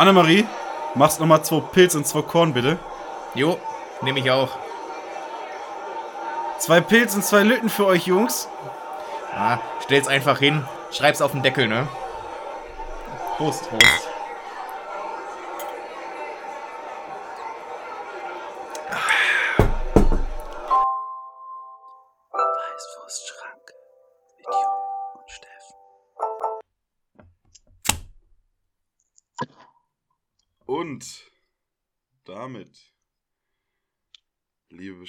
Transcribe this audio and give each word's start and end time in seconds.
Annemarie, 0.00 0.46
machst 0.94 1.20
nochmal 1.20 1.44
zwei 1.44 1.60
Pilz 1.60 1.94
und 1.94 2.06
zwei 2.06 2.22
Korn, 2.22 2.54
bitte. 2.54 2.78
Jo, 3.34 3.58
nehme 4.00 4.20
ich 4.20 4.30
auch. 4.30 4.48
Zwei 6.58 6.80
Pilz 6.80 7.14
und 7.14 7.22
zwei 7.22 7.42
Lütten 7.42 7.68
für 7.68 7.84
euch, 7.84 8.06
Jungs. 8.06 8.48
Ah, 9.36 9.58
stell's 9.84 10.08
einfach 10.08 10.38
hin, 10.38 10.64
schreib's 10.90 11.20
auf 11.20 11.32
den 11.32 11.42
Deckel, 11.42 11.68
ne? 11.68 11.86
Prost. 13.36 13.68
Prost. 13.68 14.09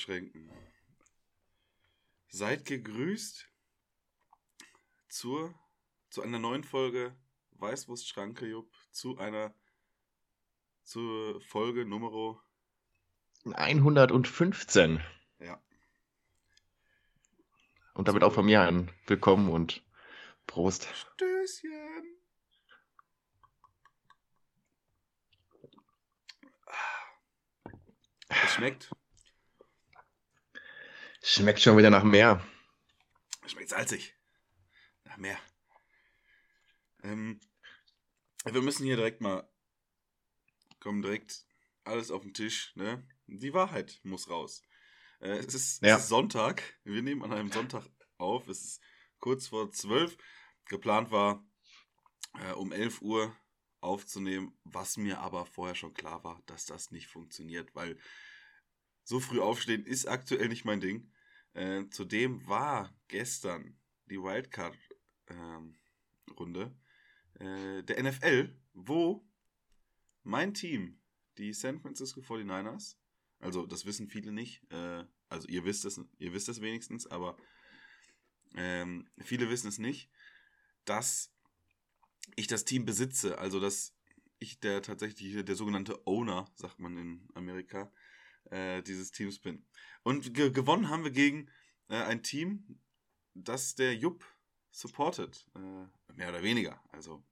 Liebe 0.08 0.32
Beschränkten, 0.32 0.52
seid 2.30 2.66
gegrüßt 2.66 3.48
zur, 5.10 5.54
zu 6.10 6.22
einer 6.22 6.40
neuen 6.40 6.64
Folge 6.64 7.16
Weißwurstschranke, 7.52 8.48
Jupp, 8.48 8.74
zu 8.92 9.18
einer 9.18 9.54
zur 10.84 11.40
Folge 11.42 11.86
Nummer 11.86 12.42
115. 13.54 15.02
Ja. 15.40 15.62
Und 17.94 18.08
damit 18.08 18.24
auch 18.24 18.34
von 18.34 18.46
mir 18.46 18.62
ein 18.62 18.92
Willkommen 19.06 19.50
und 19.50 19.84
Prost. 20.48 20.88
Stößchen. 20.96 22.18
Es 28.30 28.54
schmeckt. 28.54 28.90
Schmeckt 31.22 31.62
schon 31.62 31.78
wieder 31.78 31.90
nach 31.90 32.04
mehr. 32.04 32.46
Schmeckt 33.46 33.70
salzig. 33.70 34.16
Nach 35.06 35.18
mehr. 35.18 35.38
Ähm, 37.04 37.40
wir 38.46 38.62
müssen 38.62 38.86
hier 38.86 38.96
direkt 38.96 39.22
mal. 39.22 39.48
Kommen 40.80 41.02
direkt 41.02 41.46
alles 41.84 42.10
auf 42.10 42.24
den 42.24 42.34
Tisch, 42.34 42.76
ne? 42.76 43.08
Die 43.28 43.54
Wahrheit 43.54 44.00
muss 44.04 44.30
raus. 44.30 44.64
Äh, 45.20 45.38
es, 45.38 45.54
ist, 45.54 45.84
Ja. 45.84 45.96
es 45.96 46.04
ist 46.04 46.10
Sonntag. 46.10 46.80
Wir 46.84 47.02
nehmen 47.02 47.24
an 47.24 47.34
einem 47.34 47.52
Sonntag 47.52 47.84
auf. 48.18 48.48
Es 48.48 48.62
ist 48.64 48.82
kurz 49.20 49.48
vor 49.48 49.72
zwölf. 49.72 50.18
Geplant 50.66 51.12
war, 51.12 51.46
äh, 52.40 52.54
um 52.54 52.72
11 52.72 53.02
Uhr 53.02 53.36
aufzunehmen, 53.80 54.58
was 54.64 54.98
mir 54.98 55.20
aber 55.20 55.46
vorher 55.46 55.76
schon 55.76 55.94
klar 55.94 56.24
war, 56.24 56.42
dass 56.46 56.66
das 56.66 56.92
nicht 56.92 57.08
funktioniert, 57.08 57.74
weil 57.76 57.98
so 59.12 59.20
früh 59.20 59.40
aufstehen 59.42 59.86
ist 59.86 60.08
aktuell 60.08 60.48
nicht 60.48 60.64
mein 60.64 60.80
Ding. 60.80 61.12
Äh, 61.54 61.90
zudem 61.90 62.48
war 62.48 62.96
gestern 63.10 63.78
die 64.06 64.24
Wildcard-Runde 64.24 66.74
äh, 67.40 67.84
der 67.84 68.02
NFL, 68.02 68.58
wo 68.74 69.28
mein 70.24 70.54
Team, 70.54 71.02
die 71.38 71.52
San 71.52 71.82
Francisco 71.82 72.22
49ers, 72.22 72.96
also 73.40 73.66
das 73.66 73.86
wissen 73.86 74.08
viele 74.08 74.32
nicht, 74.32 74.64
äh, 74.72 75.04
also 75.28 75.46
ihr 75.50 75.66
wisst 75.66 75.84
es, 75.84 76.00
ihr 76.18 76.32
wisst 76.32 76.48
es 76.48 76.62
wenigstens, 76.62 77.06
aber 77.06 77.36
ähm, 78.56 79.10
viele 79.20 79.50
wissen 79.50 79.68
es 79.68 79.78
nicht, 79.78 80.10
dass 80.86 81.34
ich 82.38 82.48
das 82.48 82.64
Team 82.64 82.86
besitze, 82.86 83.40
also 83.40 83.60
dass 83.60 83.94
ich 84.40 84.62
der 84.62 84.82
tatsächlich 84.82 85.44
der 85.44 85.56
sogenannte 85.58 86.08
Owner, 86.08 86.50
sagt 86.56 86.80
man 86.80 86.96
in 86.96 87.28
Amerika, 87.34 87.92
äh, 88.50 88.82
dieses 88.82 89.12
Teams 89.12 89.40
bin. 89.40 89.66
Und 90.04 90.34
ge 90.34 90.52
gewonnen 90.52 90.90
haben 90.90 91.04
wir 91.04 91.12
gegen 91.12 91.50
äh, 91.90 91.96
ein 91.96 92.24
Team, 92.24 92.80
das 93.34 93.76
der 93.76 93.96
Jupp 93.96 94.26
supportet, 94.72 95.46
äh, 95.56 96.14
mehr 96.16 96.30
oder 96.30 96.44
weniger. 96.44 96.82
Also 96.92 97.24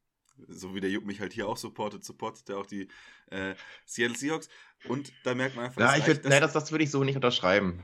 so 0.48 0.74
wie 0.74 0.80
der 0.80 0.90
Jupp 0.90 1.06
mich 1.06 1.20
halt 1.20 1.34
hier 1.34 1.48
auch 1.48 1.58
supportet, 1.58 2.04
supportet 2.04 2.50
er 2.50 2.58
auch 2.60 2.66
die 2.66 2.88
äh, 3.28 3.56
Seattle 3.86 4.18
Seahawks. 4.18 4.50
Und 4.88 5.12
da 5.24 5.36
merkt 5.36 5.56
man 5.56 5.66
einfach, 5.66 5.82
Ja, 5.82 5.98
ich 5.98 6.08
würd, 6.08 6.24
nee, 6.26 6.40
das, 6.40 6.54
das 6.54 6.72
würde 6.72 6.84
ich 6.84 6.92
so 6.92 7.04
nicht 7.04 7.16
unterschreiben. 7.16 7.84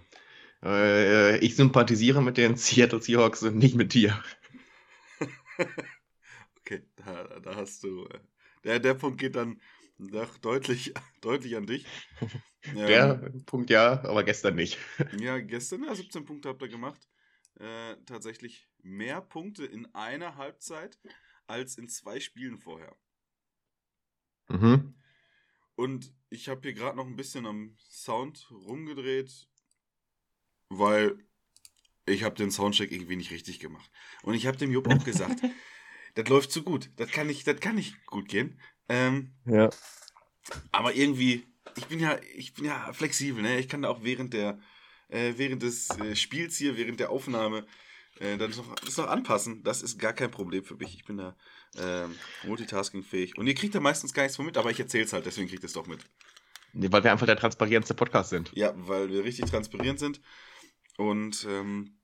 Äh, 0.64 1.38
ich 1.40 1.56
sympathisiere 1.56 2.22
mit 2.24 2.38
den 2.38 2.56
Seattle 2.58 3.02
Seahawks 3.02 3.44
und 3.44 3.58
nicht 3.58 3.76
mit 3.76 3.94
dir. 3.94 4.22
Okay, 6.62 6.82
da, 6.96 7.40
da 7.40 7.56
hast 7.56 7.84
du. 7.84 8.06
äh, 8.08 8.20
Der, 8.64 8.80
der 8.80 8.94
Punkt 8.96 9.20
geht 9.20 9.36
dann 9.36 9.62
doch 9.98 10.38
deutlich, 10.38 10.94
deutlich 11.22 11.56
an 11.56 11.68
dich. 11.68 11.86
Der 12.74 13.22
Ähm, 13.24 13.46
Punkt 13.46 13.70
ja, 13.70 14.04
aber 14.04 14.24
gestern 14.24 14.56
nicht. 14.56 14.78
ja, 15.20 15.40
gestern 15.40 15.84
ja, 15.84 15.94
17 15.96 16.26
Punkte 16.26 16.50
habt 16.50 16.62
ihr 16.62 16.68
gemacht. 16.70 17.08
Äh, 17.60 17.96
tatsächlich 18.06 18.68
mehr 18.82 19.22
Punkte 19.22 19.66
in 19.66 19.94
einer 19.94 20.36
Halbzeit 20.36 21.00
als 21.48 21.78
in 21.78 21.88
zwei 21.88 22.20
Spielen 22.20 22.58
vorher. 22.58 22.96
Mhm. 24.50 24.96
Und 25.76 26.14
ich 26.30 26.48
habe 26.50 26.62
hier 26.64 26.74
gerade 26.74 26.98
noch 26.98 27.06
ein 27.08 27.16
bisschen 27.16 27.46
am 27.46 27.76
Sound 27.90 28.50
rumgedreht, 28.52 29.48
weil 30.70 31.18
ich 32.06 32.24
habe 32.24 32.36
den 32.36 32.52
Soundcheck 32.52 32.92
irgendwie 32.92 33.16
nicht 33.16 33.32
richtig 33.32 33.60
gemacht. 33.60 33.90
Und 34.24 34.34
ich 34.36 34.48
habe 34.48 34.58
dem 34.58 34.72
Jupp 34.72 34.88
auch 34.88 35.04
gesagt, 35.04 35.42
das 36.16 36.28
läuft 36.30 36.52
zu 36.52 36.64
gut. 36.64 36.92
Das 36.98 37.12
kann 37.12 37.28
nicht, 37.28 37.46
das 37.48 37.60
kann 37.60 37.76
nicht 37.76 38.06
gut 38.06 38.28
gehen. 38.28 38.60
Ähm, 38.90 39.34
Ja. 39.46 39.70
aber 40.72 40.96
irgendwie, 40.96 41.46
ich 41.78 41.86
bin 41.88 42.00
ja, 42.00 42.18
ich 42.36 42.54
bin 42.54 42.66
ja 42.66 42.92
flexibel, 42.94 43.42
ne? 43.42 43.60
Ich 43.60 43.68
kann 43.70 43.82
da 43.82 43.90
auch 43.90 44.04
während 44.04 44.34
der, 44.34 44.60
äh, 45.10 45.34
während 45.38 45.62
des 45.64 45.90
äh, 46.00 46.16
Spiels 46.16 46.58
hier, 46.58 46.78
während 46.78 47.00
der 47.00 47.10
Aufnahme, 47.10 47.66
äh, 48.20 48.38
dann 48.38 48.52
noch, 48.52 48.76
das 48.76 48.98
noch 48.98 49.08
anpassen. 49.08 49.64
Das 49.64 49.82
ist 49.82 50.00
gar 50.00 50.14
kein 50.14 50.32
Problem 50.32 50.64
für 50.64 50.76
mich. 50.76 50.96
Ich 50.96 51.06
bin 51.06 51.18
da 51.18 51.36
ähm, 51.78 52.16
multitaskingfähig. 52.46 53.38
Und 53.38 53.48
ihr 53.48 53.56
kriegt 53.56 53.76
da 53.76 53.80
meistens 53.80 54.14
gar 54.14 54.24
nichts 54.24 54.38
von 54.38 54.46
mit, 54.46 54.58
aber 54.58 54.72
ich 54.72 54.80
erzähl's 54.80 55.14
halt, 55.14 55.26
deswegen 55.26 55.48
kriegt 55.50 55.64
ihr 55.64 55.68
es 55.68 55.74
doch 55.74 55.88
mit. 55.88 56.00
Nee, 56.74 56.92
Weil 56.92 57.04
wir 57.04 57.12
einfach 57.12 57.26
der 57.26 57.38
transparenteste 57.38 57.94
Podcast 57.94 58.30
sind. 58.30 58.52
Ja, 58.54 58.74
weil 58.76 59.10
wir 59.10 59.24
richtig 59.24 59.46
transparent 59.50 60.00
sind. 60.00 60.22
Und 60.98 61.46
ähm, 61.50 61.98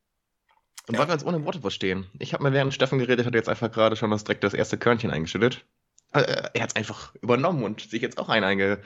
Und 0.88 0.95
Ja. 0.95 0.99
weil 0.99 1.07
wir 1.07 1.13
uns 1.13 1.25
ohne 1.25 1.43
Worte 1.45 1.61
verstehen. 1.61 2.07
Ich 2.19 2.33
habe 2.33 2.43
mir 2.43 2.53
während 2.53 2.73
Steffen 2.73 2.99
geredet, 2.99 3.25
hat 3.25 3.33
jetzt 3.33 3.49
einfach 3.49 3.71
gerade 3.71 3.95
schon 3.95 4.11
das 4.11 4.23
direkt 4.23 4.43
das 4.43 4.53
erste 4.53 4.77
Körnchen 4.77 5.11
eingeschüttet. 5.11 5.65
Äh, 6.13 6.49
er 6.53 6.63
hat 6.63 6.71
es 6.71 6.75
einfach 6.75 7.15
übernommen 7.15 7.63
und 7.63 7.81
sich 7.81 8.01
jetzt 8.01 8.17
auch 8.17 8.27
ein 8.27 8.43
einge 8.43 8.81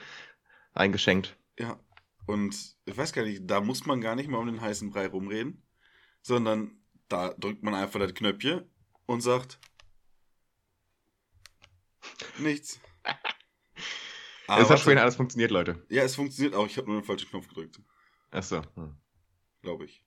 eingeschenkt. 0.76 1.36
ja, 1.58 1.78
und 2.26 2.76
ich 2.84 2.96
weiß 2.96 3.12
gar 3.12 3.24
nicht, 3.24 3.42
da 3.46 3.60
muss 3.60 3.86
man 3.86 4.00
gar 4.00 4.16
nicht 4.16 4.28
mal 4.28 4.38
um 4.38 4.46
den 4.46 4.60
heißen 4.60 4.90
Brei 4.90 5.06
rumreden, 5.06 5.62
sondern 6.22 6.80
da 7.08 7.32
drückt 7.34 7.62
man 7.62 7.74
einfach 7.74 8.00
das 8.00 8.14
Knöpfchen 8.14 8.68
und 9.06 9.20
sagt 9.20 9.60
nichts. 12.38 12.80
es 13.04 14.48
Aber 14.48 14.68
hat 14.68 14.80
vorhin 14.80 14.98
alles 14.98 15.16
funktioniert, 15.16 15.52
Leute. 15.52 15.84
ja, 15.88 16.02
es 16.02 16.16
funktioniert 16.16 16.54
auch. 16.54 16.66
Ich 16.66 16.76
habe 16.78 16.90
nur 16.90 17.00
den 17.00 17.06
falschen 17.06 17.28
Knopf 17.30 17.46
gedrückt, 17.48 17.80
Achso. 18.32 18.62
Hm. 18.74 18.96
glaube 19.62 19.84
ich. 19.84 20.04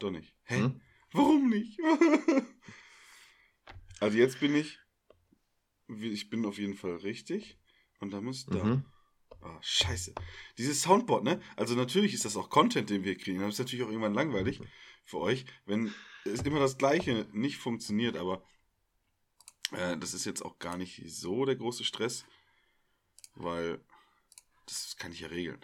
Doch 0.00 0.10
nicht. 0.10 0.34
Hä? 0.44 0.56
Hm? 0.56 0.80
Warum 1.12 1.48
nicht? 1.48 1.78
also 4.00 4.16
jetzt 4.16 4.38
bin 4.38 4.54
ich. 4.54 4.78
Ich 5.88 6.30
bin 6.30 6.46
auf 6.46 6.58
jeden 6.58 6.74
Fall 6.74 6.96
richtig. 6.96 7.58
Und 7.98 8.12
da 8.12 8.20
muss 8.20 8.46
da. 8.46 8.82
Ah, 9.42 9.58
scheiße. 9.62 10.14
Dieses 10.58 10.82
Soundboard, 10.82 11.24
ne? 11.24 11.40
Also 11.56 11.74
natürlich 11.74 12.12
ist 12.14 12.24
das 12.24 12.36
auch 12.36 12.50
Content, 12.50 12.90
den 12.90 13.04
wir 13.04 13.16
kriegen. 13.16 13.40
Das 13.40 13.54
ist 13.54 13.58
natürlich 13.58 13.82
auch 13.84 13.88
irgendwann 13.88 14.14
langweilig 14.14 14.60
für 15.04 15.18
euch, 15.18 15.46
wenn 15.66 15.92
es 16.24 16.42
immer 16.42 16.60
das 16.60 16.76
Gleiche 16.76 17.26
nicht 17.32 17.56
funktioniert, 17.56 18.16
aber 18.16 18.42
äh, 19.72 19.96
das 19.96 20.12
ist 20.14 20.26
jetzt 20.26 20.42
auch 20.44 20.58
gar 20.58 20.76
nicht 20.76 21.02
so 21.06 21.44
der 21.46 21.56
große 21.56 21.84
Stress, 21.84 22.24
weil 23.34 23.80
das 24.66 24.96
kann 24.98 25.12
ich 25.12 25.20
ja 25.20 25.28
regeln. 25.28 25.58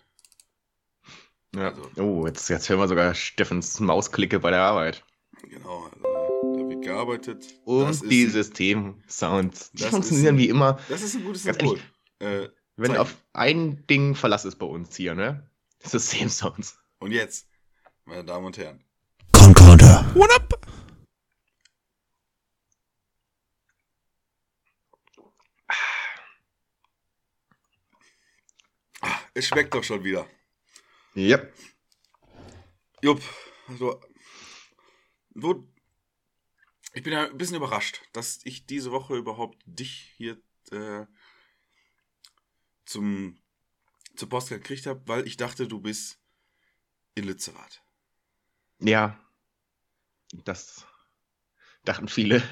Ja. 1.54 1.68
Also- 1.74 1.90
Oh, 1.96 2.26
jetzt, 2.26 2.48
jetzt 2.48 2.68
hören 2.68 2.80
wir 2.80 2.88
sogar 2.88 3.14
Steffens 3.14 3.78
Mausklicke 3.80 4.40
bei 4.40 4.50
der 4.50 4.62
Arbeit. 4.62 5.04
Genau, 5.42 5.84
also 5.84 6.02
da 6.02 6.68
wird 6.68 6.82
gearbeitet. 6.82 7.46
Und 7.64 7.88
das 7.88 8.00
die 8.00 8.26
System-Sounds. 8.26 9.72
Die 9.72 9.82
funktionieren 9.84 10.36
ist- 10.36 10.42
wie 10.42 10.48
immer. 10.48 10.80
das 10.88 11.02
ist 11.02 11.14
ein 11.16 11.24
gutes 11.24 11.42
Symbol. 11.42 11.78
Äh, 12.18 12.48
Wenn 12.78 12.90
Zeig. 12.90 13.00
auf 13.00 13.16
ein 13.32 13.86
Ding 13.86 14.14
Verlass 14.14 14.44
ist 14.44 14.56
bei 14.56 14.66
uns 14.66 14.94
hier, 14.94 15.14
ne? 15.14 15.48
System-Sounds. 15.82 16.78
und 16.98 17.10
jetzt, 17.10 17.48
meine 18.04 18.22
Damen 18.22 18.44
und 18.44 18.58
Herren, 18.58 18.84
Concorder. 19.32 20.04
What 20.14 20.30
up? 20.30 20.66
ah, 29.00 29.20
es 29.32 29.46
schmeckt 29.46 29.72
doch 29.72 29.82
schon 29.82 30.04
wieder. 30.04 30.26
Ja. 31.14 31.40
Jupp, 33.00 33.22
also, 33.68 34.02
wo, 35.30 35.66
ich 36.92 37.02
bin 37.02 37.14
ja 37.14 37.24
ein 37.24 37.38
bisschen 37.38 37.56
überrascht, 37.56 38.02
dass 38.12 38.40
ich 38.44 38.66
diese 38.66 38.90
Woche 38.90 39.16
überhaupt 39.16 39.62
dich 39.64 40.12
hier 40.18 40.36
äh, 40.72 41.06
zum, 42.86 43.38
zur 44.16 44.28
Post 44.28 44.48
gekriegt 44.48 44.86
habe, 44.86 45.02
weil 45.06 45.26
ich 45.26 45.36
dachte, 45.36 45.68
du 45.68 45.80
bist 45.80 46.18
in 47.14 47.24
Lützerath. 47.24 47.82
Ja. 48.78 49.18
Das 50.44 50.86
dachten 51.84 52.08
viele. 52.08 52.42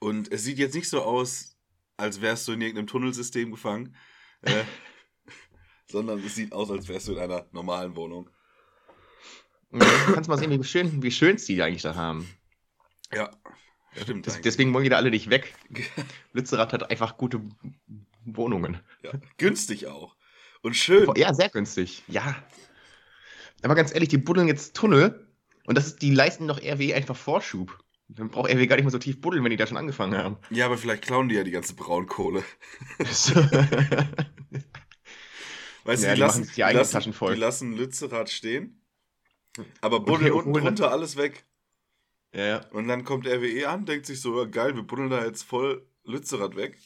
Und 0.00 0.30
es 0.30 0.44
sieht 0.44 0.58
jetzt 0.58 0.74
nicht 0.74 0.88
so 0.88 1.02
aus, 1.02 1.56
als 1.96 2.20
wärst 2.20 2.46
du 2.46 2.52
in 2.52 2.60
irgendeinem 2.60 2.86
Tunnelsystem 2.86 3.50
gefangen, 3.50 3.96
äh, 4.42 4.64
sondern 5.86 6.24
es 6.24 6.34
sieht 6.34 6.52
aus, 6.52 6.70
als 6.70 6.88
wärst 6.88 7.08
du 7.08 7.12
in 7.12 7.18
einer 7.18 7.46
normalen 7.52 7.96
Wohnung. 7.96 8.30
Du 9.70 10.14
kannst 10.14 10.30
mal 10.30 10.38
sehen, 10.38 10.50
wie 10.50 10.64
schön, 10.64 11.02
wie 11.02 11.10
schön 11.10 11.36
die 11.36 11.62
eigentlich 11.62 11.82
da 11.82 11.94
haben. 11.94 12.26
Ja, 13.12 13.30
stimmt. 14.00 14.26
Das, 14.26 14.40
deswegen 14.40 14.72
wollen 14.72 14.84
die 14.84 14.90
da 14.90 14.96
alle 14.96 15.10
nicht 15.10 15.28
weg. 15.28 15.54
Lützerath 16.32 16.72
hat 16.72 16.90
einfach 16.90 17.18
gute 17.18 17.42
Wohnungen. 18.36 18.80
ja, 19.02 19.12
günstig 19.36 19.86
auch. 19.86 20.16
Und 20.62 20.74
schön. 20.74 21.08
Ja, 21.16 21.32
sehr 21.34 21.48
günstig. 21.50 22.02
Ja. 22.08 22.36
Aber 23.62 23.74
ganz 23.74 23.92
ehrlich, 23.92 24.08
die 24.08 24.18
buddeln 24.18 24.48
jetzt 24.48 24.74
Tunnel 24.76 25.26
und 25.66 25.76
das 25.76 25.86
ist, 25.86 26.02
die 26.02 26.12
leisten 26.14 26.48
doch 26.48 26.60
RW 26.62 26.94
einfach 26.94 27.16
Vorschub. 27.16 27.78
Dann 28.08 28.30
braucht 28.30 28.50
RW 28.50 28.66
gar 28.66 28.76
nicht 28.76 28.84
mehr 28.84 28.90
so 28.92 28.98
tief 28.98 29.20
buddeln, 29.20 29.44
wenn 29.44 29.50
die 29.50 29.56
da 29.56 29.66
schon 29.66 29.76
angefangen 29.76 30.16
haben. 30.16 30.38
Ja, 30.50 30.66
aber 30.66 30.78
vielleicht 30.78 31.02
klauen 31.04 31.28
die 31.28 31.34
ja 31.34 31.44
die 31.44 31.50
ganze 31.50 31.74
Braunkohle. 31.74 32.42
Weißt 35.84 36.02
Ja, 36.02 36.10
du, 36.10 36.14
die 36.14 36.14
die, 36.14 36.20
lassen, 36.20 36.50
die 36.56 36.60
lassen, 36.60 36.92
Taschen 36.92 37.12
voll. 37.12 37.34
die 37.34 37.40
lassen 37.40 37.72
Lützerath 37.76 38.30
stehen, 38.30 38.82
aber 39.80 40.00
buddeln 40.00 40.30
Okay, 40.30 40.30
unten 40.30 40.52
drunter 40.52 40.90
alles 40.92 41.16
weg. 41.16 41.46
ja, 42.32 42.46
ja. 42.46 42.66
Und 42.70 42.88
dann 42.88 43.04
kommt 43.04 43.26
RWE 43.26 43.68
an, 43.68 43.86
denkt 43.86 44.06
sich 44.06 44.20
so, 44.20 44.48
geil, 44.50 44.74
wir 44.74 44.82
buddeln 44.82 45.10
da 45.10 45.24
jetzt 45.24 45.42
voll 45.44 45.86
Lützerath 46.04 46.56
weg. 46.56 46.78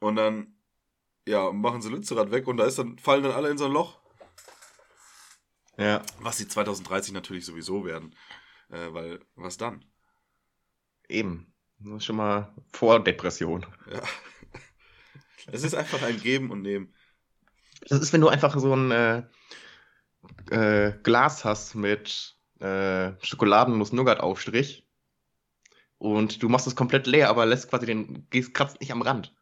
Und 0.00 0.16
dann, 0.16 0.56
ja, 1.26 1.52
machen 1.52 1.82
sie 1.82 1.90
Lützerath 1.90 2.30
weg 2.30 2.48
und 2.48 2.56
da 2.56 2.64
ist 2.64 2.78
dann, 2.78 2.98
fallen 2.98 3.22
dann 3.22 3.32
alle 3.32 3.50
in 3.50 3.58
so 3.58 3.66
ein 3.66 3.72
Loch. 3.72 4.00
ja. 5.76 6.02
Was 6.20 6.38
sie 6.38 6.48
2030 6.48 7.12
natürlich 7.12 7.44
sowieso 7.44 7.84
werden. 7.84 8.14
Äh, 8.70 8.92
weil, 8.92 9.20
was 9.34 9.56
dann? 9.56 9.84
Eben. 11.08 11.52
Das 11.78 11.98
ist 11.98 12.04
schon 12.04 12.16
mal 12.16 12.54
vor 12.72 13.02
Depression. 13.02 13.66
Ja. 13.90 14.02
Es 15.52 15.64
ist 15.64 15.74
einfach 15.74 16.02
ein 16.02 16.20
Geben 16.20 16.50
und 16.50 16.62
Nehmen. 16.62 16.94
Das 17.88 17.98
ist, 17.98 18.12
wenn 18.12 18.20
du 18.20 18.28
einfach 18.28 18.56
so 18.58 18.74
ein 18.74 18.90
äh, 18.90 19.22
äh, 20.50 20.92
Glas 21.02 21.44
hast 21.44 21.74
mit 21.74 22.36
äh, 22.60 23.12
Schokoladennuss-Nougat-Aufstrich 23.22 24.86
und 25.98 26.42
du 26.42 26.48
machst 26.48 26.66
es 26.66 26.76
komplett 26.76 27.06
leer, 27.06 27.30
aber 27.30 27.46
lässt 27.46 27.70
quasi 27.70 27.86
den, 27.86 28.28
gehst, 28.30 28.54
kratzt 28.54 28.80
nicht 28.80 28.92
am 28.92 29.02
Rand. 29.02 29.34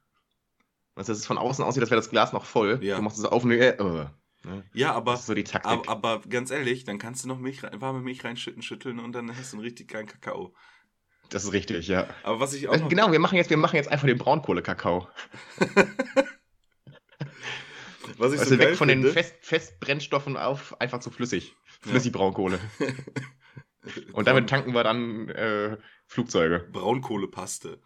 Also, 0.99 1.13
dass 1.13 1.21
es 1.21 1.27
von 1.27 1.39
außen 1.39 1.65
aussieht, 1.65 1.83
als 1.83 1.91
wäre 1.91 2.01
das 2.01 2.11
Glas 2.11 2.33
noch 2.33 2.45
voll. 2.45 2.81
Ja. 2.83 2.97
Du 2.97 3.03
machst 3.03 3.19
es 3.19 3.25
auf 3.25 3.45
und 3.45 3.53
äh, 3.53 3.71
äh. 3.71 4.07
Ne? 4.45 4.65
Ja, 4.73 4.93
aber, 4.95 5.17
so 5.17 5.35
die 5.35 5.45
Taktik. 5.45 5.71
aber, 5.71 5.89
aber 5.89 6.21
ganz 6.29 6.51
ehrlich, 6.51 6.85
dann 6.85 6.99
kannst 6.99 7.25
du 7.25 7.29
noch 7.29 7.39
Milch, 7.39 7.63
warme 7.63 8.01
Milch 8.01 8.25
reinschütten, 8.25 8.63
schütteln 8.63 8.99
und 8.99 9.13
dann 9.13 9.35
hast 9.37 9.53
du 9.53 9.57
einen 9.57 9.65
richtig 9.65 9.89
geilen 9.89 10.07
Kakao. 10.07 10.55
das 11.31 11.45
ist 11.45 11.53
richtig, 11.53 11.89
ja. 11.89 12.09
Aber 12.23 12.41
was 12.41 12.53
ich 12.53 12.69
auch 12.69 12.77
noch, 12.77 12.89
Genau, 12.89 13.13
wir 13.13 13.19
machen 13.19 13.37
jetzt, 13.37 13.51
wir 13.51 13.57
machen 13.57 13.77
jetzt 13.77 13.91
einfach 13.91 14.07
den 14.07 14.19
Braunkohle-Kakao. 14.19 15.09
was 18.17 18.33
ich 18.33 18.41
Also 18.41 18.55
so 18.55 18.59
weg 18.59 18.77
von 18.77 18.89
finde, 18.89 19.09
den 19.09 19.13
Fest 19.13 19.37
Festbrennstoffen 19.41 20.37
auf 20.37 20.81
einfach 20.81 21.01
zu 21.01 21.11
flüssig. 21.11 21.55
Flüssig 21.81 22.13
Braunkohle. 22.13 22.59
Und 24.13 24.27
damit 24.29 24.51
tanken 24.51 24.75
wir 24.75 24.85
dann 24.85 25.29
äh, 25.31 25.79
Flugzeuge. 26.07 26.69
Braunkohlepaste. 26.73 27.81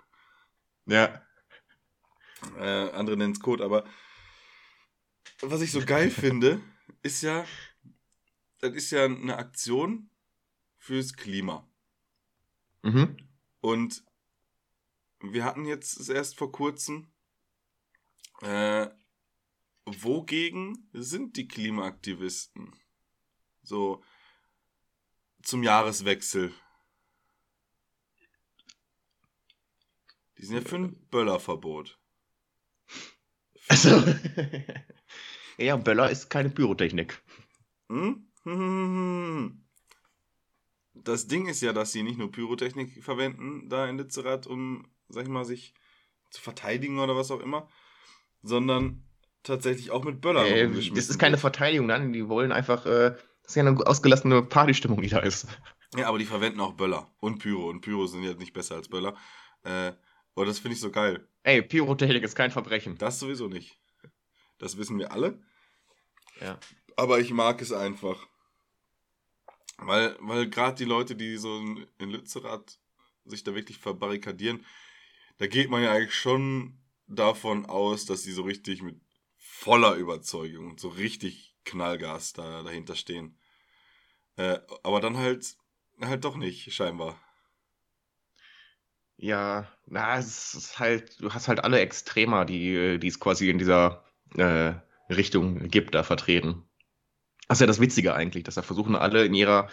Ja. 0.87 1.23
Äh, 2.58 2.90
andere 2.90 3.16
nennen 3.16 3.32
es 3.32 3.40
Code, 3.40 3.64
aber 3.64 3.84
was 5.40 5.60
ich 5.60 5.72
so 5.72 5.84
geil 5.84 6.10
finde, 6.22 6.60
ist 7.02 7.22
ja, 7.22 7.44
das 8.58 8.74
ist 8.74 8.90
ja 8.90 9.04
eine 9.04 9.36
Aktion 9.36 10.10
fürs 10.78 11.14
Klima. 11.14 11.68
Mhm. 12.82 13.16
Und 13.60 14.04
wir 15.20 15.44
hatten 15.44 15.64
jetzt 15.64 16.08
erst 16.08 16.36
vor 16.36 16.50
kurzem, 16.50 17.12
äh, 18.40 18.88
wogegen 19.84 20.88
sind 20.92 21.36
die 21.36 21.46
Klimaaktivisten? 21.46 22.74
So 23.62 24.02
zum 25.42 25.62
Jahreswechsel. 25.62 26.52
Die 30.38 30.44
sind 30.44 30.56
ja 30.56 30.62
für 30.62 30.76
ein 30.76 31.08
Böllerverbot. 31.08 32.01
Also. 33.69 34.03
ja, 35.59 35.76
Böller 35.76 36.11
ist 36.11 36.31
keine 36.31 36.50
Pyrotechnik. 36.50 37.20
Hm? 37.88 38.26
Das 40.94 41.26
Ding 41.26 41.49
ist 41.49 41.62
ja, 41.62 41.73
dass 41.73 41.91
sie 41.91 42.03
nicht 42.03 42.19
nur 42.19 42.31
Pyrotechnik 42.31 43.03
verwenden, 43.03 43.69
da 43.69 43.88
in 43.88 43.97
Lützerath, 43.97 44.47
um, 44.47 44.87
sag 45.09 45.25
ich 45.25 45.29
mal, 45.31 45.44
sich 45.44 45.75
zu 46.31 46.41
verteidigen 46.41 46.99
oder 46.99 47.17
was 47.17 47.31
auch 47.31 47.41
immer, 47.41 47.69
sondern 48.43 49.03
tatsächlich 49.43 49.91
auch 49.91 50.05
mit 50.05 50.20
Böllern 50.20 50.47
Äh, 50.47 50.69
das 50.69 51.09
ist 51.09 51.19
keine. 51.19 51.38
Verteidigung, 51.38 51.87
nein. 51.87 52.12
Die 52.12 52.29
wollen 52.29 52.53
einfach. 52.53 52.87
Äh, 52.87 53.11
das 53.43 53.50
ist 53.50 53.56
ja 53.56 53.67
eine 53.67 53.87
ausgelassene 53.87 54.43
Partystimmung, 54.43 55.00
die 55.03 55.09
da 55.09 55.19
ist. 55.19 55.47
Ja, 55.97 56.09
aber 56.09 56.19
die 56.19 56.25
verwenden 56.25 56.61
auch 56.61 56.75
Böller 56.75 57.11
und 57.20 57.38
Pyro. 57.38 57.69
Und 57.69 57.81
Pyro 57.81 58.06
sind 58.06 58.23
ja 58.23 58.35
nicht 58.35 58.53
besser 58.53 58.76
als 58.76 58.88
Böller. 58.88 59.17
Äh, 59.64 59.93
aber 60.35 60.47
das 60.47 60.59
finde 60.59 60.75
ich 60.75 60.81
so 60.81 60.91
geil. 60.91 61.26
Ey, 61.44 61.62
Pyrotechnik 61.62 62.22
ist 62.22 62.36
kein 62.36 62.50
Verbrechen. 62.50 62.98
Das 62.98 63.18
sowieso 63.18 63.48
nicht. 63.48 63.78
Das 64.58 64.76
wissen 64.76 64.98
wir 64.98 65.12
alle. 65.12 65.42
Ja. 66.40 66.58
Aber 66.96 67.20
ich 67.20 67.32
mag 67.32 67.60
es 67.60 67.72
einfach. 67.72 68.28
Weil, 69.78 70.16
weil 70.20 70.48
gerade 70.48 70.76
die 70.76 70.84
Leute, 70.84 71.16
die 71.16 71.36
so 71.36 71.58
in, 71.58 72.10
Lützerath 72.10 72.78
sich 73.24 73.42
da 73.42 73.54
wirklich 73.54 73.78
verbarrikadieren, 73.78 74.64
da 75.38 75.46
geht 75.48 75.70
man 75.70 75.82
ja 75.82 75.92
eigentlich 75.92 76.14
schon 76.14 76.78
davon 77.08 77.66
aus, 77.66 78.04
dass 78.04 78.22
die 78.22 78.30
so 78.30 78.42
richtig 78.42 78.82
mit 78.82 79.00
voller 79.36 79.94
Überzeugung 79.94 80.70
und 80.70 80.80
so 80.80 80.88
richtig 80.88 81.56
Knallgas 81.64 82.32
da 82.32 82.62
dahinter 82.62 82.94
stehen. 82.94 83.38
Äh, 84.36 84.60
aber 84.82 85.00
dann 85.00 85.16
halt, 85.16 85.56
halt 86.00 86.24
doch 86.24 86.36
nicht, 86.36 86.72
scheinbar. 86.72 87.20
Ja, 89.22 89.69
na, 89.86 90.19
es 90.19 90.52
ist 90.54 90.80
halt, 90.80 91.22
du 91.22 91.32
hast 91.32 91.46
halt 91.46 91.62
alle 91.62 91.78
Extremer, 91.78 92.44
die, 92.44 92.98
die 92.98 93.06
es 93.06 93.20
quasi 93.20 93.50
in 93.50 93.58
dieser 93.58 94.02
äh, 94.34 94.73
Richtung 95.08 95.68
gibt, 95.68 95.94
da 95.94 96.02
vertreten. 96.02 96.64
Das 97.47 97.58
ist 97.58 97.61
ja 97.61 97.68
das 97.68 97.78
Witzige 97.80 98.14
eigentlich, 98.16 98.42
dass 98.42 98.56
da 98.56 98.62
versuchen 98.62 98.97
alle 98.97 99.25
in 99.25 99.35
ihrer 99.35 99.68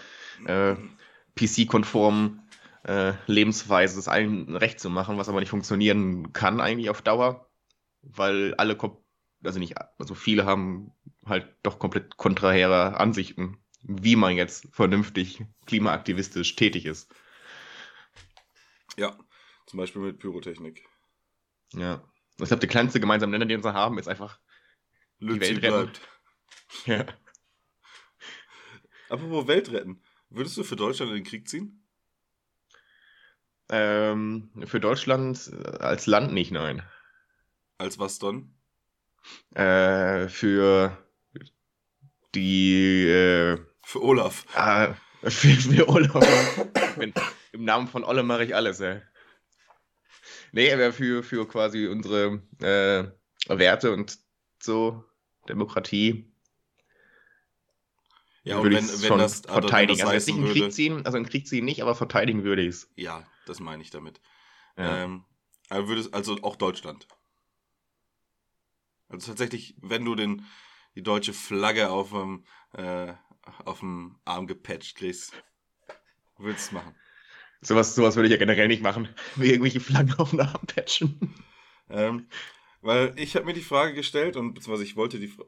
äh, 0.46 0.76
PC-konformen 1.34 2.48
äh, 2.84 3.14
Lebensweise 3.26 3.98
es 3.98 4.08
allen 4.08 4.56
recht 4.56 4.80
zu 4.80 4.92
machen, 4.92 5.18
was 5.18 5.30
aber 5.30 5.40
nicht 5.40 5.50
funktionieren 5.50 6.32
kann 6.32 6.62
eigentlich 6.62 6.92
auf 6.92 7.02
Dauer, 7.02 7.50
weil 8.04 8.54
alle, 8.54 8.78
also 9.44 9.58
nicht, 9.58 9.74
also 9.98 10.14
viele 10.14 10.46
haben 10.46 10.92
halt 11.26 11.48
doch 11.64 11.80
komplett 11.80 12.18
kontrahere 12.18 13.00
Ansichten, 13.00 13.58
wie 13.82 14.16
man 14.16 14.36
jetzt 14.36 14.68
vernünftig 14.72 15.44
klimaaktivistisch 15.66 16.56
tätig 16.56 16.86
ist. 16.86 17.12
Ja, 18.96 19.18
zum 19.70 19.78
Beispiel 19.78 20.02
mit 20.02 20.20
Pyrotechnik. 20.20 20.84
Ja. 21.74 22.04
Ich 22.40 22.48
glaube, 22.48 22.62
der 22.62 22.70
kleinste 22.70 23.00
gemeinsame 23.00 23.32
Nenner, 23.32 23.46
den 23.46 23.62
sie 23.62 23.74
haben, 23.74 24.00
ist 24.00 24.08
einfach, 24.08 24.40
Lützi 25.20 25.62
Welt 25.62 25.64
retten. 25.64 25.92
bleibt. 25.92 26.02
ja. 26.86 27.06
Apropos 29.10 29.48
Welt 29.48 29.72
retten. 29.72 30.02
Würdest 30.30 30.58
du 30.58 30.64
für 30.64 30.76
Deutschland 30.76 31.12
in 31.12 31.18
den 31.18 31.26
Krieg 31.26 31.48
ziehen? 31.48 31.76
ähm, 33.72 34.50
für 34.66 34.80
Deutschland 34.80 35.52
äh, 35.54 35.78
als 35.78 36.08
Land 36.08 36.34
nicht, 36.34 36.50
nein. 36.52 36.82
Als 37.78 38.00
was 38.00 38.18
dann? 38.18 38.56
Äh, 39.54 40.28
für 40.28 40.98
die, 42.34 43.06
äh, 43.08 43.60
Für 43.84 44.02
Olaf. 44.02 44.46
ah, 44.56 44.96
für, 45.24 45.30
für. 45.30 45.88
Wenn- 46.98 47.14
Im 47.52 47.64
Namen 47.66 47.88
von 47.88 48.04
Olle 48.04 48.24
mache 48.24 48.44
ich 48.46 48.56
alles, 48.56 48.80
ey. 48.80 49.02
Nee, 50.52 50.72
aber 50.74 50.92
für, 50.94 51.24
für 51.24 51.48
quasi 51.48 51.88
unsere 51.88 52.42
äh, 52.62 53.06
Werte 53.48 53.94
und 53.94 54.18
so, 54.62 55.04
Demokratie, 55.48 56.32
Ja, 58.44 58.58
und 58.58 58.64
würde 58.64 58.78
wenn, 58.78 58.88
wenn 58.88 59.00
schon 59.00 59.18
das, 59.20 59.46
also 59.46 59.56
wenn 59.56 59.62
verteidigen. 59.64 60.00
das 60.00 60.10
Also 60.10 60.32
in 60.32 60.44
den 60.44 60.52
Krieg 60.54 60.72
ziehen, 60.72 61.06
also 61.06 61.18
in 61.18 61.26
Krieg 61.26 61.48
ziehen 61.48 61.66
nicht, 61.66 61.82
aber 61.82 61.96
verteidigen 61.96 62.44
würde 62.44 62.62
ich 62.64 62.70
es. 62.70 62.92
Ja, 62.96 63.26
das 63.46 63.60
meine 63.60 63.84
ich 63.84 63.90
damit. 63.90 64.22
Ja. 64.78 65.04
Ähm, 65.04 65.26
würdest, 65.70 66.14
also 66.14 66.42
auch 66.42 66.56
Deutschland. 66.56 67.08
Also 69.10 69.32
tatsächlich, 69.32 69.76
wenn 69.82 70.06
du 70.06 70.16
den, 70.16 70.46
die 70.96 71.04
deutsche 71.04 71.34
Flagge 71.34 71.90
auf 71.90 72.12
dem, 72.12 72.46
äh, 72.74 73.14
auf 73.66 73.80
dem 73.80 74.20
Arm 74.26 74.48
gepatcht 74.48 74.96
kriegst, 74.96 75.34
würdest 76.38 76.72
du 76.72 76.78
es 76.78 76.84
machen. 76.84 76.96
Sowas, 77.62 77.96
sowas 77.96 78.16
würde 78.16 78.28
ich 78.28 78.32
ja 78.32 78.38
generell 78.38 78.68
nicht 78.68 78.82
machen. 78.84 79.10
Mir 79.36 79.48
irgendwelche 79.48 79.80
Flaggen 79.80 80.14
auf 80.16 80.32
den 80.32 80.42
Arm 80.42 80.66
patchen. 80.68 81.34
Ähm, 81.90 82.28
Weil 82.82 83.14
ich 83.18 83.36
habe 83.36 83.46
mir 83.48 83.54
die 83.54 83.62
Frage 83.64 83.94
gestellt 83.94 84.38
und 84.38 84.56
beziehungsweise 84.56 84.86
ich 84.86 84.98
wollte 84.98 85.20
die 85.20 85.30
Fra- 85.30 85.46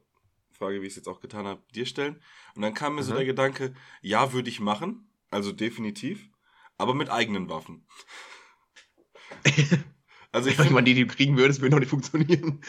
Frage, 0.51 0.81
wie 0.81 0.87
ich 0.87 0.91
es 0.93 0.97
jetzt 0.97 1.09
auch 1.09 1.21
getan 1.21 1.47
habe, 1.47 1.63
dir 1.75 1.85
stellen. 1.87 2.21
Und 2.55 2.63
dann 2.63 2.75
kam 2.75 2.95
mir 2.95 3.03
so 3.03 3.13
Mhm. 3.13 3.15
der 3.15 3.25
Gedanke, 3.25 3.73
ja, 4.01 4.33
würde 4.33 4.49
ich 4.49 4.61
machen, 4.61 5.09
also 5.31 5.51
definitiv, 5.51 6.29
aber 6.77 6.93
mit 6.95 7.09
eigenen 7.11 7.49
Waffen. 7.49 7.87
Also 10.31 10.49
ich, 10.49 10.57
Wenn 10.57 10.67
find, 10.67 10.73
man 10.73 10.85
die, 10.85 10.93
die 10.93 11.05
du 11.07 11.13
kriegen 11.13 11.37
würdest, 11.37 11.61
würde 11.61 11.75
noch 11.75 11.79
nicht 11.79 11.89
funktionieren. 11.89 12.61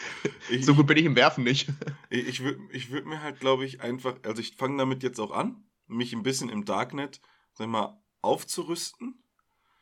ich, 0.47 0.65
So 0.65 0.75
gut 0.75 0.87
bin 0.87 0.97
ich 0.97 1.05
im 1.05 1.15
Werfen 1.15 1.43
nicht. 1.43 1.69
ich, 2.09 2.27
ich 2.27 2.43
würde 2.43 2.59
ich 2.71 2.91
würd 2.91 3.05
mir 3.05 3.21
halt, 3.21 3.39
glaube 3.39 3.65
ich, 3.65 3.81
einfach, 3.81 4.15
also 4.23 4.41
ich 4.41 4.55
fange 4.55 4.77
damit 4.77 5.03
jetzt 5.03 5.19
auch 5.19 5.31
an, 5.31 5.63
mich 5.87 6.13
ein 6.13 6.23
bisschen 6.23 6.49
im 6.49 6.65
Darknet, 6.65 7.21
sag 7.53 7.67
mal, 7.67 8.01
aufzurüsten. 8.21 9.22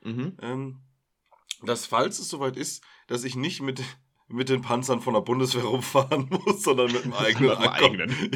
Mhm. 0.04 0.38
ähm, 0.42 0.82
dass 1.64 1.86
falls 1.86 2.18
es 2.20 2.30
soweit 2.30 2.58
ist, 2.58 2.84
dass 3.08 3.24
ich 3.24 3.36
nicht 3.36 3.62
mit, 3.62 3.84
mit 4.28 4.50
den 4.50 4.62
Panzern 4.62 5.02
von 5.02 5.14
der 5.14 5.22
Bundeswehr 5.22 5.64
rumfahren 5.64 6.28
muss, 6.46 6.64
sondern 6.64 6.92
mit 6.92 7.04
dem 7.06 7.14
eigenen 7.26 7.50
Mit 7.60 7.68
eigenen. 7.70 8.32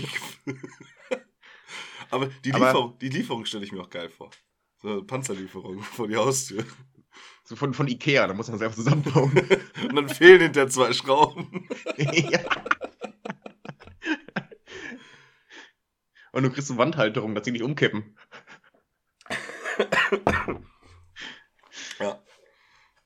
Aber 2.12 2.28
die 2.44 2.54
Aber- 2.54 2.66
Lieferung, 2.68 3.00
die 3.00 3.10
Lieferung 3.10 3.46
stelle 3.46 3.64
ich 3.66 3.72
mir 3.72 3.82
auch 3.82 3.90
geil 3.90 4.10
vor. 4.10 4.30
So 4.82 5.04
Panzerlieferung 5.04 5.82
vor 5.82 6.08
die 6.08 6.16
Haustür. 6.18 6.64
So 7.46 7.56
von, 7.56 7.74
von 7.74 7.88
Ikea, 7.88 8.28
da 8.28 8.34
muss 8.34 8.50
man 8.50 8.60
selber 8.60 8.76
zusammenbauen. 8.76 9.32
Und 9.90 9.96
dann 9.96 10.10
fehlen 10.10 10.42
hinter 10.42 10.68
zwei 10.68 10.94
Schrauben. 10.94 11.68
ja. 11.98 12.40
Und 16.32 16.44
du 16.44 16.50
kriegst 16.52 16.68
so 16.68 16.78
Wandhalterung, 16.78 17.34
dass 17.34 17.46
sie 17.46 17.52
nicht 17.52 17.64
umkippen. 17.64 18.18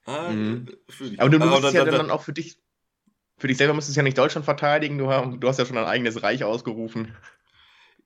Ah, 0.10 0.32
Mhm. 0.32 0.68
ich. 0.88 1.20
Aber 1.22 1.30
du, 1.30 1.38
du 1.38 1.46
Ah, 1.46 1.50
musst 1.50 1.64
und 1.66 1.74
ja 1.74 1.86
dann, 1.86 2.10
auch 2.10 2.24
für 2.24 2.34
dich, 2.34 2.58
für 3.38 3.48
dich 3.48 3.58
selber 3.58 3.74
müsstest 3.76 3.96
du 3.96 4.00
ja 4.00 4.04
nicht 4.04 4.18
Deutschland 4.18 4.44
verteidigen, 4.46 4.98
du, 4.98 5.08
hast- 5.10 5.38
du 5.40 5.48
hast 5.48 5.60
ja 5.60 5.66
schon 5.66 5.78
ein 5.78 5.86
eigenes 5.86 6.24
Reich 6.24 6.44
ausgerufen. 6.44 7.16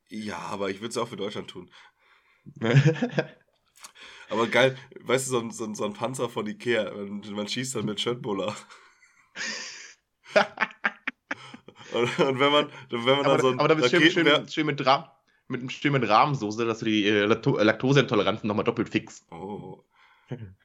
ja, 0.09 0.37
aber 0.37 0.69
ich 0.69 0.77
würde 0.81 0.89
es 0.89 0.97
auch 0.97 1.07
für 1.07 1.15
Deutschland 1.15 1.49
tun. 1.49 1.71
Aber 4.29 4.47
geil, 4.47 4.75
weißt 5.01 5.27
du, 5.27 5.31
so 5.31 5.39
ein, 5.39 5.51
so 5.51 5.63
ein, 5.65 5.75
so 5.75 5.85
ein 5.85 5.93
Panzer 5.93 6.27
von 6.27 6.45
Ikea, 6.47 6.91
man, 6.93 7.21
man 7.33 7.47
schießt 7.47 7.75
dann 7.75 7.85
mit 7.85 8.01
Schöttbuller. 8.01 8.55
und, 11.93 12.19
und 12.19 12.39
wenn 12.39 12.51
man, 12.51 12.69
wenn 12.89 13.03
man 13.03 13.19
aber, 13.25 13.29
dann 13.33 13.41
so 13.41 13.49
ein 13.49 13.59
aber 13.59 13.67
da 13.69 13.75
bist 13.75 13.93
du 13.93 13.99
schön, 14.01 14.11
schön, 14.11 14.27
Raketenwerfer- 14.27 14.51
schön 14.51 14.65
mit, 14.65 14.85
Ra 14.85 15.15
mit 15.47 15.59
einem 15.61 15.69
schön 15.69 15.93
mit 15.93 16.07
Rahmensoße, 16.07 16.65
dass 16.65 16.79
du 16.79 16.85
die 16.85 17.05
äh, 17.07 17.25
Laktoseintoleranzen 17.25 18.47
nochmal 18.47 18.65
doppelt 18.65 18.89
fix. 18.89 19.25
Oh. 19.31 19.83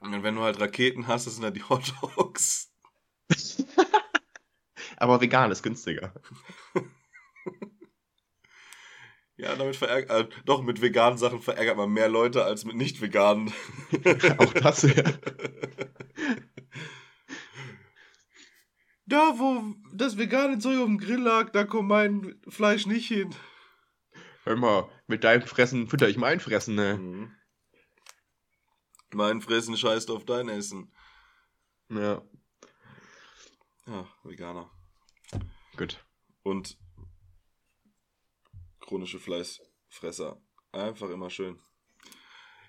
Und 0.00 0.22
wenn 0.22 0.34
du 0.34 0.42
halt 0.42 0.60
Raketen 0.60 1.06
hast, 1.06 1.26
das 1.26 1.34
sind 1.34 1.42
dann 1.42 1.54
die 1.54 1.62
Hot 1.68 1.94
Dogs. 2.16 2.72
Aber 4.96 5.20
vegan 5.20 5.50
ist 5.50 5.62
günstiger. 5.62 6.12
Ja, 9.36 9.56
damit 9.56 9.74
verärgert, 9.74 10.32
äh, 10.32 10.36
doch, 10.44 10.62
mit 10.62 10.80
veganen 10.80 11.18
Sachen 11.18 11.40
verärgert 11.40 11.76
man 11.76 11.90
mehr 11.90 12.08
Leute 12.08 12.44
als 12.44 12.64
mit 12.64 12.76
nicht 12.76 13.00
veganen. 13.00 13.52
Auch 14.38 14.52
das, 14.52 14.82
ja. 14.82 15.02
Da, 19.06 19.34
wo 19.36 19.74
das 19.92 20.16
vegane 20.16 20.58
Zeug 20.58 20.78
auf 20.78 20.86
dem 20.86 20.98
Grill 20.98 21.20
lag, 21.20 21.50
da 21.50 21.64
kommt 21.64 21.88
mein 21.88 22.40
Fleisch 22.48 22.86
nicht 22.86 23.08
hin. 23.08 23.34
Hör 24.44 24.56
mal, 24.56 24.88
mit 25.06 25.24
deinem 25.24 25.42
Fressen 25.42 25.88
fütter 25.88 26.08
ich 26.08 26.16
mein 26.16 26.40
Fressen, 26.40 26.74
ne? 26.74 26.98
Mhm. 26.98 27.32
Mein 29.14 29.40
Fressen 29.40 29.76
scheißt 29.76 30.10
auf 30.10 30.24
dein 30.24 30.48
Essen. 30.48 30.92
Ja, 31.88 32.22
Ja, 33.86 34.08
Veganer. 34.24 34.70
gut. 35.76 36.04
Und 36.42 36.76
chronische 38.80 39.18
Fleißfresser. 39.20 40.40
Einfach 40.72 41.10
immer 41.10 41.30
schön. 41.30 41.60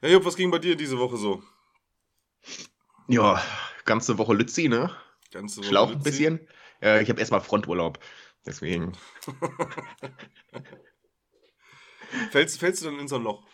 Ja, 0.01 0.09
Jupp, 0.09 0.25
was 0.25 0.35
ging 0.35 0.51
bei 0.51 0.59
dir 0.59 0.75
diese 0.75 0.99
Woche 0.99 1.17
so? 1.17 1.41
Ja, 3.07 3.41
ganze 3.85 4.17
Woche 4.17 4.33
Lützi, 4.33 4.67
ne? 4.69 4.95
Ganze 5.31 5.61
Woche 5.61 5.67
Schlauch 5.69 5.91
ein 5.91 6.03
bisschen. 6.03 6.47
Äh, 6.81 7.01
ich 7.01 7.09
habe 7.09 7.19
erstmal 7.19 7.41
Fronturlaub. 7.41 7.99
Deswegen. 8.45 8.95
Fällst, 12.31 12.59
fällst 12.59 12.81
du 12.81 12.85
dann 12.85 12.99
in 12.99 13.07
so 13.07 13.15
ein 13.15 13.23
Loch? 13.23 13.47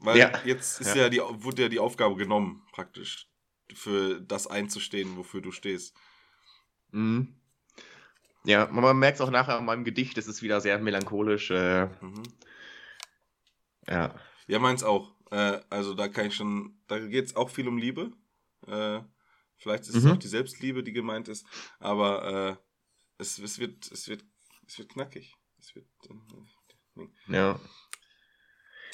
Weil 0.00 0.18
Ja. 0.18 0.32
jetzt 0.44 0.80
ist 0.80 0.94
Ja. 0.94 1.02
ja. 1.02 1.08
die, 1.08 1.20
wurde 1.20 1.62
ja 1.62 1.68
die 1.68 1.78
Aufgabe 1.80 2.16
genommen, 2.16 2.62
praktisch, 2.72 3.28
für 3.74 4.20
das 4.20 4.46
einzustehen, 4.46 5.16
wofür 5.16 5.40
du 5.40 5.50
stehst. 5.52 5.94
Mhm. 6.90 7.34
Ja, 8.44 8.66
man 8.70 8.98
merkt 8.98 9.16
es 9.16 9.20
auch 9.20 9.30
nachher 9.30 9.58
an 9.58 9.64
meinem 9.66 9.84
Gedicht, 9.84 10.16
es 10.16 10.26
ist 10.26 10.42
wieder 10.42 10.60
sehr 10.60 10.78
melancholisch. 10.78 11.50
Äh, 11.50 11.86
Mhm. 12.00 12.22
ja. 13.86 14.14
Ja, 14.46 14.58
meins 14.58 14.82
auch. 14.82 15.14
Äh, 15.30 15.60
also 15.68 15.92
da 15.94 16.08
kann 16.08 16.26
ich 16.26 16.34
schon, 16.34 16.80
da 16.86 16.98
geht 16.98 17.26
es 17.26 17.36
auch 17.36 17.50
viel 17.50 17.68
um 17.68 17.76
Liebe. 17.76 18.12
Äh, 18.66 19.00
vielleicht 19.58 19.82
ist 19.84 19.94
es 19.96 20.04
Mhm. 20.04 20.12
auch 20.12 20.16
die 20.16 20.28
Selbstliebe, 20.28 20.82
die 20.82 20.92
gemeint 20.92 21.28
ist, 21.28 21.46
aber 21.80 22.58
äh, 22.58 22.62
es, 23.18 23.38
es 23.38 23.58
wird, 23.58 23.90
es 23.90 24.08
wird, 24.08 24.24
es 24.66 24.78
wird 24.78 24.90
knackig. 24.90 25.34
Es 25.58 25.74
wird, 25.74 25.86
äh, 26.08 27.06
Ja. 27.34 27.60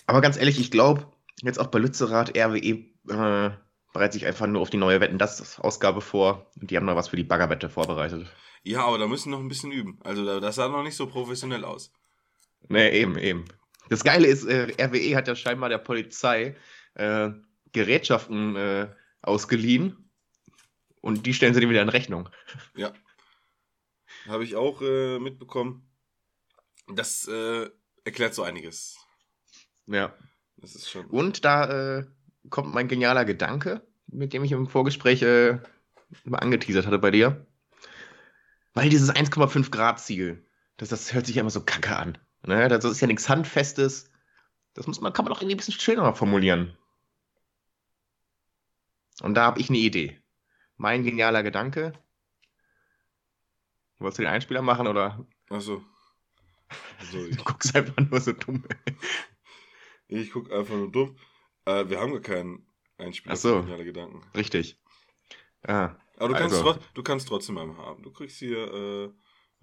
Aber 0.06 0.20
ganz 0.20 0.36
ehrlich, 0.36 0.58
ich 0.60 0.70
glaube, 0.70 1.06
jetzt 1.42 1.58
auch 1.58 1.68
bei 1.68 1.78
Lützerath, 1.78 2.36
RWE 2.36 2.84
äh, 3.08 3.50
bereitet 3.92 4.12
sich 4.12 4.26
einfach 4.26 4.46
nur 4.46 4.60
auf 4.60 4.70
die 4.70 4.76
neue 4.76 5.00
Wetten 5.00 5.18
das 5.18 5.58
Ausgabe 5.60 6.00
vor 6.00 6.50
und 6.60 6.70
die 6.70 6.76
haben 6.76 6.86
noch 6.86 6.96
was 6.96 7.08
für 7.08 7.16
die 7.16 7.24
Baggerwette 7.24 7.70
vorbereitet. 7.70 8.26
ja, 8.62 8.84
aber 8.84 8.98
da 8.98 9.06
müssen 9.06 9.30
noch 9.30 9.40
ein 9.40 9.48
bisschen 9.48 9.72
üben. 9.72 9.98
Also 10.04 10.24
da, 10.24 10.40
das 10.40 10.56
sah 10.56 10.68
noch 10.68 10.82
nicht 10.82 10.96
so 10.96 11.06
professionell 11.06 11.64
aus. 11.64 11.92
Ne, 12.68 12.92
eben, 12.92 13.18
eben. 13.18 13.44
Das 13.88 14.04
Geile 14.04 14.26
ist, 14.26 14.44
äh, 14.44 14.72
RWE 14.80 15.16
hat 15.16 15.28
ja 15.28 15.36
scheinbar 15.36 15.68
der 15.68 15.78
Polizei 15.78 16.56
äh, 16.94 17.30
Gerätschaften 17.72 18.56
äh, 18.56 18.88
ausgeliehen 19.22 20.10
und 21.00 21.26
die 21.26 21.34
stellen 21.34 21.54
sie 21.54 21.60
dann 21.60 21.70
wieder 21.70 21.82
in 21.82 21.88
Rechnung. 21.88 22.28
Ja. 22.76 22.92
Habe 24.26 24.44
ich 24.44 24.56
auch 24.56 24.80
äh, 24.80 25.18
mitbekommen. 25.18 25.86
Das 26.88 27.28
äh, 27.28 27.68
erklärt 28.04 28.34
so 28.34 28.42
einiges. 28.42 28.96
Ja. 29.86 30.14
Das 30.56 30.74
ist 30.74 30.88
schon. 30.88 31.06
Und 31.06 31.44
da 31.44 31.98
äh, 31.98 32.06
kommt 32.50 32.74
mein 32.74 32.88
genialer 32.88 33.24
Gedanke, 33.24 33.86
mit 34.06 34.32
dem 34.32 34.44
ich 34.44 34.52
im 34.52 34.66
Vorgespräch 34.66 35.22
äh, 35.22 35.58
mal 36.24 36.38
angeteasert 36.38 36.86
hatte 36.86 36.98
bei 36.98 37.10
dir. 37.10 37.46
Weil 38.72 38.88
dieses 38.88 39.12
1,5 39.12 39.70
Grad 39.70 40.00
Ziel, 40.00 40.44
das, 40.76 40.88
das 40.88 41.12
hört 41.12 41.26
sich 41.26 41.36
ja 41.36 41.40
immer 41.40 41.50
so 41.50 41.64
kacke 41.64 41.96
an. 41.96 42.18
Ne? 42.46 42.68
Das 42.68 42.84
ist 42.84 43.00
ja 43.00 43.06
nichts 43.06 43.28
Handfestes. 43.28 44.10
Das 44.74 44.86
muss 44.86 45.00
man, 45.00 45.12
kann 45.12 45.24
man 45.24 45.32
doch 45.32 45.40
irgendwie 45.40 45.54
ein 45.54 45.58
bisschen 45.58 45.74
schöner 45.74 46.14
formulieren. 46.14 46.76
Und 49.22 49.34
da 49.34 49.44
habe 49.44 49.60
ich 49.60 49.68
eine 49.68 49.78
Idee. 49.78 50.20
Mein 50.76 51.04
genialer 51.04 51.42
Gedanke. 51.42 51.92
Wolltest 53.98 54.18
du 54.18 54.22
den 54.22 54.32
Einspieler 54.32 54.62
machen 54.62 54.88
oder 54.88 55.24
Achso. 55.50 55.84
Also 56.98 57.28
du 57.30 57.44
guckst 57.44 57.74
einfach 57.76 57.96
nur 57.96 58.20
so 58.20 58.32
dumm? 58.32 58.64
Ich 60.22 60.30
guck 60.32 60.52
einfach 60.52 60.74
nur 60.74 60.90
dumm. 60.90 61.16
Äh, 61.64 61.88
wir 61.88 62.00
haben 62.00 62.12
gar 62.12 62.20
keinen 62.20 62.66
Einspieler 62.98 63.34
Ach 63.34 63.38
so. 63.38 63.60
geniale 63.62 63.84
Gedanken. 63.84 64.20
Richtig. 64.36 64.78
Ah, 65.66 65.96
Aber 66.18 66.28
du 66.28 66.34
kannst, 66.34 66.56
Also. 66.56 66.78
du 66.94 67.02
kannst 67.02 67.28
trotzdem 67.28 67.58
einen 67.58 67.76
haben. 67.78 68.02
Du 68.02 68.10
kriegst 68.12 68.38
hier, 68.38 69.12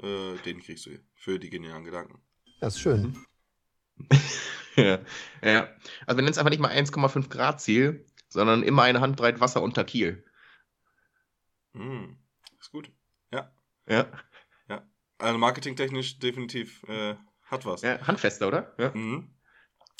äh, 0.01 0.05
äh, 0.05 0.37
den 0.45 0.59
kriegst 0.61 0.85
du 0.85 0.89
hier. 0.91 1.03
Für 1.15 1.37
die 1.39 1.49
genialen 1.49 1.83
Gedanken. 1.83 2.21
Das 2.59 2.75
ist 2.75 2.81
schön. 2.81 3.25
ja, 4.75 4.99
ja. 5.43 5.69
Also 6.05 6.17
wir 6.17 6.23
nennen 6.23 6.29
es 6.29 6.37
einfach 6.37 6.49
nicht 6.49 6.59
mal 6.59 6.71
1,5 6.71 7.29
Grad 7.29 7.61
Ziel, 7.61 8.05
sondern 8.29 8.63
immer 8.63 8.83
eine 8.83 8.99
Handbreit 9.01 9.39
Wasser 9.39 9.61
unter 9.61 9.83
Kiel. 9.83 10.23
Hm. 11.73 12.17
Ist 12.59 12.71
gut. 12.71 12.91
Ja, 13.87 14.11
Also 15.17 15.37
marketingtechnisch 15.37 16.17
definitiv 16.19 16.83
äh, 16.87 17.15
hat 17.43 17.65
was. 17.65 17.81
ja 17.81 17.99
handfester, 18.07 18.47
oder? 18.47 18.73
Ja. 18.77 18.91
Mhm. 18.95 19.33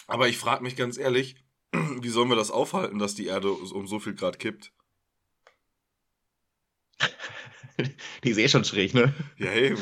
Aber 0.08 0.28
ich 0.28 0.38
frage 0.38 0.64
mich 0.64 0.76
ganz 0.76 0.98
ehrlich, 0.98 1.36
wie 1.72 2.10
sollen 2.10 2.30
wir 2.30 2.36
das 2.36 2.52
aufhalten, 2.52 3.00
dass 3.00 3.16
die 3.16 3.28
Erde 3.28 3.52
um 3.52 3.88
so 3.88 4.00
viel 4.00 4.14
Grad 4.16 4.40
kippt? 4.40 4.74
Die 8.24 8.30
ist 8.30 8.38
eh 8.38 8.50
schon 8.50 8.64
schräg, 8.66 8.94
ne? 8.94 9.14
Ja, 9.38 9.54
eben. 9.54 9.82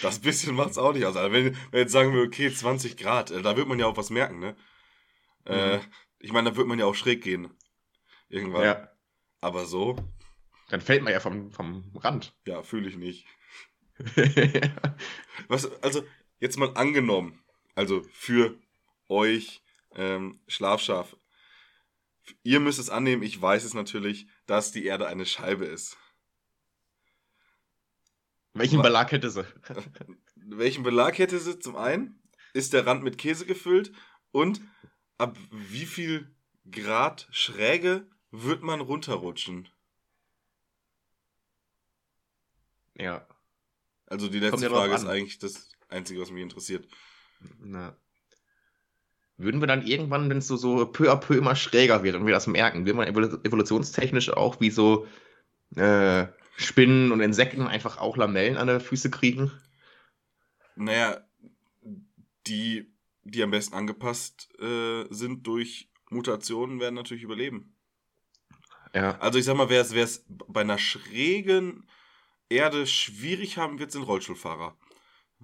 Das 0.00 0.18
bisschen 0.20 0.54
macht's 0.56 0.78
auch 0.78 0.92
nicht 0.92 1.04
aus. 1.04 1.16
Also 1.16 1.32
wenn, 1.32 1.56
wenn 1.70 1.80
jetzt 1.80 1.92
sagen 1.92 2.12
wir, 2.14 2.22
okay, 2.22 2.52
20 2.52 2.96
Grad, 2.96 3.30
äh, 3.30 3.42
da 3.42 3.56
wird 3.56 3.68
man 3.68 3.78
ja 3.78 3.86
auch 3.86 3.96
was 3.96 4.10
merken, 4.10 4.38
ne? 4.40 4.56
Äh, 5.44 5.78
Mhm. 5.78 5.82
ich 6.18 6.32
meine, 6.32 6.50
da 6.50 6.56
wird 6.56 6.66
man 6.66 6.78
ja 6.78 6.86
auch 6.86 6.94
schräg 6.94 7.22
gehen. 7.22 7.52
Irgendwann. 8.28 8.64
Ja. 8.64 8.88
Aber 9.40 9.66
so, 9.66 9.96
Dann 10.68 10.80
fällt 10.80 11.02
man 11.02 11.12
ja 11.12 11.20
vom, 11.20 11.50
vom 11.52 11.92
Rand. 11.96 12.34
ja, 12.46 12.62
fühle 12.62 12.88
ich 12.88 12.96
nicht. 12.96 13.26
Was, 15.48 15.70
also, 15.82 16.02
jetzt 16.40 16.56
mal 16.58 16.74
angenommen, 16.76 17.41
also 17.74 18.02
für 18.12 18.58
euch 19.08 19.62
ähm, 19.94 20.40
Schlafschaf. 20.46 21.16
Ihr 22.42 22.60
müsst 22.60 22.78
es 22.78 22.90
annehmen, 22.90 23.22
ich 23.22 23.40
weiß 23.40 23.64
es 23.64 23.74
natürlich, 23.74 24.26
dass 24.46 24.72
die 24.72 24.84
Erde 24.84 25.06
eine 25.08 25.26
Scheibe 25.26 25.64
ist. 25.64 25.96
Welchen 28.54 28.78
Wa- 28.78 28.82
Belag 28.82 29.12
hätte 29.12 29.30
sie? 29.30 29.44
Welchen 30.36 30.82
Belag 30.82 31.18
hätte 31.18 31.38
sie? 31.40 31.58
Zum 31.58 31.76
einen 31.76 32.22
ist 32.52 32.72
der 32.72 32.86
Rand 32.86 33.02
mit 33.02 33.18
Käse 33.18 33.46
gefüllt 33.46 33.92
und 34.30 34.60
ab 35.18 35.36
wie 35.50 35.86
viel 35.86 36.34
Grad 36.70 37.28
Schräge 37.32 38.06
wird 38.30 38.62
man 38.62 38.80
runterrutschen? 38.80 39.68
Ja. 42.94 43.26
Also 44.06 44.28
die 44.28 44.38
letzte 44.38 44.68
Frage 44.68 44.94
ist 44.94 45.06
eigentlich 45.06 45.38
das 45.38 45.70
Einzige, 45.88 46.20
was 46.20 46.30
mich 46.30 46.42
interessiert. 46.42 46.86
Na. 47.60 47.96
Würden 49.36 49.60
wir 49.60 49.66
dann 49.66 49.86
irgendwann, 49.86 50.30
wenn 50.30 50.38
es 50.38 50.46
so, 50.46 50.56
so 50.56 50.86
peu 50.86 51.10
à 51.10 51.16
peu 51.16 51.36
immer 51.36 51.56
schräger 51.56 52.02
wird 52.04 52.14
und 52.16 52.26
wir 52.26 52.34
das 52.34 52.46
merken, 52.46 52.86
würden 52.86 52.98
wir 52.98 53.08
evolu- 53.08 53.44
evolutionstechnisch 53.44 54.30
auch 54.30 54.60
wie 54.60 54.70
so 54.70 55.06
äh, 55.74 56.26
Spinnen 56.56 57.12
und 57.12 57.20
Insekten 57.20 57.62
einfach 57.62 57.98
auch 57.98 58.16
Lamellen 58.16 58.56
an 58.56 58.66
der 58.66 58.80
Füße 58.80 59.10
kriegen? 59.10 59.50
Naja, 60.76 61.20
die, 62.46 62.92
die 63.24 63.42
am 63.42 63.50
besten 63.50 63.74
angepasst 63.74 64.48
äh, 64.60 65.06
sind 65.10 65.46
durch 65.46 65.90
Mutationen, 66.10 66.78
werden 66.78 66.94
natürlich 66.94 67.22
überleben. 67.22 67.74
Ja. 68.94 69.18
Also 69.18 69.38
ich 69.38 69.46
sag 69.46 69.56
mal, 69.56 69.70
wer 69.70 69.80
es 69.80 70.24
bei 70.28 70.60
einer 70.60 70.78
schrägen 70.78 71.88
Erde 72.50 72.86
schwierig 72.86 73.56
haben 73.56 73.78
wird, 73.78 73.90
sind 73.92 74.02
Rollstuhlfahrer. 74.02 74.76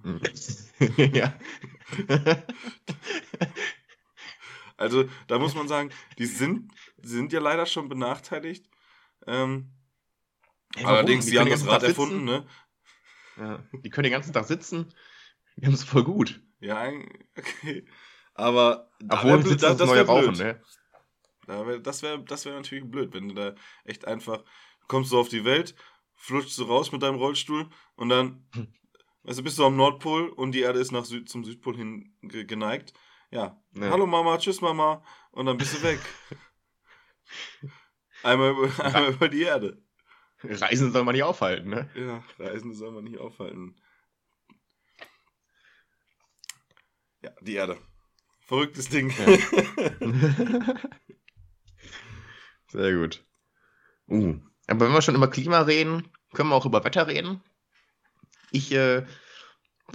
ja. 1.13 1.33
Also 4.77 5.09
da 5.27 5.39
muss 5.39 5.55
man 5.55 5.67
sagen, 5.67 5.89
die 6.17 6.25
sind, 6.25 6.71
sind 7.01 7.33
ja 7.33 7.41
leider 7.41 7.65
schon 7.65 7.89
benachteiligt. 7.89 8.69
Ähm, 9.27 9.71
Ey, 10.75 10.83
warum? 10.83 10.95
allerdings, 10.97 11.25
Die 11.25 11.31
die, 11.31 11.39
haben 11.39 11.49
das 11.49 11.67
Rad 11.67 11.81
Tag 11.81 11.89
erfunden, 11.89 12.23
ne? 12.23 12.47
ja. 13.37 13.61
Die 13.73 13.89
können 13.89 14.03
den 14.03 14.13
ganzen 14.13 14.31
Tag 14.31 14.45
sitzen. 14.45 14.93
Die 15.57 15.65
haben 15.65 15.73
es 15.73 15.83
voll 15.83 16.03
gut. 16.05 16.41
Ja, 16.61 16.89
okay. 17.37 17.85
Aber 18.35 18.89
da 19.01 19.17
Obwohl 19.17 19.31
wär 19.31 19.37
blöd- 19.39 19.47
sitzen, 19.49 19.61
das, 19.63 19.77
das 19.77 19.87
neue 19.89 19.97
wär 19.97 20.05
Rauchen, 20.05 20.33
ne? 20.37 20.61
Da 21.45 21.67
wär, 21.67 21.79
das 21.79 22.01
wäre 22.01 22.23
das 22.23 22.45
wär 22.45 22.53
natürlich 22.53 22.89
blöd, 22.89 23.13
wenn 23.13 23.27
du 23.27 23.35
da 23.35 23.55
echt 23.83 24.05
einfach 24.05 24.43
kommst 24.87 25.11
du 25.11 25.19
auf 25.19 25.27
die 25.27 25.43
Welt, 25.43 25.75
flutschst 26.15 26.57
du 26.57 26.63
raus 26.63 26.91
mit 26.93 27.03
deinem 27.03 27.15
Rollstuhl 27.17 27.69
und 27.95 28.07
dann 28.09 28.47
Du, 29.23 29.43
bist 29.43 29.59
du 29.59 29.65
am 29.65 29.75
Nordpol 29.75 30.29
und 30.29 30.53
die 30.53 30.61
Erde 30.61 30.79
ist 30.79 30.91
nach 30.91 31.05
Süd, 31.05 31.29
zum 31.29 31.43
Südpol 31.43 31.75
hin 31.75 32.15
ge 32.21 32.45
geneigt. 32.45 32.93
Ja. 33.31 33.61
Ja. 33.73 33.89
Hallo 33.91 34.07
Mama, 34.07 34.37
tschüss 34.37 34.61
Mama 34.61 35.03
und 35.31 35.45
dann 35.45 35.57
bist 35.57 35.77
du 35.77 35.83
weg. 35.83 35.99
einmal, 38.23 38.51
über, 38.51 38.85
einmal 38.85 39.11
über 39.11 39.29
die 39.29 39.43
Erde. 39.43 39.83
Reisen 40.41 40.91
soll 40.91 41.03
man 41.03 41.13
nicht 41.13 41.23
aufhalten, 41.23 41.69
ne? 41.69 41.89
Ja, 41.95 42.23
Reisende 42.37 42.75
soll 42.75 42.91
man 42.91 43.03
nicht 43.03 43.17
aufhalten. 43.19 43.75
Ja, 47.21 47.31
die 47.41 47.55
Erde. 47.55 47.77
Verrücktes 48.39 48.87
Ding. 48.87 49.11
Sehr 52.67 52.93
gut. 52.95 53.25
Uh. 54.07 54.39
Aber 54.67 54.85
wenn 54.85 54.93
wir 54.93 55.01
schon 55.01 55.15
über 55.15 55.29
Klima 55.29 55.59
reden, 55.61 56.07
können 56.33 56.49
wir 56.49 56.55
auch 56.55 56.65
über 56.65 56.85
Wetter 56.85 57.07
reden. 57.07 57.43
Ich 58.51 58.71
äh, 58.71 59.05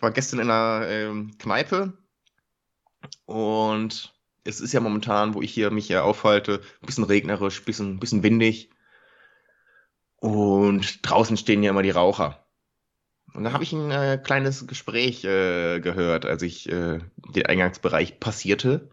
war 0.00 0.10
gestern 0.10 0.40
in 0.40 0.50
einer 0.50 0.88
ähm, 0.88 1.36
Kneipe 1.38 1.92
und 3.26 4.14
es 4.44 4.60
ist 4.60 4.72
ja 4.72 4.80
momentan, 4.80 5.34
wo 5.34 5.42
ich 5.42 5.52
hier 5.52 5.70
mich 5.70 5.88
ja 5.88 6.02
aufhalte, 6.02 6.60
ein 6.82 6.86
bisschen 6.86 7.04
regnerisch, 7.04 7.60
ein 7.60 7.64
bisschen, 7.64 7.98
bisschen 7.98 8.22
windig. 8.22 8.70
Und 10.16 11.08
draußen 11.08 11.36
stehen 11.36 11.62
ja 11.62 11.70
immer 11.70 11.82
die 11.82 11.90
Raucher. 11.90 12.46
Und 13.32 13.44
da 13.44 13.52
habe 13.52 13.64
ich 13.64 13.72
ein 13.72 13.90
äh, 13.90 14.18
kleines 14.22 14.66
Gespräch 14.66 15.24
äh, 15.24 15.80
gehört, 15.80 16.24
als 16.24 16.42
ich 16.42 16.68
äh, 16.68 17.00
den 17.34 17.46
Eingangsbereich 17.46 18.20
passierte. 18.20 18.90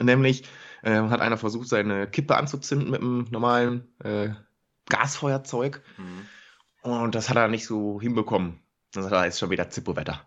Nämlich 0.00 0.44
äh, 0.82 0.94
hat 0.94 1.20
einer 1.20 1.36
versucht, 1.36 1.68
seine 1.68 2.06
Kippe 2.08 2.36
anzuzünden 2.36 2.90
mit 2.90 3.00
einem 3.00 3.26
normalen 3.30 3.92
äh, 4.00 4.30
Gasfeuerzeug. 4.88 5.82
Mhm. 5.96 6.26
Und 6.82 7.14
das 7.14 7.28
hat 7.28 7.36
er 7.36 7.48
nicht 7.48 7.66
so 7.66 8.00
hinbekommen. 8.00 8.60
Dann 8.92 9.02
sagt 9.02 9.14
er, 9.14 9.26
ist 9.26 9.38
schon 9.38 9.50
wieder 9.50 9.68
Zippo-Wetter. 9.68 10.26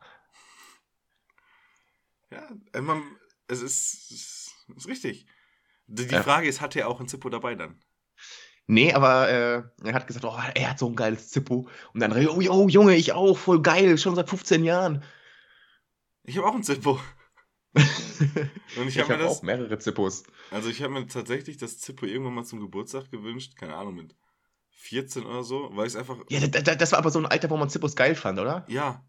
Ja, 2.30 2.82
man, 2.82 3.04
es 3.48 3.62
ist, 3.62 4.12
es 4.12 4.54
ist 4.76 4.88
richtig. 4.88 5.26
Die, 5.88 6.08
die 6.08 6.14
Ja. 6.14 6.24
Frage 6.24 6.48
ist, 6.48 6.62
hat 6.62 6.76
er 6.76 6.88
auch 6.88 7.00
ein 7.02 7.08
Zippo 7.08 7.30
dabei 7.30 7.56
dann? 7.56 7.82
Nee, 8.68 8.94
aber 8.94 9.28
äh, 9.30 9.64
er 9.84 9.94
hat 9.94 10.08
gesagt, 10.08 10.24
oh, 10.24 10.38
er 10.56 10.70
hat 10.70 10.80
so 10.80 10.88
ein 10.88 10.96
geiles 10.96 11.30
Zippo. 11.30 11.68
Und 11.94 12.00
dann, 12.00 12.14
oh, 12.28 12.40
oh, 12.50 12.68
Junge, 12.70 12.96
ich 12.96 13.12
auch, 13.12 13.38
voll 13.38 13.62
geil, 13.62 13.98
schon 13.98 14.16
seit 14.16 14.30
15 14.30 14.64
Jahren. 14.64 15.04
Ich 16.24 16.38
habe 16.38 16.48
auch 16.48 16.56
ein 16.56 16.64
Zippo. 16.64 17.00
Und 17.74 18.88
ich 18.88 18.98
ich 18.98 19.00
habe 19.00 19.18
das, 19.18 19.40
auch 19.40 19.42
mehrere 19.44 19.80
Zippos. 19.80 20.24
also 20.52 20.70
ich 20.70 20.84
habe 20.84 20.94
mir 20.94 21.08
tatsächlich 21.08 21.58
das 21.58 21.80
Zippo 21.80 22.06
irgendwann 22.06 22.36
mal 22.36 22.46
zum 22.46 22.60
Geburtstag 22.60 23.10
gewünscht, 23.12 23.56
keine 23.56 23.76
Ahnung, 23.76 23.96
mit 23.96 24.16
14 24.82 25.26
oder 25.26 25.44
so, 25.44 25.70
weil 25.76 25.86
ich 25.88 25.94
es 25.94 25.96
einfach, 26.00 26.18
Ja, 26.30 26.40
da- 26.48 26.62
da- 26.62 26.76
das 26.76 26.92
war 26.92 27.00
aber 27.00 27.12
so 27.12 27.20
ein 27.20 27.26
Alter, 27.28 27.50
wo 27.50 27.58
man 27.58 27.70
Zippos 27.70 27.96
geil 27.96 28.16
fand, 28.16 28.40
oder? 28.40 28.66
ja, 28.68 29.06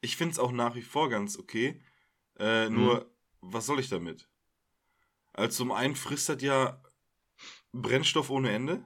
ich 0.00 0.16
finde 0.16 0.32
es 0.32 0.38
auch 0.38 0.52
nach 0.52 0.74
wie 0.76 0.82
vor 0.82 1.08
ganz 1.08 1.38
okay. 1.38 1.82
Äh, 2.38 2.68
nur, 2.68 3.10
was 3.40 3.66
soll 3.66 3.80
ich 3.80 3.88
damit? 3.88 4.28
Also 5.32 5.56
zum 5.64 5.72
einen 5.72 5.96
frisst 5.96 6.28
das 6.28 6.40
ja 6.42 6.80
Brennstoff 7.72 8.30
ohne 8.30 8.50
Ende. 8.52 8.84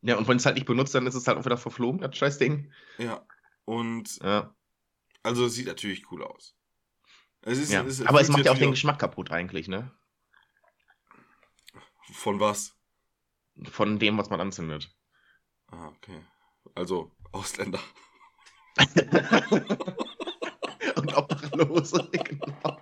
Ja, 0.00 0.16
und 0.16 0.26
wenn 0.26 0.38
es 0.38 0.46
halt 0.46 0.56
nicht 0.56 0.66
benutzt, 0.66 0.94
dann 0.94 1.06
ist 1.06 1.14
es 1.14 1.28
halt 1.28 1.38
auch 1.38 1.44
wieder 1.44 1.56
verflogen, 1.58 2.00
das 2.00 2.16
scheiß 2.16 2.38
Ding. 2.38 2.72
Ja. 2.98 3.24
Und 3.64 4.18
Ja, 4.20 4.52
also 5.22 5.46
es 5.46 5.54
sieht 5.54 5.66
natürlich 5.66 6.10
cool 6.10 6.24
aus. 6.24 6.56
Es 7.42 7.58
ist, 7.58 7.70
ja. 7.70 7.84
es 7.84 8.00
aber 8.02 8.20
es 8.20 8.28
macht 8.28 8.44
ja 8.44 8.52
auch 8.52 8.58
den 8.58 8.70
Geschmack 8.72 8.98
kaputt 8.98 9.30
eigentlich, 9.30 9.68
ne? 9.68 9.92
Von 12.12 12.40
was? 12.40 12.76
Von 13.70 13.98
dem, 13.98 14.18
was 14.18 14.30
man 14.30 14.40
anzündet. 14.40 14.92
Ah, 15.72 15.88
okay. 15.88 16.20
Also, 16.74 17.10
Ausländer. 17.32 17.80
Und 20.96 21.16
Obdachlose, 21.16 22.08
genau. 22.12 22.78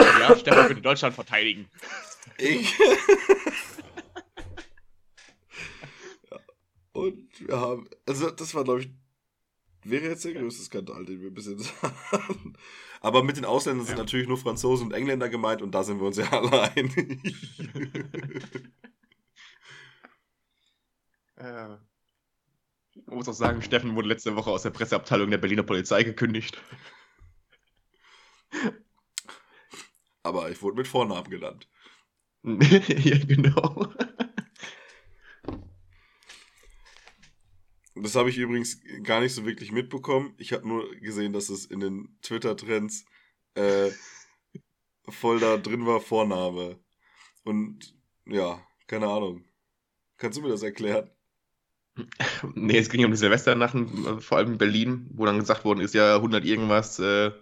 ja, 0.00 0.36
Stefan 0.36 0.68
würde 0.68 0.80
Deutschland 0.80 1.14
verteidigen. 1.14 1.68
Ich. 2.38 2.74
Und 6.92 7.48
wir 7.48 7.60
haben, 7.60 7.88
also 8.06 8.30
das 8.30 8.54
war, 8.54 8.64
glaube 8.64 8.80
ich, 8.82 8.90
wäre 9.90 10.06
jetzt 10.08 10.24
der 10.24 10.34
größte 10.34 10.62
Skandal, 10.64 11.04
den 11.04 11.20
wir 11.22 11.30
bis 11.30 11.46
jetzt 11.46 11.72
haben. 12.12 12.54
Aber 13.00 13.22
mit 13.22 13.36
den 13.36 13.44
Ausländern 13.44 13.86
sind 13.86 13.96
Ja. 13.96 14.02
natürlich 14.04 14.28
nur 14.28 14.38
Franzosen 14.38 14.86
und 14.88 14.92
Engländer 14.92 15.28
gemeint 15.28 15.62
und 15.62 15.72
da 15.74 15.84
sind 15.84 16.00
wir 16.00 16.06
uns 16.06 16.16
ja 16.16 16.30
alle 16.32 16.62
einig. 16.72 17.34
Äh, 21.36 21.68
man 23.06 23.16
muss 23.16 23.28
auch 23.28 23.32
sagen, 23.32 23.62
Steffen 23.62 23.94
wurde 23.94 24.08
letzte 24.08 24.34
Woche 24.36 24.50
aus 24.50 24.62
der 24.62 24.70
Presseabteilung 24.70 25.30
der 25.30 25.38
Berliner 25.38 25.62
Polizei 25.62 26.02
gekündigt. 26.02 26.60
Aber 30.22 30.50
ich 30.50 30.60
wurde 30.62 30.76
mit 30.76 30.88
Vornamen 30.88 31.30
genannt. 31.30 31.68
ja, 32.44 33.18
genau. 33.24 33.92
Das 38.02 38.14
habe 38.14 38.30
ich 38.30 38.38
übrigens 38.38 38.80
gar 39.02 39.20
nicht 39.20 39.34
so 39.34 39.46
wirklich 39.46 39.72
mitbekommen. 39.72 40.34
Ich 40.38 40.52
habe 40.52 40.66
nur 40.66 40.94
gesehen, 40.96 41.32
dass 41.32 41.48
es 41.48 41.66
in 41.66 41.80
den 41.80 42.18
Twitter-Trends 42.22 43.04
äh, 43.54 43.90
voll 45.08 45.40
da 45.40 45.56
drin 45.56 45.86
war, 45.86 46.00
Vorname. 46.00 46.78
Und 47.44 47.94
ja, 48.26 48.60
keine 48.86 49.08
Ahnung. 49.08 49.44
Kannst 50.18 50.38
du 50.38 50.42
mir 50.42 50.50
das 50.50 50.62
erklären? 50.62 51.10
Nee, 52.54 52.78
es 52.78 52.90
ging 52.90 53.04
um 53.04 53.10
die 53.10 53.16
Silvesternachten, 53.16 54.06
äh, 54.06 54.20
vor 54.20 54.38
allem 54.38 54.52
in 54.52 54.58
Berlin, 54.58 55.08
wo 55.14 55.26
dann 55.26 55.38
gesagt 55.40 55.64
worden 55.64 55.80
ist, 55.80 55.94
ja, 55.94 56.16
100 56.16 56.44
irgendwas 56.44 56.98
äh, 57.00 57.32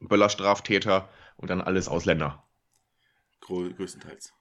Böllerstraftäter 0.00 1.08
und 1.36 1.50
dann 1.50 1.60
alles 1.60 1.88
Ausländer. 1.88 2.44
Grö 3.40 3.72
größtenteils. 3.72 4.32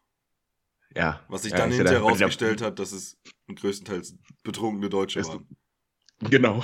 Ja. 0.95 1.23
Was 1.27 1.43
sich 1.43 1.51
ja, 1.51 1.57
dann 1.59 1.71
hinterher 1.71 1.99
der- 1.99 2.09
rausgestellt 2.09 2.61
hat, 2.61 2.79
dass 2.79 2.91
es 2.91 3.19
größtenteils 3.53 4.17
betrunkene 4.43 4.89
Deutsche 4.89 5.19
Ist- 5.19 5.27
waren. 5.29 5.47
Genau. 6.19 6.63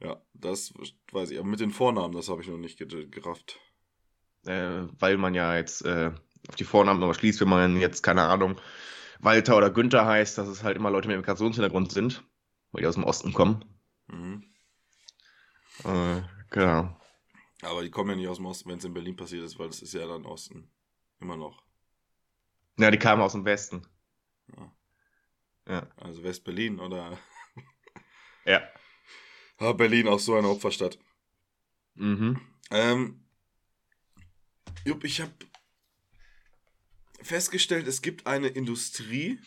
Ja, 0.00 0.20
das 0.34 0.74
weiß 1.12 1.30
ich. 1.30 1.38
Aber 1.38 1.46
mit 1.48 1.60
den 1.60 1.70
Vornamen, 1.70 2.14
das 2.14 2.28
habe 2.28 2.42
ich 2.42 2.48
noch 2.48 2.58
nicht 2.58 2.76
ge- 2.78 3.06
gerafft. 3.08 3.60
Äh, 4.44 4.82
weil 4.98 5.16
man 5.16 5.34
ja 5.34 5.56
jetzt 5.56 5.84
äh, 5.84 6.12
auf 6.48 6.56
die 6.56 6.64
Vornamen 6.64 7.02
aber 7.02 7.14
schließt, 7.14 7.40
wenn 7.40 7.48
man 7.48 7.80
jetzt, 7.80 8.02
keine 8.02 8.22
Ahnung, 8.24 8.60
Walter 9.20 9.56
oder 9.56 9.70
Günther 9.70 10.04
heißt, 10.04 10.36
dass 10.36 10.48
es 10.48 10.64
halt 10.64 10.76
immer 10.76 10.90
Leute 10.90 11.06
mit 11.06 11.16
Migrationshintergrund 11.16 11.92
sind, 11.92 12.24
weil 12.72 12.82
die 12.82 12.88
aus 12.88 12.96
dem 12.96 13.04
Osten 13.04 13.32
kommen. 13.32 13.64
Mhm. 14.08 14.44
Äh, 15.84 16.22
genau. 16.50 16.98
Aber 17.62 17.82
die 17.82 17.90
kommen 17.90 18.10
ja 18.10 18.16
nicht 18.16 18.28
aus 18.28 18.38
dem 18.38 18.46
Osten, 18.46 18.68
wenn 18.68 18.78
es 18.78 18.84
in 18.84 18.92
Berlin 18.94 19.14
passiert 19.14 19.44
ist, 19.44 19.58
weil 19.60 19.68
es 19.68 19.80
ist 19.80 19.94
ja 19.94 20.04
dann 20.06 20.26
Osten. 20.26 20.68
Immer 21.22 21.36
noch. 21.36 21.62
Ja, 22.78 22.90
die 22.90 22.98
kamen 22.98 23.22
aus 23.22 23.32
dem 23.32 23.44
Westen. 23.44 23.86
Also 25.96 26.22
West-Berlin 26.24 26.80
oder. 26.80 27.18
Ja. 28.44 28.68
Ah, 29.58 29.72
Berlin 29.72 30.08
auch 30.08 30.18
so 30.18 30.34
eine 30.34 30.48
Opferstadt. 30.48 30.98
Mhm. 31.94 32.40
Ähm, 32.72 33.24
Jupp, 34.84 35.04
ich 35.04 35.20
habe 35.20 35.32
festgestellt, 37.22 37.86
es 37.86 38.02
gibt 38.02 38.26
eine 38.26 38.48
Industrie, 38.48 39.40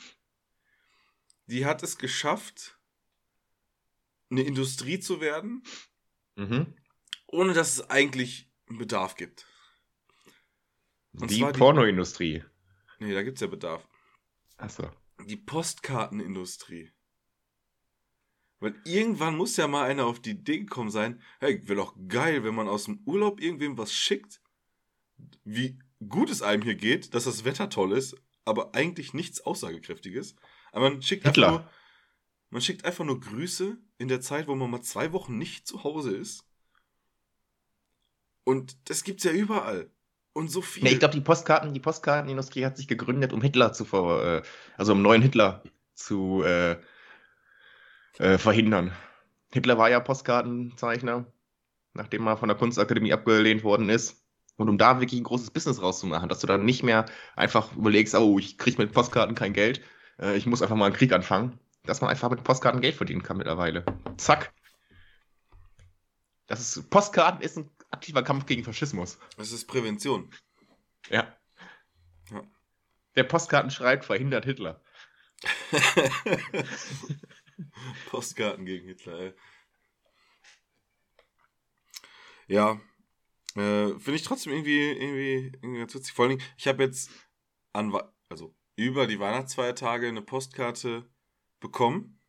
die 1.48 1.66
hat 1.66 1.84
es 1.84 1.98
geschafft, 1.98 2.80
eine 4.30 4.44
Industrie 4.44 5.02
zu 5.02 5.20
werden, 5.20 5.64
Mhm. 6.38 6.74
ohne 7.28 7.52
dass 7.52 7.74
es 7.74 7.90
eigentlich 7.90 8.50
einen 8.70 8.78
Bedarf 8.78 9.18
gibt. 9.18 9.46
Und 11.20 11.32
die 11.32 11.44
Pornoindustrie. 11.44 12.44
Nee, 13.00 13.14
da 13.14 13.24
gibt's 13.24 13.42
ja 13.42 13.48
Bedarf. 13.48 13.88
Achso. 14.58 14.90
Die 15.26 15.38
Postkartenindustrie. 15.38 16.92
Weil 18.60 18.76
irgendwann 18.86 19.38
muss 19.38 19.58
ja 19.58 19.68
mal 19.68 19.86
einer 19.86 20.06
auf 20.06 20.20
die 20.20 20.32
Idee 20.32 20.60
gekommen 20.60 20.90
sein, 20.90 21.22
hey, 21.40 21.62
wäre 21.68 21.76
doch 21.76 21.96
geil, 22.08 22.44
wenn 22.44 22.56
man 22.56 22.68
aus 22.68 22.86
dem 22.86 23.02
Urlaub 23.06 23.42
irgendwem 23.42 23.78
was 23.78 23.94
schickt, 23.94 24.42
wie 25.44 25.78
gut 26.08 26.30
es 26.30 26.42
einem 26.42 26.64
hier 26.64 26.76
geht, 26.76 27.14
dass 27.14 27.26
das 27.26 27.46
Wetter 27.46 27.70
toll 27.70 27.92
ist, 27.92 28.16
aber 28.46 28.74
eigentlich 28.76 29.14
nichts 29.14 29.42
Aussagekräftiges. 29.42 30.36
Aber 30.72 30.90
man 30.90 31.02
schickt 31.02 31.26
Hitler. 31.26 31.48
einfach 31.48 31.60
nur, 31.62 31.72
man 32.50 32.62
schickt 32.62 32.86
einfach 32.86 33.06
nur 33.06 33.20
Grüße 33.20 33.78
in 33.98 34.08
der 34.08 34.22
Zeit, 34.22 34.48
wo 34.48 34.56
man 34.56 34.70
mal 34.70 34.82
zwei 34.82 35.12
Wochen 35.12 35.38
nicht 35.38 35.68
zu 35.68 35.84
Hause 35.84 36.16
ist. 36.16 36.46
Und 38.44 38.90
das 38.90 39.04
gibt's 39.04 39.24
ja 39.24 39.32
überall. 39.32 39.92
Und 40.36 40.52
so 40.52 40.62
viel. 40.62 40.84
Nee, 40.84 40.92
ich 40.92 41.00
glaube, 41.00 41.14
die 41.14 41.22
Postkarten, 41.22 41.74
die 41.74 41.80
Postkartenindustrie 41.80 42.66
hat 42.66 42.76
sich 42.76 42.90
gegründet, 42.90 43.32
um 43.32 43.42
Hitler 43.42 43.72
zu 43.72 43.86
ver, 43.86 44.42
äh, 44.42 44.48
also 44.76 44.92
um 44.92 45.02
neuen 45.02 45.22
Hitler 45.22 45.64
zu 45.94 46.44
äh, 46.44 46.76
äh, 48.18 48.38
verhindern. 48.38 48.92
Hitler 49.54 49.78
war 49.78 49.90
ja 49.90 50.02
Postkartenzeichner, 50.02 51.26
nachdem 51.94 52.28
er 52.28 52.36
von 52.36 52.50
der 52.50 52.58
Kunstakademie 52.58 53.14
abgelehnt 53.14 53.64
worden 53.64 53.88
ist. 53.88 54.26
Und 54.58 54.68
um 54.68 54.78
da 54.78 55.00
wirklich 55.00 55.22
ein 55.22 55.24
großes 55.24 55.52
Business 55.52 55.82
rauszumachen, 55.82 56.28
dass 56.28 56.40
du 56.40 56.48
dann 56.48 56.66
nicht 56.66 56.84
mehr 56.84 57.06
einfach 57.38 57.74
überlegst, 57.74 58.14
oh, 58.14 58.38
ich 58.38 58.58
kriege 58.58 58.82
mit 58.82 58.92
Postkarten 58.92 59.36
kein 59.36 59.54
Geld, 59.54 59.80
äh, 60.20 60.36
ich 60.36 60.46
muss 60.46 60.62
einfach 60.62 60.76
mal 60.76 60.88
einen 60.88 60.96
Krieg 60.96 61.14
anfangen, 61.14 61.58
dass 61.86 62.02
man 62.02 62.10
einfach 62.10 62.30
mit 62.30 62.44
Postkarten 62.44 62.82
Geld 62.82 62.96
verdienen 62.96 63.24
kann 63.24 63.38
mittlerweile. 63.38 63.86
Zack. 64.18 64.52
Das 66.48 66.60
ist, 66.60 66.90
Postkarten 66.90 67.42
ist 67.42 67.58
ein 67.58 67.70
aktiver 67.96 68.24
Kampf 68.24 68.46
gegen 68.46 68.64
Faschismus. 68.64 69.18
das 69.38 69.52
ist 69.52 69.66
Prävention. 69.68 70.30
Ja. 71.10 71.36
Ja. 72.32 72.44
Der 73.16 73.24
Postkartenschreit 73.24 74.04
verhindert 74.06 74.46
Hitler. 74.46 74.82
Postkarten 78.10 78.66
gegen 78.66 78.88
Hitler, 78.88 79.20
ey. 79.20 79.34
Ja. 82.48 82.80
Äh, 83.56 83.98
Finde 84.00 84.16
ich 84.16 84.24
trotzdem 84.24 84.52
irgendwie, 84.54 84.92
irgendwie, 84.92 85.52
irgendwie 85.62 85.80
ganz 85.80 85.96
witzig. 85.96 86.14
Vor 86.14 86.26
allen 86.26 86.38
Dingen, 86.38 86.50
ich 86.58 86.68
habe 86.68 86.84
jetzt 86.84 87.10
an, 87.74 87.94
also 88.30 88.56
über 88.76 89.08
die 89.08 89.20
Weihnachtsfeiertage 89.20 90.08
eine 90.08 90.22
Postkarte 90.22 91.10
bekommen 91.60 92.20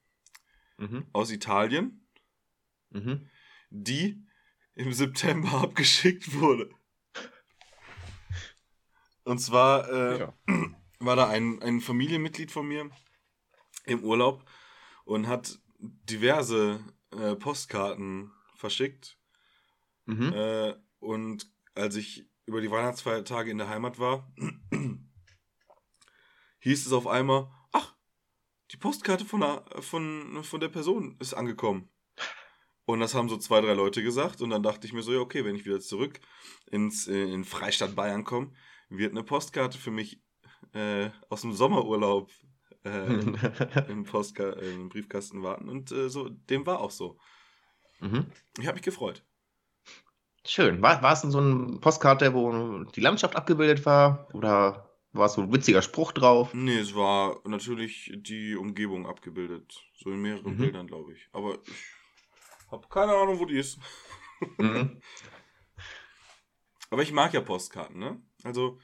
Mhm. 0.79 1.07
aus 1.13 1.31
Italien, 1.31 2.07
Mhm. 2.91 3.29
die 3.71 4.26
im 4.77 4.93
September 4.93 5.53
abgeschickt 5.63 6.35
wurde. 6.35 6.71
Und 9.25 9.41
zwar 9.41 9.89
äh, 9.91 10.19
Ja. 10.21 10.35
war 11.01 11.17
da 11.17 11.29
ein, 11.29 11.61
ein 11.63 11.81
Familienmitglied 11.81 12.53
von 12.53 12.69
mir 12.69 12.89
im 13.85 14.05
Urlaub 14.05 14.49
und 15.05 15.27
hat 15.27 15.59
diverse 15.79 16.81
äh, 17.13 17.35
Postkarten 17.35 18.31
verschickt. 18.55 19.19
Mhm. 20.05 20.33
Äh, 20.33 20.75
und 21.01 21.51
als 21.75 21.97
ich 21.97 22.29
über 22.47 22.61
die 22.61 22.71
Weihnachtsfeiertage 22.71 23.51
in 23.51 23.59
der 23.59 23.69
Heimat 23.69 23.99
war, 23.99 24.33
hieß 26.61 26.87
es 26.87 26.93
auf 26.93 27.07
einmal, 27.07 27.51
ach, 27.73 27.97
die 28.71 28.77
Postkarte 28.77 29.25
von 29.25 29.41
der, 29.41 29.65
von, 29.81 30.45
von 30.45 30.61
der 30.61 30.69
Person 30.69 31.17
ist 31.19 31.35
angekommen. 31.35 31.89
Und 32.87 33.01
das 33.01 33.15
haben 33.15 33.29
so 33.29 33.37
zwei, 33.37 33.61
drei 33.61 33.75
Leute 33.75 34.03
gesagt. 34.03 34.41
Und 34.41 34.51
dann 34.51 34.63
dachte 34.63 34.87
ich 34.87 34.93
mir 34.93 35.03
so, 35.03 35.13
ja, 35.13 35.19
okay, 35.21 35.45
wenn 35.45 35.57
ich 35.57 35.67
wieder 35.67 35.81
zurück 35.81 36.21
ins, 36.71 37.09
äh, 37.09 37.23
in 37.25 37.45
Freistadt 37.45 37.95
Bayern 37.97 38.25
komme, 38.25 38.53
wird 38.89 39.11
eine 39.13 39.25
Postkarte 39.25 39.77
für 39.77 39.91
mich 39.91 40.21
äh, 40.73 41.11
aus 41.29 41.43
dem 41.43 41.53
Sommerurlaub 41.53 42.31
äh, 42.85 43.07
im, 43.91 44.05
Postka 44.05 44.51
äh, 44.51 44.73
im 44.73 44.89
Briefkasten 44.89 45.43
warten. 45.43 45.69
Und 45.69 45.91
äh, 45.93 46.09
so, 46.09 46.29
dem 46.29 46.65
war 46.65 46.81
auch 46.81 46.93
so. 46.93 47.19
mhm. 48.01 48.27
Ich 48.59 48.67
habe 48.67 48.77
mich 48.77 48.85
gefreut. 48.85 49.25
Schön. 50.47 50.81
War, 50.81 51.03
war 51.03 51.13
es 51.13 51.23
denn 51.23 51.33
so 51.33 51.39
eine 51.39 51.79
Postkarte, 51.81 52.33
wo 52.33 52.85
die 52.85 53.01
Landschaft 53.01 53.35
abgebildet 53.35 53.85
war? 53.85 54.29
Oder 54.33 54.93
war 55.13 55.27
es 55.27 55.33
so 55.33 55.43
ein 55.43 55.53
witziger 55.53 55.83
Spruch 55.83 56.13
drauf? 56.13 56.55
Nee, 56.55 56.79
es 56.79 56.95
war 56.95 57.41
natürlich 57.45 58.13
die 58.17 58.55
Umgebung 58.55 59.07
abgebildet. 59.07 59.83
So 59.95 60.11
in 60.13 60.23
mehreren 60.23 60.53
Mhm. 60.53 60.59
Bildern, 60.59 60.87
glaube 60.87 61.15
ich. 61.15 61.29
Aber 61.33 61.59
ich 61.67 61.96
habe 62.71 62.89
keine 62.89 63.15
Ahnung, 63.15 63.39
wo 63.39 63.45
die 63.45 63.59
ist. 63.59 63.79
Mhm. 64.59 65.01
Aber 66.91 67.03
ich 67.03 67.13
mag 67.13 67.33
ja 67.35 67.41
Postkarten, 67.41 67.99
ne? 67.99 68.21
Also, 68.45 68.79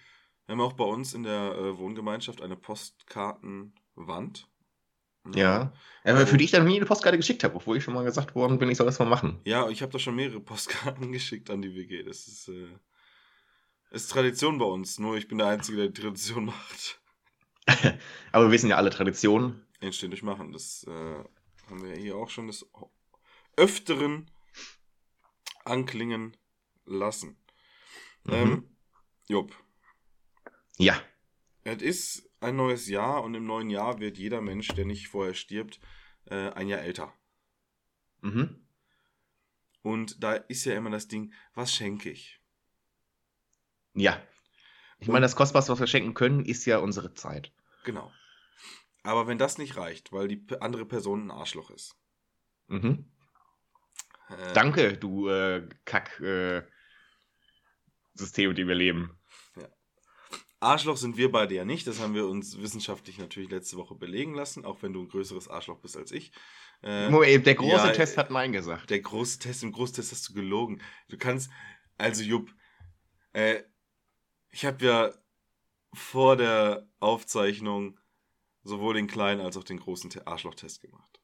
wir 0.46 0.54
haben 0.54 0.60
auch 0.60 0.72
bei 0.72 0.84
uns 0.84 1.14
in 1.14 1.22
der 1.22 1.54
äh, 1.54 1.78
Wohngemeinschaft 1.78 2.42
eine 2.42 2.56
Postkartenwand. 2.56 4.48
Ja. 5.34 5.72
Aber 6.02 6.26
für 6.26 6.36
die 6.36 6.44
ich 6.44 6.50
dann 6.50 6.66
nie 6.66 6.76
eine 6.76 6.86
Postkarte 6.86 7.16
geschickt 7.16 7.44
habe, 7.44 7.54
obwohl 7.54 7.76
ich 7.76 7.84
schon 7.84 7.94
mal 7.94 8.04
gesagt 8.04 8.34
worden 8.34 8.58
bin, 8.58 8.68
ich 8.68 8.76
soll 8.76 8.86
das 8.86 8.98
mal 8.98 9.04
machen. 9.04 9.40
Ja, 9.44 9.68
ich 9.68 9.80
habe 9.82 9.92
da 9.92 9.98
schon 9.98 10.16
mehrere 10.16 10.40
Postkarten 10.44 11.12
geschickt 11.12 11.48
an 11.50 11.62
die 11.62 11.74
WG. 11.74 12.02
Das 12.02 12.26
ist, 12.26 12.48
äh, 12.48 12.66
ist 13.90 14.10
Tradition 14.10 14.58
bei 14.58 14.64
uns. 14.64 14.98
Nur 14.98 15.16
ich 15.16 15.28
bin 15.28 15.38
der 15.38 15.46
Einzige, 15.46 15.78
der 15.78 15.88
die 15.88 16.00
Tradition 16.00 16.44
macht. 16.46 17.00
Aber 18.32 18.46
wir 18.46 18.50
wissen 18.50 18.68
ja 18.68 18.76
alle 18.76 18.90
Traditionen. 18.90 19.64
Entstehen 19.80 20.10
durch 20.10 20.24
Machen. 20.24 20.52
Das 20.52 20.84
äh, 20.88 20.90
haben 21.70 21.84
wir 21.84 21.94
hier 21.94 22.16
auch 22.16 22.28
schon 22.28 22.48
des 22.48 22.68
Öfteren 23.56 24.30
anklingen 25.64 26.36
lassen. 26.84 27.36
Mhm. 28.24 28.32
Ähm, 28.32 28.76
Jupp. 29.28 29.54
Ja. 30.78 31.00
Es 31.64 31.82
ist 31.82 32.30
ein 32.40 32.56
neues 32.56 32.88
Jahr 32.88 33.22
und 33.22 33.34
im 33.34 33.44
neuen 33.44 33.70
Jahr 33.70 34.00
wird 34.00 34.18
jeder 34.18 34.40
Mensch, 34.40 34.68
der 34.68 34.84
nicht 34.84 35.08
vorher 35.08 35.34
stirbt, 35.34 35.80
äh, 36.26 36.50
ein 36.50 36.68
Jahr 36.68 36.80
älter. 36.80 37.12
Mhm. 38.20 38.66
Und 39.82 40.22
da 40.22 40.34
ist 40.34 40.64
ja 40.64 40.74
immer 40.74 40.90
das 40.90 41.08
Ding, 41.08 41.32
was 41.54 41.74
schenke 41.74 42.10
ich? 42.10 42.40
Ja. 43.94 44.22
Ich 44.98 45.08
meine, 45.08 45.24
das 45.24 45.34
Kostbarste, 45.36 45.72
was 45.72 45.80
wir 45.80 45.88
schenken 45.88 46.14
können, 46.14 46.44
ist 46.44 46.64
ja 46.64 46.78
unsere 46.78 47.14
Zeit. 47.14 47.52
Genau. 47.84 48.12
Aber 49.02 49.26
wenn 49.26 49.38
das 49.38 49.58
nicht 49.58 49.76
reicht, 49.76 50.12
weil 50.12 50.28
die 50.28 50.46
andere 50.60 50.86
Person 50.86 51.26
ein 51.26 51.30
Arschloch 51.32 51.70
ist. 51.70 51.96
Mhm. 52.68 53.10
Äh, 54.38 54.52
Danke, 54.54 54.96
du 54.96 55.28
äh, 55.28 55.68
Kack 55.84 56.20
äh, 56.20 56.62
in 58.36 58.54
dem 58.54 58.68
wir 58.68 58.74
leben. 58.74 59.18
Arschloch 60.62 60.96
sind 60.96 61.16
wir 61.16 61.32
beide 61.32 61.56
ja 61.56 61.64
nicht. 61.64 61.86
Das 61.88 62.00
haben 62.00 62.14
wir 62.14 62.26
uns 62.26 62.60
wissenschaftlich 62.60 63.18
natürlich 63.18 63.50
letzte 63.50 63.76
Woche 63.76 63.96
belegen 63.96 64.34
lassen, 64.34 64.64
auch 64.64 64.82
wenn 64.82 64.92
du 64.92 65.02
ein 65.02 65.08
größeres 65.08 65.48
Arschloch 65.48 65.80
bist 65.80 65.96
als 65.96 66.12
ich. 66.12 66.32
Äh, 66.82 67.10
Moment, 67.10 67.46
der 67.46 67.56
große 67.56 67.88
ja, 67.88 67.92
Test 67.92 68.16
hat 68.16 68.30
Nein 68.30 68.52
gesagt. 68.52 68.90
Der 68.90 69.00
große 69.00 69.40
Test, 69.40 69.64
im 69.64 69.72
Großtest 69.72 70.12
hast 70.12 70.28
du 70.28 70.34
gelogen. 70.34 70.80
Du 71.08 71.18
kannst, 71.18 71.50
also 71.98 72.22
Jupp, 72.22 72.54
äh, 73.32 73.62
ich 74.50 74.64
habe 74.64 74.84
ja 74.84 75.12
vor 75.92 76.36
der 76.36 76.88
Aufzeichnung 77.00 77.98
sowohl 78.62 78.94
den 78.94 79.08
kleinen 79.08 79.40
als 79.40 79.56
auch 79.56 79.64
den 79.64 79.80
großen 79.80 80.10
Te- 80.10 80.26
Arschloch-Test 80.26 80.80
gemacht. 80.80 81.20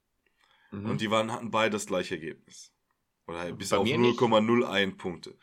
Mhm. 0.72 0.90
Und 0.90 1.00
die 1.00 1.10
waren, 1.12 1.30
hatten 1.30 1.52
beide 1.52 1.70
das 1.70 1.86
gleiche 1.86 2.16
Ergebnis. 2.16 2.72
Oder 3.28 3.52
bis 3.52 3.68
Bei 3.68 3.76
auf 3.78 3.84
mir 3.84 3.98
nicht. 3.98 4.18
0,01 4.18 4.96
Punkte. 4.96 5.36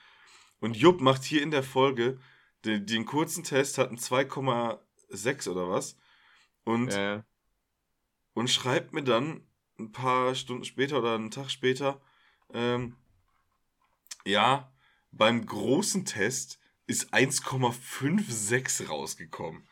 Und 0.59 0.75
Jupp 0.75 0.99
macht 1.01 1.23
hier 1.23 1.41
in 1.41 1.51
der 1.51 1.63
Folge 1.63 2.19
den, 2.65 2.85
den 2.85 3.05
kurzen 3.05 3.43
Test, 3.43 3.77
hat 3.77 3.89
einen 3.89 3.97
2,6 3.99 5.49
oder 5.49 5.69
was. 5.69 5.97
Und 6.63 6.91
äh, 6.93 7.21
und 8.33 8.49
schreibt 8.49 8.91
mir 8.91 9.03
dann 9.03 9.47
ein 9.79 9.91
paar 9.91 10.35
Stunden 10.35 10.65
später 10.65 10.97
oder 10.99 11.15
einen 11.15 11.31
Tag 11.31 11.49
später, 11.51 12.01
ähm, 12.53 12.95
ja, 14.25 14.71
beim 15.11 15.45
großen 15.45 16.03
Test 16.05 16.59
ist 16.87 17.13
1,56 17.13 18.87
rausgekommen. 18.87 19.67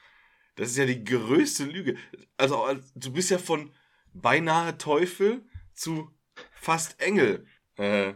Das 0.56 0.70
ist 0.70 0.78
ja 0.78 0.86
die 0.86 1.04
größte 1.04 1.66
Lüge. 1.66 1.98
Also, 2.38 2.64
als- 2.64 2.92
du 2.96 3.12
bist 3.12 3.32
ja 3.32 3.38
von 3.40 3.74
beinahe 4.14 4.78
Teufel 4.78 5.44
zu 5.74 6.12
fast 6.52 7.00
Engel. 7.02 7.48
Äh, 7.78 8.14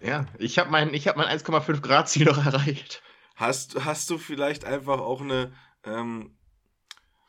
ja, 0.00 0.26
ich 0.38 0.58
habe 0.58 0.70
mein, 0.70 0.94
ich 0.94 1.08
hab 1.08 1.16
mein 1.16 1.26
1,5 1.26 1.80
Grad 1.80 2.08
Ziel 2.08 2.26
noch 2.26 2.44
erreicht. 2.44 3.02
Hast, 3.36 3.84
hast 3.84 4.10
du 4.10 4.18
vielleicht 4.18 4.64
einfach 4.64 4.98
auch 4.98 5.20
eine, 5.20 5.52
ähm, 5.84 6.36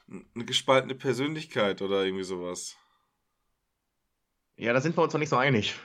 eine 0.07 0.45
gespaltene 0.45 0.95
Persönlichkeit 0.95 1.81
oder 1.81 2.03
irgendwie 2.03 2.23
sowas? 2.23 2.77
Ja, 4.55 4.73
da 4.73 4.81
sind 4.81 4.97
wir 4.97 5.03
uns 5.03 5.13
noch 5.13 5.19
nicht 5.19 5.29
so 5.29 5.37
einig. 5.37 5.75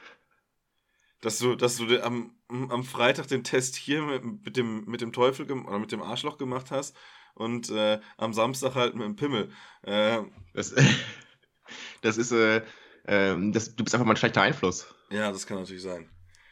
Dass 1.20 1.38
du, 1.38 1.54
dass 1.54 1.76
du 1.76 2.02
am, 2.04 2.34
am 2.48 2.84
Freitag 2.84 3.28
den 3.28 3.44
Test 3.44 3.76
hier 3.76 4.02
mit, 4.02 4.44
mit, 4.44 4.56
dem, 4.56 4.84
mit 4.86 5.00
dem 5.00 5.12
Teufel 5.12 5.50
oder 5.50 5.78
mit 5.78 5.92
dem 5.92 6.02
Arschloch 6.02 6.38
gemacht 6.38 6.70
hast 6.70 6.96
und 7.34 7.70
äh, 7.70 8.00
am 8.16 8.32
Samstag 8.32 8.74
halt 8.74 8.94
mit 8.94 9.04
dem 9.04 9.16
Pimmel. 9.16 9.50
Äh, 9.82 10.22
das, 10.52 10.74
das 12.02 12.18
ist, 12.18 12.32
äh, 12.32 12.62
äh, 13.04 13.36
das, 13.52 13.74
du 13.74 13.84
bist 13.84 13.94
einfach 13.94 14.06
mal 14.06 14.14
ein 14.14 14.18
schlechter 14.18 14.42
Einfluss. 14.42 14.94
Ja, 15.10 15.30
das 15.30 15.46
kann 15.46 15.58
natürlich 15.58 15.82
sein. 15.82 16.10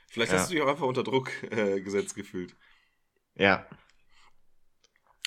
Vielleicht 0.09 0.33
ja. 0.33 0.39
hast 0.39 0.51
du 0.51 0.55
dich 0.55 0.63
auch 0.63 0.69
einfach 0.69 0.87
unter 0.87 1.03
Druck 1.03 1.31
äh, 1.51 1.81
gesetzt 1.81 2.15
gefühlt. 2.15 2.57
Ja. 3.35 3.67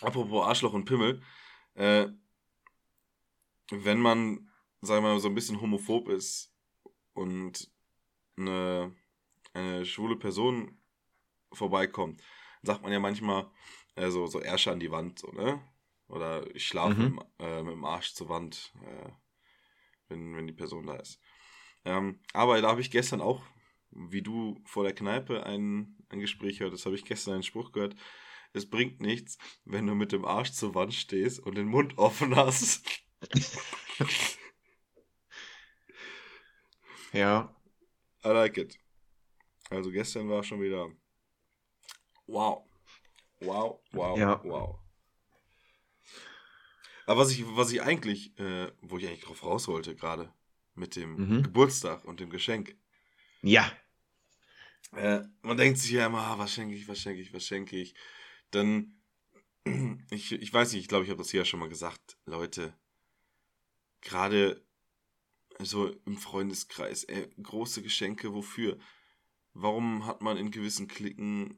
Apropos 0.02 0.46
Arschloch 0.46 0.74
und 0.74 0.86
Pimmel. 0.86 1.22
Äh, 1.74 2.08
wenn 3.72 4.00
man, 4.00 4.52
sagen 4.82 5.04
wir 5.04 5.14
mal, 5.14 5.20
so 5.20 5.28
ein 5.28 5.36
bisschen 5.36 5.60
homophob 5.60 6.10
ist 6.10 6.54
und 7.14 7.72
eine, 8.38 8.96
eine 9.54 9.86
schwule 9.86 10.18
Person 10.18 10.78
vorbeikommt, 11.52 12.22
sagt 12.62 12.84
man 12.84 12.92
ja 12.92 13.00
manchmal 13.00 13.50
äh, 13.96 14.10
so, 14.10 14.28
so 14.28 14.40
Ärsche 14.40 14.72
an 14.72 14.80
die 14.80 14.92
Wand, 14.92 15.20
so, 15.20 15.32
ne? 15.32 15.62
Oder 16.08 16.56
ich 16.56 16.68
schlafe 16.68 17.02
mhm. 17.02 17.16
mit, 17.16 17.26
äh, 17.40 17.64
mit, 17.64 17.74
dem 17.74 17.86
Arsch 17.86 18.14
zur 18.14 18.30
Wand, 18.30 18.74
äh, 18.84 19.10
wenn, 20.16 20.36
wenn 20.36 20.48
die 20.48 20.54
Person 20.54 20.88
da 20.88 20.96
ist. 20.96 21.20
Ähm, 21.84 22.20
aber 22.34 22.62
da 22.62 22.70
habe 22.70 22.82
ich 22.82 22.92
gestern 22.92 23.22
auch, 23.22 23.44
wie 23.92 24.22
du 24.22 24.60
vor 24.66 24.84
der 24.84 24.94
Kneipe 24.96 25.46
ein, 25.46 25.98
ein 26.10 26.20
Gespräch 26.20 26.60
hörtest, 26.60 26.86
habe 26.86 26.96
ich 26.96 27.06
gestern 27.06 27.36
einen 27.36 27.44
Spruch 27.44 27.72
gehört. 27.72 27.96
Es 28.54 28.70
bringt 28.70 29.02
nichts, 29.02 29.38
wenn 29.66 29.86
du 29.86 29.96
mit 29.96 30.12
dem 30.12 30.26
Arsch 30.26 30.52
zur 30.52 30.76
Wand 30.76 30.94
stehst 30.94 31.40
und 31.40 31.56
den 31.56 31.68
Mund 31.68 31.98
offen 31.98 32.36
hast. 32.36 32.88
ja. 37.14 37.54
I 38.24 38.30
like 38.30 38.58
it. 38.58 38.80
Also 39.70 39.92
gestern 39.92 40.30
war 40.30 40.44
schon 40.44 40.62
wieder. 40.62 40.90
Wow. 42.28 42.64
Wow, 43.42 43.82
wow, 43.92 44.18
ja. 44.18 44.42
wow. 44.44 44.80
Aber 47.06 47.22
was 47.22 47.32
ich, 47.32 47.44
was 47.56 47.72
ich 47.72 47.82
eigentlich, 47.82 48.38
äh, 48.40 48.72
wo 48.82 48.98
ich 48.98 49.08
eigentlich 49.08 49.22
drauf 49.22 49.44
raus 49.44 49.68
wollte, 49.68 49.96
gerade 49.96 50.34
mit 50.74 50.96
dem 50.96 51.16
mhm. 51.16 51.44
Geburtstag 51.44 52.06
und 52.06 52.20
dem 52.20 52.30
Geschenk. 52.30 52.76
Ja. 53.42 53.72
Äh, 54.96 55.22
man 55.42 55.58
denkt 55.58 55.80
sich 55.80 55.92
ja 55.92 56.08
immer, 56.08 56.20
ah, 56.20 56.38
was 56.38 56.54
schenke 56.54 56.76
ich, 56.76 56.88
was 56.88 57.00
schenke 57.00 57.22
ich, 57.22 57.34
was 57.34 57.46
schenke 57.46 57.78
ich. 57.78 57.96
Dann, 58.52 58.96
ich, 60.10 60.32
ich 60.32 60.54
weiß 60.54 60.74
nicht, 60.74 60.82
ich 60.82 60.88
glaube, 60.88 61.06
ich 61.06 61.10
habe 61.10 61.20
das 61.20 61.32
hier 61.32 61.42
ja 61.42 61.46
schon 61.46 61.60
mal 61.60 61.70
gesagt, 61.70 62.18
Leute, 62.26 62.74
gerade 64.02 64.64
so 65.60 65.88
im 66.06 66.18
Freundeskreis, 66.18 67.04
ey, 67.06 67.30
große 67.42 67.82
Geschenke, 67.82 68.34
wofür? 68.34 68.78
Warum 69.54 70.06
hat 70.06 70.22
man 70.22 70.38
in 70.38 70.52
gewissen 70.52 70.88
Klicken 70.88 71.58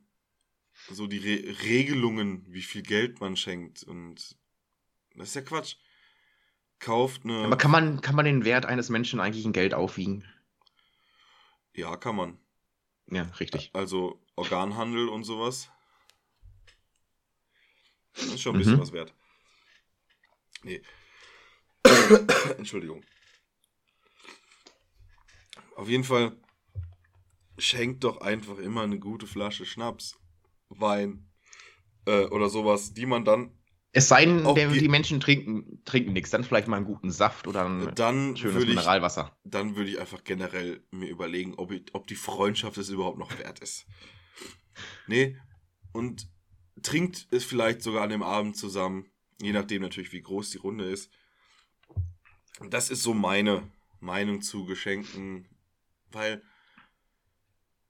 so 0.89 1.07
die 1.07 1.17
Re 1.17 1.57
Regelungen, 1.63 2.45
wie 2.47 2.61
viel 2.61 2.83
Geld 2.83 3.19
man 3.19 3.35
schenkt? 3.35 3.83
Und 3.83 4.37
das 5.17 5.29
ist 5.29 5.35
ja 5.35 5.41
Quatsch. 5.41 5.75
Kauft 6.79 7.23
eine. 7.23 7.45
Aber 7.45 7.57
kann 7.57 7.71
man, 7.71 8.01
kann 8.01 8.15
man 8.15 8.25
den 8.25 8.45
Wert 8.45 8.65
eines 8.65 8.89
Menschen 8.89 9.19
eigentlich 9.19 9.45
in 9.45 9.53
Geld 9.53 9.73
aufwiegen? 9.73 10.23
Ja, 11.73 11.95
kann 11.97 12.15
man. 12.15 12.39
Ja, 13.09 13.23
richtig. 13.39 13.71
Also 13.73 14.23
Organhandel 14.35 15.09
und 15.09 15.23
sowas. 15.23 15.69
Das 18.13 18.25
ist 18.25 18.41
schon 18.41 18.55
ein 18.55 18.59
bisschen 18.59 18.75
mhm. 18.75 18.81
was 18.81 18.93
wert. 18.93 19.13
Nee. 20.63 20.81
Entschuldigung. 22.57 23.03
Auf 25.75 25.87
jeden 25.87 26.03
Fall 26.03 26.35
schenkt 27.57 28.03
doch 28.03 28.21
einfach 28.21 28.57
immer 28.57 28.81
eine 28.81 28.99
gute 28.99 29.27
Flasche 29.27 29.65
Schnaps, 29.65 30.19
Wein 30.69 31.29
äh, 32.05 32.25
oder 32.25 32.49
sowas, 32.49 32.93
die 32.93 33.05
man 33.05 33.23
dann. 33.25 33.56
Es 33.97 34.09
sei 34.09 34.25
denn, 34.25 34.43
die 34.73 34.87
Menschen 34.89 35.19
trinken, 35.19 35.81
trinken 35.83 36.13
nichts, 36.13 36.29
dann 36.29 36.43
vielleicht 36.43 36.67
mal 36.67 36.77
einen 36.77 36.85
guten 36.85 37.09
Saft 37.09 37.47
oder 37.47 37.65
ein 37.67 37.95
dann 37.95 38.37
schönes 38.37 38.63
ich, 38.63 38.69
Mineralwasser. 38.69 39.35
Dann 39.43 39.75
würde 39.75 39.89
ich 39.89 39.99
einfach 39.99 40.23
generell 40.23 40.83
mir 40.91 41.09
überlegen, 41.09 41.55
ob, 41.55 41.71
ich, 41.71 41.83
ob 41.93 42.05
die 42.05 42.15
Freundschaft 42.15 42.77
es 42.77 42.89
überhaupt 42.89 43.17
noch 43.17 43.37
wert 43.39 43.59
ist. 43.59 43.87
Nee, 45.07 45.35
und 45.93 46.27
trinkt 46.83 47.27
es 47.31 47.43
vielleicht 47.43 47.81
sogar 47.81 48.03
an 48.03 48.11
dem 48.11 48.21
Abend 48.21 48.55
zusammen, 48.55 49.09
je 49.41 49.51
nachdem 49.51 49.81
natürlich, 49.81 50.13
wie 50.13 50.21
groß 50.21 50.51
die 50.51 50.59
Runde 50.59 50.85
ist. 50.85 51.11
Das 52.69 52.91
ist 52.91 53.01
so 53.01 53.15
meine 53.15 53.63
Meinung 53.99 54.41
zu 54.43 54.65
Geschenken, 54.65 55.47
weil 56.11 56.43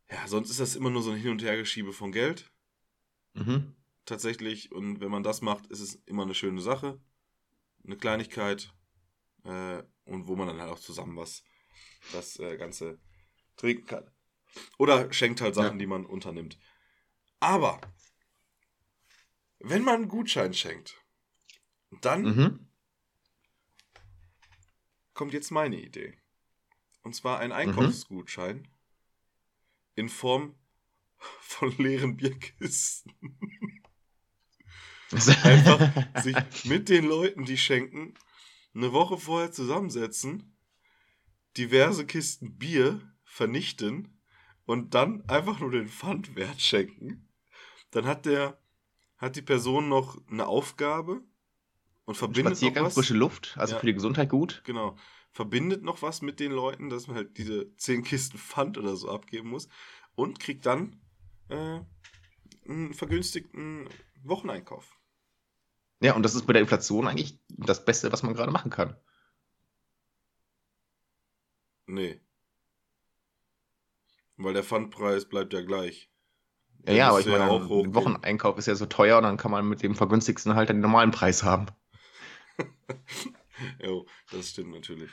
ja, 0.10 0.26
sonst 0.28 0.50
ist 0.50 0.62
das 0.62 0.78
immer 0.78 0.90
nur 0.90 1.02
so 1.02 1.12
ein 1.12 1.18
Hin- 1.18 1.32
und 1.32 1.44
Hergeschiebe 1.44 1.92
von 1.92 2.14
Geld. 2.14 2.50
Mhm. 3.34 3.76
Tatsächlich. 4.08 4.72
Und 4.72 5.02
wenn 5.02 5.12
man 5.12 5.22
das 5.22 5.42
macht, 5.42 5.68
ist 5.68 5.82
es 5.82 5.96
immer 6.06 6.24
eine 6.24 6.34
schöne 6.34 6.62
Sache. 6.62 7.00
Eine 7.84 7.98
Kleinigkeit. 7.98 8.74
Äh, 9.44 9.84
und 10.06 10.28
wo 10.28 10.36
man 10.36 10.48
dann 10.48 10.62
halt 10.62 10.72
auch 10.72 10.80
zusammen 10.80 11.18
was 11.18 11.44
das 12.14 12.40
äh, 12.40 12.58
Ganze 12.58 13.00
trinken 13.58 13.86
kann. 13.86 14.10
Oder 14.78 15.12
schenkt 15.12 15.42
halt 15.42 15.56
Sachen, 15.56 15.74
ja. 15.74 15.78
die 15.80 15.88
man 15.88 16.06
unternimmt. 16.06 16.58
Aber 17.42 17.82
wenn 19.60 19.84
man 19.84 19.96
einen 19.96 20.08
Gutschein 20.08 20.54
schenkt, 20.54 20.96
dann 22.02 22.22
mhm. 22.22 22.72
kommt 25.14 25.34
jetzt 25.34 25.52
meine 25.52 25.82
Idee. 25.82 26.18
Und 27.04 27.14
zwar 27.14 27.40
ein. 27.40 27.52
Einkaufsgutschein 27.52 28.60
mhm. 28.60 28.68
in 29.96 30.10
Form 30.10 30.56
von 31.18 31.76
leeren 31.78 32.16
Bierkisten. 32.16 33.14
Einfach 35.44 35.92
sich 36.22 36.36
mit 36.66 36.90
den 36.90 37.06
Leuten, 37.06 37.46
die 37.46 37.58
schenken, 37.58 38.14
eine 38.74 38.92
Woche 38.92 39.18
vorher 39.18 39.52
zusammensetzen, 39.52 40.58
diverse 41.58 42.06
Kisten 42.06 42.58
Bier 42.58 43.02
vernichten 43.24 44.22
und 44.66 44.94
dann 44.94 45.28
einfach 45.30 45.60
nur 45.60 45.72
den 45.72 45.88
Pfandwert 45.88 46.62
schenken. 46.62 47.30
Dann 47.92 48.06
hat 48.06 48.26
der 48.26 48.60
hat 49.18 49.36
die 49.36 49.42
Person 49.42 49.90
noch 49.90 50.18
eine 50.30 50.46
Aufgabe 50.46 51.24
und 52.06 52.16
verbindet 52.16 52.62
noch 52.62 52.76
was. 52.76 52.94
frische 52.94 53.16
Luft, 53.16 53.56
also 53.58 53.74
ja, 53.74 53.80
für 53.80 53.86
die 53.88 53.94
Gesundheit 53.94 54.30
gut. 54.30 54.62
Genau. 54.64 54.96
Verbindet 55.32 55.84
noch 55.84 56.02
was 56.02 56.22
mit 56.22 56.40
den 56.40 56.52
Leuten, 56.52 56.90
dass 56.90 57.08
man 57.08 57.18
halt 57.18 57.38
diese 57.38 57.76
10 57.78 58.04
Kisten 58.04 58.38
Pfand 58.38 58.78
oder 58.78 58.96
so 58.96 59.10
abgeben 59.10 59.50
muss 59.50 59.68
und 60.16 60.40
kriegt 60.40 60.66
dann 60.66 61.02
äh, 61.50 61.80
einen 62.68 62.94
vergünstigten 62.94 63.90
Wocheneinkauf. 64.24 64.97
Ja, 66.00 66.16
und 66.16 66.24
das 66.24 66.36
ist 66.36 66.46
bei 66.46 66.54
der 66.54 66.62
Inflation 66.62 67.08
eigentlich 67.08 67.40
das 67.48 67.84
Beste, 67.84 68.12
was 68.12 68.24
man 68.24 68.34
gerade 68.34 68.52
machen 68.52 68.70
kann. 68.72 68.96
Nee. 71.88 72.22
Weil 74.36 74.54
der 74.54 74.64
Pfandpreis 74.64 75.28
bleibt 75.28 75.54
ja 75.54 75.62
gleich. 75.62 76.12
Ja, 76.86 76.94
ja, 76.94 77.10
aber 77.10 77.20
ich 77.20 77.26
meine, 77.26 77.50
auch 77.50 77.62
ein 77.62 77.96
Wocheneinkauf 77.96 78.58
ist 78.58 78.68
ja 78.68 78.76
so 78.76 78.86
teuer 78.86 79.18
und 79.18 79.24
dann 79.24 79.38
kann 79.38 79.52
man 79.52 79.68
mit 79.68 79.82
dem 79.82 79.96
vergünstigsten 79.96 80.56
halt 80.56 80.70
den 80.70 80.80
normalen 80.80 81.12
Preis 81.12 81.44
haben. 81.44 81.68
jo, 83.84 84.06
das 84.32 84.52
stimmt 84.52 84.72
natürlich. 84.72 85.12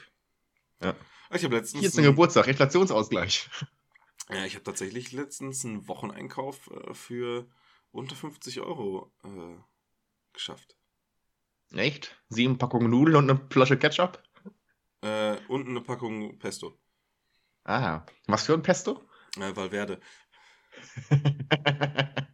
Ja. 0.82 0.94
Ich 1.32 1.42
habe 1.42 1.56
letztens. 1.56 1.80
Hier 1.80 1.88
ist 1.88 1.98
ein 1.98 2.04
Geburtstag, 2.04 2.46
Inflationsausgleich. 2.46 3.48
Ja, 4.30 4.44
ich 4.44 4.54
habe 4.54 4.64
tatsächlich 4.64 5.12
letztens 5.12 5.64
einen 5.64 5.88
Wocheneinkauf 5.88 6.70
äh, 6.70 6.94
für 6.94 7.48
unter 7.90 8.14
50 8.14 8.60
Euro 8.60 9.12
äh, 9.24 9.56
geschafft. 10.34 10.76
Echt? 11.72 12.16
Sieben 12.28 12.58
Packungen 12.58 12.90
Nudeln 12.90 13.16
und 13.16 13.30
eine 13.30 13.40
Flasche 13.50 13.78
Ketchup? 13.78 14.22
Äh, 15.00 15.36
und 15.48 15.68
eine 15.68 15.80
Packung 15.80 16.38
Pesto. 16.38 16.78
Ah, 17.64 18.04
was 18.26 18.46
für 18.46 18.54
ein 18.54 18.62
Pesto? 18.62 19.02
Äh, 19.36 19.54
Valverde. 19.56 20.00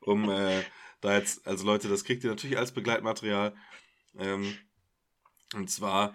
um 0.00 0.30
äh, 0.30 0.62
da 1.00 1.16
jetzt, 1.16 1.46
also 1.46 1.64
Leute, 1.64 1.88
das 1.88 2.04
kriegt 2.04 2.24
ihr 2.24 2.30
natürlich 2.30 2.58
als 2.58 2.72
Begleitmaterial. 2.72 3.54
Ähm, 4.18 4.56
und 5.54 5.70
zwar, 5.70 6.14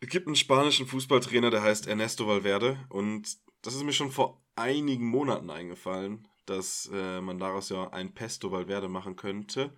es 0.00 0.08
gibt 0.08 0.26
einen 0.26 0.36
spanischen 0.36 0.86
Fußballtrainer, 0.86 1.50
der 1.50 1.62
heißt 1.62 1.86
Ernesto 1.86 2.26
Valverde. 2.26 2.84
Und 2.88 3.38
das 3.62 3.74
ist 3.74 3.82
mir 3.82 3.92
schon 3.92 4.10
vor 4.10 4.42
einigen 4.56 5.06
Monaten 5.06 5.50
eingefallen, 5.50 6.26
dass 6.46 6.90
äh, 6.92 7.20
man 7.20 7.38
daraus 7.38 7.68
ja 7.68 7.90
ein 7.90 8.12
Pesto 8.12 8.50
Valverde 8.50 8.88
machen 8.88 9.16
könnte. 9.16 9.76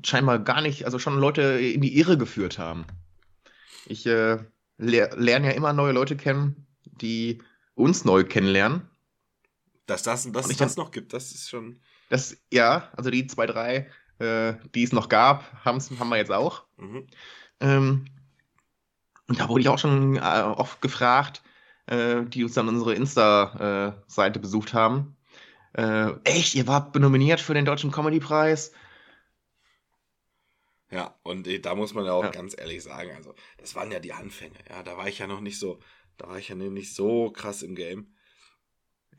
scheinbar 0.05 0.39
gar 0.39 0.61
nicht, 0.61 0.85
also 0.85 0.99
schon 0.99 1.19
Leute 1.19 1.43
in 1.43 1.81
die 1.81 1.99
Irre 1.99 2.17
geführt 2.17 2.59
haben. 2.59 2.87
Ich 3.87 4.07
äh, 4.07 4.39
ler 4.77 5.17
lerne 5.17 5.49
ja 5.49 5.53
immer 5.53 5.73
neue 5.73 5.93
Leute 5.93 6.17
kennen, 6.17 6.67
die 6.85 7.43
uns 7.75 8.05
neu 8.05 8.25
kennenlernen. 8.25 8.89
Dass 9.87 10.03
das, 10.03 10.31
dass 10.31 10.49
das 10.57 10.77
noch 10.77 10.91
gibt, 10.91 11.13
das 11.13 11.33
ist 11.33 11.49
schon. 11.49 11.81
Das, 12.09 12.37
ja, 12.53 12.91
also 12.97 13.11
die 13.11 13.27
zwei, 13.27 13.47
drei, 13.47 13.91
äh, 14.19 14.55
die 14.75 14.83
es 14.83 14.93
noch 14.93 15.09
gab, 15.09 15.65
haben's, 15.65 15.91
haben 15.99 16.09
wir 16.09 16.17
jetzt 16.17 16.33
auch. 16.33 16.65
Mhm. 16.77 17.07
Ähm, 17.61 18.07
und 19.29 19.39
da 19.41 19.49
wurde 19.49 19.61
ich 19.61 19.69
auch 19.69 19.79
schon 19.79 20.17
äh, 20.17 20.21
oft 20.21 20.81
gefragt, 20.81 21.43
äh, 21.87 22.25
die 22.25 22.45
uns 22.45 22.55
dann 22.55 22.69
unsere 22.69 22.95
Insta-Seite 22.95 24.39
besucht 24.41 24.73
haben. 24.73 25.17
Äh, 25.75 26.13
echt, 26.25 26.55
ihr 26.55 26.67
wart 26.67 26.95
nominiert 26.97 27.41
für 27.41 27.55
den 27.55 27.67
Deutschen 27.67 27.91
Comedy-Preis? 27.91 28.73
Ja, 30.91 31.15
und 31.23 31.47
äh, 31.47 31.59
da 31.59 31.75
muss 31.75 31.93
man 31.93 32.07
ja 32.07 32.13
auch 32.13 32.25
Ja. 32.25 32.31
ganz 32.31 32.57
ehrlich 32.59 32.83
sagen, 32.83 33.11
also 33.15 33.35
das 33.59 33.75
waren 33.75 33.91
ja 33.93 34.01
die 34.01 34.15
Anfänge. 34.15 34.57
Ja, 34.71 34.83
da 34.83 34.97
war 34.97 35.07
ich 35.09 35.19
ja 35.19 35.27
noch 35.27 35.41
nicht 35.41 35.59
so, 35.59 35.79
da 36.17 36.29
war 36.29 36.39
ich 36.39 36.49
ja 36.49 36.55
nicht 36.55 36.95
so 36.95 37.31
krass 37.31 37.63
im 37.63 37.75
Game. 37.75 38.15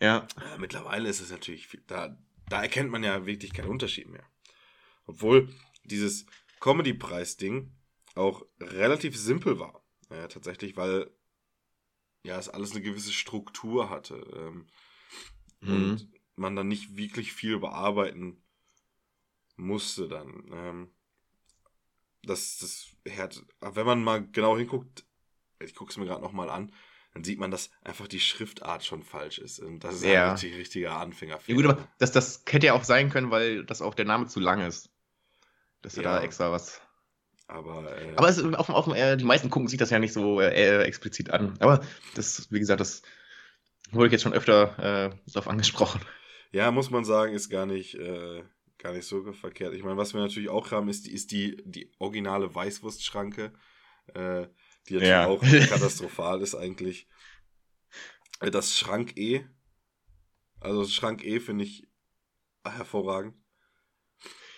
Ja. 0.02 0.28
Äh, 0.38 0.58
mittlerweile 0.58 1.08
ist 1.08 1.20
es 1.22 1.32
natürlich, 1.32 1.68
viel, 1.68 1.84
da, 1.86 2.18
da 2.50 2.62
erkennt 2.62 2.92
man 2.92 3.04
ja 3.04 3.26
wirklich 3.26 3.54
keinen 3.54 3.70
Unterschied 3.70 4.10
mehr. 4.10 4.26
Obwohl 5.06 5.54
dieses 5.84 6.26
Comedy-Preis-Ding 6.60 7.72
auch 8.16 8.46
relativ 8.60 9.18
simpel 9.18 9.60
war. 9.60 9.84
Äh, 10.10 10.28
tatsächlich, 10.28 10.76
weil 10.76 11.12
ja 12.24 12.38
es 12.38 12.50
alles 12.50 12.72
eine 12.72 12.82
gewisse 12.82 13.14
Struktur 13.14 13.90
hatte. 13.90 14.16
Ähm, 14.36 14.68
Mhm. 15.62 15.74
und 15.74 16.10
man 16.36 16.56
dann 16.56 16.68
nicht 16.68 16.96
wirklich 16.96 17.34
viel 17.34 17.60
bearbeiten 17.60 18.42
musste 19.58 20.08
dann. 20.08 20.50
Ähm, 20.52 20.92
das, 22.24 22.58
das 22.58 22.96
wenn 23.60 23.86
man 23.86 24.04
mal 24.04 24.26
genau 24.32 24.58
hinguckt, 24.58 25.06
ich 25.60 25.76
gucke 25.76 25.92
es 25.92 25.98
mir 25.98 26.06
gerade 26.06 26.22
nochmal 26.22 26.50
an, 26.50 26.74
dann 27.14 27.24
sieht 27.24 27.40
man, 27.40 27.52
dass 27.52 27.72
einfach 27.84 28.08
die 28.08 28.20
Schriftart 28.20 28.86
schon 28.86 29.04
falsch 29.04 29.40
ist. 29.40 29.60
Und 29.60 29.84
das 29.84 29.96
ist 29.96 30.04
Ja. 30.06 30.32
halt 30.32 30.34
richtig 30.44 30.58
richtiger 30.58 30.90
Ja, 30.90 31.00
Anfängerfehler. 31.00 31.62
gut, 31.62 31.66
aber 31.72 31.88
das, 31.98 32.12
das 32.12 32.44
hätte 32.48 32.68
ja 32.68 32.74
auch 32.74 32.84
sein 32.84 33.10
können, 33.10 33.32
weil 33.32 33.66
das 33.66 33.82
auch 33.82 33.96
der 33.96 34.06
Name 34.06 34.28
zu 34.28 34.40
lang 34.40 34.62
ist. 34.62 34.90
Dass 35.82 35.98
er 35.98 36.04
Ja. 36.04 36.18
da 36.20 36.24
extra 36.24 36.52
was. 36.52 36.82
aber, 37.48 37.98
äh, 37.98 38.14
Aber 38.16 38.30
es, 38.30 38.38
ist 38.38 38.56
auf, 38.56 38.70
auf, 38.70 38.88
äh, 38.96 39.16
die 39.18 39.24
meisten 39.26 39.50
gucken 39.50 39.68
sich 39.68 39.80
das 39.80 39.90
ja 39.90 40.00
nicht 40.00 40.14
so 40.14 40.40
äh, 40.40 40.84
explizit 40.84 41.32
an. 41.32 41.56
Aber 41.60 41.82
das, 42.16 42.52
wie 42.52 42.60
gesagt, 42.60 42.80
das 42.82 43.02
wurde 43.92 44.08
ich 44.08 44.12
jetzt 44.12 44.22
schon 44.24 44.34
öfter 44.34 44.78
äh, 45.14 45.32
darauf 45.32 45.48
angesprochen. 45.48 46.02
ja, 46.52 46.70
muss 46.72 46.90
man 46.92 47.06
sagen, 47.06 47.34
ist 47.34 47.50
gar 47.50 47.66
nicht, 47.66 47.96
äh, 47.96 48.44
gar 48.78 48.94
nicht 48.94 49.06
so 49.08 49.32
verkehrt. 49.34 49.74
Ich 49.74 49.84
meine, 49.84 49.98
was 49.98 50.14
wir 50.14 50.22
natürlich 50.22 50.50
auch 50.50 50.72
haben, 50.72 50.90
ist 50.90 51.06
die, 51.08 51.14
ist 51.14 51.32
die, 51.32 51.58
die 51.66 51.92
originale 52.00 52.54
Weißwurstschranke, 52.54 53.52
äh, 54.14 54.48
die 54.88 54.94
natürlich 54.96 55.10
Ja. 55.10 55.28
auch 55.28 55.42
katastrophal 55.42 56.42
ist 56.42 56.56
eigentlich. 56.56 57.08
Äh, 58.40 58.52
Das 58.52 58.78
Schrank 58.78 59.18
E, 59.18 59.46
also 60.60 60.82
das 60.82 60.94
Schrank 60.94 61.24
E 61.24 61.40
finde 61.40 61.64
ich 61.66 61.88
hervorragend. 62.66 63.36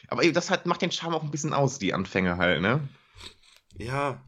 Aber 0.07 0.29
das 0.31 0.49
hat, 0.49 0.65
macht 0.65 0.81
den 0.81 0.91
Charme 0.91 1.15
auch 1.15 1.23
ein 1.23 1.31
bisschen 1.31 1.53
aus, 1.53 1.79
die 1.79 1.93
Anfänge 1.93 2.37
halt, 2.37 2.61
ne? 2.61 2.87
Ja. 3.77 4.27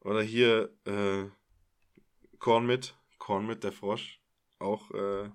Oder 0.00 0.22
hier 0.22 0.76
äh, 0.84 1.24
Korn 2.38 2.66
mit, 2.66 2.94
Korn 3.18 3.46
mit, 3.46 3.64
der 3.64 3.72
Frosch. 3.72 4.20
Auch, 4.58 4.90
äh, 4.90 5.30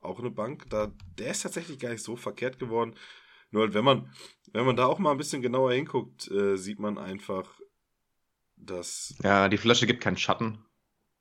auch 0.00 0.18
eine 0.18 0.30
Bank. 0.30 0.68
Da, 0.70 0.92
der 1.18 1.30
ist 1.32 1.42
tatsächlich 1.42 1.78
gar 1.78 1.90
nicht 1.90 2.02
so 2.02 2.16
verkehrt 2.16 2.58
geworden. 2.58 2.96
Nur 3.50 3.64
halt, 3.64 3.74
wenn 3.74 3.84
man, 3.84 4.14
wenn 4.52 4.64
man 4.64 4.76
da 4.76 4.86
auch 4.86 4.98
mal 4.98 5.10
ein 5.12 5.18
bisschen 5.18 5.42
genauer 5.42 5.72
hinguckt, 5.74 6.30
äh, 6.30 6.56
sieht 6.56 6.78
man 6.78 6.96
einfach, 6.96 7.60
dass 8.64 9.14
Ja, 9.22 9.48
die 9.48 9.58
Flasche 9.58 9.86
gibt 9.86 10.02
keinen 10.02 10.16
Schatten. 10.16 10.64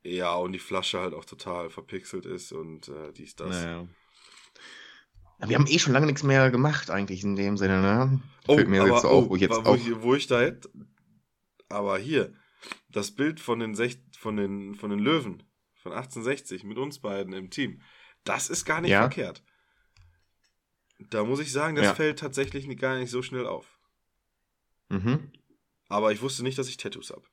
ja 0.04 0.34
und 0.36 0.54
die 0.54 0.60
Flasche 0.60 1.00
halt 1.00 1.14
auch 1.14 1.26
total 1.26 1.70
verpixelt 1.70 2.26
ist 2.26 2.52
und 2.52 2.88
äh, 2.88 3.12
dies, 3.14 3.36
das. 3.36 3.50
Naja. 3.50 3.88
Ja, 5.40 5.50
Wir 5.50 5.56
haben 5.58 5.68
eh 5.68 5.80
schon 5.80 5.94
lange 5.94 6.06
nichts 6.06 6.24
mehr 6.24 6.52
gemacht, 6.52 6.90
eigentlich 6.92 7.24
in 7.24 7.36
dem 7.36 7.58
Sinne, 7.58 7.82
ne? 7.82 8.22
Oh, 8.48 8.56
Fällt 8.56 8.70
mir 8.70 8.82
aber, 8.82 8.92
jetzt 8.94 9.02
so 9.04 9.10
auf, 9.10 9.26
oh, 9.26 9.30
wo 9.30 9.36
ich 9.36 9.42
jetzt 9.42 9.58
wo, 9.66 9.72
auch. 9.72 9.76
ich, 9.76 10.02
wo 10.02 10.16
ich 10.16 10.28
da 10.28 10.40
hätte. 10.42 10.70
Aber 11.70 11.98
hier, 11.98 12.34
das 12.90 13.12
Bild 13.16 13.40
von 13.40 13.60
den, 13.60 13.76
Sech, 13.76 14.00
von, 14.18 14.38
den, 14.38 14.76
von 14.76 14.90
den 14.90 15.00
Löwen 15.00 15.44
von 15.76 15.94
1860 15.94 16.64
mit 16.64 16.78
uns 16.78 17.00
beiden 17.00 17.34
im 17.34 17.50
Team, 17.50 17.82
das 18.24 18.50
ist 18.50 18.66
gar 18.66 18.82
nicht 18.82 18.92
Ja. 18.92 19.02
verkehrt. 19.02 19.44
Da 21.10 21.24
muss 21.24 21.40
ich 21.40 21.52
sagen, 21.52 21.76
das 21.76 21.86
Ja. 21.86 21.94
fällt 21.96 22.20
tatsächlich 22.20 22.68
gar 22.78 23.00
nicht 23.00 23.10
so 23.10 23.24
schnell 23.24 23.48
auf. 23.48 23.80
Mhm. 24.90 25.32
Aber 25.90 26.12
ich 26.12 26.22
wusste 26.22 26.44
nicht, 26.44 26.58
dass 26.58 26.70
ich 26.70 26.78
Tattoos 26.78 27.10
habe. 27.10 27.24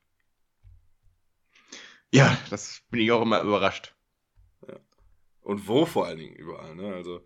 Ja, 2.11 2.37
das 2.49 2.81
bin 2.89 3.01
ich 3.01 3.11
auch 3.11 3.21
immer 3.21 3.41
überrascht. 3.41 3.93
Und 5.41 5.67
wo 5.67 5.85
vor 5.85 6.05
allen 6.05 6.19
Dingen 6.19 6.35
überall, 6.35 6.75
ne? 6.75 6.93
Also, 6.93 7.21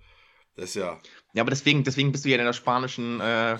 das 0.55 0.65
ist 0.71 0.75
ja. 0.75 0.99
Ja, 1.33 1.41
aber 1.43 1.51
deswegen, 1.51 1.83
deswegen 1.83 2.11
bist 2.11 2.25
du 2.25 2.29
ja 2.29 2.37
in 2.37 2.45
der 2.45 2.53
spanischen 2.53 3.19
äh, 3.21 3.57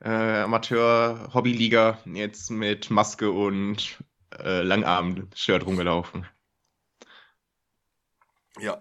äh, 0.00 0.42
Amateur-Hobbyliga 0.42 1.98
jetzt 2.06 2.50
mit 2.50 2.90
Maske 2.90 3.30
und 3.30 4.02
äh, 4.38 4.62
Langarm-Shirt 4.62 5.64
rumgelaufen. 5.66 6.26
Ja, 8.60 8.80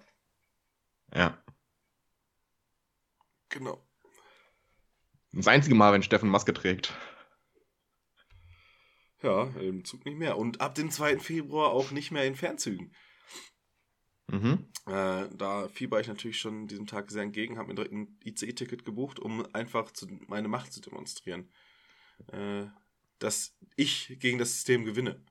Ja. 1.13 1.37
genau. 3.49 3.81
Das 5.33 5.47
einzige 5.47 5.75
Mal, 5.75 5.93
wenn 5.93 6.03
Steffen 6.03 6.29
Maske 6.29 6.53
trägt. 6.53 6.93
Ja, 9.25 9.45
im 9.59 9.83
Zug 9.83 10.05
nicht 10.05 10.19
mehr. 10.19 10.37
Und 10.37 10.61
ab 10.61 10.75
dem 10.75 10.91
2. 10.91 11.17
Februar 11.17 11.71
auch 11.71 11.89
nicht 11.89 12.11
mehr 12.11 12.25
in 12.25 12.35
Fernzügen. 12.35 12.93
Mhm. 14.27 14.67
Äh, 14.85 15.25
da 15.35 15.67
fieber 15.73 15.99
ich 15.99 16.07
natürlich 16.07 16.37
schon 16.37 16.67
diesem 16.67 16.85
Tag 16.85 17.09
sehr 17.09 17.23
entgegen, 17.23 17.57
habe 17.57 17.69
mir 17.69 17.73
direkt 17.73 17.93
ein 17.93 18.19
ICE-Ticket 18.23 18.85
gebucht, 18.85 19.17
um 19.19 19.43
einfach 19.51 19.89
zu, 19.89 20.05
meine 20.27 20.47
Macht 20.47 20.73
zu 20.73 20.79
demonstrieren. 20.79 21.49
Äh, 22.31 22.65
dass 23.17 23.57
ich 23.75 24.15
gegen 24.19 24.37
das 24.37 24.51
System 24.51 24.85
gewinne. 24.85 25.23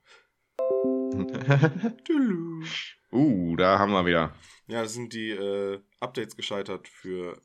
Uh, 3.13 3.55
da 3.55 3.79
haben 3.79 3.93
wir 3.93 4.07
wieder. 4.07 4.35
Ja, 4.67 4.83
das 4.83 4.95
sind 4.95 5.13
die 5.13 5.31
äh, 5.31 5.81
Updates 6.01 6.35
gescheitert 6.35 6.89
für 6.89 7.41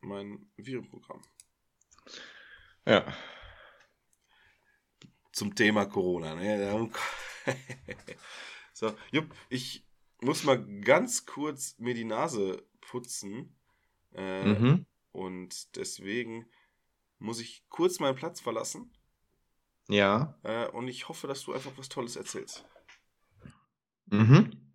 mein 0.00 0.48
Virenprogramm. 0.56 1.22
Ja. 2.86 3.04
Zum 5.38 5.54
Thema 5.54 5.86
Corona. 5.86 6.34
Ne? 6.34 6.90
so, 8.72 8.92
Jupp, 9.12 9.32
ich 9.48 9.86
muss 10.20 10.42
mal 10.42 10.60
ganz 10.80 11.26
kurz 11.26 11.76
mir 11.78 11.94
die 11.94 12.04
Nase 12.04 12.66
putzen. 12.80 13.54
Äh, 14.14 14.44
Mhm. 14.44 14.86
Und 15.12 15.76
deswegen 15.76 16.46
muss 17.18 17.40
ich 17.40 17.64
kurz 17.68 18.00
meinen 18.00 18.16
Platz 18.16 18.40
verlassen. 18.40 18.90
Ja. 19.88 20.36
Äh, 20.42 20.66
und 20.70 20.88
ich 20.88 21.08
hoffe, 21.08 21.28
dass 21.28 21.44
du 21.44 21.52
einfach 21.52 21.72
was 21.76 21.88
Tolles 21.88 22.16
erzählst. 22.16 22.64
Mhm. 24.06 24.74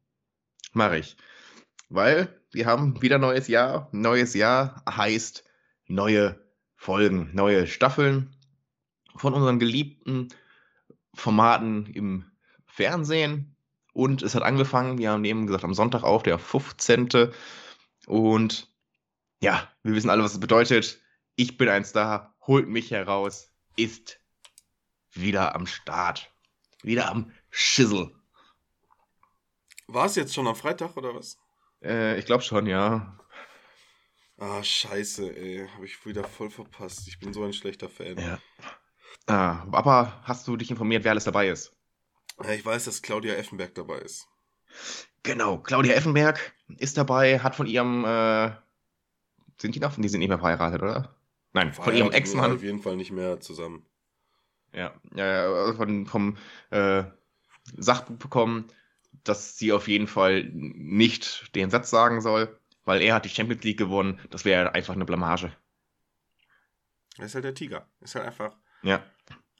Mache 0.71 0.99
ich. 0.99 1.17
Weil 1.89 2.41
wir 2.51 2.67
haben 2.67 3.01
wieder 3.01 3.17
neues 3.17 3.49
Jahr. 3.49 3.89
Neues 3.91 4.33
Jahr 4.33 4.81
heißt 4.89 5.43
neue 5.87 6.41
Folgen, 6.77 7.31
neue 7.33 7.67
Staffeln 7.67 8.33
von 9.15 9.33
unseren 9.33 9.59
geliebten 9.59 10.29
Formaten 11.13 11.87
im 11.87 12.25
Fernsehen. 12.65 13.55
Und 13.93 14.23
es 14.23 14.33
hat 14.33 14.43
angefangen, 14.43 14.97
wir 14.97 15.11
haben 15.11 15.23
eben 15.25 15.45
gesagt, 15.45 15.63
am 15.63 15.73
Sonntag 15.73 16.03
auf, 16.03 16.23
der 16.23 16.39
15. 16.39 17.31
Und 18.07 18.71
ja, 19.41 19.69
wir 19.83 19.93
wissen 19.93 20.09
alle, 20.09 20.23
was 20.23 20.33
es 20.33 20.39
bedeutet. 20.39 20.99
Ich 21.35 21.57
bin 21.57 21.69
ein 21.69 21.85
Star, 21.85 22.35
holt 22.47 22.67
mich 22.67 22.91
heraus, 22.91 23.51
ist 23.75 24.19
wieder 25.11 25.55
am 25.55 25.67
Start. 25.67 26.31
Wieder 26.81 27.09
am 27.09 27.31
Schissel. 27.49 28.11
War 29.87 30.05
es 30.05 30.15
jetzt 30.15 30.33
schon 30.33 30.47
am 30.47 30.55
Freitag 30.55 30.97
oder 30.97 31.13
was? 31.13 31.37
Äh, 31.81 32.17
ich 32.17 32.25
glaube 32.25 32.43
schon, 32.43 32.65
ja. 32.65 33.17
Ah, 34.37 34.63
scheiße, 34.63 35.35
ey. 35.35 35.67
Habe 35.67 35.85
ich 35.85 36.05
wieder 36.05 36.23
voll 36.23 36.49
verpasst. 36.49 37.07
Ich 37.07 37.19
bin 37.19 37.33
so 37.33 37.43
ein 37.43 37.53
schlechter 37.53 37.89
Fan. 37.89 38.17
Ja. 38.17 38.39
Ah, 39.27 39.65
aber 39.71 40.21
hast 40.23 40.47
du 40.47 40.57
dich 40.57 40.69
informiert, 40.69 41.03
wer 41.03 41.11
alles 41.11 41.23
dabei 41.23 41.49
ist? 41.49 41.71
Ich 42.49 42.65
weiß, 42.65 42.85
dass 42.85 43.01
Claudia 43.01 43.35
Effenberg 43.35 43.75
dabei 43.75 43.99
ist. 43.99 44.27
Genau, 45.23 45.59
Claudia 45.59 45.93
Effenberg 45.93 46.53
ist 46.77 46.97
dabei, 46.97 47.39
hat 47.39 47.55
von 47.55 47.67
ihrem, 47.67 48.03
äh, 48.05 48.51
sind 49.57 49.75
die 49.75 49.79
noch? 49.79 49.95
Die 49.95 50.09
sind 50.09 50.19
nicht 50.19 50.29
mehr 50.29 50.39
verheiratet, 50.39 50.81
oder? 50.81 51.15
Nein, 51.53 51.71
von 51.73 51.95
ihrem 51.95 52.11
Verheiratet 52.11 52.27
sind 52.27 52.37
wir 52.37 52.43
Ex-Mann. 52.43 52.51
Auf 52.55 52.63
jeden 52.63 52.81
Fall 52.81 52.95
nicht 52.97 53.11
mehr 53.11 53.39
zusammen. 53.39 53.85
Ja, 54.73 54.93
ja, 55.15 55.67
ja, 55.67 55.73
von, 55.73 56.05
vom 56.07 56.37
äh, 56.71 57.03
Sachbuch 57.77 58.17
bekommen, 58.17 58.67
dass 59.23 59.57
sie 59.57 59.71
auf 59.71 59.87
jeden 59.87 60.07
Fall 60.07 60.43
nicht 60.51 61.55
den 61.55 61.69
Satz 61.69 61.89
sagen 61.89 62.21
soll, 62.21 62.59
weil 62.83 63.01
er 63.01 63.15
hat 63.15 63.25
die 63.25 63.29
Champions 63.29 63.63
League 63.63 63.77
gewonnen. 63.77 64.19
Das 64.31 64.45
wäre 64.45 64.73
einfach 64.73 64.95
eine 64.95 65.05
Blamage. 65.05 65.55
Er 67.17 67.25
ist 67.25 67.35
halt 67.35 67.45
der 67.45 67.53
Tiger. 67.53 67.87
Ist 68.01 68.15
halt 68.15 68.25
einfach. 68.25 68.57
Ja. 68.83 69.03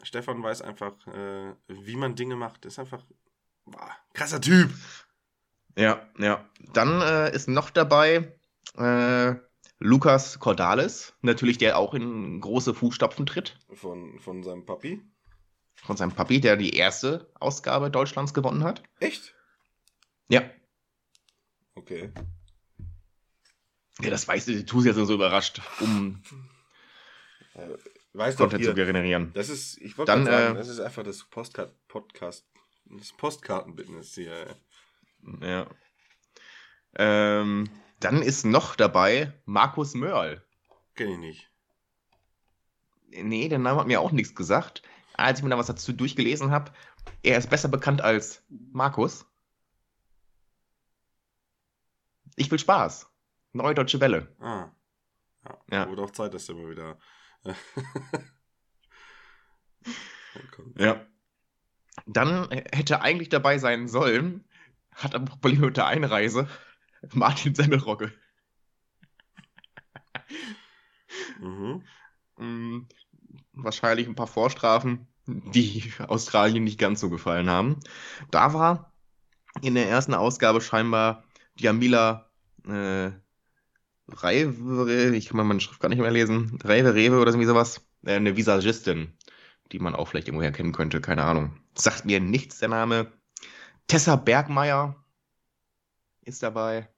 Stefan 0.04 0.44
weiß 0.44 0.62
einfach, 0.62 1.08
äh, 1.08 1.54
wie 1.68 1.96
man 1.96 2.16
Dinge 2.16 2.36
macht. 2.36 2.66
Ist 2.66 2.80
einfach. 2.80 3.04
Boah, 3.66 3.92
krasser 4.14 4.42
Typ. 4.42 4.70
Ja, 5.78 6.08
ja. 6.20 6.48
Dann 6.74 7.02
äh, 7.02 7.34
ist 7.34 7.48
noch 7.48 7.70
dabei 7.70 8.38
äh, 8.78 9.36
Lukas 9.80 10.40
Cordalis, 10.40 11.14
natürlich 11.22 11.58
der 11.58 11.78
auch 11.78 11.94
in 11.94 12.40
große 12.42 12.74
Fußstapfen 12.74 13.26
tritt. 13.26 13.58
Von, 13.74 14.20
von 14.20 14.44
seinem 14.44 14.66
Papi. 14.66 15.02
Von 15.76 15.98
seinem 15.98 16.12
Papi, 16.12 16.40
der 16.40 16.58
die 16.58 16.76
erste 16.76 17.32
Ausgabe 17.40 17.90
Deutschlands 17.90 18.34
gewonnen 18.34 18.64
hat. 18.64 18.84
Echt? 19.00 19.34
Ja. 20.28 20.44
Okay. 21.76 22.12
Ja, 24.00 24.10
das 24.10 24.28
weißt 24.28 24.48
du, 24.48 24.64
du 24.64 24.82
jetzt 24.84 24.96
so 24.96 25.14
überrascht, 25.14 25.62
um 25.80 26.22
Weißt 28.14 28.38
Content 28.38 28.64
zu 28.64 28.76
generieren. 28.76 29.32
das 29.34 29.50
ist, 29.50 29.78
ich 29.82 29.98
wollte 29.98 30.12
sagen, 30.12 30.28
äh, 30.28 30.54
das 30.54 30.68
ist 30.68 30.80
einfach 30.80 31.04
das 31.04 31.24
Postcard, 31.24 31.74
Podcast, 31.88 32.46
das 32.86 33.12
Postkartenbusiness 33.12 34.14
hier. 34.14 34.56
Ja. 35.42 35.68
Ähm, 36.96 37.70
dann 38.00 38.22
ist 38.22 38.46
noch 38.46 38.76
dabei 38.76 39.34
Markus 39.46 39.96
Mörl. 39.96 40.44
Kenn 40.96 41.10
ich 41.10 41.18
nicht. 41.18 41.50
Nee, 43.10 43.50
der 43.50 43.60
Name 43.60 43.80
hat 43.80 43.88
mir 43.88 44.00
auch 44.00 44.12
nichts 44.12 44.36
gesagt. 44.36 44.84
Als 45.16 45.40
ich 45.40 45.44
mir 45.44 45.50
da 45.50 45.58
was 45.58 45.68
dazu 45.68 45.94
durchgelesen 45.94 46.52
habe, 46.52 46.72
er 47.24 47.38
ist 47.38 47.50
besser 47.50 47.68
bekannt 47.68 48.02
als 48.02 48.44
Markus. 48.50 49.26
Ich 52.36 52.50
will 52.52 52.60
Spaß. 52.60 53.08
Neue 53.54 53.76
Deutsche 53.76 54.00
Welle. 54.00 54.36
Ah. 54.40 54.72
Ja. 55.46 55.58
Ja. 55.72 55.90
Wurde 55.90 56.04
auch 56.04 56.12
Zeit, 56.12 56.34
dass 56.34 56.46
der 56.46 56.56
mal 56.56 56.70
wieder. 56.70 56.98
Ja. 60.76 61.06
Dann 62.06 62.50
hätte 62.72 63.02
eigentlich 63.02 63.30
dabei 63.30 63.58
sein 63.58 63.88
sollen, 63.88 64.44
hat 64.92 65.16
aber 65.16 65.26
Probleme 65.26 65.68
mit 65.68 65.78
der 65.78 65.88
Einreise, 65.88 66.48
Martin 67.14 67.56
Semmelrogge. 67.56 68.12
mhm. 71.40 71.84
Mm, 72.38 72.88
wahrscheinlich 73.54 74.08
ein 74.08 74.16
paar 74.16 74.28
Vorstrafen, 74.28 75.08
die 75.28 75.94
Australien 76.08 76.64
nicht 76.64 76.80
ganz 76.80 77.00
so 77.00 77.10
gefallen 77.10 77.50
haben. 77.50 77.80
Da 78.32 78.54
war 78.54 78.92
in 79.62 79.76
der 79.76 79.88
ersten 79.88 80.14
Ausgabe 80.14 80.62
scheinbar 80.62 81.24
Jamila 81.56 82.32
äh, 82.68 83.12
Reive, 84.08 85.16
ich 85.16 85.28
kann 85.28 85.38
mal 85.38 85.44
meine 85.44 85.62
Schrift 85.62 85.80
gar 85.80 85.90
nicht 85.90 86.00
mehr 86.00 86.12
lesen, 86.12 86.60
Reive 86.64 86.94
Rewe 86.94 87.20
oder 87.20 87.32
irgendwie 87.32 87.48
sowas, 87.48 87.86
äh, 88.06 88.16
eine 88.16 88.36
Visagistin, 88.36 89.18
die 89.72 89.80
man 89.80 89.96
auch 89.96 90.08
vielleicht 90.08 90.28
irgendwoher 90.28 90.52
kennen 90.52 90.74
könnte, 90.74 91.02
keine 91.02 91.24
Ahnung. 91.24 91.60
Sagt 91.76 92.06
mir 92.06 92.20
nichts 92.20 92.60
der 92.60 92.70
Name. 92.70 93.12
Tessa 93.88 94.16
Bergmeier 94.16 94.96
ist 96.22 96.44
dabei. 96.44 96.90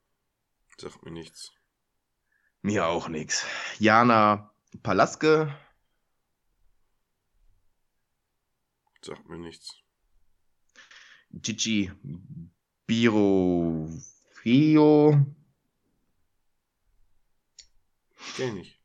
Sagt 0.78 1.04
mir 1.04 1.12
nichts. 1.12 1.52
Mir 2.62 2.88
auch 2.88 3.08
nichts. 3.08 3.46
Jana 3.80 4.52
Palaske, 4.82 5.56
Sagt 9.06 9.30
mir 9.30 9.38
nichts. 9.38 9.84
Gigi 11.30 11.92
Biro 12.88 13.88
Fio, 14.32 15.24
Kenn 18.36 18.58
ich. 18.58 18.80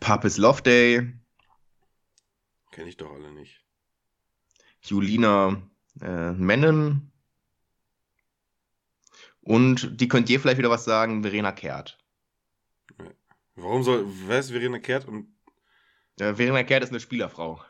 Papis 0.00 0.36
Loveday, 0.36 1.12
Kenn 2.70 2.86
ich 2.86 2.96
doch 2.96 3.10
alle 3.12 3.32
nicht. 3.32 3.64
Julina 4.82 5.62
äh, 6.02 6.32
Mennen 6.32 7.10
und 9.40 10.00
die 10.00 10.08
könnt 10.08 10.28
ihr 10.28 10.38
vielleicht 10.38 10.58
wieder 10.58 10.70
was 10.70 10.84
sagen, 10.84 11.22
Verena 11.22 11.52
Kehrt. 11.52 11.98
Warum 13.54 13.82
soll. 13.82 14.04
Wer 14.26 14.40
ist 14.40 14.50
Verena 14.50 14.78
Kehrt? 14.78 15.06
Und, 15.06 15.34
Äh, 16.18 16.34
Verena 16.34 16.62
Kehrt 16.64 16.84
ist 16.84 16.90
eine 16.90 17.00
Spielerfrau. 17.00 17.64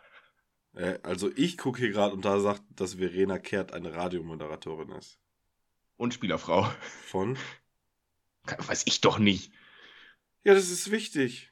äh, 0.75 0.99
also 1.05 1.31
ich 1.37 1.57
gucke 1.57 1.79
hier 1.79 1.91
gerade 1.93 2.12
und 2.14 2.25
da 2.25 2.41
sagt, 2.41 2.62
dass 2.71 2.95
Verena 2.95 3.39
Kehrt 3.39 3.73
eine 3.73 3.95
Radiomoderatorin 3.95 4.91
ist. 4.91 5.19
Und 5.97 6.12
Spielerfrau. 6.12 6.69
Von? 7.07 7.39
Weiß 8.67 8.83
ich 8.87 9.01
doch 9.01 9.19
nicht. 9.19 9.53
Ja, 10.47 10.55
das 10.55 10.70
ist 10.70 10.92
wichtig. 10.92 11.51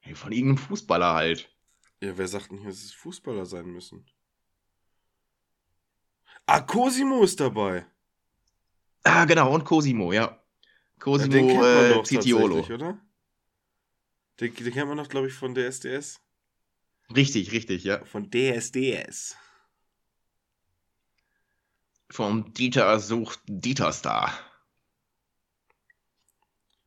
Hey, 0.00 0.16
Von 0.16 0.32
irgendeinem 0.32 0.58
Fußballer 0.58 1.14
halt. 1.14 1.56
Ja, 2.00 2.18
wer 2.18 2.26
sagt 2.26 2.50
denn 2.50 2.58
hier, 2.58 2.68
dass 2.68 2.82
es 2.82 2.94
Fußballer 2.94 3.46
sein 3.46 3.66
müssen? 3.66 4.04
Ah, 6.46 6.62
Cosimo 6.62 7.22
ist 7.22 7.38
dabei. 7.38 7.86
Ah, 9.04 9.24
genau, 9.24 9.54
und 9.54 9.64
Cosimo, 9.64 10.12
ja. 10.12 10.22
Ja, 10.22 10.42
Cosimo 10.98 11.32
den 11.32 11.46
kennt 11.46 11.60
man 11.60 11.84
äh, 11.84 11.94
doch 11.94 12.06
Citiolo. 12.06 12.58
oder? 12.64 13.00
Den, 14.40 14.52
den 14.52 14.72
kennt 14.72 14.88
man 14.88 14.98
doch, 14.98 15.08
glaube 15.08 15.28
ich, 15.28 15.32
von 15.32 15.54
DSDS. 15.54 16.20
Richtig, 17.14 17.52
richtig, 17.52 17.84
ja. 17.84 18.04
Von 18.04 18.32
DSDS. 18.32 19.36
Vom 22.10 22.52
Dieter 22.52 22.98
sucht 22.98 23.38
Dieter 23.46 23.92
Star. 23.92 24.36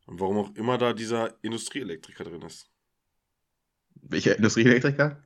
Und 0.10 0.20
warum 0.20 0.38
auch 0.40 0.56
immer 0.56 0.80
da 0.80 0.92
dieser 0.94 1.38
Industrieelektriker 1.44 2.24
drin 2.24 2.42
ist. 2.42 2.68
Welcher 4.02 4.36
Industrieelektriker? 4.38 5.22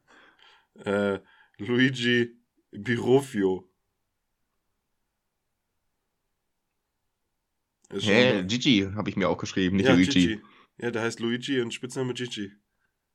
Äh, 0.84 1.19
Luigi 1.57 2.36
Birofio. 2.71 3.71
Ist 7.91 8.05
Hä, 8.05 8.34
mal- 8.34 8.45
Gigi 8.45 8.89
habe 8.93 9.09
ich 9.09 9.15
mir 9.15 9.29
auch 9.29 9.38
geschrieben, 9.38 9.77
nicht 9.77 9.86
ja, 9.88 9.93
Luigi. 9.93 10.11
Gigi. 10.11 10.41
Ja, 10.79 10.91
der 10.91 11.03
heißt 11.03 11.21
Luigi 11.21 11.61
und 11.61 11.73
Spitzname 11.73 12.13
Gigi. 12.13 12.51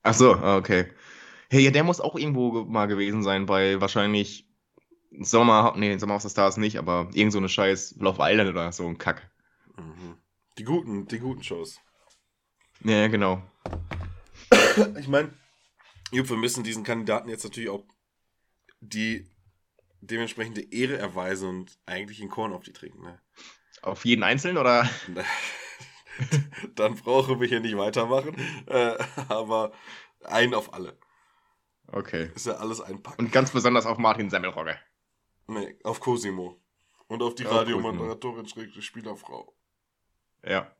Ach 0.01 0.15
so, 0.15 0.33
ah, 0.33 0.57
okay. 0.57 0.91
Hey, 1.51 1.65
ja, 1.65 1.69
der 1.69 1.83
muss 1.83 2.01
auch 2.01 2.15
irgendwo 2.15 2.51
ge- 2.51 2.65
mal 2.65 2.87
gewesen 2.87 3.21
sein, 3.21 3.45
bei 3.45 3.79
wahrscheinlich 3.79 4.49
Sommer, 5.19 5.75
nee, 5.77 5.95
Sommer 5.99 6.15
of 6.15 6.23
the 6.23 6.29
Stars 6.29 6.57
nicht, 6.57 6.77
aber 6.77 7.11
irgend 7.13 7.33
so 7.33 7.37
eine 7.37 7.49
scheiß 7.49 7.97
Love 7.99 8.17
Island 8.21 8.49
oder 8.49 8.71
so 8.71 8.87
ein 8.87 8.97
Kack. 8.97 9.29
Mhm. 9.77 10.17
Die 10.59 10.65
guten, 10.65 11.07
die 11.07 11.19
guten 11.19 11.41
Shows. 11.41 11.79
Ja, 12.83 13.07
genau. 13.07 13.41
Ich 14.99 15.07
meine, 15.07 15.33
wir 16.11 16.35
müssen 16.35 16.65
diesen 16.65 16.83
Kandidaten 16.83 17.29
jetzt 17.29 17.45
natürlich 17.45 17.69
auch 17.69 17.85
die 18.81 19.25
dementsprechende 20.01 20.61
Ehre 20.73 20.97
erweisen 20.97 21.47
und 21.47 21.79
eigentlich 21.85 22.19
einen 22.19 22.29
Korn 22.29 22.51
auf 22.51 22.63
die 22.63 22.73
trinken. 22.73 23.01
Ne? 23.01 23.21
Auf 23.83 24.03
jeden 24.03 24.21
Einzelnen 24.21 24.57
oder? 24.57 24.89
Dann 26.75 26.95
brauchen 26.95 27.39
wir 27.39 27.47
hier 27.47 27.61
nicht 27.61 27.77
weitermachen. 27.77 28.35
Äh, 28.67 28.97
aber 29.29 29.71
einen 30.25 30.53
auf 30.53 30.73
alle. 30.73 30.99
Okay. 31.87 32.31
Ist 32.35 32.47
ja 32.47 32.55
alles 32.55 32.81
ein 32.81 33.01
Pack. 33.01 33.17
Und 33.17 33.31
ganz 33.31 33.51
besonders 33.51 33.85
auf 33.85 33.97
Martin 33.97 34.29
Semmelrogge. 34.29 34.77
Nee, 35.47 35.77
auf 35.85 36.01
Cosimo. 36.01 36.61
Und 37.07 37.23
auf 37.23 37.35
die 37.35 37.45
Auf 37.45 37.53
Radiomoderatorin 37.53 38.45
Spielerfrau. 38.45 39.55
Ja. 40.43 40.71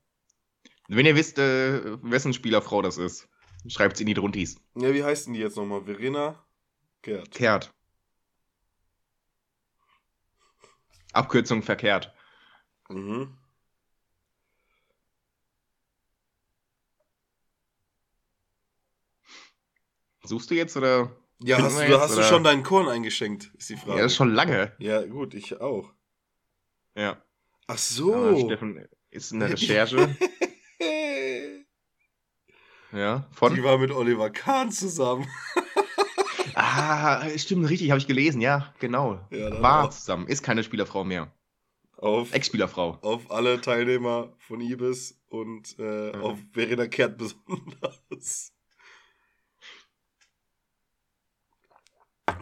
Wenn 0.88 1.05
ihr 1.05 1.16
wisst, 1.16 1.38
äh, 1.38 2.01
wessen 2.03 2.34
Spielerfrau 2.34 2.82
das 2.82 2.97
ist, 2.97 3.30
schreibt's 3.68 3.99
in 3.99 4.07
die 4.07 4.14
Druntis. 4.14 4.57
Ja, 4.76 4.93
wie 4.93 5.03
heißt 5.03 5.28
denn 5.28 5.34
die 5.34 5.39
jetzt 5.39 5.57
nochmal? 5.57 5.84
Verena 5.84 6.43
Gerd. 7.01 7.32
Kehrt. 7.32 7.74
Abkürzung 11.14 11.64
verkehrt. 11.64 12.14
Mhm. 12.89 13.38
Suchst 20.24 20.51
du 20.51 20.55
jetzt 20.55 20.76
oder? 20.76 21.16
Ja, 21.39 21.57
hast, 21.57 21.78
du, 21.80 21.84
jetzt, 21.84 21.99
hast 21.99 22.14
du 22.14 22.20
oder? 22.20 22.28
schon 22.28 22.43
deinen 22.43 22.64
Korn 22.64 22.89
eingeschenkt, 22.89 23.51
ist 23.57 23.70
die 23.70 23.78
Frage. 23.78 23.97
Ja, 23.97 24.03
das 24.03 24.12
ist 24.12 24.18
schon 24.18 24.34
lange. 24.34 24.76
Ja, 24.78 25.05
gut, 25.05 25.34
ich 25.34 25.60
auch. 25.62 25.93
Ja. 26.95 27.24
Ach 27.68 27.78
so. 27.78 28.45
Steffen 28.45 28.88
ist 29.12 29.32
in 29.32 29.39
der 29.39 29.51
Recherche. 29.51 30.16
ja, 32.91 33.20
Die 33.32 33.36
von? 33.36 33.64
war 33.64 33.78
mit 33.78 33.91
Oliver 33.91 34.30
Kahn 34.30 34.72
zusammen. 34.72 35.28
Ah, 36.62 37.26
stimmt, 37.38 37.70
richtig, 37.70 37.91
habe 37.91 37.99
ich 37.99 38.07
gelesen, 38.07 38.41
ja, 38.41 38.74
genau. 38.80 39.26
Ja, 39.30 39.62
War 39.62 39.86
auch. 39.86 39.89
zusammen, 39.91 40.28
ist 40.28 40.43
keine 40.43 40.62
Spielerfrau 40.64 41.05
mehr. 41.05 41.32
Auf, 41.95 42.34
Ex-Spielerfrau. 42.34 42.97
auf 43.01 43.32
alle 43.32 43.62
Teilnehmer 43.62 44.34
von 44.39 44.60
Ibis 44.60 45.22
und 45.30 45.78
äh, 45.80 46.12
Mhm. 46.12 46.22
auf 46.22 46.38
Verena 46.51 46.88
Kehrt 46.88 47.18
besonders. 47.18 48.51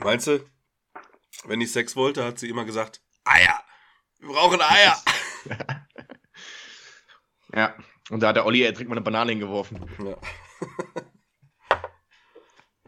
Meinst 0.03 0.25
du, 0.27 0.39
wenn 1.45 1.61
ich 1.61 1.71
Sex 1.71 1.95
wollte, 1.95 2.23
hat 2.23 2.39
sie 2.39 2.49
immer 2.49 2.65
gesagt, 2.65 3.01
Eier! 3.23 3.61
Wir 4.19 4.29
brauchen 4.29 4.61
Eier! 4.61 4.97
Ja, 7.53 7.75
und 8.09 8.21
da 8.21 8.29
hat 8.29 8.35
der 8.35 8.45
Olli 8.45 8.59
direkt 8.59 8.89
mal 8.89 8.95
eine 8.95 9.01
Banane 9.01 9.31
hingeworfen. 9.31 9.79
Ja. 10.03 10.17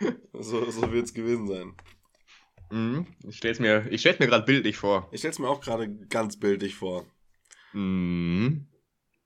so 0.34 0.70
so 0.70 0.92
wird 0.92 1.06
es 1.06 1.14
gewesen 1.14 1.48
sein. 1.48 1.76
Mhm. 2.72 3.08
Ich 3.28 3.38
stell's 3.38 3.60
mir, 3.60 3.88
ich 3.92 4.02
stell's 4.02 4.20
mir 4.20 4.28
gerade 4.28 4.46
bildlich 4.46 4.78
vor. 4.78 5.10
Ich 5.12 5.20
stelle 5.20 5.32
es 5.32 5.40
mir 5.40 5.50
auch 5.50 5.62
gerade 5.62 5.90
ganz 6.08 6.38
bildlich 6.38 6.76
vor. 6.76 7.06
Mhm. 7.74 8.68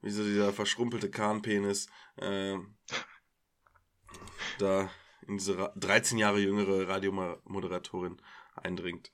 Wie 0.01 0.09
so 0.09 0.23
dieser 0.23 0.51
verschrumpelte 0.51 1.09
Kahnpenis 1.09 1.87
äh, 2.17 2.57
da 4.59 4.89
in 5.27 5.37
diese 5.37 5.57
Ra 5.57 5.73
13 5.75 6.17
Jahre 6.17 6.39
jüngere 6.39 6.87
Radiomoderatorin 6.87 8.21
eindringt. 8.55 9.11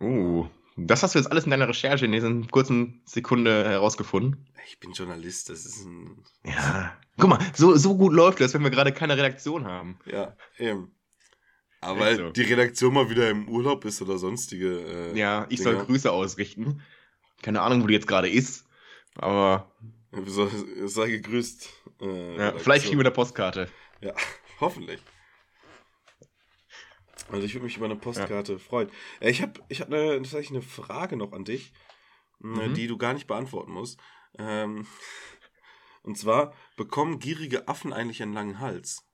Uh, 0.00 0.48
das 0.86 1.02
hast 1.02 1.14
du 1.14 1.18
jetzt 1.18 1.30
alles 1.30 1.44
in 1.44 1.50
deiner 1.50 1.68
Recherche 1.68 2.04
in 2.04 2.12
diesen 2.12 2.48
kurzen 2.48 3.02
Sekunde 3.04 3.68
herausgefunden. 3.68 4.46
Ich 4.68 4.78
bin 4.80 4.92
Journalist, 4.92 5.48
das 5.50 5.64
ist 5.66 5.84
ein. 5.84 6.22
Ja. 6.44 6.96
Guck 7.18 7.30
mal, 7.30 7.38
so, 7.54 7.74
so 7.76 7.96
gut 7.96 8.12
läuft 8.12 8.40
das, 8.40 8.54
wenn 8.54 8.62
wir 8.62 8.70
gerade 8.70 8.92
keine 8.92 9.16
Redaktion 9.16 9.66
haben. 9.66 9.98
Ja, 10.06 10.36
eben. 10.58 10.92
Aber 11.80 12.14
so. 12.14 12.30
die 12.30 12.42
Redaktion 12.42 12.92
mal 12.94 13.08
wieder 13.08 13.30
im 13.30 13.48
Urlaub 13.48 13.84
ist 13.84 14.02
oder 14.02 14.18
sonstige. 14.18 15.12
Äh, 15.12 15.18
Ja, 15.18 15.46
ich 15.48 15.60
Dinger. 15.60 15.76
soll 15.76 15.86
Grüße 15.86 16.10
ausrichten. 16.10 16.82
Keine 17.42 17.60
Ahnung, 17.62 17.82
wo 17.82 17.86
die 17.86 17.94
jetzt 17.94 18.08
gerade 18.08 18.28
ist. 18.28 18.64
Aber 19.16 19.70
sei 20.86 21.08
gegrüßt. 21.10 21.68
Äh, 22.00 22.36
ja, 22.36 22.52
vielleicht 22.58 22.86
kriegen 22.86 22.98
wir 22.98 23.04
eine 23.04 23.10
Postkarte. 23.12 23.68
Ja, 24.00 24.12
hoffentlich. 24.60 25.00
Also 27.30 27.44
ich 27.44 27.54
würde 27.54 27.64
mich 27.64 27.76
über 27.76 27.86
eine 27.86 27.96
Postkarte 27.96 28.58
freuen. 28.58 28.90
Äh, 29.20 29.30
Ich 29.30 29.42
habe 29.42 29.60
ich 29.68 29.80
hab 29.80 29.88
eine, 29.88 30.16
tatsächlich 30.16 30.50
eine 30.50 30.62
Frage 30.62 31.16
noch 31.16 31.32
an 31.32 31.44
dich, 31.44 31.72
äh, 32.42 32.46
Mhm. 32.68 32.74
die 32.74 32.86
du 32.86 32.96
gar 32.96 33.12
nicht 33.14 33.26
beantworten 33.26 33.72
musst. 33.72 34.00
Ähm, 34.38 34.86
und 36.02 36.16
zwar, 36.16 36.54
bekommen 36.76 37.18
gierige 37.18 37.68
Affen 37.68 37.92
eigentlich 37.92 38.22
einen 38.22 38.32
langen 38.32 38.60
Hals? 38.60 39.04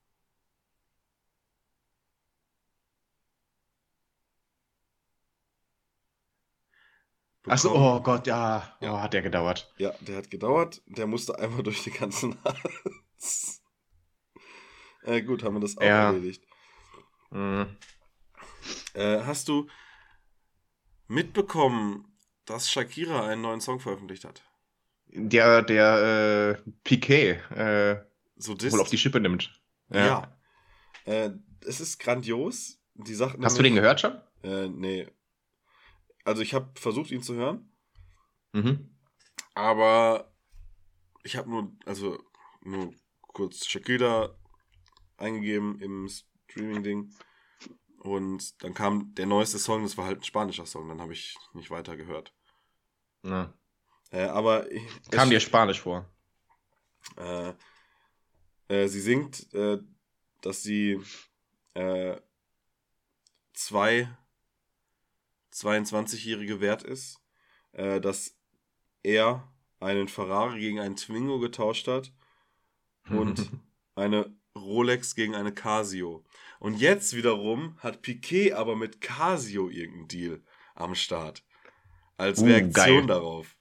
Achso, 7.46 7.72
oh 7.74 8.00
Gott, 8.00 8.26
ja. 8.26 8.74
Ja. 8.80 8.94
Oh, 8.94 9.00
hat 9.00 9.12
der 9.12 9.20
gedauert. 9.22 9.70
Ja, 9.76 9.92
der 10.00 10.16
hat 10.16 10.30
gedauert. 10.30 10.82
Der 10.86 11.06
musste 11.06 11.38
einmal 11.38 11.62
durch 11.62 11.82
den 11.84 11.92
ganzen 11.92 12.38
Hals. 12.44 13.62
Äh, 15.02 15.20
gut, 15.22 15.42
haben 15.42 15.54
wir 15.56 15.60
das 15.60 15.76
auch 15.76 15.82
Ja. 15.82 16.12
erledigt. 16.12 16.42
Mhm. 17.30 17.76
Äh, 18.94 19.20
hast 19.24 19.48
du 19.48 19.68
mitbekommen, 21.08 22.16
dass 22.44 22.70
Shakira 22.70 23.26
einen 23.26 23.42
neuen 23.42 23.60
Song 23.60 23.80
veröffentlicht 23.80 24.24
hat? 24.24 24.42
Der, 25.06 25.62
der 25.62 26.58
äh, 26.66 26.70
Piquet 26.82 27.38
äh, 27.50 28.04
So 28.36 28.54
wohl 28.60 28.80
auf 28.80 28.90
die 28.90 28.98
Schippe 28.98 29.20
nimmt. 29.20 29.60
Ja. 29.90 30.36
Äh, 31.04 31.30
es 31.66 31.80
ist 31.80 31.98
grandios. 31.98 32.80
Die 32.94 33.14
Sache 33.14 33.38
Hast 33.42 33.58
du 33.58 33.62
den 33.62 33.74
gehört 33.74 34.00
schon? 34.00 34.20
Äh, 34.42 34.68
nee. 34.68 35.08
Also 36.24 36.42
ich 36.42 36.54
habe 36.54 36.70
versucht, 36.80 37.10
ihn 37.10 37.22
zu 37.22 37.34
hören, 37.34 37.70
Mhm. 38.52 38.96
aber 39.54 40.32
ich 41.22 41.36
habe 41.36 41.50
nur, 41.50 41.72
also 41.84 42.22
nur 42.62 42.94
kurz 43.20 43.66
Shakira 43.66 44.34
eingegeben 45.16 45.80
im 45.80 46.08
Streaming-Ding 46.08 47.12
und 48.04 48.62
dann 48.62 48.74
kam 48.74 49.14
der 49.14 49.24
neueste 49.24 49.58
Song, 49.58 49.82
das 49.82 49.96
war 49.96 50.04
halt 50.04 50.20
ein 50.20 50.24
spanischer 50.24 50.66
Song, 50.66 50.88
dann 50.88 51.00
habe 51.00 51.14
ich 51.14 51.36
nicht 51.54 51.70
weiter 51.70 51.96
gehört. 51.96 52.34
Ja. 53.22 53.52
Äh, 54.10 54.24
aber 54.24 54.66
Kam 55.10 55.30
dir 55.30 55.40
Spanisch 55.40 55.80
vor? 55.80 56.06
Äh, 57.16 57.54
äh, 58.68 58.88
sie 58.88 59.00
singt, 59.00 59.52
äh, 59.54 59.78
dass 60.42 60.62
sie 60.62 61.00
äh, 61.72 62.20
zwei 63.54 64.08
22-Jährige 65.54 66.60
wert 66.60 66.82
ist, 66.82 67.22
äh, 67.72 68.02
dass 68.02 68.36
er 69.02 69.50
einen 69.80 70.08
Ferrari 70.08 70.60
gegen 70.60 70.78
einen 70.78 70.96
Twingo 70.96 71.38
getauscht 71.38 71.88
hat 71.88 72.12
und 73.08 73.50
eine 73.94 74.30
Rolex 74.56 75.14
gegen 75.14 75.34
eine 75.34 75.52
Casio. 75.52 76.24
Und 76.60 76.78
jetzt 76.80 77.14
wiederum 77.16 77.76
hat 77.78 78.02
Piquet 78.02 78.52
aber 78.52 78.76
mit 78.76 79.00
Casio 79.00 79.68
irgendeinen 79.68 80.08
Deal 80.08 80.40
am 80.74 80.94
Start. 80.94 81.42
Als 82.16 82.40
Uh, 82.40 82.46
Reaktion 82.46 82.72
geil. 82.72 83.06
darauf. 83.06 83.56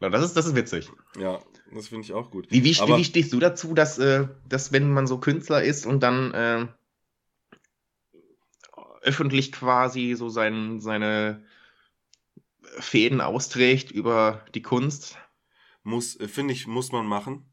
Na, 0.00 0.08
das, 0.08 0.24
ist, 0.24 0.34
das 0.36 0.46
ist 0.46 0.54
witzig. 0.56 0.90
Ja, 1.18 1.40
das 1.72 1.88
finde 1.88 2.04
ich 2.04 2.12
auch 2.12 2.30
gut. 2.30 2.50
Wie, 2.50 2.64
wie, 2.64 2.76
Aber- 2.80 2.96
wie 2.96 3.04
stehst 3.04 3.32
du 3.32 3.38
dazu, 3.38 3.74
dass, 3.74 3.98
äh, 3.98 4.26
dass 4.48 4.72
wenn 4.72 4.92
man 4.92 5.06
so 5.06 5.18
Künstler 5.18 5.62
ist 5.62 5.86
und 5.86 6.00
dann 6.02 6.32
äh, 6.32 6.66
öffentlich 9.02 9.52
quasi 9.52 10.14
so 10.16 10.28
sein, 10.28 10.80
seine 10.80 11.44
Fäden 12.78 13.20
austrägt 13.20 13.90
über 13.90 14.44
die 14.54 14.62
Kunst? 14.62 15.18
Muss, 15.82 16.18
äh, 16.18 16.26
finde 16.28 16.54
ich, 16.54 16.66
muss 16.66 16.90
man 16.90 17.06
machen. 17.06 17.44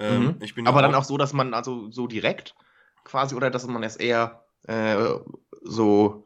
Ähm, 0.00 0.36
Mhm. 0.36 0.42
ich 0.42 0.56
Aber 0.66 0.82
dann 0.82 0.94
auch 0.94 1.04
so, 1.04 1.16
dass 1.16 1.32
man 1.32 1.54
also 1.54 1.90
so 1.90 2.06
direkt 2.06 2.54
quasi 3.04 3.34
oder 3.34 3.50
dass 3.50 3.66
man 3.66 3.82
es 3.82 3.96
eher 3.96 4.44
äh, 4.66 4.96
so 5.62 6.24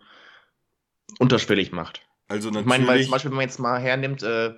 unterschwellig 1.18 1.72
macht. 1.72 2.02
Also 2.28 2.48
Ich 2.48 2.54
natürlich. 2.54 2.66
meine, 2.66 2.86
weil 2.86 3.02
zum 3.02 3.10
Beispiel, 3.12 3.30
wenn 3.30 3.36
man 3.36 3.46
jetzt 3.46 3.58
mal 3.58 3.80
hernimmt, 3.80 4.22
äh, 4.22 4.48
äh, 4.48 4.54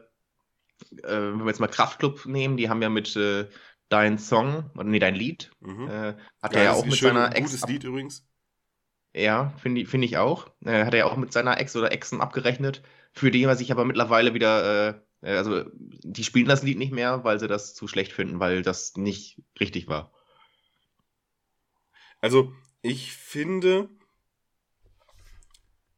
wenn 1.03 1.39
wir 1.41 1.47
jetzt 1.47 1.61
mal 1.61 1.69
Kraftklub 1.69 2.27
nehmen, 2.27 2.57
die 2.57 2.69
haben 2.69 2.83
ja 2.83 2.89
mit 2.89 3.17
äh, 3.17 3.49
Dein 3.89 4.19
Song, 4.19 4.71
nee, 4.75 4.99
dein 4.99 5.15
Lied, 5.15 5.51
mhm. 5.61 5.89
äh, 5.89 6.15
hat 6.43 6.55
Ja, 6.55 6.59
er 6.59 6.65
ja 6.65 6.73
auch 6.73 6.85
mit 6.85 6.99
schön, 6.99 7.11
seiner 7.11 7.27
ein 7.27 7.33
Ex. 7.33 7.51
Gutes 7.53 7.67
Lied 7.69 7.85
übrigens. 7.85 8.27
Ja, 9.15 9.55
finde 9.59 9.81
ich, 9.81 9.89
finde 9.89 10.07
ich 10.07 10.19
auch. 10.19 10.49
Äh, 10.65 10.85
hat 10.85 10.93
er 10.95 10.99
ja 11.01 11.05
auch 11.07 11.17
mit 11.17 11.33
seiner 11.33 11.59
Ex 11.59 11.75
oder 11.77 11.91
Exen 11.93 12.21
abgerechnet, 12.21 12.83
für 13.13 13.31
die 13.31 13.45
er 13.45 13.57
sich 13.57 13.73
aber 13.73 13.85
mittlerweile 13.85 14.35
wieder, 14.35 14.89
äh, 14.91 15.01
also 15.23 15.65
die 15.75 16.25
spielen 16.25 16.49
das 16.49 16.63
Lied 16.63 16.79
nicht 16.79 16.93
mehr, 16.93 17.25
weil 17.25 17.41
sie 17.41 17.49
das 17.49 17.75
zu 17.75 17.89
schlecht 17.89 18.13
finden, 18.13 18.41
weil 18.41 18.63
das 18.63 18.97
nicht 18.97 19.43
richtig 19.61 19.89
war. 19.89 20.13
Also, 22.21 22.53
ich 22.83 23.13
finde, 23.13 23.89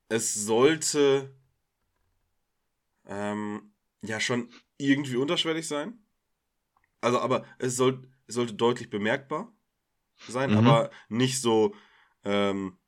es 0.09 0.35
sollte 0.35 1.35
ähm, 3.07 3.73
ja 4.03 4.21
schon 4.21 4.51
irgendwie 4.77 5.16
unterschwellig 5.16 5.66
sein. 5.66 5.99
Also, 7.01 7.21
aber 7.21 7.45
es, 7.59 7.77
soll, 7.77 8.11
es 8.27 8.35
sollte 8.35 8.55
deutlich 8.55 8.91
bemerkbar 8.91 9.53
sein, 10.29 10.51
Mhm. 10.51 10.59
aber 10.59 10.91
nicht 11.09 11.41
so, 11.41 11.75
ähm, 12.25 12.79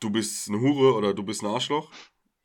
du 0.00 0.10
bist 0.10 0.48
eine 0.48 0.60
Hure 0.60 0.94
oder 0.94 1.14
du 1.14 1.22
bist 1.22 1.42
ein 1.42 1.46
Arschloch 1.46 1.92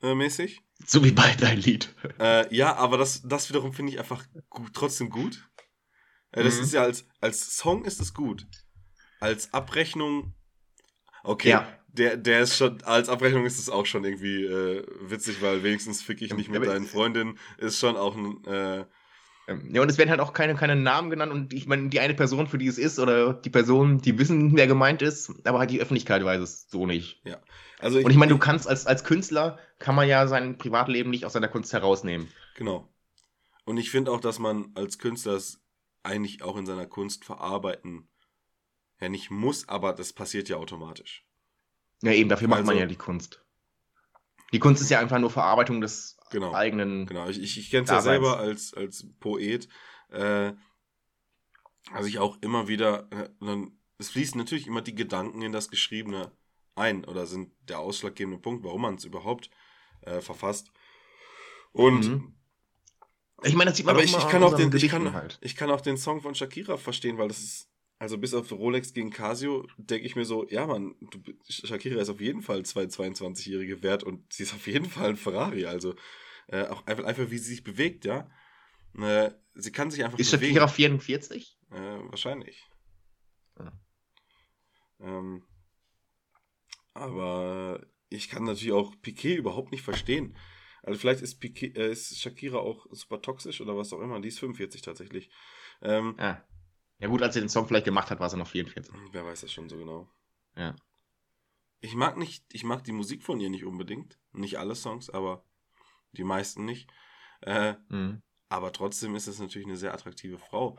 äh, 0.02 0.16
mäßig. 0.16 0.65
So 0.84 1.04
wie 1.04 1.12
bei 1.12 1.34
dein 1.40 1.58
Lied. 1.60 1.94
Äh, 2.20 2.54
ja, 2.54 2.76
aber 2.76 2.98
das, 2.98 3.22
das 3.24 3.50
wiederum 3.50 3.74
finde 3.74 3.94
ich 3.94 4.00
einfach 4.00 4.26
gut, 4.50 4.72
trotzdem 4.74 5.10
gut. 5.10 5.50
Äh, 6.32 6.44
das 6.44 6.58
Mhm. 6.58 6.64
ist 6.64 6.74
ja 6.74 6.82
als, 6.84 7.06
als 7.22 7.56
Song 7.58 7.86
ist 7.86 8.02
es 8.02 8.14
gut. 8.14 8.46
Als 9.20 9.54
Abrechnung, 9.54 10.36
okay, 11.24 11.50
Ja. 11.50 11.80
der, 11.88 12.18
der 12.18 12.42
ist 12.42 12.58
schon, 12.58 12.84
als 12.84 13.10
Abrechnung 13.10 13.46
ist 13.46 13.58
es 13.58 13.70
auch 13.70 13.86
schon 13.86 14.04
irgendwie 14.04 14.44
äh, 14.44 14.86
witzig, 15.02 15.42
weil 15.42 15.64
wenigstens 15.64 16.02
fick 16.02 16.22
ich 16.22 16.34
nicht 16.34 16.50
mit 16.50 16.66
deinen 16.68 16.86
Freundinnen, 16.86 17.40
ist 17.58 17.80
schon 17.80 17.96
auch 17.96 18.16
ein, 18.16 18.44
äh, 18.46 18.86
Ja, 19.48 19.82
und 19.82 19.92
es 19.92 19.98
werden 20.00 20.10
halt 20.10 20.22
auch 20.22 20.34
keine, 20.34 20.56
keine 20.56 20.76
Namen 20.76 21.12
genannt 21.12 21.32
und 21.32 21.54
ich 21.54 21.68
meine, 21.68 21.90
die 21.90 22.00
eine 22.00 22.16
Person, 22.16 22.48
für 22.48 22.58
die 22.58 22.66
es 22.68 22.80
ist, 22.80 22.98
oder 22.98 23.34
die 23.34 23.52
Person, 23.52 24.02
die 24.02 24.18
wissen, 24.18 24.56
wer 24.58 24.66
gemeint 24.66 25.04
ist, 25.04 25.32
aber 25.46 25.60
halt 25.60 25.70
die 25.70 25.80
Öffentlichkeit 25.82 26.24
weiß 26.26 26.42
es 26.42 26.68
so 26.70 26.88
nicht. 26.88 27.22
also 27.80 28.00
Und 28.00 28.10
ich 28.10 28.18
meine, 28.18 28.32
du 28.32 28.40
kannst 28.40 28.68
als, 28.68 28.88
als 28.88 29.04
Künstler, 29.04 29.60
kann 29.78 29.94
man 29.94 30.08
ja 30.08 30.26
sein 30.28 30.58
Privatleben 30.58 31.12
nicht 31.12 31.26
aus 31.26 31.34
seiner 31.34 31.48
Kunst 31.48 31.74
herausnehmen. 31.74 32.28
Genau. 32.56 32.90
Und 33.66 33.78
ich 33.78 33.92
finde 33.92 34.12
auch, 34.12 34.20
dass 34.20 34.40
man 34.40 34.72
als 34.74 34.98
Künstler 34.98 35.34
es 35.34 35.62
eigentlich 36.02 36.42
auch 36.42 36.58
in 36.58 36.66
seiner 36.66 36.88
Kunst 36.88 37.24
verarbeiten, 37.24 38.08
ja 39.00 39.10
nicht 39.10 39.30
muss, 39.30 39.70
aber 39.70 39.94
das 39.94 40.14
passiert 40.14 40.50
ja 40.50 40.58
automatisch. 40.58 41.24
Ja, 42.02 42.12
eben, 42.14 42.30
dafür 42.30 42.48
macht 42.48 42.62
man 42.62 42.70
Also- 42.70 42.80
ja 42.82 42.86
die 42.88 42.96
Kunst. 42.96 43.45
Die 44.54 44.60
Kunst 44.60 44.82
ist 44.82 44.90
ja 44.90 45.00
einfach 45.00 45.20
nur 45.20 45.30
Verarbeitung 45.30 45.82
des 45.82 46.18
Genau. 46.32 46.54
eigenen. 46.54 47.06
Genau, 47.06 47.28
ich, 47.28 47.42
ich, 47.42 47.58
ich 47.60 47.70
kenne 47.70 47.84
es 47.84 47.90
ja 47.90 48.02
selber 48.02 48.40
als, 48.40 48.74
als 48.74 49.06
Poet. 49.20 49.68
Äh, 50.10 50.54
also 51.92 52.08
ich 52.08 52.20
auch 52.20 52.38
immer 52.42 52.68
wieder, 52.68 53.08
äh, 53.12 53.30
dann, 53.40 53.78
es 53.98 54.10
fließen 54.10 54.38
natürlich 54.38 54.68
immer 54.68 54.82
die 54.82 54.96
Gedanken 54.96 55.42
in 55.42 55.52
das 55.52 55.70
Geschriebene 55.70 56.32
ein 56.76 57.06
oder 57.06 57.26
sind 57.26 57.52
der 57.70 57.80
ausschlaggebende 57.80 58.40
Punkt, 58.40 58.64
warum 58.64 58.82
man 58.82 58.96
es 58.96 59.06
überhaupt 59.06 59.50
äh, 60.02 60.20
verfasst. 60.22 60.72
Und 61.72 62.10
Mhm. 62.10 62.32
Ich 63.44 63.56
meine, 63.56 63.70
das 63.70 63.78
sieht 63.78 63.86
man 63.86 63.96
aber 63.96 64.02
auch 64.02 64.06
ich, 64.06 64.16
ich 64.16 64.24
an 64.24 64.32
kann 64.32 64.44
auch 64.44 64.56
den, 64.56 64.76
ich 64.76 64.88
kann, 64.88 65.14
halt. 65.14 65.38
ich 65.42 65.56
kann 65.56 65.70
auch 65.70 65.82
den 65.82 65.98
Song 65.98 66.22
von 66.22 66.34
Shakira 66.36 66.78
verstehen, 66.78 67.18
weil 67.18 67.28
das 67.28 67.40
ist, 67.40 67.70
also 68.06 68.20
bis 68.20 68.36
auf 68.36 68.52
Rolex 68.52 68.94
gegen 68.94 69.10
Casio, 69.10 69.66
denke 69.78 70.06
ich 70.06 70.16
mir 70.16 70.26
so, 70.26 70.48
ja 70.48 70.68
Mann, 70.68 70.94
du, 71.02 71.20
Shakira 71.50 72.00
ist 72.00 72.10
auf 72.10 72.22
jeden 72.22 72.44
Fall 72.44 72.64
zwei 72.64 72.84
22-Jährige 72.84 73.82
wert 73.82 74.04
und 74.04 74.32
sie 74.32 74.44
ist 74.44 74.54
auf 74.54 74.68
jeden 74.68 74.86
Fall 74.86 75.10
ein 75.10 75.16
Ferrari, 75.16 75.66
also 75.66 75.96
äh, 76.46 76.68
auch 76.68 76.86
einfach, 76.86 77.04
einfach 77.06 77.32
wie 77.32 77.40
sie 77.40 77.50
sich 77.50 77.64
bewegt, 77.64 78.06
ja. 78.06 78.30
Äh, 78.96 79.32
sie 79.56 79.72
kann 79.72 79.90
sich 79.90 80.04
einfach 80.04 80.20
Ist 80.20 80.30
bewegen. 80.30 80.54
Shakira 80.54 80.68
44? 80.68 81.58
Äh, 81.72 81.76
wahrscheinlich. 81.78 82.70
Ja. 83.58 83.74
Ähm, 85.00 85.44
aber 86.94 87.88
ich 88.10 88.30
kann 88.30 88.44
natürlich 88.44 88.72
auch 88.72 88.94
Piquet 89.02 89.38
überhaupt 89.38 89.72
nicht 89.72 89.82
verstehen. 89.82 90.38
Also 90.84 91.00
vielleicht 91.00 91.24
ist, 91.24 91.40
Piquet, 91.40 91.76
äh, 91.76 91.92
ist 91.92 92.22
Shakira 92.22 92.60
auch 92.60 92.86
super 92.92 93.20
toxisch 93.20 93.62
oder 93.62 93.76
was 93.76 93.92
auch 93.94 94.02
immer. 94.02 94.22
Die 94.22 94.28
ist 94.28 94.38
45 94.38 94.84
tatsächlich. 94.84 95.32
Ähm, 95.82 96.16
Ja. 96.20 96.46
Ja 97.00 97.08
gut, 97.08 97.22
als 97.22 97.36
er 97.36 97.42
den 97.42 97.50
Song 97.50 97.68
vielleicht 97.68 97.86
gemacht 97.86 98.10
hat, 98.10 98.20
war 98.20 98.30
sie 98.30 98.38
noch 98.38 98.48
44. 98.48 98.94
wer 99.12 99.26
weiß 99.26 99.42
das 99.42 99.52
schon 99.52 99.70
so 99.70 99.78
genau. 99.78 100.10
Ja. 100.56 100.76
Ich 101.82 101.94
mag 101.96 102.18
nicht, 102.18 102.46
ich 102.54 102.64
mag 102.64 102.84
die 102.84 102.94
Musik 102.94 103.24
von 103.24 103.40
ihr 103.40 103.50
nicht 103.50 103.66
unbedingt. 103.66 104.18
Nicht 104.32 104.58
alle 104.58 104.76
Songs, 104.76 105.10
aber 105.10 105.44
die 106.14 106.24
meisten 106.24 106.66
nicht. 106.66 106.90
Äh, 107.42 107.76
Mhm. 107.90 108.22
Aber 108.48 108.72
trotzdem 108.72 109.16
ist 109.16 109.28
es 109.28 109.40
natürlich 109.40 109.68
eine 109.68 109.76
sehr 109.76 109.94
attraktive 109.94 110.38
Frau. 110.38 110.78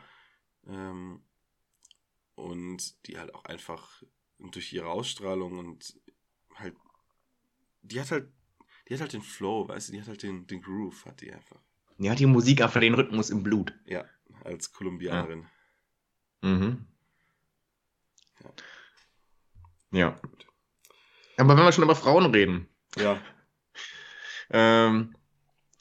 Ähm, 0.66 1.22
und 2.34 3.06
die 3.06 3.18
halt 3.18 3.34
auch 3.34 3.44
einfach 3.44 4.02
durch 4.38 4.72
ihre 4.72 4.88
Ausstrahlung 4.88 5.58
und 5.58 5.98
halt, 6.54 6.76
die 7.82 8.00
hat 8.00 8.10
halt, 8.10 8.32
die 8.88 8.94
hat 8.94 9.00
halt 9.00 9.12
den 9.12 9.22
Flow, 9.22 9.68
weißt 9.68 9.88
du, 9.88 9.92
die 9.92 10.00
hat 10.00 10.08
halt 10.08 10.22
den, 10.22 10.46
den 10.46 10.62
Groove, 10.62 11.04
hat 11.06 11.20
die 11.20 11.32
einfach. 11.32 11.60
Die 11.98 12.10
hat 12.10 12.18
die 12.18 12.26
Musik 12.26 12.60
einfach 12.60 12.80
den 12.80 12.94
Rhythmus 12.94 13.30
im 13.30 13.42
Blut. 13.42 13.72
Ja, 13.86 14.04
als 14.44 14.72
Kolumbianerin. 14.72 15.46
Mhm. 16.46 16.86
Ja. 18.40 18.50
Ja. 19.90 20.20
Aber 21.38 21.56
wenn 21.56 21.64
wir 21.64 21.72
schon 21.72 21.84
über 21.84 21.96
Frauen 21.96 22.32
reden, 22.32 22.68
Ja, 22.96 23.20
ähm, 24.50 25.16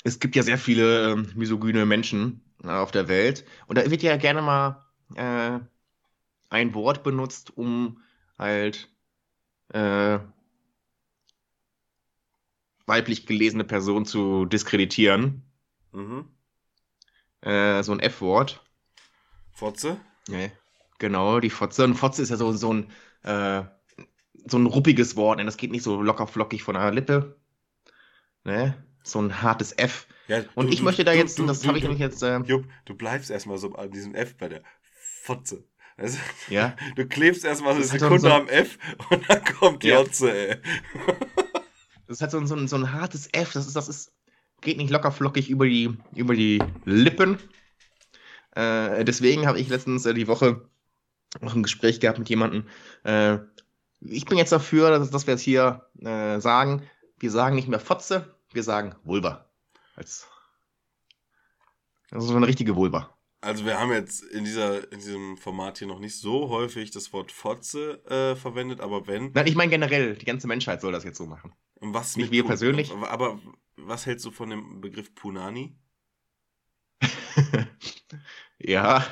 es 0.04 0.20
gibt 0.20 0.36
ja 0.36 0.44
sehr 0.44 0.58
viele 0.58 1.12
ähm, 1.12 1.32
misogyne 1.36 1.86
Menschen 1.86 2.42
äh, 2.64 2.70
auf 2.70 2.92
der 2.92 3.08
Welt 3.08 3.46
und 3.68 3.78
da 3.78 3.90
wird 3.90 4.02
ja 4.02 4.18
gerne 4.18 4.42
mal 4.42 4.86
äh, 5.16 5.60
ein 6.50 6.74
Wort 6.74 7.04
benutzt, 7.04 7.56
um 7.58 8.02
halt 8.40 8.90
äh, 9.70 10.20
weiblich 12.88 13.28
gelesene 13.28 13.64
Personen 13.64 14.06
zu 14.06 14.46
diskreditieren. 14.46 15.44
mhm. 15.92 16.30
Äh, 17.42 17.84
so 17.84 17.92
ein 17.92 18.00
F-Wort. 18.00 18.64
Fotze? 19.52 20.00
Ja, 20.28 20.48
genau, 21.00 21.40
die 21.40 21.50
Fotze. 21.50 21.84
Und 21.84 21.96
Fotze 21.96 22.22
ist 22.22 22.30
ja 22.30 22.38
so, 22.38 22.52
so 22.54 22.74
ein 22.74 22.92
äh, 23.24 23.64
so 24.48 24.58
ein 24.58 24.66
ruppiges 24.68 25.16
Wort, 25.16 25.38
ne? 25.40 25.46
das 25.46 25.58
geht 25.58 25.72
nicht 25.72 25.84
so 25.84 26.02
locker 26.02 26.28
flockig 26.28 26.62
von 26.64 26.76
der 26.76 26.92
Lippe. 26.92 27.40
Ne? 28.44 28.84
So 29.04 29.20
ein 29.20 29.42
hartes 29.42 29.72
F. 29.78 30.08
Ja, 30.28 30.44
Und 30.56 30.68
du- 30.68 30.72
ich 30.74 30.80
du- 30.80 30.84
möchte 30.86 31.04
da 31.04 31.14
du- 31.14 31.18
jetzt, 31.18 31.40
du- 31.40 31.46
das 31.46 31.66
habe 31.66 31.78
ich 31.78 31.84
nämlich 31.84 32.00
jetzt, 32.00 32.22
äh, 32.24 32.38
Jupp, 32.40 32.66
du 32.86 32.96
bleibst 32.96 33.32
erstmal 33.32 33.58
so 33.58 33.74
an 33.74 33.90
diesem 33.92 34.14
F 34.16 34.36
bei 34.38 34.50
der 34.50 34.62
Fotze. 35.24 35.64
Also, 35.98 36.18
ja, 36.50 36.76
du 36.96 37.08
klebst 37.08 37.46
erstmal 37.46 37.74
eine 37.74 37.82
ist 37.84 37.92
halt 37.92 38.02
Sekunde 38.02 38.22
so- 38.22 38.32
am 38.32 38.48
F 38.50 38.78
und 39.10 39.28
dann 39.30 39.44
kommt 39.46 39.82
die 39.84 39.88
Ja. 39.90 40.00
Otze, 40.00 40.32
ey. 40.32 40.58
das 42.08 42.22
hat 42.22 42.32
so, 42.32 42.38
ein- 42.38 42.48
so, 42.48 42.56
ein- 42.56 42.68
so 42.68 42.76
ein 42.76 42.92
hartes 42.94 43.30
F, 43.32 43.54
das 43.54 43.66
ist, 43.68 43.76
das 43.76 43.88
ist, 43.88 44.12
geht 44.62 44.78
nicht 44.78 44.90
locker 44.92 45.12
flockig 45.12 45.50
über 45.50 45.66
die, 45.66 45.96
über 46.16 46.36
die 46.36 46.62
Lippen. 46.86 47.38
Äh, 48.56 49.04
deswegen 49.06 49.48
habe 49.48 49.60
ich 49.60 49.70
letztens 49.70 50.06
äh, 50.06 50.14
die 50.14 50.28
Woche 50.28 50.68
noch 51.42 51.56
ein 51.56 51.64
Gespräch 51.64 52.00
gehabt 52.00 52.20
mit 52.20 52.30
jemandem. 52.30 52.68
Äh, 53.04 53.40
ich 54.02 54.26
bin 54.26 54.38
jetzt 54.38 54.52
dafür, 54.52 54.90
dass, 54.90 55.10
dass 55.10 55.28
wir 55.28 55.34
es 55.34 55.42
hier 55.42 55.86
äh, 56.00 56.40
sagen. 56.40 56.84
Wir 57.20 57.32
sagen 57.32 57.56
nicht 57.56 57.68
mehr 57.68 57.80
Fotze, 57.80 58.36
wir 58.52 58.64
sagen 58.64 58.96
Vulva. 59.04 59.50
Als, 59.96 60.28
also 62.12 62.28
so 62.28 62.36
eine 62.36 62.48
richtige 62.48 62.76
Vulva. 62.76 63.16
Also 63.42 63.64
wir 63.66 63.80
haben 63.80 63.92
jetzt 63.92 64.24
in, 64.24 64.44
dieser, 64.44 64.92
in 64.92 65.00
diesem 65.00 65.38
Format 65.38 65.78
hier 65.78 65.88
noch 65.88 66.00
nicht 66.00 66.18
so 66.18 66.50
häufig 66.50 66.92
das 66.92 67.14
Wort 67.14 67.32
Fotze 67.32 68.04
äh, 68.06 68.36
verwendet, 68.36 68.82
aber 68.82 69.06
wenn, 69.08 69.32
Nein, 69.34 69.48
ich 69.48 69.56
meine 69.56 69.70
generell, 69.70 70.16
die 70.16 70.26
ganze 70.26 70.48
Menschheit 70.48 70.82
soll 70.82 70.92
das 70.92 71.04
jetzt 71.04 71.18
so 71.18 71.28
machen. 71.28 71.54
was 71.80 72.18
Nicht 72.18 72.32
wir 72.32 72.44
persönlich. 72.44 72.92
Aber 72.92 73.40
was 73.76 74.06
hältst 74.06 74.26
du 74.26 74.32
von 74.32 74.50
dem 74.50 74.82
Begriff 74.82 75.14
Punani? 75.14 75.78
ja, 78.60 79.06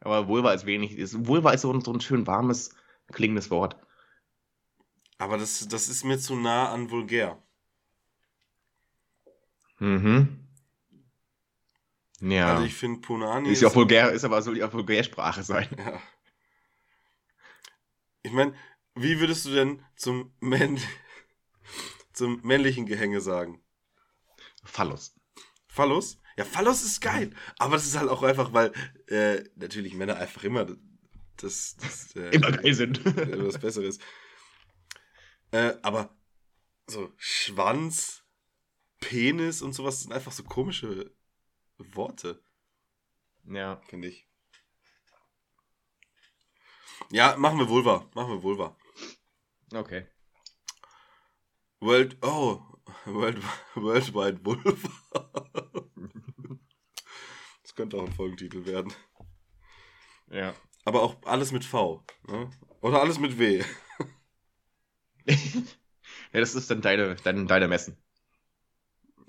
aber 0.00 0.28
Vulva 0.28 0.52
ist 0.52 0.66
wenig. 0.66 0.96
Ist, 0.96 1.26
Vulva 1.26 1.52
ist 1.52 1.62
so 1.62 1.72
ein, 1.72 1.80
so 1.80 1.92
ein 1.92 2.00
schön 2.00 2.26
warmes, 2.26 2.74
klingendes 3.12 3.50
Wort. 3.50 3.76
Aber 5.18 5.36
das, 5.36 5.66
das 5.68 5.88
ist 5.88 6.04
mir 6.04 6.18
zu 6.18 6.36
nah 6.36 6.72
an 6.72 6.90
vulgär. 6.90 7.42
Mhm. 9.78 10.48
Ja. 12.20 12.54
Also 12.54 12.64
ich 12.64 12.74
finde 12.74 13.00
Punani 13.00 13.50
ist 13.50 13.62
ja 13.62 13.68
auch 13.68 13.74
vulgär, 13.74 14.10
ist 14.10 14.24
aber 14.24 14.42
soll 14.42 14.58
ja 14.58 14.68
auch 14.68 14.72
Vulgärsprache 14.72 15.42
sein. 15.42 15.68
Ja. 15.78 16.00
Ich 18.22 18.32
meine, 18.32 18.54
wie 18.94 19.20
würdest 19.20 19.46
du 19.46 19.50
denn 19.50 19.84
zum, 19.94 20.32
Männ 20.40 20.80
zum 22.12 22.40
männlichen 22.42 22.86
Gehänge 22.86 23.20
sagen? 23.20 23.62
Phallus. 24.64 25.14
Phallus? 25.68 26.20
Ja, 26.38 26.44
Phallus 26.44 26.84
ist 26.84 27.00
geil. 27.00 27.34
Aber 27.58 27.74
das 27.74 27.84
ist 27.84 27.98
halt 27.98 28.08
auch 28.08 28.22
einfach, 28.22 28.52
weil 28.52 28.72
äh, 29.08 29.42
natürlich 29.56 29.94
Männer 29.94 30.18
einfach 30.18 30.44
immer 30.44 30.68
das, 31.36 31.76
das 31.76 32.14
äh, 32.14 32.30
Immer 32.30 32.52
geil 32.52 32.74
sind. 32.74 33.04
immer 33.04 33.46
was 33.48 33.58
Besseres. 33.58 33.98
Äh, 35.50 35.74
aber 35.82 36.16
so 36.86 37.12
Schwanz, 37.16 38.22
Penis 39.00 39.62
und 39.62 39.72
sowas 39.72 40.02
sind 40.02 40.12
einfach 40.12 40.30
so 40.30 40.44
komische 40.44 41.12
Worte, 41.76 42.40
ja. 43.42 43.80
finde 43.88 44.06
ich. 44.06 44.28
Ja, 47.10 47.36
machen 47.36 47.58
wir 47.58 47.68
Vulva. 47.68 48.08
Machen 48.14 48.34
wir 48.34 48.42
Vulva. 48.44 48.76
Okay. 49.74 50.06
World, 51.80 52.16
oh, 52.22 52.62
World, 53.06 53.42
Worldwide 53.74 54.44
Vulva. 54.44 55.27
Könnte 57.78 57.96
auch 57.96 58.06
ein 58.06 58.12
Folgentitel 58.12 58.66
werden. 58.66 58.92
Ja. 60.32 60.52
Aber 60.84 61.00
auch 61.00 61.22
alles 61.22 61.52
mit 61.52 61.64
V. 61.64 62.04
Ne? 62.26 62.50
Oder 62.80 63.00
alles 63.00 63.20
mit 63.20 63.38
W. 63.38 63.62
ja, 65.26 65.36
das 66.32 66.56
ist 66.56 66.68
dann 66.72 66.82
deine, 66.82 67.14
deine, 67.14 67.46
deine 67.46 67.68
Messen. 67.68 67.96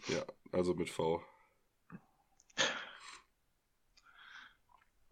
Ja, 0.08 0.26
also 0.52 0.74
mit 0.74 0.90
V. 0.90 1.24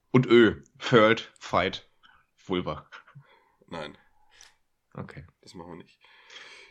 Und 0.10 0.26
Ö. 0.26 0.64
Furled, 0.80 1.32
Fight, 1.40 1.88
Vulva. 2.44 2.90
Nein, 3.68 3.96
Okay. 4.96 5.28
das 5.42 5.54
machen 5.54 5.74
wir 5.74 5.78
nicht. 5.84 6.00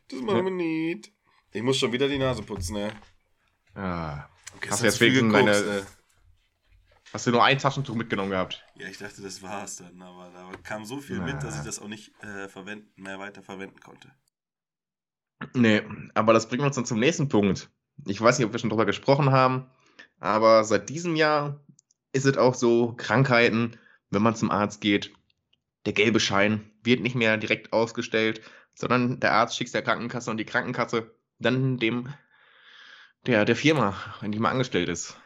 Das 0.09 0.21
machen 0.21 0.47
wir 0.47 0.51
nicht. 0.51 1.13
Ich 1.53 1.63
muss 1.63 1.79
schon 1.79 1.93
wieder 1.93 2.09
die 2.09 2.19
Nase 2.19 2.43
putzen, 2.43 2.75
ne? 2.75 3.01
Ah. 3.77 4.29
Okay, 4.57 4.71
Hast 4.71 4.81
du 4.81 4.87
jetzt 4.87 5.01
wenigstens 5.01 5.33
deine- 5.33 5.87
Hast 7.17 7.27
du 7.27 7.31
nur 7.31 7.43
ein 7.43 7.57
Taschentuch 7.57 7.95
mitgenommen 7.95 8.29
gehabt? 8.29 8.63
Ja, 8.75 8.89
ich 8.89 8.99
dachte, 8.99 9.23
das 9.23 9.41
war's 9.41 9.77
dann, 9.77 10.03
aber 10.03 10.31
da 10.35 10.51
kam 10.63 10.85
so 10.85 10.99
viel 10.99 11.17
Na. 11.17 11.25
mit, 11.25 11.43
dass 11.43 11.57
ich 11.57 11.65
das 11.65 11.79
auch 11.79 11.89
nicht 11.89 12.13
äh, 12.23 12.47
verwenden, 12.47 12.91
mehr 13.03 13.19
weiter 13.19 13.43
verwenden 13.43 13.81
konnte. 13.81 14.13
Nee, 15.55 15.81
aber 16.13 16.35
das 16.35 16.47
bringt 16.47 16.63
uns 16.63 16.77
dann 16.77 16.85
zum 16.85 17.01
nächsten 17.01 17.31
Punkt. 17.31 17.71
Ich 18.05 18.21
weiß 18.21 18.37
nicht, 18.37 18.47
ob 18.47 18.53
wir 18.53 18.59
schon 18.59 18.69
drüber 18.69 18.85
gesprochen 18.85 19.31
haben, 19.31 19.71
aber 20.21 20.63
seit 20.65 20.91
diesem 20.91 21.17
Jahr 21.17 21.65
ist 22.13 22.27
es 22.27 22.37
auch 22.37 22.55
so, 22.55 22.93
Krankheiten, 22.99 23.79
wenn 24.11 24.21
man 24.21 24.37
zum 24.37 24.51
Arzt 24.51 24.83
geht, 24.83 25.15
der 25.87 25.95
gelbe 25.95 26.21
Schein 26.21 26.71
wird 26.83 27.01
nicht 27.01 27.17
mehr 27.17 27.39
direkt 27.39 27.73
ausgestellt, 27.73 28.43
sondern 28.75 29.21
der 29.21 29.33
Arzt 29.33 29.57
schickt 29.57 29.73
der 29.73 29.81
Krankenkasse 29.81 30.31
und 30.31 30.37
die 30.37 30.45
Krankenkasse 30.45 31.17
dann 31.39 31.79
dem, 31.79 32.13
der, 33.25 33.47
der 33.47 33.57
Firma, 33.57 33.97
in 34.21 34.33
die 34.33 34.39
man 34.39 34.53
angestellt 34.53 34.91
ist. 34.91 35.17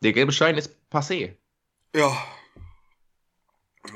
Der 0.00 0.12
gelbe 0.12 0.32
Schein 0.32 0.56
ist 0.56 0.76
passé. 0.90 1.36
Ja. 1.94 2.26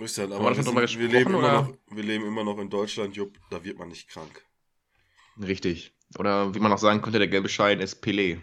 Ist 0.00 0.18
Haben 0.18 0.32
aber 0.32 0.57
wir 0.57 0.62
sind, 0.62 0.98
wir, 0.98 1.09
leben 1.09 1.32
noch, 1.32 1.76
wir 1.90 2.03
leben 2.03 2.26
immer 2.26 2.44
noch 2.44 2.59
in 2.59 2.70
Deutschland, 2.70 3.14
Jupp, 3.14 3.38
da 3.50 3.62
wird 3.62 3.78
man 3.78 3.88
nicht 3.88 4.09
krank. 4.09 4.42
Richtig. 5.38 5.94
Oder 6.18 6.55
wie 6.55 6.61
man 6.61 6.72
auch 6.72 6.78
sagen 6.78 7.03
könnte, 7.03 7.18
der 7.18 7.28
gelbe 7.28 7.48
Schein 7.48 7.80
ist 7.80 8.03
Pelé. 8.03 8.40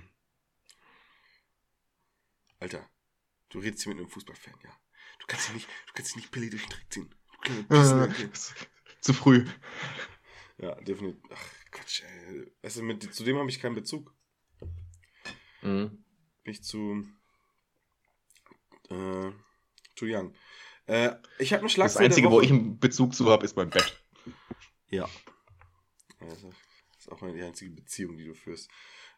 Alter, 2.60 2.88
du 3.50 3.60
redest 3.60 3.84
hier 3.84 3.94
mit 3.94 4.00
einem 4.00 4.10
Fußballfan, 4.10 4.54
ja. 4.64 4.70
Du 5.20 5.26
kannst 5.28 5.48
ja 5.48 5.54
nicht, 5.54 5.68
du 5.88 5.94
kannst 5.94 6.16
nicht 6.16 6.34
Pelé 6.34 6.50
durch 6.50 6.64
den 6.64 6.70
Dreck 6.70 6.86
ziehen. 6.90 7.16
Pissnacke. 7.68 8.32
Zu 9.02 9.14
früh. 9.14 9.46
Ja, 10.58 10.76
definitiv. 10.76 11.22
Ach, 11.34 11.72
Quatsch, 11.72 12.04
ey. 12.04 12.52
Du, 12.62 12.82
mit, 12.84 13.14
zu 13.14 13.24
dem 13.24 13.38
habe 13.38 13.50
ich 13.50 13.60
keinen 13.60 13.76
Bezug. 13.76 14.14
Mhm. 15.62 16.04
Bin 16.44 16.54
ich 16.54 16.64
zu. 16.64 17.06
Äh, 18.90 19.32
too 19.96 20.06
young. 20.06 20.34
Äh, 20.86 21.12
ich 21.38 21.54
habe 21.54 21.62
eine 21.62 21.68
Das 21.68 21.74
Schlagzeile. 21.74 22.06
Einzige, 22.06 22.28
der 22.28 22.32
wo 22.36 22.42
ich 22.42 22.50
einen 22.52 22.80
Bezug 22.80 23.14
zu 23.14 23.30
habe, 23.30 23.46
ist 23.46 23.56
mein 23.56 23.70
Bett. 23.70 24.02
Ja. 24.90 25.08
Also, 26.20 26.50
das 26.50 27.00
ist 27.00 27.12
auch 27.12 27.20
die 27.20 27.42
einzige 27.42 27.72
Beziehung, 27.72 28.18
die 28.18 28.26
du 28.26 28.34
führst. 28.34 28.70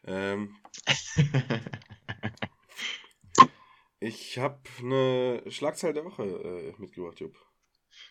Ähm, 0.04 0.56
ich 4.00 4.38
habe 4.38 4.60
eine 4.80 5.42
Schlagzeile 5.50 5.94
der 5.94 6.04
Woche 6.04 6.24
äh, 6.24 6.74
mitgebracht, 6.80 7.20
Jupp. 7.20 7.36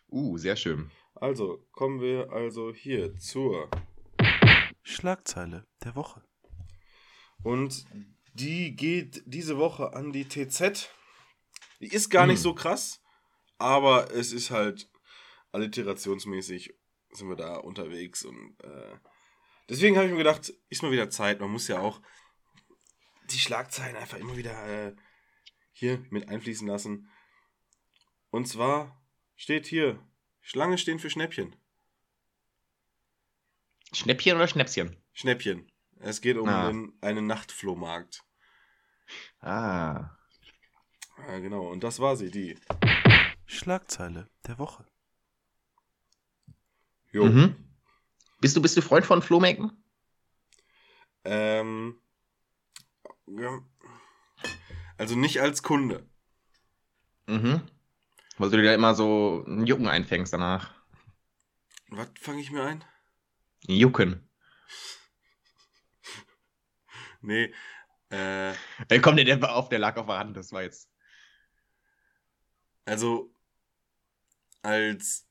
uh, 0.10 0.38
sehr 0.38 0.56
schön. 0.56 0.90
Also, 1.16 1.68
kommen 1.72 2.02
wir 2.02 2.32
also 2.32 2.74
hier 2.74 3.16
zur. 3.18 3.70
Schlagzeile 4.82 5.68
der 5.84 5.96
Woche. 5.96 6.24
Und 7.44 7.86
die 8.34 8.76
geht 8.76 9.22
diese 9.26 9.58
Woche 9.58 9.94
an 9.94 10.12
die 10.12 10.28
TZ. 10.28 10.90
Die 11.82 11.88
ist 11.88 12.10
gar 12.10 12.28
nicht 12.28 12.38
Hm. 12.38 12.44
so 12.44 12.56
krass, 12.56 13.02
aber 13.58 14.12
es 14.12 14.32
ist 14.32 14.52
halt 14.52 14.90
alliterationsmäßig 15.52 16.74
sind 17.12 17.28
wir 17.28 17.36
da 17.36 17.58
unterwegs 17.58 18.24
und 18.24 18.56
äh, 18.64 18.96
deswegen 19.68 19.96
habe 19.98 20.06
ich 20.06 20.12
mir 20.12 20.20
gedacht, 20.20 20.54
ist 20.70 20.82
mal 20.82 20.92
wieder 20.92 21.10
Zeit. 21.10 21.42
Man 21.42 21.50
muss 21.52 21.68
ja 21.68 21.80
auch 21.80 22.02
die 23.32 23.40
Schlagzeilen 23.40 23.96
einfach 23.98 24.18
immer 24.18 24.38
wieder 24.38 24.88
äh, 24.88 24.96
hier 25.74 26.06
mit 26.10 26.30
einfließen 26.30 26.68
lassen. 26.68 27.10
Und 28.30 28.48
zwar 28.48 29.04
steht 29.36 29.66
hier: 29.68 30.00
Schlange 30.42 30.78
stehen 30.78 31.00
für 31.00 31.10
Schnäppchen. 31.10 31.56
Schnäppchen 33.94 34.36
oder 34.38 34.48
Schnäpschen? 34.48 34.96
Schnäppchen. 35.14 35.70
Es 36.00 36.22
geht 36.22 36.38
um 36.38 36.48
Ah. 36.48 36.68
einen, 36.70 36.98
einen 37.02 37.28
Nachtflohmarkt. 37.28 38.24
Ah. 39.42 40.12
Ja, 41.28 41.40
genau. 41.40 41.68
Und 41.70 41.84
das 41.84 42.00
war 42.00 42.16
sie, 42.16 42.32
die. 42.32 42.58
Schlagzeile 43.46 44.30
der 44.48 44.58
Woche. 44.58 44.86
Jo. 47.12 47.26
Mhm. 47.26 47.56
Bist 48.40 48.56
du, 48.56 48.62
bist 48.62 48.78
du 48.78 48.82
Freund 48.82 49.06
von 49.06 49.22
Flohmäken? 49.22 49.84
Ähm, 51.24 52.02
ja. 53.28 53.60
Also 54.98 55.16
nicht 55.16 55.42
als 55.42 55.64
Kunde. 55.64 56.10
Mhm. 57.28 57.62
Weil 58.38 58.50
du 58.50 58.58
dir 58.58 58.64
da 58.64 58.74
immer 58.74 58.96
so 58.96 59.44
einen 59.46 59.68
Jucken 59.68 59.88
einfängst 59.88 60.34
danach. 60.34 60.74
Was 61.90 62.08
fange 62.20 62.42
ich 62.42 62.52
mir 62.52 62.64
ein? 62.64 62.84
Jucken. 63.68 64.30
Nee. 67.22 67.54
Äh, 68.10 68.54
Ey, 68.90 69.00
komm, 69.02 69.16
der, 69.16 69.26
der 69.26 69.42
war 69.42 69.56
auf, 69.56 69.70
der 69.70 69.80
lag 69.80 69.98
auf 69.98 70.08
der 70.08 70.18
Hand, 70.18 70.36
das 70.36 70.52
war 70.52 70.64
jetzt. 70.64 70.91
Also 72.86 73.34
als. 74.62 75.28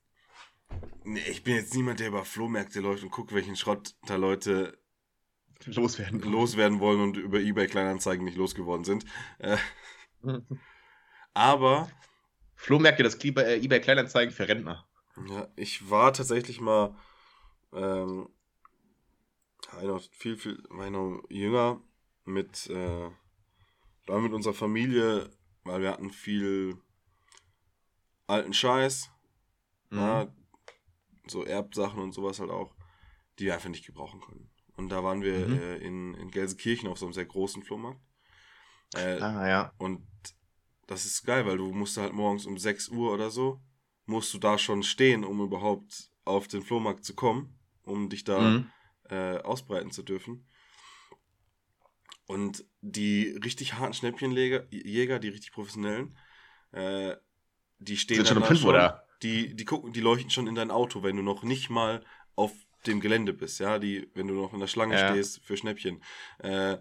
Nee, 1.04 1.22
ich 1.28 1.42
bin 1.42 1.56
jetzt 1.56 1.74
niemand, 1.74 2.00
der 2.00 2.08
über 2.08 2.24
Flohmärkte 2.24 2.80
läuft 2.80 3.02
und 3.02 3.10
guckt, 3.10 3.32
welchen 3.32 3.56
Schrott 3.56 3.94
da 4.06 4.16
Leute 4.16 4.78
Loswerden. 5.66 6.20
loswerden 6.20 6.80
wollen 6.80 7.00
und 7.00 7.16
über 7.16 7.38
eBay 7.38 7.66
Kleinanzeigen 7.66 8.24
nicht 8.24 8.36
losgeworden 8.36 8.84
sind. 8.84 9.04
Äh, 9.38 9.56
aber 11.34 11.90
Flohmärkte, 12.54 13.02
das 13.02 13.22
äh, 13.24 13.56
eBay 13.56 13.80
Kleinanzeigen 13.80 14.32
für 14.34 14.48
Rentner. 14.48 14.86
Ja, 15.28 15.48
ich 15.56 15.90
war 15.90 16.12
tatsächlich 16.12 16.60
mal 16.60 16.94
ähm, 17.72 18.28
noch 19.82 20.02
viel, 20.12 20.36
viel, 20.36 20.62
war 20.68 20.86
ich 20.86 20.92
noch 20.92 21.22
jünger 21.28 21.82
mit, 22.24 22.68
äh, 22.68 23.10
da 24.06 24.18
mit 24.18 24.32
unserer 24.32 24.54
Familie, 24.54 25.30
weil 25.64 25.82
wir 25.82 25.90
hatten 25.90 26.10
viel 26.10 26.76
alten 28.30 28.52
Scheiß, 28.52 29.10
Mhm. 29.90 29.98
ja, 29.98 30.34
so 31.26 31.44
Erbsachen 31.44 32.00
und 32.00 32.12
sowas 32.12 32.40
halt 32.40 32.50
auch, 32.50 32.74
die 33.38 33.44
wir 33.46 33.54
einfach 33.54 33.68
nicht 33.68 33.86
gebrauchen 33.86 34.20
können. 34.20 34.50
Und 34.76 34.88
da 34.88 35.04
waren 35.04 35.22
wir 35.22 35.46
Mhm. 35.48 35.52
äh, 35.52 35.76
in, 35.78 36.14
in 36.14 36.30
Gelsenkirchen 36.30 36.88
auf 36.88 36.98
so 36.98 37.06
einem 37.06 37.12
sehr 37.12 37.26
großen 37.26 37.62
Flohmarkt. 37.62 38.00
Äh, 38.94 39.20
Ah, 39.20 39.46
ja. 39.48 39.72
und 39.78 40.06
das 40.86 41.04
ist 41.04 41.24
geil, 41.24 41.46
weil 41.46 41.58
du 41.58 41.72
musst 41.72 41.96
halt 41.96 42.12
morgens 42.12 42.46
um 42.46 42.58
6 42.58 42.88
Uhr 42.88 43.12
oder 43.12 43.30
so, 43.30 43.60
musst 44.06 44.32
du 44.34 44.38
da 44.38 44.58
schon 44.58 44.82
stehen, 44.82 45.24
um 45.24 45.40
überhaupt 45.40 46.10
auf 46.24 46.48
den 46.48 46.62
Flohmarkt 46.62 47.04
zu 47.04 47.14
kommen, 47.14 47.58
um 47.82 48.08
dich 48.08 48.24
da 48.24 48.40
Mhm. 48.40 48.66
äh, 49.08 49.38
ausbreiten 49.38 49.90
zu 49.90 50.02
dürfen. 50.02 50.46
Und 52.26 52.64
die 52.80 53.28
richtig 53.44 53.74
harten 53.74 53.94
Schnäppchenjäger, 53.94 54.66
Jäger, 54.72 55.18
die 55.18 55.28
richtig 55.28 55.52
professionellen, 55.52 56.16
äh, 56.72 57.16
die 57.80 57.96
stehen 57.96 58.16
Sind 58.18 58.28
schon 58.28 58.34
dann 58.36 58.42
da 58.42 58.48
5 58.48 58.64
oder? 58.64 59.04
Die, 59.22 59.54
die 59.54 59.64
gucken, 59.64 59.92
die 59.92 60.00
leuchten 60.00 60.30
schon 60.30 60.46
in 60.46 60.54
dein 60.54 60.70
Auto, 60.70 61.02
wenn 61.02 61.16
du 61.16 61.22
noch 61.22 61.42
nicht 61.42 61.68
mal 61.68 62.04
auf 62.36 62.52
dem 62.86 63.00
Gelände 63.00 63.32
bist, 63.34 63.60
ja, 63.60 63.78
die, 63.78 64.08
wenn 64.14 64.28
du 64.28 64.34
noch 64.34 64.54
in 64.54 64.60
der 64.60 64.66
Schlange 64.66 64.98
Ja. 64.98 65.10
stehst 65.10 65.40
für 65.44 65.56
Schnäppchen. 65.56 66.02
Äh, 66.38 66.78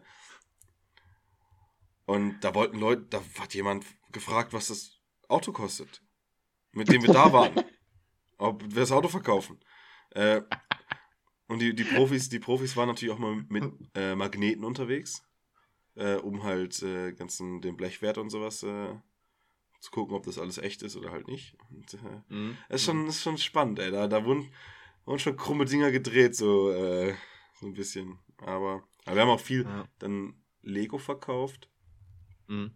und 2.06 2.40
da 2.42 2.56
wollten 2.56 2.80
Leute, 2.80 3.04
da 3.10 3.22
hat 3.40 3.54
jemand 3.54 3.86
gefragt, 4.12 4.54
was 4.54 4.68
das 4.68 5.00
Auto 5.28 5.52
kostet, 5.52 6.02
mit 6.72 6.90
dem 6.90 7.02
wir 7.04 7.14
da 7.14 7.32
waren. 7.34 7.64
Ob 8.38 8.64
wir 8.64 8.82
das 8.82 8.92
Auto 8.92 9.10
verkaufen. 9.10 9.60
Äh, 10.12 10.42
und 11.48 11.60
die, 11.60 11.76
die 11.76 11.84
Profis, 11.84 12.30
die 12.30 12.40
Profis 12.40 12.78
waren 12.78 12.88
natürlich 12.88 13.14
auch 13.14 13.20
mal 13.20 13.44
mit 13.50 13.66
äh, 13.96 14.16
Magneten 14.16 14.64
unterwegs, 14.64 15.24
äh, 15.96 16.16
um 16.16 16.44
halt 16.44 16.82
äh, 16.84 17.12
ganzen 17.12 17.60
den 17.62 17.76
Blechwert 17.76 18.18
und 18.18 18.30
sowas 18.30 18.64
äh, 18.64 18.96
zu 19.80 19.92
gucken, 19.92 20.16
ob 20.16 20.24
das 20.26 20.38
alles 20.38 20.58
echt 20.58 20.82
ist 20.84 20.96
oder 20.96 21.12
halt 21.12 21.28
nicht. 21.28 21.56
Und, 21.70 21.94
äh, 21.94 22.22
Mhm. 22.34 22.58
ist 22.70 22.84
schon, 22.84 23.08
ist 23.08 23.22
schon 23.22 23.38
spannend, 23.38 23.80
ey. 23.80 23.92
Da, 23.92 24.08
da 24.08 24.26
wurden, 24.26 24.52
wurden 25.06 25.20
schon 25.20 25.38
krumme 25.38 25.66
Dinger 25.66 25.92
gedreht, 25.92 26.36
so, 26.36 26.72
äh, 26.72 27.16
so 27.60 27.68
ein 27.68 27.74
bisschen. 27.74 28.20
Aber, 28.38 28.84
aber 29.06 29.16
wir 29.16 29.22
haben 29.22 29.30
auch 29.30 29.40
viel 29.40 29.64
Ja. 29.64 29.88
dann 30.00 30.34
Lego 30.62 30.98
verkauft. 30.98 31.70
Mhm. 32.48 32.74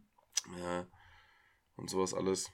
Ja. 0.60 0.88
Und 1.76 1.90
sowas 1.90 2.14
alles. 2.14 2.52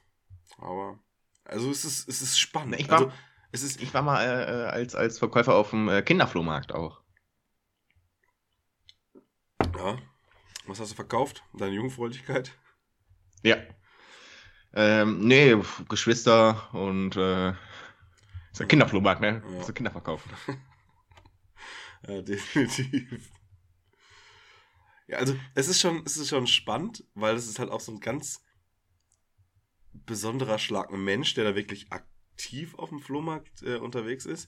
Aber, 0.57 0.99
also 1.43 1.69
es 1.69 1.85
ist, 1.85 2.07
es 2.09 2.21
ist 2.21 2.39
spannend. 2.39 2.79
Ich 2.79 2.89
war- 2.89 2.99
also, 2.99 3.11
es 3.51 3.63
ist, 3.63 3.81
Ich 3.81 3.93
war 3.93 4.01
mal 4.01 4.23
äh, 4.23 4.43
äh, 4.43 4.65
als, 4.69 4.95
als 4.95 5.19
Verkäufer 5.19 5.55
auf 5.55 5.71
dem 5.71 5.89
äh, 5.89 6.01
Kinderflohmarkt 6.01 6.71
auch. 6.73 7.01
ja. 9.75 9.97
Was 10.65 10.79
hast 10.79 10.91
du 10.91 10.95
verkauft? 10.95 11.43
Deine 11.53 11.73
Jungfräulichkeit? 11.75 12.51
Ja. 13.43 13.57
Ähm, 14.73 15.27
nee, 15.27 15.55
Geschwister 15.87 16.73
und 16.73 17.15
äh, 17.15 17.49
ist 18.51 18.61
ein 18.61 18.67
Kinderflohmarkt, 18.67 19.21
ne? 19.21 19.41
Ja. 19.53 19.63
So 19.63 19.73
Kinder 19.73 19.91
verkaufen. 19.91 20.31
Ja, 22.07 22.21
definitiv. 22.21 23.29
Ja, 25.07 25.17
also 25.17 25.35
es 25.55 25.67
ist 25.67 25.81
schon, 25.81 26.03
es 26.05 26.17
ist 26.17 26.29
schon 26.29 26.47
spannend, 26.47 27.03
weil 27.13 27.35
es 27.35 27.47
ist 27.47 27.59
halt 27.59 27.69
auch 27.71 27.81
so 27.81 27.91
ein 27.91 27.99
ganz 27.99 28.43
besonderer 29.91 30.59
Schlag 30.59 30.91
Mensch, 30.91 31.33
der 31.33 31.43
da 31.43 31.55
wirklich 31.55 31.91
aktiv 31.91 32.75
auf 32.75 32.89
dem 32.89 33.01
Flohmarkt 33.01 33.63
äh, 33.63 33.77
unterwegs 33.77 34.25
ist. 34.25 34.47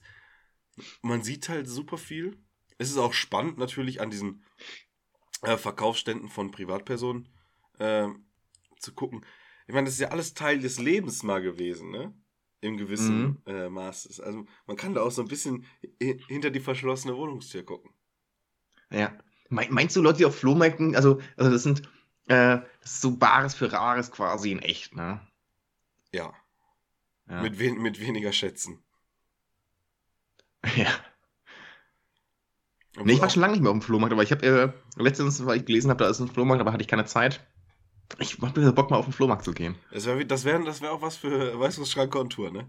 Man 1.02 1.22
sieht 1.22 1.48
halt 1.48 1.68
super 1.68 1.98
viel. 1.98 2.38
Es 2.78 2.90
ist 2.90 2.96
auch 2.96 3.12
spannend 3.12 3.58
natürlich 3.58 4.00
an 4.00 4.10
diesen 4.10 4.44
äh, 5.42 5.56
Verkaufsständen 5.56 6.28
von 6.28 6.52
Privatpersonen 6.52 7.28
äh, 7.78 8.08
zu 8.78 8.94
gucken. 8.94 9.26
Ich 9.66 9.74
meine, 9.74 9.84
das 9.86 9.94
ist 9.94 10.00
ja 10.00 10.08
alles 10.08 10.34
Teil 10.34 10.58
des 10.60 10.78
Lebens 10.78 11.22
mal 11.22 11.40
gewesen, 11.42 11.90
ne? 11.90 12.14
Im 12.60 12.76
gewissen 12.76 13.42
äh, 13.46 13.68
Maß. 13.68 14.20
Also 14.20 14.46
man 14.66 14.76
kann 14.76 14.94
da 14.94 15.02
auch 15.02 15.10
so 15.10 15.22
ein 15.22 15.28
bisschen 15.28 15.64
hi- 16.00 16.22
hinter 16.28 16.50
die 16.50 16.60
verschlossene 16.60 17.16
Wohnungstür 17.16 17.64
gucken. 17.64 17.90
Ja. 18.90 19.12
Me- 19.48 19.66
Meinst 19.70 19.96
du, 19.96 20.02
Leute, 20.02 20.18
die 20.18 20.24
auf 20.26 20.36
Flohmärkten, 20.38 20.94
also, 20.94 21.20
also 21.36 21.50
das 21.50 21.62
sind, 21.64 21.82
äh, 22.28 22.60
das 22.80 22.92
ist 22.92 23.00
so 23.00 23.16
Bares 23.16 23.54
für 23.54 23.72
Rares 23.72 24.10
quasi 24.12 24.52
in 24.52 24.60
echt, 24.60 24.94
ne? 24.94 25.20
Ja, 26.12 26.32
Ja. 27.28 27.42
Mit, 27.42 27.58
wen 27.58 27.80
mit 27.82 28.00
weniger 28.00 28.32
Schätzen. 28.32 28.82
ja. 30.76 30.90
Obwohl 32.92 33.06
Nee, 33.06 33.12
ich 33.14 33.20
war 33.20 33.30
schon 33.30 33.40
lange 33.40 33.52
nicht 33.54 33.62
mehr 33.62 33.70
auf 33.70 33.78
dem 33.78 33.82
Flohmarkt, 33.82 34.12
aber 34.12 34.22
ich 34.22 34.30
habe 34.32 34.46
äh, 34.46 35.02
letztens, 35.02 35.44
weil 35.46 35.58
ich 35.58 35.64
gelesen 35.64 35.90
habe, 35.90 36.04
da 36.04 36.10
ist 36.10 36.20
ein 36.20 36.28
Flohmarkt, 36.28 36.60
aber 36.60 36.72
hatte 36.72 36.82
ich 36.82 36.88
keine 36.88 37.06
Zeit. 37.06 37.44
Ich 38.18 38.38
hab 38.40 38.56
mir 38.56 38.72
Bock 38.72 38.90
mal 38.90 38.98
auf 38.98 39.06
den 39.06 39.12
Flohmarkt 39.12 39.44
zu 39.44 39.52
gehen. 39.52 39.76
Das 39.90 40.06
wäre 40.06 40.24
das 40.26 40.44
wär, 40.44 40.58
das 40.60 40.80
wär 40.80 40.92
auch 40.92 41.02
was 41.02 41.16
für 41.16 41.58
Weißwurstschrank 41.58 42.14
on 42.14 42.30
Tour, 42.30 42.50
ne? 42.50 42.68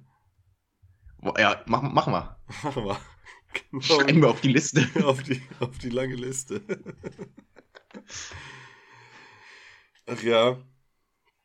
Ja, 1.37 1.63
mach, 1.65 1.81
machen 1.81 2.13
wir. 2.13 2.37
Machen 2.63 2.85
wir. 2.85 2.99
Genau, 3.69 3.83
Schreiben 3.83 4.19
wir 4.19 4.29
auf 4.29 4.41
die 4.41 4.51
Liste. 4.51 4.89
auf, 5.05 5.21
die, 5.21 5.39
auf 5.59 5.77
die 5.77 5.89
lange 5.89 6.15
Liste. 6.15 6.63
Ach 10.07 10.23
ja. 10.23 10.57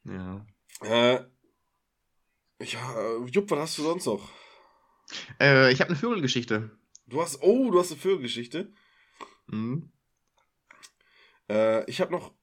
Ja. 0.05 0.47
Äh, 0.81 1.25
ja, 2.63 3.17
Jupp, 3.27 3.51
was 3.51 3.59
hast 3.59 3.79
du 3.79 3.83
sonst 3.83 4.07
noch? 4.07 4.27
Äh, 5.39 5.71
ich 5.71 5.81
habe 5.81 5.91
eine 5.91 5.99
Vögelgeschichte. 5.99 6.71
Du 7.07 7.21
hast, 7.21 7.43
oh, 7.43 7.71
du 7.71 7.79
hast 7.79 7.93
eine 7.93 8.01
Vögelgeschichte. 8.01 8.73
Mhm. 9.47 9.93
Äh, 11.49 11.89
ich 11.91 12.01
habe 12.01 12.13
noch, 12.13 12.35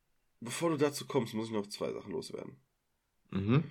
bevor 0.45 0.69
du 0.69 0.77
dazu 0.77 1.05
kommst, 1.07 1.33
muss 1.33 1.47
ich 1.47 1.53
noch 1.53 1.67
zwei 1.67 1.91
Sachen 1.91 2.11
loswerden. 2.11 2.57
Mhm. 3.31 3.69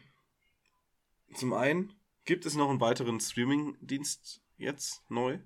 Zum 1.34 1.52
einen 1.54 1.92
gibt 2.24 2.44
es 2.46 2.54
noch 2.54 2.68
einen 2.68 2.80
weiteren 2.80 3.18
Streaming-Dienst 3.20 4.42
jetzt 4.56 5.02
neu. 5.10 5.38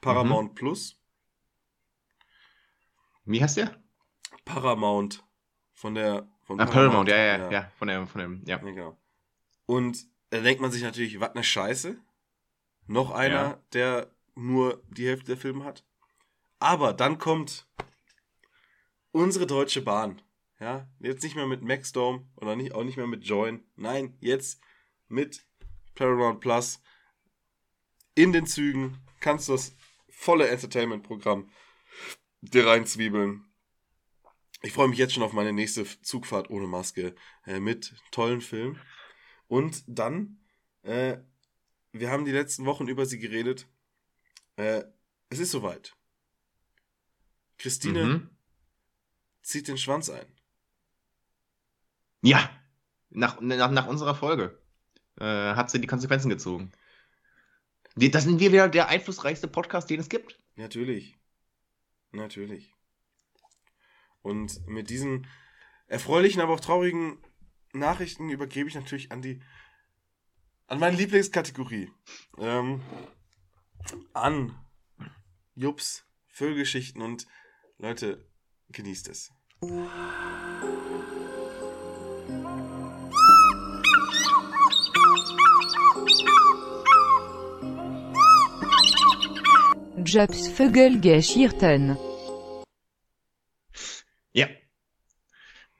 Paramount 0.00 0.54
Plus. 0.54 0.98
Wie 3.24 3.42
heißt 3.42 3.56
der? 3.56 3.76
Paramount. 4.44 5.24
Von 5.72 5.94
der. 5.94 6.28
Von 6.44 6.60
Ah, 6.60 6.66
Paramount, 6.66 7.08
ja, 7.08 7.16
ja, 7.16 7.50
ja, 7.50 7.72
Von 7.76 7.88
dem, 7.88 8.06
von 8.06 8.20
dem, 8.20 8.44
ja. 8.46 8.56
Ja, 8.56 8.62
genau. 8.62 8.96
Und 9.66 10.06
da 10.30 10.40
denkt 10.40 10.60
man 10.62 10.70
sich 10.70 10.82
natürlich, 10.82 11.18
was 11.18 11.30
eine 11.30 11.42
Scheiße. 11.42 11.98
Noch 12.86 13.10
einer, 13.10 13.34
Ja. 13.34 13.62
der 13.72 14.10
nur 14.36 14.80
die 14.88 15.06
Hälfte 15.08 15.26
der 15.26 15.36
Filme 15.36 15.64
hat. 15.64 15.84
Aber 16.60 16.92
dann 16.92 17.18
kommt 17.18 17.66
unsere 19.16 19.46
Deutsche 19.46 19.80
Bahn. 19.80 20.20
Ja, 20.60 20.88
jetzt 21.00 21.22
nicht 21.22 21.36
mehr 21.36 21.46
mit 21.46 21.62
Maxdome 21.62 22.28
oder 22.36 22.54
nicht, 22.54 22.72
auch 22.72 22.84
nicht 22.84 22.96
mehr 22.96 23.06
mit 23.06 23.24
Join. 23.24 23.64
Nein, 23.74 24.16
jetzt 24.20 24.60
mit 25.08 25.46
Paramount 25.94 26.40
Plus. 26.40 26.82
In 28.14 28.32
den 28.32 28.46
Zügen 28.46 28.98
kannst 29.20 29.48
du 29.48 29.52
das 29.52 29.74
volle 30.08 30.48
Entertainment-Programm 30.48 31.50
dir 32.40 32.66
reinzwiebeln. 32.66 33.44
Ich 34.62 34.72
freue 34.72 34.88
mich 34.88 34.98
jetzt 34.98 35.14
schon 35.14 35.22
auf 35.22 35.32
meine 35.32 35.52
nächste 35.52 35.84
Zugfahrt 36.02 36.48
ohne 36.50 36.66
Maske 36.66 37.14
äh, 37.46 37.60
mit 37.60 37.94
tollen 38.10 38.40
Filmen. 38.40 38.80
Und 39.48 39.82
dann, 39.86 40.40
äh, 40.82 41.18
wir 41.92 42.10
haben 42.10 42.24
die 42.24 42.32
letzten 42.32 42.64
Wochen 42.64 42.88
über 42.88 43.04
sie 43.06 43.18
geredet. 43.18 43.66
Äh, 44.56 44.84
es 45.28 45.38
ist 45.38 45.50
soweit. 45.50 45.94
Christine 47.58 48.04
Mhm. 48.04 48.35
Zieht 49.46 49.68
den 49.68 49.78
Schwanz 49.78 50.10
ein. 50.10 50.26
Ja. 52.22 52.50
Nach, 53.10 53.40
nach, 53.40 53.70
nach 53.70 53.86
unserer 53.86 54.14
Folge 54.14 54.60
äh, 55.18 55.24
hat 55.24 55.70
sie 55.70 55.80
die 55.80 55.86
Konsequenzen 55.86 56.28
gezogen. 56.28 56.72
Das 57.94 58.24
sind 58.24 58.40
wir 58.40 58.52
wieder 58.52 58.68
der 58.68 58.88
einflussreichste 58.88 59.48
Podcast, 59.48 59.88
den 59.88 60.00
es 60.00 60.08
gibt. 60.08 60.38
Natürlich. 60.56 61.16
Natürlich. 62.10 62.74
Und 64.20 64.66
mit 64.66 64.90
diesen 64.90 65.26
erfreulichen, 65.86 66.40
aber 66.40 66.54
auch 66.54 66.60
traurigen 66.60 67.22
Nachrichten 67.72 68.28
übergebe 68.28 68.68
ich 68.68 68.74
natürlich 68.74 69.12
an 69.12 69.22
die 69.22 69.40
an 70.66 70.80
meine 70.80 70.96
Lieblingskategorie. 70.96 71.92
Ähm, 72.38 72.82
an 74.12 74.58
Jups, 75.54 76.04
Vögelgeschichten 76.26 77.00
und 77.00 77.28
Leute, 77.78 78.28
genießt 78.70 79.08
es. 79.08 79.35
Jobs 79.62 80.08
Vögelgeschichten. 90.48 91.96
Ja. 94.32 94.48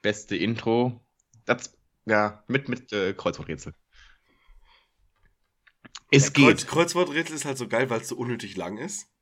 Beste 0.01 0.37
Intro. 0.37 1.05
Das, 1.45 1.77
ja, 2.07 2.45
mit, 2.49 2.71
mit 2.71 2.91
äh, 2.95 3.13
Kreuzworträtsel. 3.13 3.75
Es 6.11 6.29
Ja, 6.29 6.31
geht. 6.31 6.45
Kreuz, 6.45 6.67
Kreuzworträtsel 6.67 7.37
ist 7.37 7.45
halt 7.45 7.59
so 7.59 7.69
geil, 7.69 7.91
weil 7.91 8.01
es 8.01 8.09
so 8.09 8.17
unnötig 8.17 8.57
lang 8.57 8.79
ist. 8.79 9.13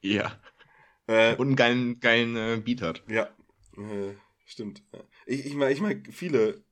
Ja. 0.00 0.40
Äh, 1.06 1.36
Und 1.36 1.46
einen 1.46 1.56
geilen, 1.56 2.00
geilen 2.00 2.36
äh, 2.36 2.60
Beat 2.60 2.82
hat. 2.82 3.04
Ja, 3.06 3.32
äh, 3.76 4.14
stimmt. 4.46 4.82
Ich, 5.26 5.46
ich, 5.46 5.54
mag, 5.54 5.70
ich 5.72 5.80
mag 5.80 5.98
viele 6.10 6.64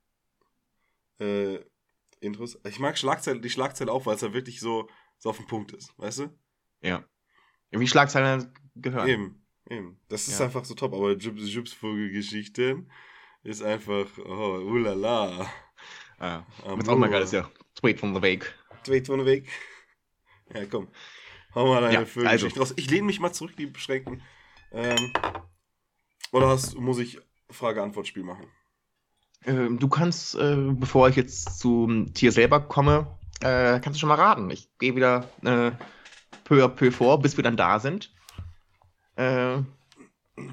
äh, 1.18 1.58
Intros. 2.20 2.58
Ich 2.68 2.78
mag 2.78 2.98
Schlagzeile, 2.98 3.40
die 3.40 3.50
Schlagzeile 3.50 3.90
auch, 3.92 4.06
weil 4.06 4.16
es 4.16 4.20
ja 4.22 4.32
wirklich 4.32 4.60
so, 4.60 4.88
so 5.18 5.30
auf 5.30 5.36
den 5.36 5.46
Punkt 5.46 5.72
ist, 5.72 5.96
weißt 5.98 6.20
du? 6.20 6.38
Ja. 6.82 7.04
Wie 7.70 7.86
Schlagzeilen 7.86 8.52
gehören. 8.74 9.08
Eben, 9.08 9.46
eben. 9.68 10.00
Das 10.08 10.28
ist 10.28 10.38
Ja. 10.38 10.46
einfach 10.46 10.64
so 10.64 10.74
top, 10.74 10.92
aber 10.92 11.12
Jibs 11.12 11.52
Jibs 11.52 11.72
Vogelgeschichten 11.72 12.90
ist 13.42 13.62
einfach, 13.62 14.06
oh, 14.18 14.58
ulala. 14.58 15.50
Ah, 16.18 16.44
was 16.64 16.88
auch 16.88 16.96
mal 16.96 17.10
geil 17.10 17.22
ist 17.22 17.32
ja. 17.32 17.50
Straight 17.76 17.98
from 17.98 18.14
the 18.14 18.22
Wake. 18.22 18.54
Wait 18.86 19.06
von 19.06 19.24
Weg. 19.24 19.48
Ja, 20.54 20.66
komm. 20.66 20.88
Hau 21.54 21.66
mal 21.66 21.80
deine 21.80 21.94
Ja, 21.94 22.06
Vögelgeschichte 22.06 22.60
raus. 22.60 22.72
Ich 22.76 22.90
lehne 22.90 23.04
mich 23.06 23.20
mal 23.20 23.32
zurück, 23.32 23.56
die 23.56 23.66
beschränken. 23.66 24.22
Ähm, 24.70 25.12
oder 26.32 26.48
hast, 26.48 26.76
muss 26.76 26.98
ich 26.98 27.20
Frage-Antwort-Spiel 27.50 28.24
machen? 28.24 28.46
Ähm, 29.44 29.78
du 29.78 29.88
kannst, 29.88 30.34
äh, 30.34 30.56
bevor 30.72 31.08
ich 31.08 31.16
jetzt 31.16 31.58
zum 31.58 32.14
Tier 32.14 32.32
selber 32.32 32.60
komme, 32.60 33.18
äh, 33.40 33.80
kannst 33.80 33.96
du 33.96 34.00
schon 34.00 34.08
mal 34.08 34.16
raten. 34.16 34.50
Ich 34.50 34.68
gehe 34.78 34.96
wieder 34.96 35.28
äh, 35.42 35.72
peu 36.44 36.64
à 36.64 36.68
peu 36.68 36.90
vor, 36.90 37.20
bis 37.20 37.36
wir 37.36 37.44
dann 37.44 37.56
da 37.56 37.78
sind. 37.78 38.14
Äh, 39.16 39.58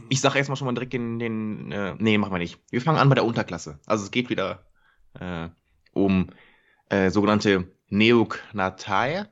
ich 0.09 0.21
sage 0.21 0.38
erstmal 0.38 0.57
schon 0.57 0.65
mal 0.65 0.73
direkt 0.73 0.93
den, 0.93 1.19
den 1.19 1.71
äh, 1.71 1.95
nee, 1.97 2.17
machen 2.17 2.34
wir 2.34 2.39
nicht. 2.39 2.59
Wir 2.69 2.82
fangen 2.82 2.97
an 2.97 3.09
bei 3.09 3.15
der 3.15 3.25
Unterklasse. 3.25 3.80
Also 3.86 4.03
es 4.03 4.11
geht 4.11 4.30
wieder 4.30 4.65
äh, 5.13 5.49
um 5.93 6.30
äh, 6.89 7.09
sogenannte 7.09 7.71
Neognatae. 7.88 9.27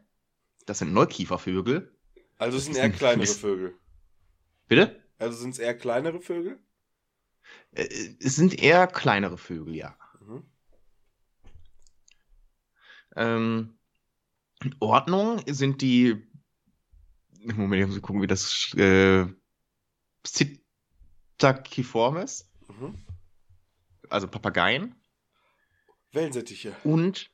Das 0.65 0.79
sind 0.79 0.93
Neukiefervögel. 0.93 1.93
Also 2.37 2.57
es 2.57 2.65
sind 2.65 2.77
eher 2.77 2.83
ein 2.83 2.93
kleinere. 2.93 3.27
Vögel. 3.27 3.73
Bitte? 4.67 5.01
Also 5.17 5.37
sind 5.37 5.51
es 5.51 5.59
eher 5.59 5.75
kleinere 5.75 6.21
Vögel? 6.21 6.59
Äh, 7.71 7.87
es 8.19 8.35
sind 8.35 8.61
eher 8.61 8.87
kleinere 8.87 9.37
Vögel, 9.37 9.75
ja. 9.75 9.97
Mhm. 10.21 10.43
Ähm, 13.15 13.77
in 14.63 14.75
Ordnung 14.79 15.41
sind 15.47 15.81
die. 15.81 16.27
Moment, 17.43 17.83
ich 17.83 17.87
muss 17.89 18.01
gucken, 18.01 18.21
wie 18.21 18.27
das. 18.27 18.73
Äh, 18.75 19.25
Psittaciformes, 20.23 22.49
Mhm. 22.67 22.95
also 24.09 24.27
Papageien. 24.27 24.95
Wellensittiche. 26.11 26.75
Und. 26.83 27.31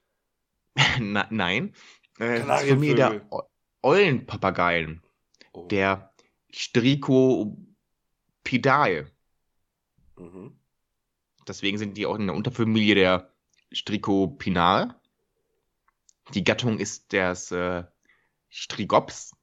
Na, 0.99 1.27
nein. 1.31 1.73
Äh, 2.19 2.41
Familie 2.41 2.95
der 2.95 3.25
Eu- 3.31 3.47
Eulenpapageien. 3.81 5.01
Oh. 5.53 5.65
Der 5.67 6.13
Stricopidae. 8.43 9.05
Mhm. 10.17 10.57
Deswegen 11.47 11.77
sind 11.77 11.97
die 11.97 12.05
auch 12.05 12.15
in 12.15 12.27
der 12.27 12.35
Unterfamilie 12.35 12.95
der 12.95 13.33
Stricopinae. 13.71 14.93
Die 16.33 16.43
Gattung 16.43 16.79
ist 16.79 17.11
das 17.11 17.51
äh, 17.51 17.83
Strigops. 18.49 19.35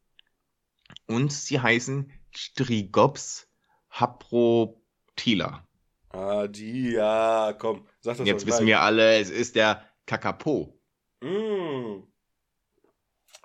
Und 1.07 1.33
sie 1.33 1.61
heißen 1.61 2.13
Strigops 2.35 3.49
haprotila. 3.91 5.67
Ah, 6.11 6.47
die, 6.49 6.93
ja, 6.93 7.55
komm. 7.59 7.87
Sag 8.01 8.17
das 8.17 8.27
Jetzt 8.27 8.47
wissen 8.47 8.67
wir 8.67 8.81
alle, 8.81 9.19
es 9.19 9.31
ist 9.31 9.57
der 9.57 9.85
Kakapo. 10.07 10.81
Mm. 11.21 12.03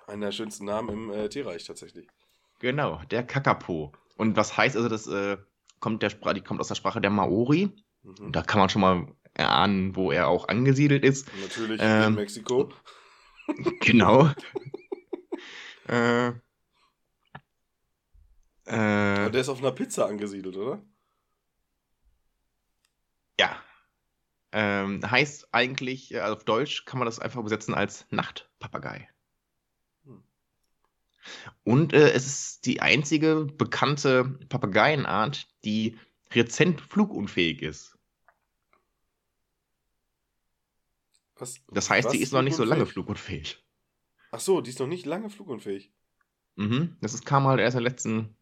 Einer 0.06 0.26
der 0.26 0.32
schönsten 0.32 0.64
Namen 0.64 0.88
im 0.88 1.10
äh, 1.10 1.28
Tierreich 1.28 1.64
tatsächlich. 1.64 2.08
Genau, 2.58 3.02
der 3.10 3.24
Kakapo. 3.24 3.92
Und 4.16 4.36
was 4.36 4.56
heißt 4.56 4.76
also, 4.76 4.88
das 4.88 5.06
äh, 5.06 5.36
kommt, 5.80 6.02
der 6.02 6.10
Spra 6.10 6.34
die 6.34 6.40
kommt 6.40 6.60
aus 6.60 6.68
der 6.68 6.74
Sprache 6.74 7.00
der 7.00 7.10
Maori. 7.10 7.70
Mhm. 8.02 8.26
Und 8.26 8.36
da 8.36 8.42
kann 8.42 8.58
man 8.58 8.68
schon 8.68 8.82
mal 8.82 9.06
erahnen, 9.34 9.94
wo 9.96 10.10
er 10.10 10.28
auch 10.28 10.48
angesiedelt 10.48 11.04
ist. 11.04 11.28
Natürlich 11.40 11.80
Ähm, 11.82 12.08
in 12.08 12.14
Mexiko. 12.14 12.72
Genau. 13.80 14.28
äh, 15.86 16.32
Aber 18.66 19.26
äh, 19.26 19.30
der 19.30 19.40
ist 19.40 19.48
auf 19.48 19.60
einer 19.60 19.70
Pizza 19.70 20.06
angesiedelt, 20.06 20.56
oder? 20.56 20.82
ja. 23.38 23.56
Ähm, 24.52 25.00
heißt 25.08 25.48
eigentlich, 25.52 26.14
äh, 26.14 26.20
auf 26.20 26.44
Deutsch 26.44 26.84
kann 26.86 26.98
man 26.98 27.06
das 27.06 27.18
einfach 27.18 27.40
übersetzen 27.40 27.74
als 27.74 28.06
Nachtpapagei. 28.10 29.08
Und 31.64 31.92
äh, 31.92 32.10
es 32.12 32.26
ist 32.26 32.66
die 32.66 32.80
einzige 32.80 33.44
bekannte 33.44 34.24
Papageienart, 34.48 35.48
die 35.64 35.98
rezent 36.32 36.80
flugunfähig 36.80 37.62
ist. 37.62 37.98
Was, 41.36 41.60
Das 41.70 41.90
heißt, 41.90 42.08
was 42.08 42.12
die 42.12 42.18
ist 42.18 42.32
noch 42.32 42.42
nicht 42.42 42.56
so 42.56 42.64
lange 42.64 42.86
flugunfähig? 42.86 43.56
flugunfähig. 43.56 43.62
Ach 44.30 44.40
so, 44.40 44.60
die 44.60 44.70
ist 44.70 44.80
noch 44.80 44.86
nicht 44.86 45.06
lange 45.06 45.30
flugunfähig. 45.30 45.92
Mhm, 46.56 46.96
das 47.00 47.14
ist, 47.14 47.26
kam 47.26 47.46
halt 47.46 47.60
erst 47.60 47.76
in 47.76 47.82
der 47.82 47.90
letzten, 47.90 48.36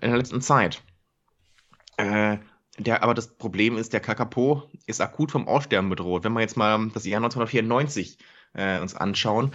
in 0.00 0.08
der 0.10 0.16
letzten 0.18 0.40
Zeit. 0.40 0.82
Äh, 1.96 2.38
der, 2.78 3.02
aber 3.02 3.14
das 3.14 3.36
Problem 3.36 3.76
ist, 3.76 3.92
der 3.92 4.00
Kakapo 4.00 4.68
ist 4.86 5.00
akut 5.00 5.30
vom 5.30 5.46
Aussterben 5.48 5.90
bedroht. 5.90 6.24
Wenn 6.24 6.32
wir 6.32 6.40
jetzt 6.40 6.56
mal 6.56 6.88
das 6.90 7.06
Jahr 7.06 7.18
1994 7.22 8.18
äh, 8.54 8.80
uns 8.80 8.94
anschauen, 8.94 9.54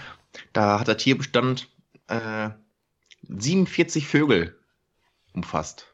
da 0.53 0.79
hat 0.79 0.87
der 0.87 0.97
Tierbestand 0.97 1.69
äh, 2.09 2.49
47 3.23 4.07
Vögel 4.07 4.59
umfasst. 5.33 5.93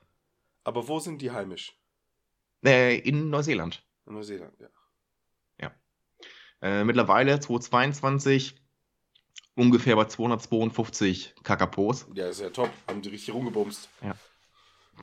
Aber 0.63 0.87
wo 0.87 0.99
sind 0.99 1.21
die 1.21 1.31
heimisch? 1.31 1.77
Äh, 2.63 2.97
in 2.99 3.29
Neuseeland. 3.29 3.85
In 4.07 4.13
Neuseeland, 4.13 4.59
ja. 4.59 4.69
Äh, 6.61 6.83
mittlerweile 6.85 7.39
2022 7.39 8.55
ungefähr 9.55 9.95
bei 9.97 10.05
252 10.05 11.35
Kakapos. 11.43 12.07
Ja, 12.15 12.27
ist 12.29 12.39
ja 12.39 12.49
top. 12.49 12.71
Haben 12.87 13.01
die 13.01 13.09
richtig 13.09 13.33
rumgebumst. 13.35 13.89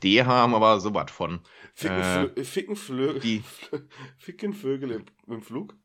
Die 0.02 0.24
haben 0.24 0.54
aber 0.54 0.80
so 0.80 0.92
was 0.94 1.10
von. 1.10 1.40
Ficken, 1.74 1.98
Äh, 2.00 2.44
Flö 2.44 2.44
Ficken, 2.44 3.20
die- 3.20 3.44
Ficken 4.18 4.54
Vögel 4.54 4.90
im, 4.92 5.04
im 5.28 5.42
Flug? 5.42 5.76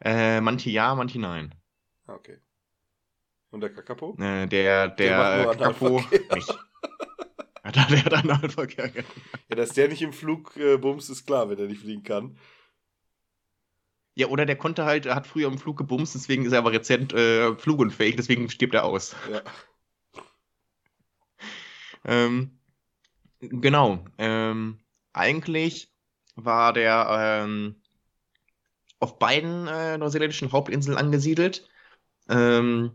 Äh, 0.00 0.40
manche 0.40 0.70
ja, 0.70 0.94
manche 0.94 1.20
nein. 1.20 1.54
Ah, 2.06 2.14
okay. 2.14 2.38
Und 3.52 3.60
der 3.60 3.72
Kakapo? 3.72 4.16
Äh, 4.18 4.48
der 4.48 4.88
Der 4.88 4.88
der, 4.88 5.44
Kakapo 5.54 6.02
nicht. 6.34 6.58
Ja, 7.64 7.70
der 7.70 8.04
hat 8.04 8.12
Analverkehr. 8.12 8.90
Ja, 9.48 9.56
dass 9.56 9.70
der 9.70 9.88
nicht 9.88 10.02
im 10.02 10.12
Flug 10.12 10.56
äh, 10.56 10.76
bumst, 10.78 11.08
ist 11.08 11.26
klar, 11.26 11.48
wenn 11.48 11.58
er 11.58 11.66
nicht 11.66 11.80
fliegen 11.80 12.02
kann. 12.02 12.36
Ja, 14.14 14.26
oder 14.26 14.44
der 14.46 14.56
konnte 14.56 14.84
halt, 14.84 15.06
er 15.06 15.14
hat 15.14 15.28
früher 15.28 15.46
im 15.46 15.58
Flug 15.58 15.78
gebumst, 15.78 16.14
deswegen 16.16 16.44
ist 16.44 16.52
er 16.52 16.58
aber 16.58 16.72
rezent 16.72 17.12
äh, 17.12 17.54
flugunfähig, 17.54 18.16
deswegen 18.16 18.50
stirbt 18.50 18.74
er 18.74 18.84
aus. 18.84 19.14
Ja. 19.30 19.42
Ähm, 22.04 22.58
genau. 23.38 24.04
Ähm, 24.18 24.80
eigentlich 25.12 25.88
war 26.34 26.72
der 26.72 27.44
ähm, 27.44 27.76
auf 28.98 29.20
beiden 29.20 29.68
äh, 29.68 29.98
neuseeländischen 29.98 30.50
Hauptinseln 30.50 30.98
angesiedelt. 30.98 31.68
Ähm, 32.28 32.90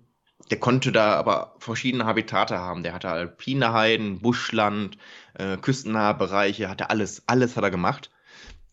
der 0.52 0.60
konnte 0.60 0.92
da 0.92 1.16
aber 1.16 1.56
verschiedene 1.60 2.06
Habitate 2.06 2.58
haben. 2.58 2.84
Der 2.84 2.94
hatte 2.94 3.10
alpine 3.10 3.74
Heiden, 3.74 4.20
Buschland, 4.22 4.98
äh, 5.34 5.58
küstennahe 5.58 6.14
Bereiche, 6.14 6.70
hatte 6.70 6.90
alles, 6.90 7.24
alles 7.28 7.56
hat 7.58 7.64
er 7.64 7.72
gemacht. 7.72 8.12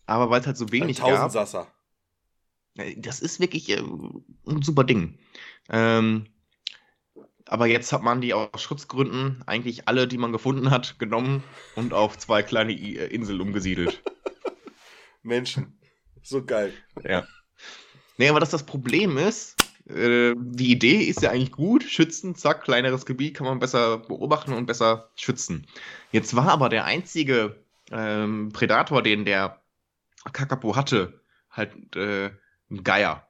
Aber 0.05 0.29
weil 0.29 0.41
es 0.41 0.47
halt 0.47 0.57
so 0.57 0.65
Ein 0.65 0.71
wenig 0.71 0.97
gab, 0.97 1.09
Tausendsasser. 1.09 1.67
äh, 2.77 2.95
Das 2.97 3.19
ist 3.19 3.39
wirklich 3.39 3.69
äh, 3.69 3.81
ein 4.47 4.61
super 4.61 4.83
Ding. 4.83 5.17
Ähm, 5.69 6.27
aber 7.47 7.67
jetzt 7.67 7.91
hat 7.93 8.01
man 8.01 8.21
die 8.21 8.33
aus 8.33 8.61
Schutzgründen 8.61 9.43
eigentlich 9.45 9.87
alle, 9.87 10.07
die 10.07 10.17
man 10.17 10.31
gefunden 10.31 10.71
hat, 10.71 10.97
genommen 10.99 11.43
und 11.75 11.93
auf 11.93 12.17
zwei 12.17 12.41
kleine 12.43 12.71
I 12.71 12.97
äh, 12.97 13.07
Inseln 13.07 13.41
umgesiedelt. 13.41 14.01
Menschen. 15.23 15.79
So 16.23 16.43
geil. 16.43 16.73
ja. 17.03 17.25
Nee, 18.17 18.29
aber 18.29 18.39
dass 18.39 18.49
das 18.49 18.65
Problem 18.65 19.17
ist, 19.17 19.55
äh, 19.89 20.33
die 20.37 20.71
Idee 20.71 21.03
ist 21.03 21.21
ja 21.21 21.31
eigentlich 21.31 21.51
gut. 21.51 21.83
Schützen, 21.83 22.35
zack, 22.35 22.63
kleineres 22.63 23.05
Gebiet 23.05 23.35
kann 23.35 23.45
man 23.45 23.59
besser 23.59 23.99
beobachten 23.99 24.53
und 24.53 24.65
besser 24.65 25.11
schützen. 25.15 25.67
Jetzt 26.11 26.35
war 26.35 26.49
aber 26.49 26.69
der 26.69 26.85
einzige 26.85 27.55
ähm, 27.91 28.51
Predator, 28.51 29.01
den 29.03 29.25
der 29.25 29.61
Kakapo 30.33 30.75
hatte, 30.75 31.21
halt 31.51 31.95
äh, 31.95 32.31
ein 32.71 32.83
Geier. 32.83 33.27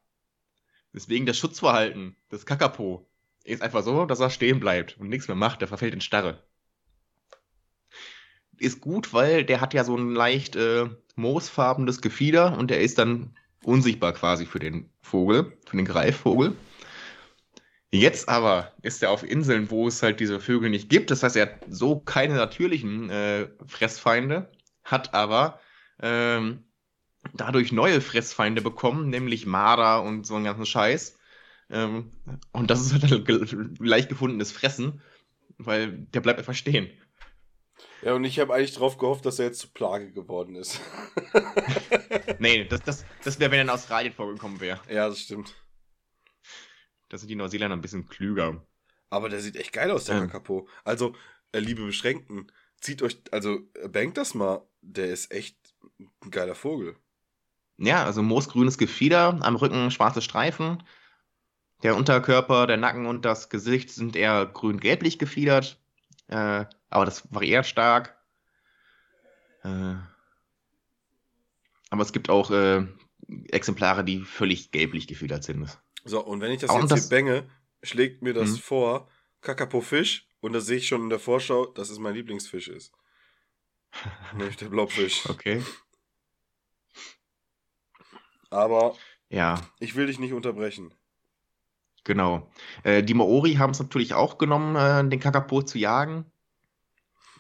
Deswegen 0.93 1.26
das 1.26 1.38
Schutzverhalten 1.38 2.16
des 2.32 2.45
Kakapo 2.45 3.10
ist 3.43 3.62
einfach 3.62 3.84
so, 3.84 4.06
dass 4.06 4.22
er 4.22 4.30
stehen 4.30 4.60
bleibt 4.60 4.97
und 4.97 5.10
nichts 5.10 5.28
mehr 5.28 5.36
macht. 5.36 5.60
Der 5.60 5.68
verfällt 5.68 5.93
in 5.93 6.01
Starre. 6.01 6.41
Ist 8.58 8.80
gut, 8.80 9.14
weil 9.14 9.43
der 9.43 9.60
hat 9.60 9.74
ja 9.74 9.84
so 9.84 9.97
ein 9.97 10.14
leicht 10.14 10.56
äh, 10.56 10.89
moosfarbenes 11.16 12.01
Gefieder 12.01 12.58
und 12.58 12.72
der 12.72 12.80
ist 12.80 12.97
dann 12.97 13.36
unsichtbar 13.66 14.13
quasi 14.13 14.45
für 14.45 14.59
den 14.59 14.89
Vogel, 15.01 15.57
für 15.66 15.78
den 15.78 15.86
Greifvogel. 15.86 16.55
Jetzt 17.91 18.28
aber 18.28 18.74
ist 18.82 19.01
er 19.03 19.11
auf 19.11 19.24
Inseln, 19.24 19.70
wo 19.70 19.88
es 19.88 20.03
halt 20.03 20.20
diese 20.20 20.39
Vögel 20.39 20.70
nicht 20.70 20.89
gibt. 20.89 21.11
Das 21.11 21.24
heißt, 21.24 21.36
er 21.38 21.45
hat 21.45 21.59
so 21.70 21.99
keine 21.99 22.36
natürlichen 22.36 23.09
äh, 23.09 23.47
Fressfeinde, 23.66 24.51
hat 24.84 25.13
aber 25.13 25.59
ähm, 26.01 26.63
dadurch 27.34 27.72
neue 27.72 28.01
Fressfeinde 28.01 28.61
bekommen, 28.61 29.09
nämlich 29.09 29.45
Marder 29.45 30.03
und 30.03 30.26
so 30.26 30.36
einen 30.36 30.45
ganzen 30.45 30.66
Scheiß. 30.66 31.18
Ähm, 31.70 32.11
und 32.51 32.70
das 32.70 32.82
ist 32.82 32.93
halt 32.93 33.55
leicht 33.80 34.09
gefundenes 34.09 34.51
Fressen, 34.51 35.01
weil 35.57 35.91
der 36.13 36.20
bleibt 36.20 36.39
einfach 36.39 36.53
stehen. 36.53 36.89
Ja, 38.01 38.13
und 38.13 38.23
ich 38.23 38.39
habe 38.39 38.53
eigentlich 38.53 38.73
drauf 38.73 38.97
gehofft, 38.97 39.25
dass 39.25 39.39
er 39.39 39.45
jetzt 39.45 39.59
zu 39.59 39.69
Plage 39.69 40.11
geworden 40.11 40.55
ist. 40.55 40.79
Nee, 42.39 42.65
das, 42.65 42.81
das, 42.83 43.05
das 43.23 43.39
wäre, 43.39 43.51
wenn 43.51 43.59
er 43.59 43.63
in 43.63 43.69
Australien 43.69 44.13
vorgekommen 44.13 44.59
wäre. 44.59 44.79
ja, 44.89 45.07
das 45.07 45.21
stimmt. 45.21 45.55
Da 47.09 47.17
sind 47.17 47.29
die 47.29 47.36
Neuseeländer 47.36 47.75
ein 47.75 47.81
bisschen 47.81 48.07
klüger. 48.07 48.65
Aber 49.09 49.29
der 49.29 49.39
sieht 49.39 49.55
echt 49.55 49.71
geil 49.71 49.89
aus, 49.91 50.05
der 50.05 50.17
Ähm. 50.17 50.21
Kakapo. 50.27 50.67
Also, 50.83 51.15
äh, 51.53 51.59
liebe 51.59 51.86
Beschränkten, 51.86 52.51
zieht 52.81 53.01
euch, 53.01 53.17
also, 53.31 53.59
äh, 53.81 53.88
bangt 53.88 54.17
das 54.17 54.33
mal. 54.33 54.67
Der 54.81 55.07
ist 55.07 55.31
echt 55.31 55.57
ein 55.97 56.31
geiler 56.31 56.55
Vogel. 56.55 56.97
Ja, 57.77 58.03
also 58.03 58.21
moosgrünes 58.21 58.77
Gefieder, 58.77 59.39
am 59.41 59.55
Rücken 59.55 59.91
schwarze 59.91 60.21
Streifen. 60.21 60.83
Der 61.83 61.95
Unterkörper, 61.95 62.67
der 62.67 62.77
Nacken 62.77 63.05
und 63.05 63.23
das 63.25 63.49
Gesicht 63.49 63.91
sind 63.91 64.15
eher 64.15 64.45
grün-gelblich 64.45 65.19
gefiedert. 65.19 65.79
Äh, 66.28 66.65
aber 66.89 67.05
das 67.05 67.32
variiert 67.34 67.65
stark. 67.65 68.17
Äh, 69.63 69.95
aber 71.89 72.01
es 72.01 72.11
gibt 72.13 72.30
auch 72.30 72.51
äh, 72.51 72.86
Exemplare, 73.49 74.03
die 74.03 74.21
völlig 74.21 74.71
gelblich 74.71 75.07
gefiedert 75.07 75.43
sind. 75.43 75.78
So, 76.03 76.23
und 76.23 76.41
wenn 76.41 76.51
ich 76.51 76.61
das 76.61 76.69
Aber 76.69 76.82
jetzt 76.82 76.91
das- 76.91 77.01
hier 77.01 77.09
bänge, 77.09 77.49
schlägt 77.84 78.21
mir 78.21 78.34
das 78.34 78.51
Mhm. 78.51 78.57
vor, 78.57 79.09
Kakapo 79.41 79.82
Fisch, 79.82 80.28
und 80.41 80.53
da 80.53 80.59
sehe 80.59 80.78
ich 80.78 80.88
schon 80.88 81.01
in 81.03 81.09
der 81.09 81.19
Vorschau, 81.19 81.65
dass 81.67 81.89
es 81.89 81.99
mein 81.99 82.13
Lieblingsfisch 82.15 82.67
ist. 82.67 82.91
Nämlich 84.34 84.57
der 84.57 84.69
Blobfisch. 84.69 85.28
Okay. 85.30 85.63
Aber 88.49 88.95
Ja, 89.30 89.59
ich 89.80 89.95
will 89.95 90.07
dich 90.07 90.19
nicht 90.19 90.34
unterbrechen. 90.34 90.93
Genau. 92.06 92.49
Äh, 92.84 93.03
die 93.03 93.14
Maori 93.14 93.56
haben 93.56 93.72
es 93.72 93.80
natürlich 93.80 94.14
auch 94.14 94.38
genommen, 94.38 94.76
äh, 94.78 95.10
den 95.10 95.20
Kakapo 95.20 95.62
zu 95.62 95.78
jagen, 95.78 96.26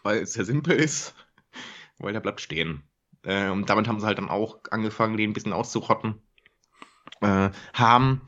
weil 0.03 0.17
es 0.23 0.33
sehr 0.33 0.43
simpel 0.43 0.75
ist, 0.75 1.15
weil 1.97 2.11
der 2.11 2.19
bleibt 2.19 2.41
stehen. 2.41 2.83
Äh, 3.23 3.49
und 3.49 3.69
damit 3.69 3.87
haben 3.87 4.01
sie 4.01 4.05
halt 4.05 4.17
dann 4.17 4.29
auch 4.29 4.59
angefangen, 4.71 5.15
den 5.15 5.29
ein 5.29 5.33
bisschen 5.33 5.53
auszurotten. 5.53 6.21
Äh, 7.21 7.51
haben 7.73 8.21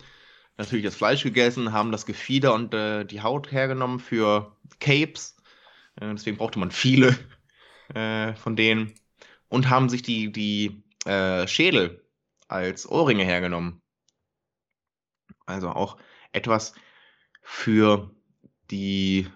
natürlich 0.58 0.86
das 0.86 0.96
Fleisch 0.96 1.24
gegessen, 1.24 1.74
haben 1.74 1.92
das 1.92 2.06
Gefieder 2.06 2.54
und 2.54 2.74
äh, 2.74 3.06
die 3.06 3.22
Haut 3.22 3.52
hergenommen 3.52 4.00
für 4.00 4.56
Capes. 4.80 5.36
Äh, 5.96 6.14
deswegen 6.14 6.38
brauchte 6.38 6.60
man 6.60 6.72
viele 6.72 7.18
äh, 7.94 8.34
von 8.36 8.56
denen. 8.56 8.94
Und 9.50 9.70
haben 9.70 9.88
sich 9.88 10.02
die, 10.02 10.32
die 10.32 10.84
äh, 11.06 11.48
Schädel 11.48 12.06
als 12.48 12.90
Ohrringe 12.90 13.24
hergenommen. 13.24 13.82
Also 15.46 15.70
auch 15.70 15.98
etwas 16.32 16.74
für 17.42 18.12
die, 18.72 19.30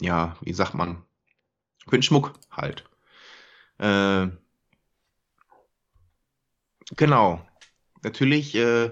ja, 0.00 0.36
wie 0.40 0.52
sagt 0.52 0.74
man, 0.74 1.04
für 1.84 1.96
den 1.96 2.02
Schmuck 2.02 2.34
halt. 2.50 2.84
Äh, 3.78 4.28
genau. 6.96 7.46
Natürlich, 8.02 8.54
äh, 8.54 8.90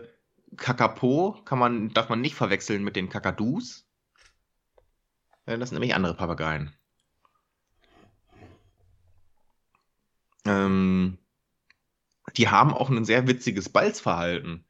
Kakapo 0.56 1.42
kann 1.44 1.58
man, 1.58 1.90
darf 1.90 2.08
man 2.08 2.20
nicht 2.20 2.34
verwechseln 2.34 2.84
mit 2.84 2.96
den 2.96 3.08
Kakadus. 3.08 3.86
Äh, 5.46 5.58
das 5.58 5.70
sind 5.70 5.76
nämlich 5.76 5.94
andere 5.94 6.14
Papageien. 6.14 6.72
Ähm, 10.46 11.18
die 12.36 12.48
haben 12.48 12.72
auch 12.72 12.90
ein 12.90 13.04
sehr 13.04 13.26
witziges 13.26 13.68
Balzverhalten. 13.68 14.64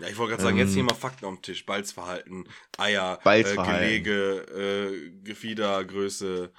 Ja, 0.00 0.08
ich 0.08 0.16
wollte 0.16 0.32
gerade 0.32 0.42
sagen, 0.42 0.58
jetzt 0.58 0.68
Ähm. 0.70 0.74
hier 0.74 0.84
mal 0.84 0.94
Fakten 0.94 1.24
auf 1.26 1.34
den 1.34 1.42
Tisch. 1.42 1.66
Balzverhalten, 1.66 2.48
Eier, 2.76 3.18
Balzverhalten. 3.24 3.74
Äh, 3.74 4.00
Gelege, 4.00 4.40
äh, 4.52 5.10
Gefiedergröße. 5.22 6.52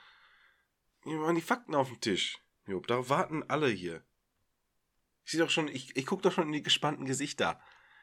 Hier 1.03 1.17
mal 1.17 1.33
die 1.33 1.41
Fakten 1.41 1.75
auf 1.75 1.87
den 1.87 2.01
Tisch. 2.01 2.37
Job, 2.67 2.87
darauf 2.87 3.09
warten 3.09 3.43
alle 3.47 3.67
hier. 3.67 4.03
Ich 5.25 5.31
sehe 5.31 5.39
doch 5.39 5.49
schon, 5.49 5.67
ich, 5.67 5.95
ich 5.95 6.05
gucke 6.05 6.23
doch 6.23 6.31
schon 6.31 6.47
in 6.47 6.53
die 6.53 6.63
gespannten 6.63 7.05
Gesichter. 7.05 7.59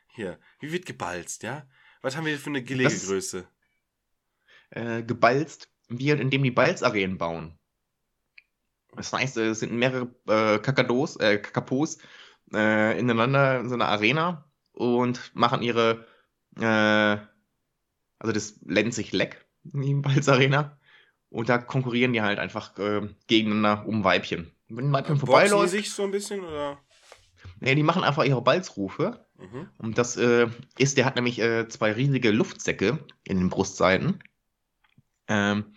Hier, 0.09 0.39
wie 0.61 0.73
wird 0.73 0.87
gebalzt, 0.87 1.43
ja? 1.43 1.69
Was 2.01 2.17
haben 2.17 2.27
wir 2.27 2.39
für 2.39 2.51
eine 2.51 2.63
Gelegegröße? 2.63 3.47
äh, 4.71 5.03
gebalzt 5.03 5.71
wird, 5.89 6.21
indem 6.21 6.43
die 6.43 6.51
Balzarenen 6.51 7.19
bauen. 7.19 7.59
Das 8.95 9.13
heißt, 9.13 9.37
es 9.37 9.61
sind 9.61 9.73
mehrere 9.73 10.15
äh, 10.27 10.59
Kakados, 10.59 11.17
äh, 11.17 11.39
Kakapos 11.39 11.99
äh, 12.53 12.99
ineinander 12.99 13.61
in 13.61 13.69
so 13.69 13.75
einer 13.75 13.89
Arena 13.89 14.51
und 14.77 15.35
machen 15.35 15.63
ihre, 15.63 16.07
äh, 16.59 17.19
also 18.19 18.33
das 18.33 18.61
nennt 18.63 18.95
sich 18.95 19.13
Leck, 19.13 19.47
in 19.73 19.83
die 19.83 19.95
Balzarena. 20.03 20.79
Und 21.29 21.49
da 21.49 21.59
konkurrieren 21.59 22.13
die 22.13 22.23
halt 22.23 22.39
einfach 22.39 22.79
äh, 22.79 23.09
gegeneinander 23.27 23.87
um 23.87 24.05
Weibchen. 24.05 24.53
Wenn 24.69 24.89
ein 24.89 24.93
Weibchen 24.93 25.17
die 25.17 25.21
vorbeiläuft, 25.21 25.71
sich 25.71 25.91
so 25.91 26.05
ein 26.05 26.11
bisschen 26.11 26.41
oder? 26.41 26.79
nee, 27.61 27.75
die 27.75 27.83
machen 27.83 28.05
einfach 28.05 28.25
ihre 28.25 28.43
Balzrufe. 28.43 29.27
Mhm. 29.39 29.69
Und 29.79 29.99
das 29.99 30.17
äh, 30.17 30.49
ist, 30.79 30.97
der 30.97 31.05
hat 31.05 31.17
nämlich 31.17 31.39
äh, 31.41 31.69
zwei 31.69 31.93
riesige 31.93 32.31
Luftsäcke 32.31 32.99
in 33.25 33.39
den 33.39 33.51
Brustseiten. 33.51 34.21
Ähm, 35.29 35.73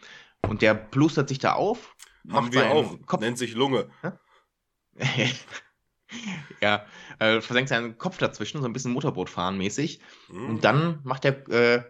und 0.48 0.62
der 0.62 0.74
plustert 0.74 1.30
sich 1.30 1.40
da 1.40 1.54
auf. 1.54 1.96
Haben 2.30 2.46
macht 2.46 2.54
wir 2.54 2.72
auch. 2.72 2.98
Kopf, 3.06 3.22
Nennt 3.22 3.38
sich 3.38 3.54
Lunge. 3.54 3.90
ja, 4.04 5.26
äh, 7.20 7.42
versenkt 7.42 7.70
seinen 7.70 7.98
Kopf 7.98 8.18
dazwischen, 8.18 8.62
so 8.62 8.68
ein 8.68 8.74
bisschen 8.74 8.94
Motorbootfahren 8.94 9.58
mäßig. 9.58 10.00
Mhm. 10.30 10.50
Und 10.50 10.64
dann 10.64 11.00
macht 11.04 11.26
er, 11.26 11.48
äh, 11.50 11.84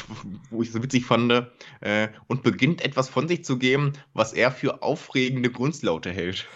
wo 0.50 0.62
ich 0.62 0.72
so 0.72 0.82
witzig 0.82 1.04
fand, 1.04 1.50
äh, 1.80 2.08
und 2.26 2.42
beginnt 2.42 2.82
etwas 2.82 3.08
von 3.08 3.28
sich 3.28 3.44
zu 3.44 3.58
geben, 3.58 3.92
was 4.12 4.32
er 4.32 4.50
für 4.50 4.82
aufregende 4.82 5.50
Grundlaute 5.50 6.10
hält. 6.10 6.46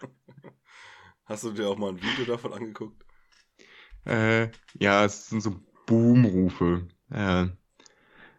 Hast 1.24 1.44
du 1.44 1.52
dir 1.52 1.68
auch 1.68 1.78
mal 1.78 1.90
ein 1.90 2.02
Video 2.02 2.24
davon 2.24 2.52
angeguckt? 2.52 3.04
Äh, 4.04 4.48
ja, 4.78 5.04
es 5.04 5.28
sind 5.28 5.42
so 5.42 5.60
Boomrufe. 5.86 6.88
Äh, 7.10 7.46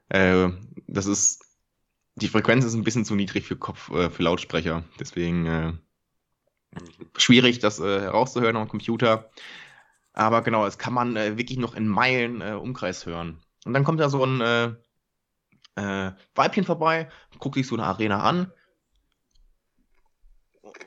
äh, 0.09 0.51
das 0.87 1.05
ist, 1.05 1.45
die 2.15 2.27
Frequenz 2.27 2.65
ist 2.65 2.73
ein 2.73 2.83
bisschen 2.83 3.05
zu 3.05 3.15
niedrig 3.15 3.45
für 3.45 3.55
Kopf, 3.55 3.89
äh, 3.91 4.09
für 4.09 4.23
Lautsprecher. 4.23 4.83
Deswegen 4.99 5.79
schwierig, 7.17 7.59
das 7.59 7.79
äh, 7.79 8.01
herauszuhören 8.01 8.55
am 8.55 8.67
Computer. 8.67 9.29
Aber 10.13 10.41
genau, 10.41 10.65
das 10.65 10.77
kann 10.77 10.93
man 10.93 11.15
äh, 11.15 11.37
wirklich 11.37 11.57
noch 11.57 11.75
in 11.75 11.87
Meilen 11.87 12.41
äh, 12.41 12.53
Umkreis 12.53 13.05
hören. 13.05 13.41
Und 13.65 13.73
dann 13.73 13.83
kommt 13.83 13.99
da 13.99 14.09
so 14.09 14.23
ein 14.25 14.41
äh, 14.41 14.73
äh, 15.75 16.11
Weibchen 16.35 16.63
vorbei, 16.63 17.09
guckt 17.39 17.55
sich 17.55 17.67
so 17.67 17.75
eine 17.75 17.85
Arena 17.85 18.21
an. 18.21 18.51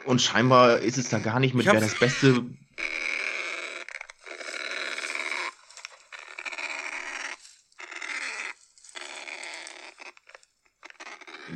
Und 0.04 0.20
scheinbar 0.20 0.78
ist 0.78 0.98
es 0.98 1.08
da 1.08 1.18
gar 1.18 1.40
nicht 1.40 1.54
mit, 1.54 1.66
wer 1.66 1.80
das 1.80 1.98
Beste. 1.98 2.44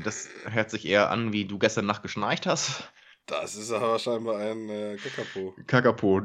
Das 0.05 0.29
hört 0.45 0.71
sich 0.71 0.87
eher 0.87 1.11
an, 1.11 1.33
wie 1.33 1.45
du 1.45 1.59
gestern 1.59 1.87
Nacht 1.87 2.03
geschnarcht 2.03 2.47
hast. 2.47 2.91
Das 3.29 3.57
ist 3.57 3.71
aber 3.71 3.99
scheinbar 3.99 4.39
ein 4.39 4.69
äh, 4.71 4.97
Kakapo. 4.97 5.55
Kakapo. 5.67 6.23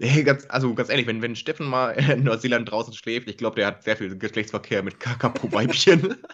Hey, 0.00 0.24
ganz, 0.24 0.46
also 0.48 0.74
ganz 0.74 0.88
ehrlich, 0.88 1.06
wenn, 1.06 1.20
wenn 1.22 1.36
Steffen 1.36 1.66
mal 1.66 1.90
in 1.92 2.24
Neuseeland 2.24 2.70
draußen 2.70 2.94
schläft, 2.94 3.28
ich 3.28 3.36
glaube, 3.36 3.56
der 3.56 3.66
hat 3.66 3.84
sehr 3.84 3.96
viel 3.96 4.16
Geschlechtsverkehr 4.18 4.82
mit 4.82 4.98
Kakapo-Weibchen. 4.98 6.16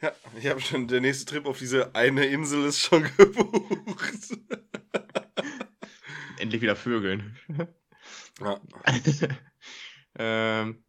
Ja, 0.00 0.10
ich 0.36 0.48
habe 0.48 0.60
schon, 0.60 0.88
der 0.88 1.00
nächste 1.00 1.26
Trip 1.26 1.46
auf 1.46 1.60
diese 1.60 1.94
eine 1.94 2.26
Insel 2.26 2.64
ist 2.64 2.80
schon 2.80 3.04
gebucht. 3.16 4.36
Endlich 6.40 6.60
wieder 6.60 6.74
Vögeln. 6.74 7.36
Ja. 8.40 8.60
ähm, 10.18 10.84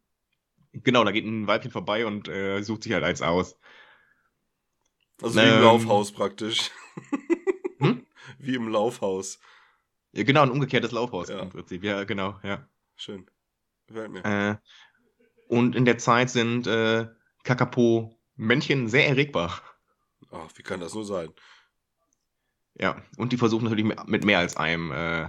genau, 0.72 1.04
da 1.04 1.12
geht 1.12 1.24
ein 1.24 1.46
Weibchen 1.46 1.70
vorbei 1.70 2.06
und 2.06 2.26
äh, 2.26 2.60
sucht 2.62 2.82
sich 2.82 2.92
halt 2.92 3.04
eins 3.04 3.22
aus. 3.22 3.56
Also 5.22 5.36
wie 5.40 5.44
im 5.44 5.54
Ähm. 5.54 5.62
Laufhaus 5.62 6.12
praktisch. 6.12 6.70
Hm? 7.78 8.06
Wie 8.38 8.54
im 8.54 8.68
Laufhaus. 8.68 9.38
Ja, 10.12 10.22
genau, 10.22 10.42
ein 10.42 10.50
umgekehrtes 10.50 10.92
Laufhaus 10.92 11.28
Ja. 11.28 11.40
im 11.40 11.50
Prinzip. 11.50 11.82
Ja, 11.82 12.04
genau, 12.04 12.38
ja. 12.44 12.66
Schön. 12.96 13.28
Gefällt 13.88 14.10
mir. 14.12 14.24
Äh, 14.24 14.56
und 15.48 15.74
in 15.74 15.84
der 15.84 15.98
Zeit 15.98 16.30
sind 16.30 16.66
äh, 16.66 17.08
Kakapo-Männchen 17.42 18.88
sehr 18.88 19.08
erregbar. 19.08 19.60
Ach, 20.30 20.48
wie 20.54 20.62
kann 20.62 20.80
das 20.80 20.94
nur 20.94 21.04
sein? 21.04 21.30
Ja, 22.80 23.02
und 23.18 23.32
die 23.32 23.36
versuchen 23.36 23.64
natürlich 23.64 23.84
mit- 24.06 24.24
mehr 24.24 24.38
als 24.38 24.56
einem 24.56 24.90
äh, 24.92 25.28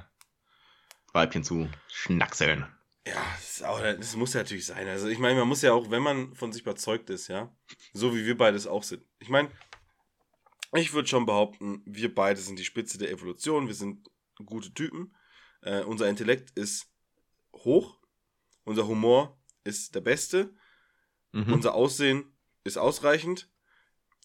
Weibchen 1.14 1.44
zu 1.44 1.68
schnackseln. 1.90 2.66
Ja, 3.08 3.22
das, 3.36 3.58
ist 3.58 3.64
auch, 3.66 3.80
das 3.82 4.16
muss 4.16 4.34
ja 4.34 4.42
natürlich 4.42 4.66
sein. 4.66 4.88
Also 4.88 5.08
ich 5.08 5.20
meine, 5.20 5.38
man 5.40 5.48
muss 5.48 5.62
ja 5.62 5.74
auch, 5.74 5.92
wenn 5.92 6.02
man 6.02 6.34
von 6.36 6.52
sich 6.54 6.62
überzeugt 6.64 7.10
ist, 7.10 7.28
ja, 7.28 7.52
so 7.94 8.16
wie 8.16 8.26
wir 8.26 8.38
beides 8.38 8.66
auch 8.68 8.84
sind. 8.84 9.04
Ich 9.20 9.30
meine, 9.30 9.50
ich 10.78 10.94
würde 10.94 11.08
schon 11.08 11.26
behaupten, 11.26 11.82
wir 11.86 12.14
beide 12.14 12.40
sind 12.40 12.60
die 12.60 12.66
Spitze 12.66 12.98
der 12.98 13.12
Evolution. 13.12 13.68
Wir 13.68 13.76
sind 13.76 14.10
gute 14.44 14.74
Typen. 14.74 15.16
Äh, 15.62 15.84
unser 15.84 16.10
Intellekt 16.10 16.52
ist 16.58 16.88
hoch. 17.54 18.00
Unser 18.64 18.88
Humor 18.88 19.40
ist 19.64 19.96
der 19.96 20.02
beste. 20.02 20.54
Mhm. 21.32 21.54
Unser 21.54 21.76
Aussehen 21.76 22.36
ist 22.64 22.78
ausreichend. 22.78 23.50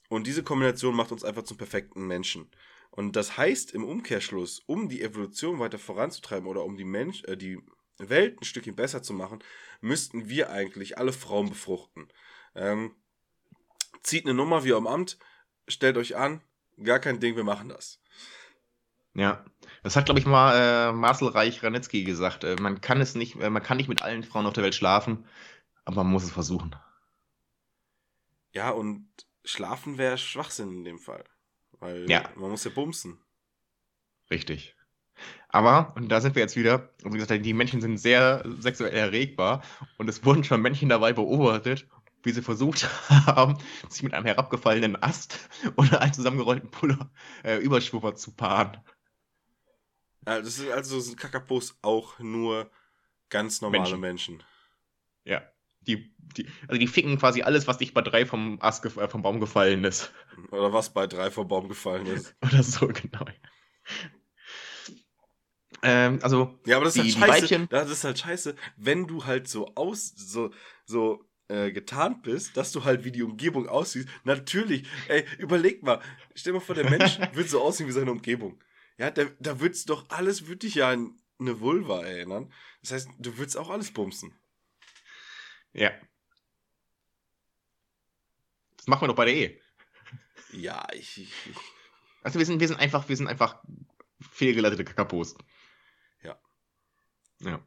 Und 0.09 0.27
diese 0.27 0.43
Kombination 0.43 0.97
macht 0.97 1.13
uns 1.13 1.25
einfach 1.25 1.45
zum 1.45 1.57
perfekten 1.57 2.07
Menschen. 2.07 2.51
Und 2.91 3.15
das 3.15 3.37
heißt 3.37 3.73
im 3.73 3.85
Umkehrschluss, 3.85 4.61
um 4.67 4.89
die 4.89 5.03
Evolution 5.03 5.61
weiter 5.61 5.79
voranzutreiben 5.79 6.49
oder 6.49 6.65
um 6.65 6.77
die, 6.77 6.85
Mensch, 6.85 7.23
äh, 7.25 7.37
die 7.37 7.59
Welt 7.99 8.41
ein 8.41 8.45
Stückchen 8.45 8.75
besser 8.75 9.03
zu 9.03 9.13
machen, 9.13 9.45
müssten 9.81 10.29
wir 10.29 10.51
eigentlich 10.51 10.99
alle 10.99 11.13
Frauen 11.13 11.49
befruchten. 11.49 12.09
Ähm, 12.55 12.97
zieht 14.03 14.25
eine 14.25 14.35
Nummer 14.35 14.65
wie 14.65 14.73
am 14.73 14.87
Amt, 14.87 15.19
stellt 15.71 15.97
euch 15.97 16.17
an, 16.17 16.41
gar 16.83 16.99
kein 16.99 17.21
Ding, 17.21 17.37
wir 17.37 17.45
machen 17.45 17.69
das. 17.69 18.01
Ja, 19.15 19.45
das 19.83 19.97
hat, 19.97 20.05
glaube 20.05 20.21
ich, 20.21 20.27
mal 20.27 20.91
äh, 20.91 20.93
Marcel 20.93 21.29
Reich-Ranitzky 21.29 22.05
gesagt. 22.05 22.45
Äh, 22.45 22.57
man 22.61 22.81
kann 22.81 23.01
es 23.01 23.15
nicht, 23.15 23.37
äh, 23.41 23.51
man 23.51 23.63
kann 23.63 23.77
nicht 23.77 23.89
mit 23.89 24.03
allen 24.03 24.23
Frauen 24.23 24.47
auf 24.47 24.53
der 24.53 24.63
Welt 24.65 24.75
schlafen, 24.75 25.25
aber 25.85 26.05
man 26.05 26.13
muss 26.13 26.25
es 26.25 26.31
versuchen. 26.31 26.77
Ja, 28.53 28.71
und 28.71 29.09
schlafen 29.45 29.99
wäre 29.99 30.19
Schwachsinn 30.19 30.69
in 30.71 30.85
dem 30.85 30.99
Fall. 30.99 31.25
Weil 31.79 32.09
Ja. 32.11 32.29
man 32.37 32.51
muss 32.51 32.65
ja 32.65 32.71
bumsen. 32.71 33.19
Richtig. 34.31 34.77
Aber, 35.49 35.93
und 35.97 36.09
da 36.09 36.21
sind 36.21 36.35
wir 36.35 36.43
jetzt 36.43 36.57
wieder, 36.57 36.91
wie 37.03 37.19
gesagt, 37.19 37.45
die 37.45 37.53
Männchen 37.55 37.81
sind 37.81 37.99
sehr 37.99 38.45
sexuell 38.61 38.93
erregbar 38.95 39.63
und 39.99 40.09
es 40.09 40.25
wurden 40.25 40.45
schon 40.45 40.63
Männchen 40.63 40.89
dabei 40.89 41.13
beobachtet, 41.13 41.87
wie 42.23 42.33
sie 42.33 42.43
versucht 42.43 42.89
haben, 43.27 43.59
sich 43.89 44.03
mit 44.03 44.15
einem 44.15 44.27
herabgefallenen 44.27 45.01
Ast 45.03 45.49
oder 45.77 46.01
einem 46.01 46.13
zusammengerollten 46.13 46.71
Puller 46.71 47.11
äh, 47.45 47.57
Überschwupper 47.59 48.15
zu 48.15 48.33
paaren. 48.35 48.77
Ja, 50.27 50.41
das 50.41 50.59
ist 50.59 50.71
also 50.71 51.01
sind 51.01 51.17
Kakapos 51.17 51.79
auch 51.83 52.19
nur 52.19 52.71
ganz 53.31 53.61
normale 53.63 53.97
Menschen. 53.97 54.01
Menschen. 54.01 54.43
Ja. 55.25 55.43
Die, 55.83 56.15
die, 56.37 56.47
also 56.69 56.79
die 56.79 56.87
ficken 56.87 57.19
quasi 57.19 57.41
alles, 57.41 57.67
was 57.67 57.81
nicht 57.81 57.95
bei 57.95 58.03
drei 58.03 58.27
vom 58.27 58.59
Ast 58.61 58.85
äh, 58.85 59.09
vom 59.09 59.23
Baum 59.23 59.41
gefallen 59.41 59.83
ist. 59.85 60.13
Oder 60.51 60.75
was 60.75 60.93
bei 60.93 61.07
drei 61.07 61.31
vor 61.31 61.49
Baum 61.49 61.69
gefallen 61.69 62.05
ist. 62.07 62.37
Oder 62.43 62.63
so, 62.63 62.87
genau. 62.89 63.25
Ähm, 65.83 66.19
also, 66.23 66.59
Ja, 66.67 66.77
aber 66.77 66.85
das 66.85 66.97
ist 66.97 67.17
Die- 67.17 67.21
halt 67.21 67.41
scheiße. 67.49 67.67
Das 67.69 67.89
ist 67.91 68.05
halt 68.05 68.19
scheiße, 68.19 68.55
wenn 68.77 69.07
du 69.07 69.25
halt 69.25 69.49
so 69.49 69.75
aus, 69.75 70.13
so, 70.15 70.51
so 70.85 71.25
äh, 71.51 71.73
getarnt 71.73 72.23
bist, 72.23 72.57
dass 72.57 72.71
du 72.71 72.85
halt 72.85 73.05
wie 73.05 73.11
die 73.11 73.25
Umgebung 73.25 73.69
aussiehst. 73.69 74.09
Natürlich, 74.25 74.89
ey, 75.09 75.25
überleg 75.39 75.83
mal, 75.83 76.01
stell 76.35 76.53
mal 76.53 76.61
vor, 76.61 76.77
der 76.77 76.89
Mensch 76.89 77.19
wird 77.35 77.51
so 77.51 77.61
aussehen 77.61 77.89
wie 77.89 77.93
seine 77.93 78.13
Umgebung. 78.13 78.63
Ja, 78.99 79.11
da, 79.11 79.25
da 79.41 79.59
wird's 79.59 79.85
doch 79.85 80.09
alles, 80.11 80.47
würde 80.47 80.59
dich 80.59 80.77
ja 80.77 80.91
an 80.91 81.21
eine 81.41 81.61
Vulva 81.61 82.05
erinnern. 82.05 82.53
Das 82.83 82.93
heißt, 82.93 83.09
du 83.19 83.37
würdest 83.37 83.57
auch 83.57 83.71
alles 83.71 83.93
bumsen. 83.93 84.33
ja. 85.73 85.91
Das 88.77 88.87
machen 88.87 89.03
wir 89.03 89.09
doch 89.09 89.17
bei 89.17 89.27
der 89.27 89.35
Ehe. 89.35 89.61
Ja, 90.53 90.87
ich, 90.95 91.19
ich, 91.19 91.33
ich 91.47 91.57
Also 92.23 92.39
wir 92.39 92.47
sind, 92.47 92.61
wir 92.61 92.69
sind 92.69 92.79
einfach, 92.79 93.09
wir 93.09 93.17
sind 93.17 93.27
einfach 93.27 93.63
fehlgeleitete 94.21 94.85
Kakapos. 94.85 95.35
Ja. 96.23 96.41
Ja. 97.41 97.67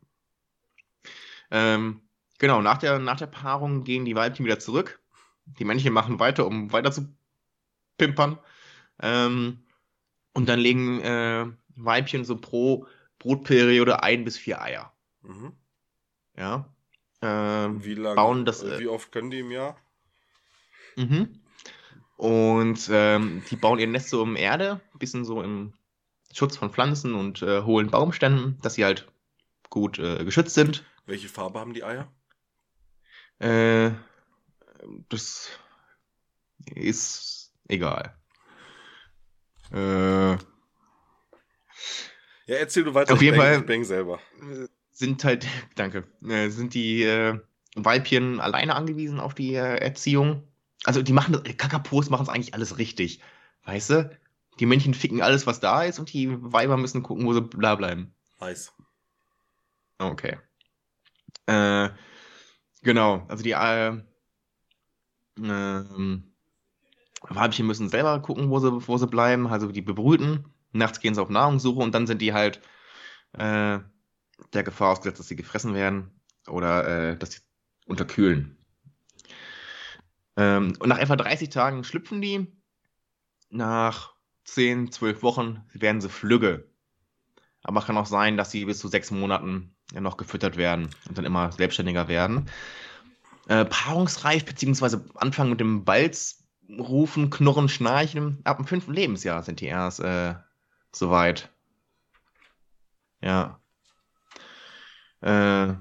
Ähm, 1.52 2.08
genau, 2.44 2.62
nach 2.62 2.78
der, 2.78 3.00
nach 3.00 3.16
der 3.16 3.28
Paarung 3.28 3.86
gehen 3.86 4.04
die 4.04 4.16
Weibchen 4.16 4.44
wieder 4.44 4.60
zurück. 4.60 5.00
Die 5.46 5.64
Männchen 5.64 5.94
machen 5.94 6.20
weiter, 6.20 6.46
um 6.46 6.74
weiter 6.74 6.92
zu 6.92 7.08
pimpern. 7.98 8.38
Ähm, 9.02 9.60
und 10.34 10.50
dann 10.50 10.60
legen 10.60 11.00
äh, 11.00 11.46
Weibchen 11.78 12.26
so 12.26 12.36
pro 12.36 12.86
Brutperiode 13.20 14.04
ein 14.04 14.26
bis 14.26 14.38
vier 14.38 14.62
Eier. 14.62 14.92
mhm. 15.22 15.54
Ja. 16.36 16.68
Ähm, 17.22 17.86
Wie 17.86 17.94
lange, 17.94 18.16
bauen 18.16 18.44
das, 18.44 18.62
äh, 18.62 18.78
wie 18.80 18.90
oft 18.90 19.14
können 19.14 19.32
die 19.32 19.40
im 19.40 19.52
Jahr? 19.52 19.78
Mhm. 20.98 21.40
Und 22.18 22.90
ähm, 22.92 23.42
die 23.50 23.56
bauen 23.56 23.80
ihr 23.80 23.88
Nest 23.88 24.10
so 24.10 24.22
um 24.22 24.36
Erde, 24.36 24.82
ein 24.94 25.00
bisschen 25.00 25.24
so 25.24 25.42
im 25.42 25.72
Schutz 26.34 26.58
von 26.58 26.72
Pflanzen 26.72 27.14
und 27.14 27.42
äh, 27.42 27.62
hohlen 27.62 27.90
Baumständen, 27.90 28.60
dass 28.62 28.74
sie 28.74 28.84
halt 28.84 29.08
gut 29.70 29.98
äh, 30.00 30.26
geschützt 30.26 30.56
sind. 30.56 30.84
Welche 31.06 31.30
Farbe 31.30 31.62
haben 31.62 31.74
die 31.74 31.86
Eier? 31.86 32.12
Äh, 33.44 33.92
das 35.10 35.50
ist 36.66 37.52
egal. 37.68 38.16
Äh, 39.72 40.32
Ja, 42.46 42.56
erzähl 42.60 42.84
du 42.84 42.94
weiter. 42.94 43.14
Auf 43.14 43.22
jeden 43.22 43.38
Fall- 43.38 43.62
bang 43.62 43.84
selber. 43.84 44.20
sind 44.92 45.24
halt, 45.24 45.48
danke, 45.76 46.06
äh, 46.28 46.50
sind 46.50 46.74
die 46.74 47.04
äh, 47.04 47.40
Weibchen 47.76 48.40
alleine 48.40 48.76
angewiesen 48.76 49.20
auf 49.20 49.34
die 49.34 49.56
äh, 49.56 49.78
Erziehung. 49.78 50.48
Also 50.86 51.02
die 51.02 51.14
machen 51.14 51.34
das, 51.34 51.44
Kakapos 51.58 52.10
machen 52.10 52.24
es 52.24 52.30
eigentlich 52.30 52.54
alles 52.54 52.78
richtig. 52.78 53.22
Weißt 53.66 53.90
du? 53.92 54.20
Die 54.60 54.66
Männchen 54.66 54.94
ficken 54.94 55.22
alles, 55.22 55.48
was 55.48 55.60
da 55.62 55.84
ist 55.84 55.98
und 56.00 56.14
die 56.14 56.30
Weiber 56.32 56.78
müssen 56.78 57.02
gucken, 57.02 57.26
wo 57.26 57.34
sie 57.34 57.50
da 57.58 57.76
bleiben. 57.76 58.14
Weiß. 58.40 58.74
Okay. 59.98 60.38
Äh, 61.48 61.90
genau, 62.84 63.26
also 63.28 63.44
die 63.44 63.52
äh, 63.52 63.98
ähm, 65.38 66.34
Weibchen 67.22 67.68
müssen 67.68 67.90
selber 67.90 68.22
gucken, 68.22 68.50
wo 68.50 68.60
sie, 68.60 68.88
wo 68.88 68.98
sie 68.98 69.08
bleiben, 69.08 69.48
also 69.48 69.72
die 69.72 69.82
bebrüten. 69.82 70.46
Nachts 70.72 71.00
gehen 71.00 71.16
sie 71.16 71.22
auf 71.22 71.30
Nahrungssuche 71.30 71.82
und 71.82 71.94
dann 71.94 72.08
sind 72.08 72.22
die 72.22 72.34
halt 72.34 72.62
äh, 73.34 73.80
der 74.54 74.64
Gefahr 74.64 74.92
ausgesetzt, 74.92 75.20
dass 75.20 75.28
sie 75.28 75.36
gefressen 75.36 75.74
werden 75.74 76.12
oder 76.48 77.12
äh, 77.12 77.18
dass 77.18 77.32
sie 77.32 77.40
unterkühlen. 77.86 78.58
Ähm, 80.36 80.76
und 80.80 80.90
nach 80.90 80.98
etwa 80.98 81.16
30 81.16 81.50
Tagen 81.50 81.84
schlüpfen 81.84 82.22
die. 82.22 82.52
Nach 83.50 84.16
10, 84.46 84.92
12 84.92 85.22
Wochen 85.22 85.64
werden 85.74 86.02
sie 86.02 86.10
flügge. 86.10 86.68
Aber 87.62 87.82
kann 87.82 87.98
auch 87.98 88.08
sein, 88.08 88.36
dass 88.36 88.52
sie 88.52 88.66
bis 88.66 88.80
zu 88.80 88.88
sechs 88.88 89.12
Monaten 89.12 89.73
noch 90.00 90.18
gefüttert 90.18 90.58
werden 90.58 90.90
und 91.08 91.18
dann 91.18 91.26
immer 91.26 91.52
selbstständiger 91.52 92.08
werden. 92.08 92.50
Äh, 93.48 93.66
paarungsreif, 93.66 94.46
beziehungsweise 94.46 95.06
anfangen 95.16 95.50
mit 95.52 95.60
dem 95.60 95.84
Balz 95.84 96.44
rufen, 96.70 97.30
knurren, 97.30 97.68
schnarchen. 97.70 98.40
Ab 98.46 98.58
dem 98.58 98.66
fünften 98.68 98.94
Lebensjahr 98.94 99.44
sind 99.44 99.60
die 99.60 99.66
erst 99.66 100.00
äh, 100.00 100.36
soweit. 100.92 101.50
Ja. 103.22 103.60
Äh, 105.22 105.74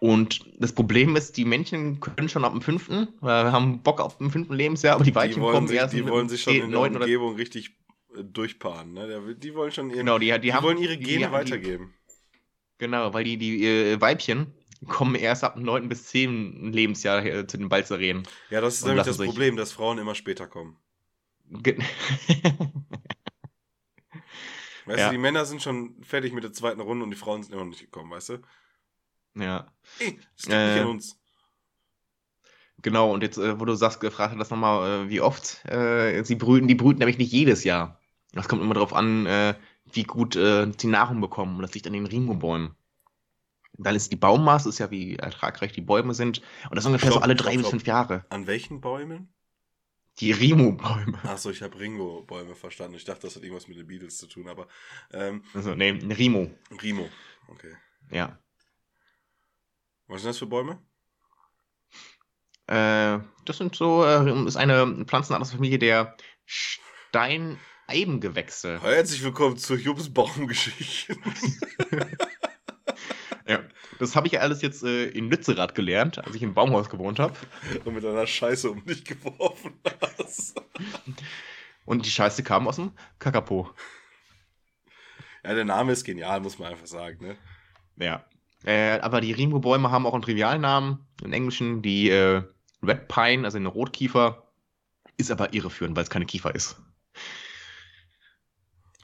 und 0.00 0.46
das 0.58 0.72
Problem 0.72 1.14
ist, 1.14 1.36
die 1.36 1.44
Männchen 1.44 2.00
können 2.00 2.28
schon 2.28 2.44
ab 2.44 2.52
dem 2.52 2.62
fünften, 2.62 3.08
äh, 3.22 3.26
haben 3.26 3.82
Bock 3.82 4.00
auf 4.00 4.16
dem 4.16 4.30
fünften 4.30 4.54
Lebensjahr, 4.54 4.94
aber 4.94 5.04
die 5.04 5.14
Weibchen 5.14 5.42
kommen 5.42 5.68
sich, 5.68 5.76
erst 5.76 5.94
die 5.94 6.06
wollen 6.08 6.28
sich 6.28 6.42
schon 6.42 6.54
in 6.54 6.70
der 6.70 6.80
oder 6.80 7.00
Umgebung 7.00 7.36
richtig 7.36 7.76
äh, 8.16 8.24
durchpaaren. 8.24 8.92
Ne? 8.94 9.36
Die 9.36 9.54
wollen 9.54 9.72
schon 9.72 9.90
ihren, 9.90 9.98
Genau, 10.00 10.18
die, 10.18 10.32
die, 10.32 10.40
die 10.40 10.54
haben, 10.54 10.64
wollen 10.64 10.78
ihre 10.78 10.96
Gene 10.96 11.26
die- 11.26 11.32
weitergeben. 11.32 11.94
Genau, 12.80 13.12
weil 13.12 13.24
die, 13.24 13.36
die 13.36 13.64
äh, 13.66 14.00
Weibchen 14.00 14.52
kommen 14.88 15.14
erst 15.14 15.44
ab 15.44 15.54
dem 15.54 15.64
9. 15.64 15.88
bis 15.90 16.06
10. 16.06 16.72
Lebensjahr 16.72 17.22
äh, 17.24 17.46
zu 17.46 17.58
den 17.58 17.68
Balzerien. 17.68 18.22
Ja, 18.48 18.62
das 18.62 18.76
ist 18.76 18.86
nämlich 18.86 19.04
das 19.04 19.18
sich- 19.18 19.26
Problem, 19.26 19.56
dass 19.56 19.70
Frauen 19.72 19.98
immer 19.98 20.14
später 20.14 20.46
kommen. 20.46 20.78
Ge 21.50 21.76
Weißt 24.86 24.98
Ja. 24.98 25.06
du, 25.08 25.12
die 25.12 25.18
Männer 25.18 25.44
sind 25.44 25.62
schon 25.62 26.02
fertig 26.02 26.32
mit 26.32 26.42
der 26.42 26.52
zweiten 26.54 26.80
Runde 26.80 27.04
und 27.04 27.10
die 27.10 27.16
Frauen 27.16 27.42
sind 27.42 27.52
immer 27.52 27.64
noch 27.64 27.70
nicht 27.70 27.80
gekommen, 27.82 28.10
weißt 28.10 28.30
du? 28.30 28.38
ja, 29.36 29.70
Ey, 29.98 30.18
das 30.36 30.46
liegt 30.46 30.54
Äh, 30.56 30.72
nicht 30.74 30.80
an 30.82 30.88
uns. 30.88 31.20
genau. 32.82 33.12
Und 33.12 33.22
jetzt, 33.22 33.36
äh, 33.38 33.60
wo 33.60 33.64
du 33.66 33.74
sagst, 33.74 34.00
gefragt 34.00 34.34
hast, 34.38 34.50
nochmal, 34.50 35.04
äh, 35.04 35.08
wie 35.10 35.20
oft 35.20 35.64
äh, 35.66 36.22
sie 36.24 36.34
brüten. 36.34 36.66
Die 36.66 36.74
brüten 36.74 36.98
nämlich 37.00 37.18
nicht 37.18 37.30
jedes 37.32 37.62
Jahr. 37.62 38.00
Das 38.32 38.48
kommt 38.48 38.62
immer 38.62 38.74
darauf 38.74 38.92
an, 38.94 39.26
äh, 39.26 39.54
wie 39.92 40.04
gut 40.04 40.36
äh, 40.36 40.70
sie 40.76 40.86
Nahrung 40.86 41.20
bekommen. 41.20 41.56
Und 41.56 41.62
das 41.62 41.74
liegt 41.74 41.86
an 41.86 41.92
den 41.92 42.06
Rimo-Bäumen. 42.06 42.74
Dann 43.74 43.94
ist 43.94 44.12
die 44.12 44.16
Baummaße, 44.16 44.68
ist 44.68 44.78
ja 44.78 44.90
wie 44.90 45.16
ertragreich 45.16 45.72
die 45.72 45.80
Bäume 45.80 46.14
sind. 46.14 46.42
Und 46.64 46.76
das 46.76 46.84
ist 46.84 46.86
ungefähr 46.86 47.12
so 47.12 47.20
alle 47.20 47.34
drei 47.34 47.56
bis 47.56 47.68
fünf 47.68 47.86
Jahre. 47.86 48.24
An 48.28 48.46
welchen 48.46 48.80
Bäumen? 48.80 49.32
Die 50.18 50.32
Rimo-Bäume. 50.32 51.18
Achso, 51.24 51.50
ich 51.50 51.62
habe 51.62 51.78
Ringo-Bäume 51.78 52.54
verstanden. 52.54 52.96
Ich 52.96 53.04
dachte, 53.04 53.22
das 53.22 53.36
hat 53.36 53.42
irgendwas 53.42 53.68
mit 53.68 53.78
den 53.78 53.86
Beatles 53.86 54.18
zu 54.18 54.26
tun, 54.26 54.48
aber 54.48 54.66
ähm, 55.12 55.42
Also, 55.54 55.74
nee, 55.74 55.90
Rimo. 55.90 56.50
Rimo. 56.82 57.08
Okay. 57.48 57.74
Ja. 58.10 58.38
Was 60.08 60.22
sind 60.22 60.30
das 60.30 60.38
für 60.38 60.46
Bäume? 60.46 60.78
Äh, 62.66 63.20
das 63.44 63.56
sind 63.56 63.74
so, 63.74 64.04
äh, 64.04 64.46
ist 64.46 64.56
eine 64.56 65.04
Pflanzenart 65.06 65.40
aus 65.40 65.50
der 65.50 65.56
Familie 65.56 65.78
der 65.78 66.16
Steineibengewächse. 67.90 68.80
Herzlich 68.82 69.22
willkommen 69.24 69.56
zur 69.56 69.76
Jubs 69.76 70.12
Baumgeschichte. 70.12 71.16
Ja. 73.46 73.58
Das 73.98 74.14
habe 74.14 74.28
ich 74.28 74.34
ja 74.34 74.40
alles 74.40 74.62
jetzt 74.62 74.84
äh, 74.84 75.06
in 75.06 75.28
Lützerath 75.28 75.74
gelernt, 75.74 76.24
als 76.24 76.36
ich 76.36 76.42
im 76.44 76.54
Baumhaus 76.54 76.88
gewohnt 76.88 77.18
habe. 77.18 77.34
und 77.84 77.94
mit 77.94 78.04
einer 78.04 78.24
Scheiße 78.24 78.70
um 78.70 78.84
dich 78.86 79.04
geworfen 79.04 79.72
hast. 80.16 80.62
Und 81.84 82.06
die 82.06 82.10
Scheiße 82.10 82.44
kam 82.44 82.68
aus 82.68 82.76
dem 82.76 82.92
Kakapo. 83.18 83.68
Ja, 85.42 85.54
der 85.54 85.64
Name 85.64 85.90
ist 85.90 86.04
genial, 86.04 86.40
muss 86.40 86.60
man 86.60 86.70
einfach 86.70 86.86
sagen, 86.86 87.26
ne? 87.26 87.36
Ja. 87.96 88.24
Äh, 88.64 89.00
aber 89.00 89.20
die 89.20 89.32
Rimo-Bäume 89.32 89.90
haben 89.90 90.06
auch 90.06 90.14
einen 90.14 90.22
Trivialnamen 90.22 91.00
im 91.24 91.32
Englischen. 91.32 91.82
Die 91.82 92.08
äh, 92.08 92.44
Red 92.84 93.08
Pine, 93.08 93.44
also 93.44 93.58
eine 93.58 93.68
Rotkiefer, 93.68 94.46
ist 95.16 95.32
aber 95.32 95.54
irreführend, 95.54 95.96
weil 95.96 96.04
es 96.04 96.10
keine 96.10 96.26
Kiefer 96.26 96.54
ist. 96.54 96.80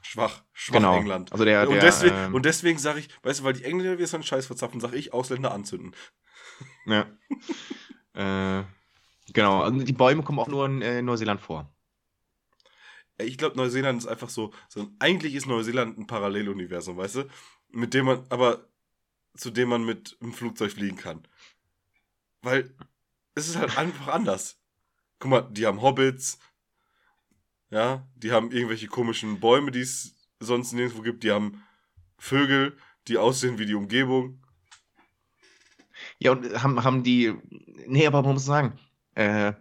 Schwach, 0.07 0.41
schwach 0.53 0.75
Genau. 0.75 0.95
England. 0.97 1.33
Also 1.33 1.43
der, 1.43 1.67
und, 1.67 1.75
der, 1.75 1.81
deswegen, 1.81 2.15
ähm, 2.15 2.33
und 2.33 2.45
deswegen 2.45 2.79
sage 2.79 2.99
ich, 3.01 3.09
weißt 3.23 3.41
du, 3.41 3.43
weil 3.43 3.53
die 3.53 3.65
Engländer 3.65 3.97
wieder 3.97 4.07
so 4.07 4.15
einen 4.15 4.23
Scheiß 4.23 4.45
verzapfen, 4.47 4.79
sage 4.79 4.95
ich, 4.97 5.13
Ausländer 5.13 5.51
anzünden. 5.51 5.93
Ja. 6.87 7.05
äh, 8.13 8.63
genau, 9.33 9.61
also 9.61 9.83
die 9.83 9.93
Bäume 9.93 10.23
kommen 10.23 10.39
auch 10.39 10.47
nur 10.47 10.65
in 10.65 10.81
äh, 10.81 11.01
Neuseeland 11.01 11.39
vor. 11.41 11.69
Ich 13.17 13.37
glaube, 13.37 13.57
Neuseeland 13.57 14.01
ist 14.01 14.07
einfach 14.07 14.29
so, 14.29 14.53
so 14.69 14.89
eigentlich 14.97 15.35
ist 15.35 15.45
Neuseeland 15.45 15.97
ein 15.99 16.07
Paralleluniversum, 16.07 16.97
weißt 16.97 17.15
du? 17.17 17.23
Mit 17.69 17.93
dem 17.93 18.05
man, 18.05 18.25
aber 18.29 18.65
zu 19.35 19.51
dem 19.51 19.69
man 19.69 19.85
mit 19.85 20.17
einem 20.21 20.33
Flugzeug 20.33 20.71
fliegen 20.71 20.97
kann. 20.97 21.27
Weil 22.41 22.73
es 23.35 23.47
ist 23.49 23.57
halt 23.57 23.77
einfach 23.77 24.07
anders. 24.07 24.57
Guck 25.19 25.29
mal, 25.29 25.41
die 25.41 25.67
haben 25.67 25.81
Hobbits, 25.81 26.39
ja, 27.69 28.07
die 28.15 28.31
haben 28.31 28.51
irgendwelche 28.51 28.87
komischen 28.87 29.39
Bäume, 29.39 29.71
die 29.71 29.81
es 29.81 30.15
sonst 30.39 30.73
nirgendwo 30.73 31.01
gibt, 31.01 31.23
die 31.23 31.31
haben 31.31 31.63
Vögel, 32.17 32.77
die 33.07 33.17
aussehen 33.17 33.59
wie 33.59 33.65
die 33.65 33.75
Umgebung. 33.75 34.41
Ja, 36.19 36.31
und 36.31 36.63
haben, 36.63 36.83
haben 36.83 37.03
die. 37.03 37.33
Nee, 37.85 38.07
aber 38.07 38.21
man 38.21 38.33
muss 38.33 38.45
sagen, 38.45 38.79
äh, 39.15 39.53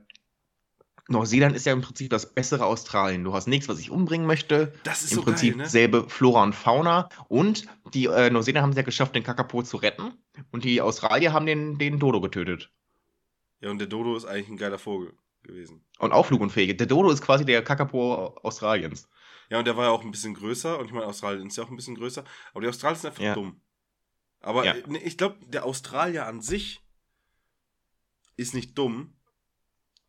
Neuseeland 1.08 1.54
ist 1.54 1.66
ja 1.66 1.72
im 1.72 1.82
Prinzip 1.82 2.10
das 2.10 2.34
bessere 2.34 2.66
Australien. 2.66 3.24
Du 3.24 3.32
hast 3.32 3.46
nichts, 3.46 3.68
was 3.68 3.78
ich 3.78 3.90
umbringen 3.90 4.26
möchte. 4.26 4.72
Das 4.82 5.02
ist 5.02 5.12
Im 5.12 5.16
so 5.16 5.22
Prinzip 5.22 5.54
geil, 5.54 5.62
ne? 5.64 5.68
selbe 5.68 6.08
Flora 6.08 6.42
und 6.42 6.54
Fauna. 6.54 7.08
Und 7.28 7.66
die 7.94 8.06
äh, 8.06 8.30
Neuseeländer 8.30 8.62
haben 8.62 8.70
es 8.70 8.76
ja 8.76 8.82
geschafft, 8.82 9.14
den 9.14 9.22
Kakapo 9.22 9.62
zu 9.62 9.76
retten. 9.76 10.12
Und 10.50 10.64
die 10.64 10.80
Australier 10.80 11.32
haben 11.32 11.46
den, 11.46 11.78
den 11.78 11.98
Dodo 11.98 12.20
getötet. 12.20 12.70
Ja, 13.60 13.70
und 13.70 13.78
der 13.78 13.86
Dodo 13.86 14.16
ist 14.16 14.24
eigentlich 14.24 14.48
ein 14.48 14.56
geiler 14.56 14.78
Vogel 14.78 15.14
gewesen. 15.46 15.84
Und 15.98 16.12
auch 16.12 16.26
flugunfähig. 16.26 16.76
Der 16.76 16.86
Dodo 16.86 17.10
ist 17.10 17.22
quasi 17.22 17.44
der 17.44 17.62
Kakapo 17.64 18.36
Australiens. 18.42 19.08
Ja, 19.48 19.58
und 19.58 19.64
der 19.66 19.76
war 19.76 19.84
ja 19.84 19.90
auch 19.90 20.02
ein 20.02 20.10
bisschen 20.10 20.34
größer. 20.34 20.78
Und 20.78 20.86
ich 20.86 20.92
meine, 20.92 21.06
Australien 21.06 21.46
ist 21.46 21.56
ja 21.56 21.64
auch 21.64 21.70
ein 21.70 21.76
bisschen 21.76 21.94
größer. 21.94 22.24
Aber 22.52 22.60
die 22.62 22.68
Australier 22.68 22.96
sind 22.96 23.10
einfach 23.10 23.22
Ja. 23.22 23.34
dumm. 23.34 23.60
Aber 24.40 24.64
Ja. 24.64 24.74
nee, 24.86 24.98
ich 24.98 25.16
glaube, 25.16 25.38
der 25.46 25.64
Australier 25.64 26.26
an 26.26 26.40
sich 26.40 26.82
ist 28.36 28.54
nicht 28.54 28.76
dumm. 28.76 29.16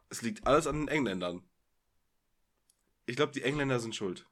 Es 0.09 0.21
liegt 0.21 0.45
alles 0.47 0.67
an 0.67 0.75
den 0.77 0.87
Engländern. 0.87 1.43
Ich 3.05 3.15
glaube, 3.15 3.31
die 3.31 3.43
Engländer 3.43 3.79
sind 3.79 3.95
schuld. 3.95 4.27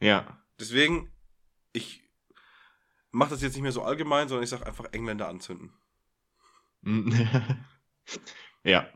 Ja. 0.00 0.38
Deswegen, 0.58 1.12
ich 1.72 2.02
mache 3.10 3.30
das 3.30 3.42
jetzt 3.42 3.54
nicht 3.54 3.62
mehr 3.62 3.72
so 3.72 3.82
allgemein, 3.82 4.28
sondern 4.28 4.44
ich 4.44 4.50
sage 4.50 4.66
einfach 4.66 4.92
Engländer 4.92 5.28
anzünden. 5.28 5.72
ja. 8.64 8.88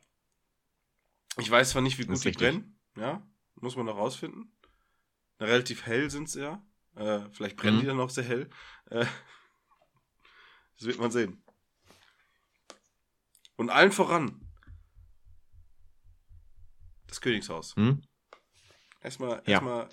Ich 1.38 1.50
weiß 1.50 1.70
zwar 1.70 1.82
nicht, 1.82 1.98
wie 1.98 2.06
gut 2.06 2.24
die 2.24 2.30
brennen. 2.32 2.78
Ja, 2.96 3.22
muss 3.56 3.76
man 3.76 3.86
noch 3.86 3.96
rausfinden. 3.96 4.52
Relativ 5.38 5.84
hell 5.86 6.10
sind 6.10 6.28
sie 6.28 6.40
ja. 6.40 6.62
Äh, 6.94 7.28
vielleicht 7.30 7.56
brennen 7.56 7.76
Mhm. 7.76 7.80
die 7.80 7.86
dann 7.86 8.00
auch 8.00 8.10
sehr 8.10 8.24
hell. 8.24 8.48
Äh, 8.90 9.04
das 10.78 10.86
wird 10.86 10.98
man 10.98 11.10
sehen. 11.10 11.42
Und 13.56 13.70
allen 13.70 13.92
voran 13.92 14.40
das 17.06 17.20
Königshaus. 17.20 17.74
Hm? 17.76 18.02
Erstmal, 19.00 19.36
Ja. 19.46 19.52
erstmal, 19.52 19.88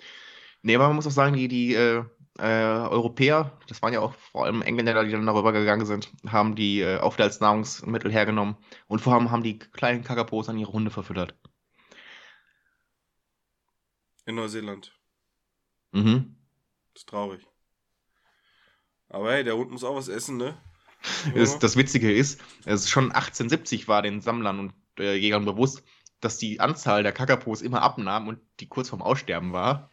Nee, 0.62 0.74
aber 0.76 0.86
man 0.86 0.96
muss 0.96 1.06
auch 1.06 1.10
sagen, 1.10 1.36
die, 1.36 1.46
die 1.46 1.74
äh, 1.74 2.04
äh, 2.38 2.42
Europäer, 2.42 3.52
das 3.68 3.80
waren 3.82 3.92
ja 3.92 4.00
auch 4.00 4.14
vor 4.32 4.44
allem 4.44 4.62
Engländer, 4.62 5.04
die 5.04 5.12
dann 5.12 5.26
darüber 5.26 5.52
gegangen 5.52 5.86
sind, 5.86 6.10
haben 6.26 6.54
die 6.56 6.80
äh, 6.80 6.98
oft 6.98 7.20
als 7.20 7.40
Nahrungsmittel 7.40 8.10
hergenommen 8.10 8.56
und 8.88 9.00
vor 9.00 9.14
allem 9.14 9.30
haben 9.30 9.42
die 9.42 9.58
kleinen 9.58 10.02
Kakapos 10.02 10.48
an 10.48 10.58
ihre 10.58 10.72
Hunde 10.72 10.90
verfüttert. 10.90 11.34
in 14.26 14.34
Neuseeland. 14.36 14.92
Mhm. 15.92 16.36
Das 16.92 17.02
ist 17.02 17.08
traurig. 17.08 17.46
Aber 19.08 19.32
hey, 19.32 19.44
der 19.44 19.56
Hund 19.56 19.70
muss 19.70 19.84
auch 19.84 19.96
was 19.96 20.08
essen, 20.08 20.36
ne? 20.36 20.56
Das, 21.34 21.58
das 21.58 21.76
Witzige 21.76 22.10
ist, 22.12 22.40
es 22.64 22.82
ist 22.82 22.90
schon 22.90 23.12
1870 23.12 23.88
war 23.88 24.00
den 24.00 24.22
Sammlern 24.22 24.58
und 24.58 24.74
äh, 24.98 25.14
Jägern 25.14 25.44
bewusst, 25.44 25.82
dass 26.20 26.38
die 26.38 26.60
Anzahl 26.60 27.02
der 27.02 27.12
Kakapos 27.12 27.60
immer 27.60 27.82
abnahm 27.82 28.26
und 28.26 28.40
die 28.60 28.68
kurz 28.68 28.88
vorm 28.88 29.02
Aussterben 29.02 29.52
war. 29.52 29.90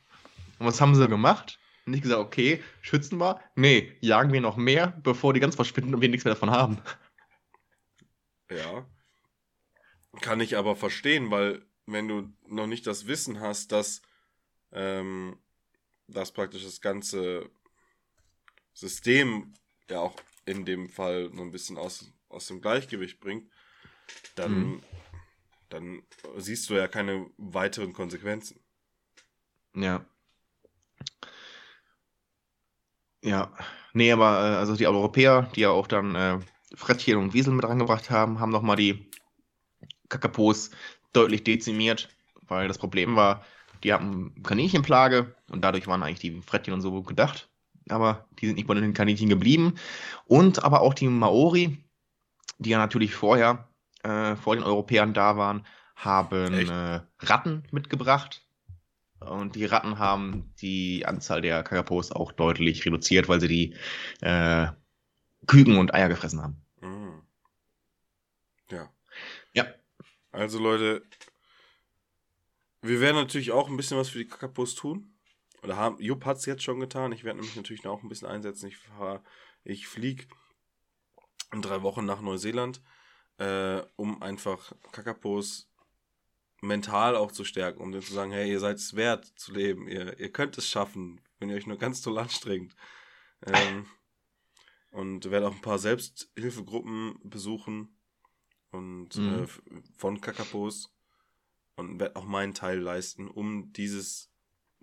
Und 0.57 0.67
was 0.67 0.79
haben 0.79 0.95
sie 0.95 1.07
gemacht? 1.09 1.59
Nicht 1.85 2.03
gesagt, 2.03 2.21
okay, 2.21 2.63
schützen 2.81 3.17
wir. 3.17 3.41
Nee, 3.55 3.97
jagen 4.01 4.31
wir 4.33 4.41
noch 4.41 4.57
mehr, 4.57 4.87
bevor 5.03 5.33
die 5.33 5.39
ganz 5.39 5.55
verschwinden 5.55 5.95
und 5.95 6.01
wir 6.01 6.09
nichts 6.09 6.25
mehr 6.25 6.33
davon 6.33 6.51
haben. 6.51 6.81
Ja. 8.49 8.85
Kann 10.21 10.41
ich 10.41 10.57
aber 10.57 10.75
verstehen, 10.75 11.31
weil 11.31 11.65
wenn 11.85 12.07
du 12.07 12.33
noch 12.47 12.67
nicht 12.67 12.85
das 12.85 13.07
Wissen 13.07 13.39
hast, 13.39 13.71
dass, 13.71 14.01
ähm, 14.71 15.39
dass 16.07 16.31
praktisch 16.33 16.63
das 16.63 16.81
ganze 16.81 17.49
System 18.73 19.53
ja 19.89 19.99
auch 19.99 20.15
in 20.45 20.65
dem 20.65 20.89
Fall 20.89 21.31
so 21.33 21.41
ein 21.41 21.51
bisschen 21.51 21.77
aus, 21.77 22.11
aus 22.29 22.47
dem 22.47 22.61
Gleichgewicht 22.61 23.19
bringt, 23.19 23.49
dann, 24.35 24.59
Mhm. 24.59 24.83
dann 25.69 26.03
siehst 26.37 26.69
du 26.69 26.75
ja 26.75 26.87
keine 26.87 27.29
weiteren 27.37 27.93
Konsequenzen. 27.93 28.59
Ja. 29.73 30.05
Ja. 33.23 33.51
Nee, 33.93 34.11
aber 34.11 34.39
äh, 34.39 34.55
also 34.55 34.75
die 34.75 34.87
Europäer, 34.87 35.49
die 35.55 35.61
ja 35.61 35.69
auch 35.69 35.87
dann 35.87 36.15
äh, 36.15 36.39
Frettchen 36.73 37.17
und 37.17 37.33
Wiesel 37.33 37.53
mit 37.53 37.65
reingebracht 37.65 38.09
haben, 38.09 38.39
haben 38.39 38.51
nochmal 38.51 38.77
die 38.77 39.09
Kakapos 40.09 40.71
deutlich 41.13 41.43
dezimiert, 41.43 42.09
weil 42.47 42.67
das 42.67 42.77
Problem 42.77 43.15
war, 43.15 43.43
die 43.83 43.93
hatten 43.93 44.41
Kaninchenplage 44.43 45.35
und 45.49 45.63
dadurch 45.63 45.87
waren 45.87 46.03
eigentlich 46.03 46.19
die 46.19 46.41
Frettchen 46.41 46.73
und 46.73 46.81
so 46.81 47.01
gedacht. 47.03 47.49
Aber 47.89 48.25
die 48.39 48.47
sind 48.47 48.55
nicht 48.55 48.67
bei 48.67 48.75
den 48.75 48.93
Kaninchen 48.93 49.27
geblieben. 49.27 49.75
Und 50.25 50.63
aber 50.63 50.81
auch 50.81 50.93
die 50.93 51.07
Maori, 51.07 51.83
die 52.59 52.69
ja 52.69 52.77
natürlich 52.77 53.15
vorher 53.15 53.67
äh, 54.03 54.35
vor 54.35 54.55
den 54.55 54.63
Europäern 54.63 55.13
da 55.13 55.35
waren, 55.35 55.65
haben 55.95 56.53
äh, 56.53 57.01
Ratten 57.19 57.63
mitgebracht. 57.71 58.43
Und 59.21 59.55
die 59.55 59.65
Ratten 59.65 59.99
haben 59.99 60.51
die 60.61 61.05
Anzahl 61.05 61.41
der 61.41 61.63
Kakapos 61.63 62.11
auch 62.11 62.31
deutlich 62.31 62.85
reduziert, 62.85 63.29
weil 63.29 63.39
sie 63.39 63.47
die 63.47 63.75
äh, 64.21 64.67
Küken 65.45 65.77
und 65.77 65.93
Eier 65.93 66.09
gefressen 66.09 66.41
haben. 66.41 66.61
Mhm. 66.81 67.21
Ja. 68.71 68.89
Ja. 69.53 69.67
Also 70.31 70.59
Leute, 70.59 71.03
wir 72.81 72.99
werden 72.99 73.17
natürlich 73.17 73.51
auch 73.51 73.69
ein 73.69 73.77
bisschen 73.77 73.97
was 73.97 74.09
für 74.09 74.17
die 74.17 74.27
Kakapos 74.27 74.73
tun. 74.75 75.13
Oder 75.61 75.77
haben, 75.77 76.01
Jupp 76.01 76.25
hat 76.25 76.37
es 76.37 76.45
jetzt 76.45 76.63
schon 76.63 76.79
getan. 76.79 77.11
Ich 77.11 77.23
werde 77.23 77.39
nämlich 77.39 77.55
natürlich 77.55 77.85
auch 77.85 78.01
ein 78.01 78.09
bisschen 78.09 78.27
einsetzen. 78.27 78.67
Ich 78.67 78.79
ich 79.63 79.87
fliege 79.87 80.25
in 81.53 81.61
drei 81.61 81.83
Wochen 81.83 82.05
nach 82.05 82.21
Neuseeland, 82.21 82.81
äh, 83.37 83.81
um 83.95 84.23
einfach 84.23 84.73
Kakapos 84.91 85.70
mental 86.61 87.15
auch 87.15 87.31
zu 87.31 87.43
stärken, 87.43 87.81
um 87.81 87.91
denen 87.91 88.03
zu 88.03 88.13
sagen, 88.13 88.31
hey, 88.31 88.49
ihr 88.49 88.59
seid 88.59 88.77
es 88.77 88.95
wert 88.95 89.25
zu 89.35 89.51
leben, 89.53 89.87
ihr, 89.87 90.19
ihr 90.19 90.31
könnt 90.31 90.57
es 90.57 90.67
schaffen, 90.67 91.21
wenn 91.39 91.49
ihr 91.49 91.55
euch 91.55 91.67
nur 91.67 91.77
ganz 91.77 92.01
toll 92.01 92.17
anstrengt. 92.17 92.75
Ähm, 93.45 93.87
und 94.91 95.31
werde 95.31 95.47
auch 95.47 95.55
ein 95.55 95.61
paar 95.61 95.79
Selbsthilfegruppen 95.79 97.19
besuchen 97.23 97.95
und 98.71 99.15
Mhm. 99.15 99.43
äh, 99.43 99.47
von 99.97 100.21
Kakapos 100.21 100.93
und 101.75 101.99
werde 101.99 102.15
auch 102.17 102.25
meinen 102.25 102.53
Teil 102.53 102.79
leisten, 102.79 103.27
um 103.27 103.71
dieses 103.73 104.31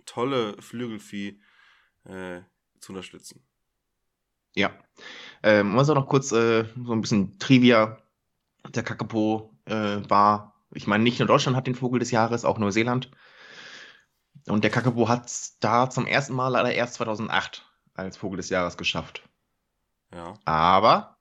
tolle 0.06 0.60
Flügelvieh 0.60 1.40
äh, 2.04 2.40
zu 2.80 2.92
unterstützen. 2.92 3.44
Ja. 4.56 4.76
Ähm, 5.42 5.70
muss 5.70 5.90
auch 5.90 5.94
noch 5.94 6.08
kurz 6.08 6.32
äh, 6.32 6.64
so 6.84 6.92
ein 6.92 7.00
bisschen 7.00 7.38
Trivia. 7.38 8.02
Der 8.74 8.82
Kakapo 8.82 9.54
äh, 9.66 10.00
war, 10.08 10.57
ich 10.72 10.86
meine, 10.86 11.04
nicht 11.04 11.18
nur 11.18 11.28
Deutschland 11.28 11.56
hat 11.56 11.66
den 11.66 11.74
Vogel 11.74 11.98
des 11.98 12.10
Jahres, 12.10 12.44
auch 12.44 12.58
Neuseeland. 12.58 13.10
Und 14.46 14.64
der 14.64 14.70
Kakapo 14.70 15.08
hat 15.08 15.26
es 15.26 15.58
da 15.58 15.90
zum 15.90 16.06
ersten 16.06 16.34
Mal 16.34 16.48
leider 16.48 16.72
erst 16.72 16.94
2008 16.94 17.66
als 17.94 18.16
Vogel 18.16 18.36
des 18.36 18.50
Jahres 18.50 18.76
geschafft. 18.76 19.28
Ja. 20.12 20.34
Aber 20.44 21.18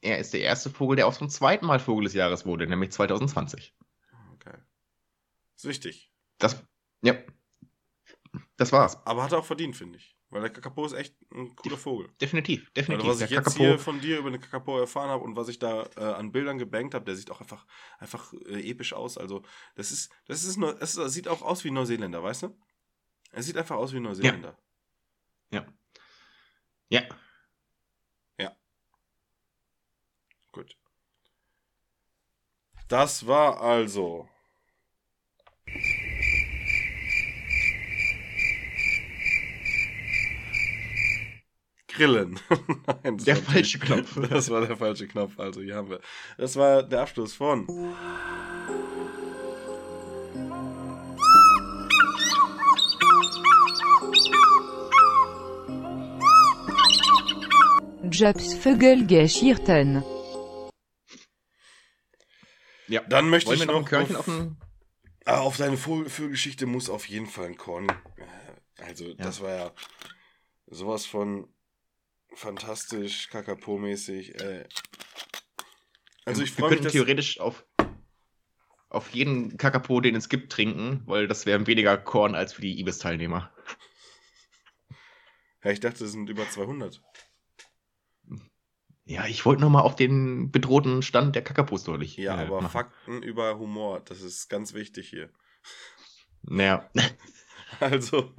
er 0.00 0.18
ist 0.18 0.32
der 0.32 0.40
erste 0.40 0.70
Vogel, 0.70 0.96
der 0.96 1.06
auch 1.06 1.14
zum 1.14 1.28
zweiten 1.28 1.66
Mal 1.66 1.78
Vogel 1.78 2.04
des 2.04 2.14
Jahres 2.14 2.44
wurde, 2.44 2.66
nämlich 2.66 2.92
2020. 2.92 3.74
Okay. 4.34 4.56
Ist 5.56 5.64
wichtig. 5.64 6.10
Das, 6.38 6.62
ja. 7.02 7.14
Das 8.56 8.72
war's. 8.72 9.04
Aber 9.06 9.22
hat 9.22 9.32
er 9.32 9.38
auch 9.38 9.44
verdient, 9.44 9.76
finde 9.76 9.98
ich. 9.98 10.16
Weil 10.32 10.40
der 10.40 10.50
Kakapo 10.50 10.86
ist 10.86 10.94
echt 10.94 11.14
ein 11.30 11.54
cooler 11.56 11.76
Vogel. 11.76 12.08
Definitiv, 12.18 12.72
definitiv. 12.72 13.06
Also 13.06 13.20
was 13.20 13.30
ich 13.30 13.36
der 13.36 13.42
jetzt 13.42 13.56
hier 13.58 13.78
von 13.78 14.00
dir 14.00 14.18
über 14.18 14.30
den 14.30 14.40
Kakapo 14.40 14.78
erfahren 14.78 15.10
habe 15.10 15.22
und 15.22 15.36
was 15.36 15.48
ich 15.48 15.58
da 15.58 15.86
äh, 15.96 16.00
an 16.00 16.32
Bildern 16.32 16.56
gebankt 16.56 16.94
habe, 16.94 17.04
der 17.04 17.16
sieht 17.16 17.30
auch 17.30 17.40
einfach, 17.40 17.66
einfach 17.98 18.32
äh, 18.46 18.70
episch 18.70 18.94
aus. 18.94 19.18
Also 19.18 19.42
das 19.74 19.92
ist, 19.92 20.10
das 20.26 20.42
ist, 20.44 20.56
nur, 20.56 20.72
das 20.72 20.94
sieht 20.94 21.28
auch 21.28 21.42
aus 21.42 21.64
wie 21.64 21.68
ein 21.68 21.74
Neuseeländer, 21.74 22.22
weißt 22.22 22.44
du? 22.44 22.58
Er 23.30 23.42
sieht 23.42 23.58
einfach 23.58 23.76
aus 23.76 23.92
wie 23.92 23.98
ein 23.98 24.04
Neuseeländer. 24.04 24.56
Ja. 25.52 25.66
Gut. 30.50 30.78
Das 32.88 33.26
war 33.26 33.60
also. 33.60 34.28
Grillen. 42.02 42.40
Nein, 43.04 43.18
Der 43.18 43.36
falsche 43.36 43.78
natürlich- 43.78 44.10
Knopf. 44.12 44.28
Das 44.30 44.50
war 44.50 44.66
der 44.66 44.76
falsche 44.76 45.06
Knopf. 45.06 45.38
Also 45.38 45.60
hier 45.60 45.76
haben 45.76 45.90
wir. 45.90 46.00
Das 46.36 46.56
war 46.56 46.82
der 46.82 47.02
Abschluss 47.02 47.32
von. 47.34 47.66
Jobs 58.10 58.54
Vögelgeschichten. 58.54 60.02
Ja. 62.88 63.00
Dann 63.08 63.30
möchte 63.30 63.48
Wollen 63.50 63.60
ich 63.60 63.66
noch 63.66 63.74
noch 63.74 63.80
ein 63.80 63.84
Körnchen 63.86 64.16
auf, 64.16 64.28
auf 64.28 64.34
den. 64.34 64.56
Ah, 65.24 65.38
auf 65.40 65.56
deine 65.56 65.76
Vögelgeschichte 65.76 66.66
muss 66.66 66.90
auf 66.90 67.08
jeden 67.08 67.26
Fall 67.26 67.46
ein 67.46 67.56
Korn. 67.56 67.86
Also, 68.78 69.14
das 69.14 69.40
war 69.40 69.54
ja 69.54 69.72
sowas 70.66 71.06
von 71.06 71.51
fantastisch, 72.34 73.28
Kakapo-mäßig. 73.30 74.40
Äh. 74.40 74.68
Also, 76.24 76.42
ich 76.42 76.56
wir 76.56 76.62
freue 76.62 76.70
mich, 76.70 76.78
könnten 76.78 76.84
dass, 76.84 76.92
theoretisch 76.92 77.40
auf, 77.40 77.64
auf 78.88 79.10
jeden 79.10 79.56
Kakapo, 79.56 80.00
den 80.00 80.14
es 80.14 80.28
gibt, 80.28 80.52
trinken, 80.52 81.02
weil 81.06 81.28
das 81.28 81.46
wären 81.46 81.66
weniger 81.66 81.96
Korn 81.96 82.34
als 82.34 82.52
für 82.52 82.62
die 82.62 82.78
Ibis-Teilnehmer. 82.80 83.52
Ja, 85.64 85.70
ich 85.70 85.80
dachte, 85.80 86.04
es 86.04 86.12
sind 86.12 86.28
über 86.28 86.48
200. 86.48 87.00
Ja, 89.04 89.26
ich 89.26 89.44
wollte 89.44 89.62
nochmal 89.62 89.82
auf 89.82 89.96
den 89.96 90.50
bedrohten 90.50 91.02
Stand 91.02 91.34
der 91.34 91.42
Kakapos 91.42 91.84
deutlich. 91.84 92.16
Ja, 92.16 92.40
äh, 92.40 92.46
aber 92.46 92.60
machen. 92.60 92.72
Fakten 92.72 93.22
über 93.22 93.58
Humor, 93.58 94.00
das 94.00 94.22
ist 94.22 94.48
ganz 94.48 94.74
wichtig 94.74 95.08
hier. 95.08 95.30
Naja. 96.42 96.90
Also, 97.80 98.34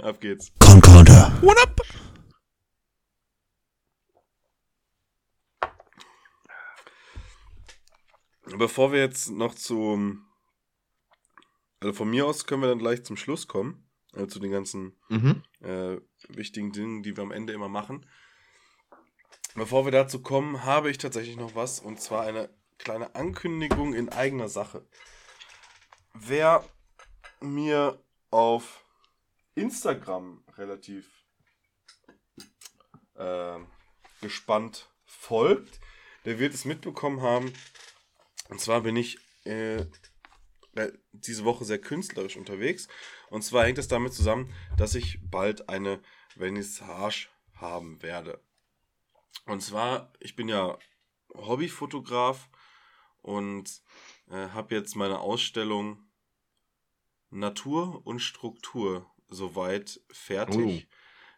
ab 0.00 0.20
geht's. 0.20 0.52
Concorder. 0.60 1.36
What 1.42 1.58
up? 1.60 1.80
Bevor 8.56 8.92
wir 8.92 9.00
jetzt 9.00 9.30
noch 9.30 9.54
zum. 9.54 10.26
Also 11.80 11.94
von 11.94 12.10
mir 12.10 12.26
aus 12.26 12.46
können 12.46 12.62
wir 12.62 12.68
dann 12.68 12.78
gleich 12.78 13.04
zum 13.04 13.16
Schluss 13.16 13.48
kommen. 13.48 13.88
Also 14.12 14.26
zu 14.26 14.38
den 14.40 14.50
ganzen 14.50 14.98
Mhm. 15.08 15.42
äh, 15.60 15.98
wichtigen 16.28 16.72
Dingen, 16.72 17.02
die 17.02 17.16
wir 17.16 17.22
am 17.22 17.30
Ende 17.32 17.52
immer 17.52 17.68
machen. 17.68 18.06
Bevor 19.54 19.84
wir 19.84 19.92
dazu 19.92 20.20
kommen, 20.22 20.64
habe 20.64 20.90
ich 20.90 20.98
tatsächlich 20.98 21.36
noch 21.36 21.54
was 21.54 21.80
und 21.80 22.00
zwar 22.00 22.22
eine 22.22 22.50
kleine 22.78 23.14
Ankündigung 23.14 23.94
in 23.94 24.08
eigener 24.08 24.48
Sache. 24.48 24.86
Wer 26.14 26.64
mir 27.40 28.02
auf 28.30 28.84
Instagram 29.54 30.44
relativ 30.56 31.08
äh, 33.14 33.58
gespannt 34.20 34.90
folgt, 35.04 35.80
der 36.24 36.38
wird 36.38 36.54
es 36.54 36.64
mitbekommen 36.64 37.22
haben. 37.22 37.52
Und 38.50 38.60
zwar 38.60 38.82
bin 38.82 38.96
ich 38.96 39.18
äh, 39.46 39.86
äh, 40.74 40.92
diese 41.12 41.44
Woche 41.44 41.64
sehr 41.64 41.80
künstlerisch 41.80 42.36
unterwegs. 42.36 42.88
Und 43.30 43.42
zwar 43.42 43.64
hängt 43.64 43.78
es 43.78 43.88
damit 43.88 44.12
zusammen, 44.12 44.52
dass 44.76 44.94
ich 44.94 45.18
bald 45.22 45.68
eine 45.68 46.00
Vernissage 46.36 47.28
haben 47.54 48.02
werde. 48.02 48.40
Und 49.46 49.62
zwar, 49.62 50.12
ich 50.20 50.36
bin 50.36 50.48
ja 50.48 50.78
Hobbyfotograf 51.34 52.48
und 53.22 53.82
äh, 54.30 54.48
habe 54.48 54.74
jetzt 54.74 54.96
meine 54.96 55.20
Ausstellung 55.20 56.10
Natur 57.30 58.04
und 58.04 58.18
Struktur 58.20 59.08
soweit 59.28 60.00
fertig, 60.10 60.88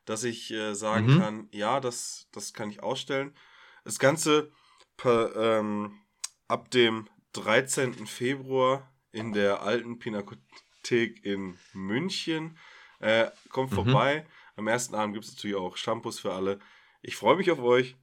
dass 0.06 0.24
ich 0.24 0.50
äh, 0.50 0.74
sagen 0.74 1.08
Mhm. 1.08 1.18
kann, 1.18 1.48
ja, 1.52 1.80
das, 1.80 2.28
das 2.32 2.54
kann 2.54 2.70
ich 2.70 2.82
ausstellen. 2.82 3.36
Das 3.84 3.98
Ganze 3.98 4.50
per, 4.96 5.36
ähm, 5.36 6.01
ab 6.48 6.70
dem 6.70 7.08
13. 7.32 8.06
Februar 8.06 8.90
in 9.12 9.32
der 9.32 9.62
alten 9.62 9.98
Pinakothek 9.98 11.24
in 11.24 11.58
München. 11.72 12.58
Äh, 13.00 13.30
kommt 13.50 13.70
Mhm. 13.72 13.76
vorbei. 13.76 14.26
Am 14.56 14.68
ersten 14.68 14.94
Abend 14.94 15.14
gibt 15.14 15.24
es 15.26 15.32
natürlich 15.34 15.56
auch 15.56 15.76
Shampoos 15.76 16.20
für 16.20 16.32
alle. 16.32 16.60
Ich 17.02 17.16
freue 17.16 17.36
mich 17.36 17.50
auf 17.50 17.58
euch. 17.60 17.96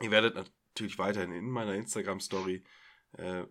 Ihr 0.00 0.10
werdet 0.10 0.34
natürlich 0.34 0.98
weiterhin 0.98 1.32
in 1.32 1.48
meiner 1.50 1.74
Instagram-Story 1.74 2.64
äh, 3.18 3.44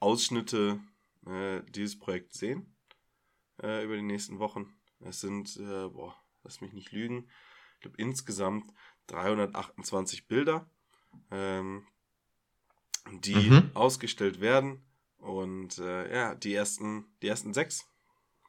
Ausschnitte 0.00 0.80
äh, 1.26 1.62
dieses 1.70 1.98
Projekts 1.98 2.38
sehen 2.38 2.74
äh, 3.62 3.84
über 3.84 3.96
die 3.96 4.02
nächsten 4.02 4.38
Wochen. 4.38 4.74
Es 5.00 5.20
sind, 5.20 5.56
äh, 5.56 5.88
boah, 5.88 6.16
lass 6.42 6.60
mich 6.60 6.72
nicht 6.72 6.92
lügen, 6.92 7.28
ich 7.74 7.80
glaube 7.80 7.96
insgesamt 7.98 8.72
328 9.08 10.26
Bilder, 10.26 10.68
ähm, 11.30 11.86
die 13.10 13.50
Mhm. 13.50 13.70
ausgestellt 13.74 14.40
werden. 14.40 14.84
Und 15.18 15.78
äh, 15.78 16.12
ja, 16.12 16.34
die 16.34 16.54
ersten, 16.54 17.06
die 17.22 17.28
ersten 17.28 17.54
sechs 17.54 17.86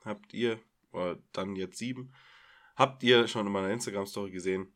habt 0.04 0.34
ihr, 0.34 0.60
oder 0.92 1.18
dann 1.32 1.56
jetzt 1.56 1.78
sieben, 1.78 2.14
habt 2.76 3.04
ihr 3.04 3.28
schon 3.28 3.46
in 3.46 3.54
meiner 3.54 3.70
Instagram-Story 3.70 4.32
gesehen. 4.32 4.74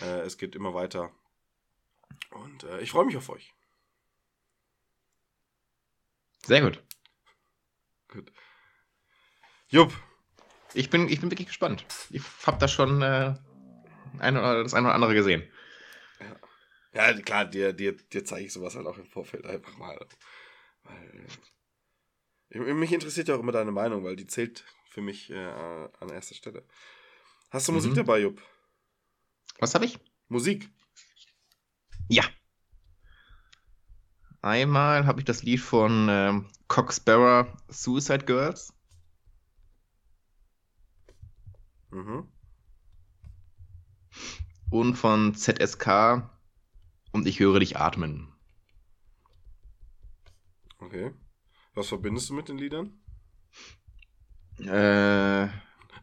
Äh, 0.00 0.20
es 0.20 0.38
geht 0.38 0.54
immer 0.56 0.74
weiter. 0.74 1.12
Und 2.30 2.64
äh, 2.64 2.80
ich 2.80 2.90
freue 2.90 3.04
mich 3.06 3.16
auf 3.16 3.28
euch. 3.28 3.54
Sehr 6.44 6.60
gut. 6.62 6.82
Gut. 8.08 8.32
Jupp, 9.68 9.92
Ich 10.74 10.90
bin, 10.90 11.08
ich 11.08 11.20
bin 11.20 11.30
wirklich 11.30 11.48
gespannt. 11.48 11.84
Ich 12.10 12.22
habe 12.46 12.58
da 12.58 12.68
schon 12.68 13.02
äh, 13.02 13.34
ein 14.18 14.36
oder, 14.36 14.62
das 14.62 14.74
eine 14.74 14.86
oder 14.86 14.94
andere 14.94 15.14
gesehen. 15.14 15.42
Ja, 16.20 16.36
klar, 17.22 17.44
dir, 17.44 17.72
dir, 17.72 17.96
dir 17.96 18.24
zeige 18.24 18.46
ich 18.46 18.52
sowas 18.52 18.74
halt 18.74 18.86
auch 18.86 18.98
im 18.98 19.06
Vorfeld 19.06 19.46
einfach 19.46 19.76
mal. 19.76 19.98
Weil, 20.84 21.26
äh, 22.50 22.74
mich 22.74 22.92
interessiert 22.92 23.28
ja 23.28 23.36
auch 23.36 23.40
immer 23.40 23.52
deine 23.52 23.72
Meinung, 23.72 24.04
weil 24.04 24.16
die 24.16 24.26
zählt 24.26 24.64
für 24.88 25.02
mich 25.02 25.30
äh, 25.30 25.36
an 25.36 26.10
erster 26.10 26.34
Stelle. 26.34 26.64
Hast 27.50 27.68
du 27.68 27.72
Mhm. 27.72 27.76
Musik 27.76 27.94
dabei, 27.94 28.20
Jupp? 28.20 28.42
Was 29.58 29.74
habe 29.74 29.84
ich? 29.84 29.98
Musik? 30.28 30.68
Ja. 32.08 32.24
Einmal 34.42 35.06
habe 35.06 35.20
ich 35.20 35.24
das 35.24 35.42
Lied 35.42 35.60
von 35.60 36.08
ähm, 36.08 36.46
Coxbearer 36.68 37.56
Suicide 37.68 38.24
Girls. 38.24 38.72
Mhm. 41.90 42.28
und 44.70 44.96
von 44.96 45.34
ZSK 45.34 46.28
und 47.16 47.26
ich 47.26 47.40
höre 47.40 47.60
dich 47.60 47.78
atmen. 47.78 48.28
Okay. 50.78 51.12
Was 51.74 51.88
verbindest 51.88 52.28
du 52.28 52.34
mit 52.34 52.48
den 52.48 52.58
Liedern? 52.58 53.00
Äh, 54.58 55.46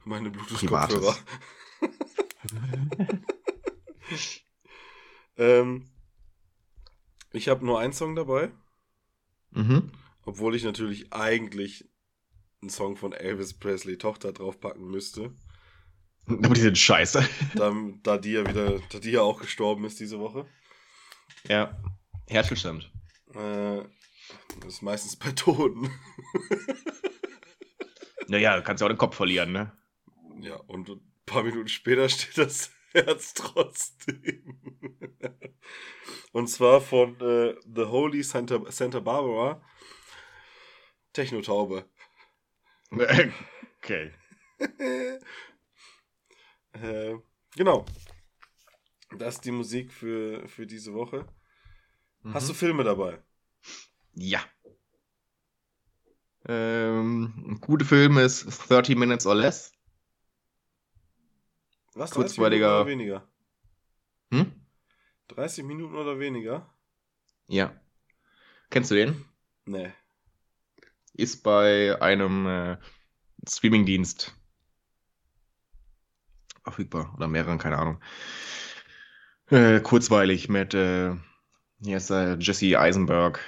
Meine. 0.03 0.31
Bluetooth-Kopfhörer. 0.31 1.15
ähm, 5.37 5.89
ich 7.31 7.47
habe 7.47 7.65
nur 7.65 7.79
einen 7.79 7.93
Song 7.93 8.15
dabei, 8.15 8.51
mhm. 9.51 9.91
obwohl 10.25 10.55
ich 10.55 10.63
natürlich 10.63 11.13
eigentlich 11.13 11.87
einen 12.61 12.69
Song 12.69 12.95
von 12.95 13.13
Elvis 13.13 13.53
Presley 13.53 13.97
Tochter 13.97 14.33
draufpacken 14.33 14.89
müsste. 14.89 15.31
Aber 16.27 16.55
die 16.55 16.61
sind 16.61 16.77
scheiße. 16.77 17.27
da, 17.55 17.71
da 18.01 18.17
die 18.17 18.31
ja 18.31 18.47
wieder, 18.47 18.79
da 18.91 18.99
die 18.99 19.11
ja 19.11 19.21
auch 19.21 19.39
gestorben 19.41 19.85
ist 19.85 19.99
diese 19.99 20.19
Woche. 20.19 20.47
Ja. 21.47 21.77
Herzstillstand. 22.27 22.91
Äh, 23.33 23.81
das 24.59 24.75
ist 24.75 24.81
meistens 24.81 25.15
bei 25.15 25.31
Toten. 25.31 25.89
Naja, 28.27 28.55
du 28.55 28.63
kannst 28.63 28.81
ja 28.81 28.87
auch 28.87 28.91
den 28.91 28.97
Kopf 28.97 29.17
verlieren, 29.17 29.51
ne? 29.51 29.71
ja, 30.39 30.55
und 30.55 30.89
ein 30.89 31.01
paar 31.25 31.43
Minuten 31.43 31.67
später 31.67 32.07
steht 32.09 32.37
das 32.37 32.71
Herz 32.91 33.33
trotzdem. 33.33 34.59
und 36.31 36.47
zwar 36.47 36.81
von 36.81 37.19
äh, 37.19 37.55
The 37.63 37.85
Holy 37.85 38.23
Santa, 38.23 38.59
Santa 38.71 38.99
Barbara. 38.99 39.61
Technotaube. 41.13 41.85
Okay. 43.83 44.13
äh, 46.71 47.17
genau. 47.53 47.85
Das 49.17 49.35
ist 49.35 49.45
die 49.45 49.51
Musik 49.51 49.91
für, 49.91 50.47
für 50.47 50.65
diese 50.65 50.93
Woche. 50.93 51.25
Hast 52.25 52.47
du 52.49 52.53
Filme 52.53 52.83
dabei? 52.83 53.21
Ja. 54.13 54.39
Ähm, 56.45 57.33
ein 57.47 57.61
guter 57.61 57.85
Film 57.85 58.17
ist 58.17 58.45
30 58.69 58.95
Minutes 58.97 59.25
or 59.25 59.35
Less. 59.35 59.71
Was? 61.93 62.09
30 62.11 62.15
Kurzweiliger- 62.37 62.83
Minuten 62.85 63.11
oder 63.11 63.21
weniger? 63.21 63.27
Hm? 64.31 64.65
30 65.29 65.63
Minuten 65.63 65.95
oder 65.95 66.19
weniger? 66.19 66.73
Ja. 67.47 67.79
Kennst 68.69 68.91
du 68.91 68.95
den? 68.95 69.25
Nee. 69.65 69.93
Ist 71.13 71.43
bei 71.43 72.01
einem 72.01 72.47
äh, 72.47 72.77
Streamingdienst 73.47 74.33
verfügbar. 76.63 77.13
Oder 77.15 77.27
mehreren, 77.27 77.57
keine 77.59 77.77
Ahnung. 77.77 78.01
Äh, 79.49 79.81
kurzweilig 79.81 80.49
mit 80.49 80.73
äh, 80.73 81.15
hier 81.83 81.97
ist 81.97 82.09
äh, 82.09 82.35
Jesse 82.35 82.79
Eisenberg. 82.79 83.39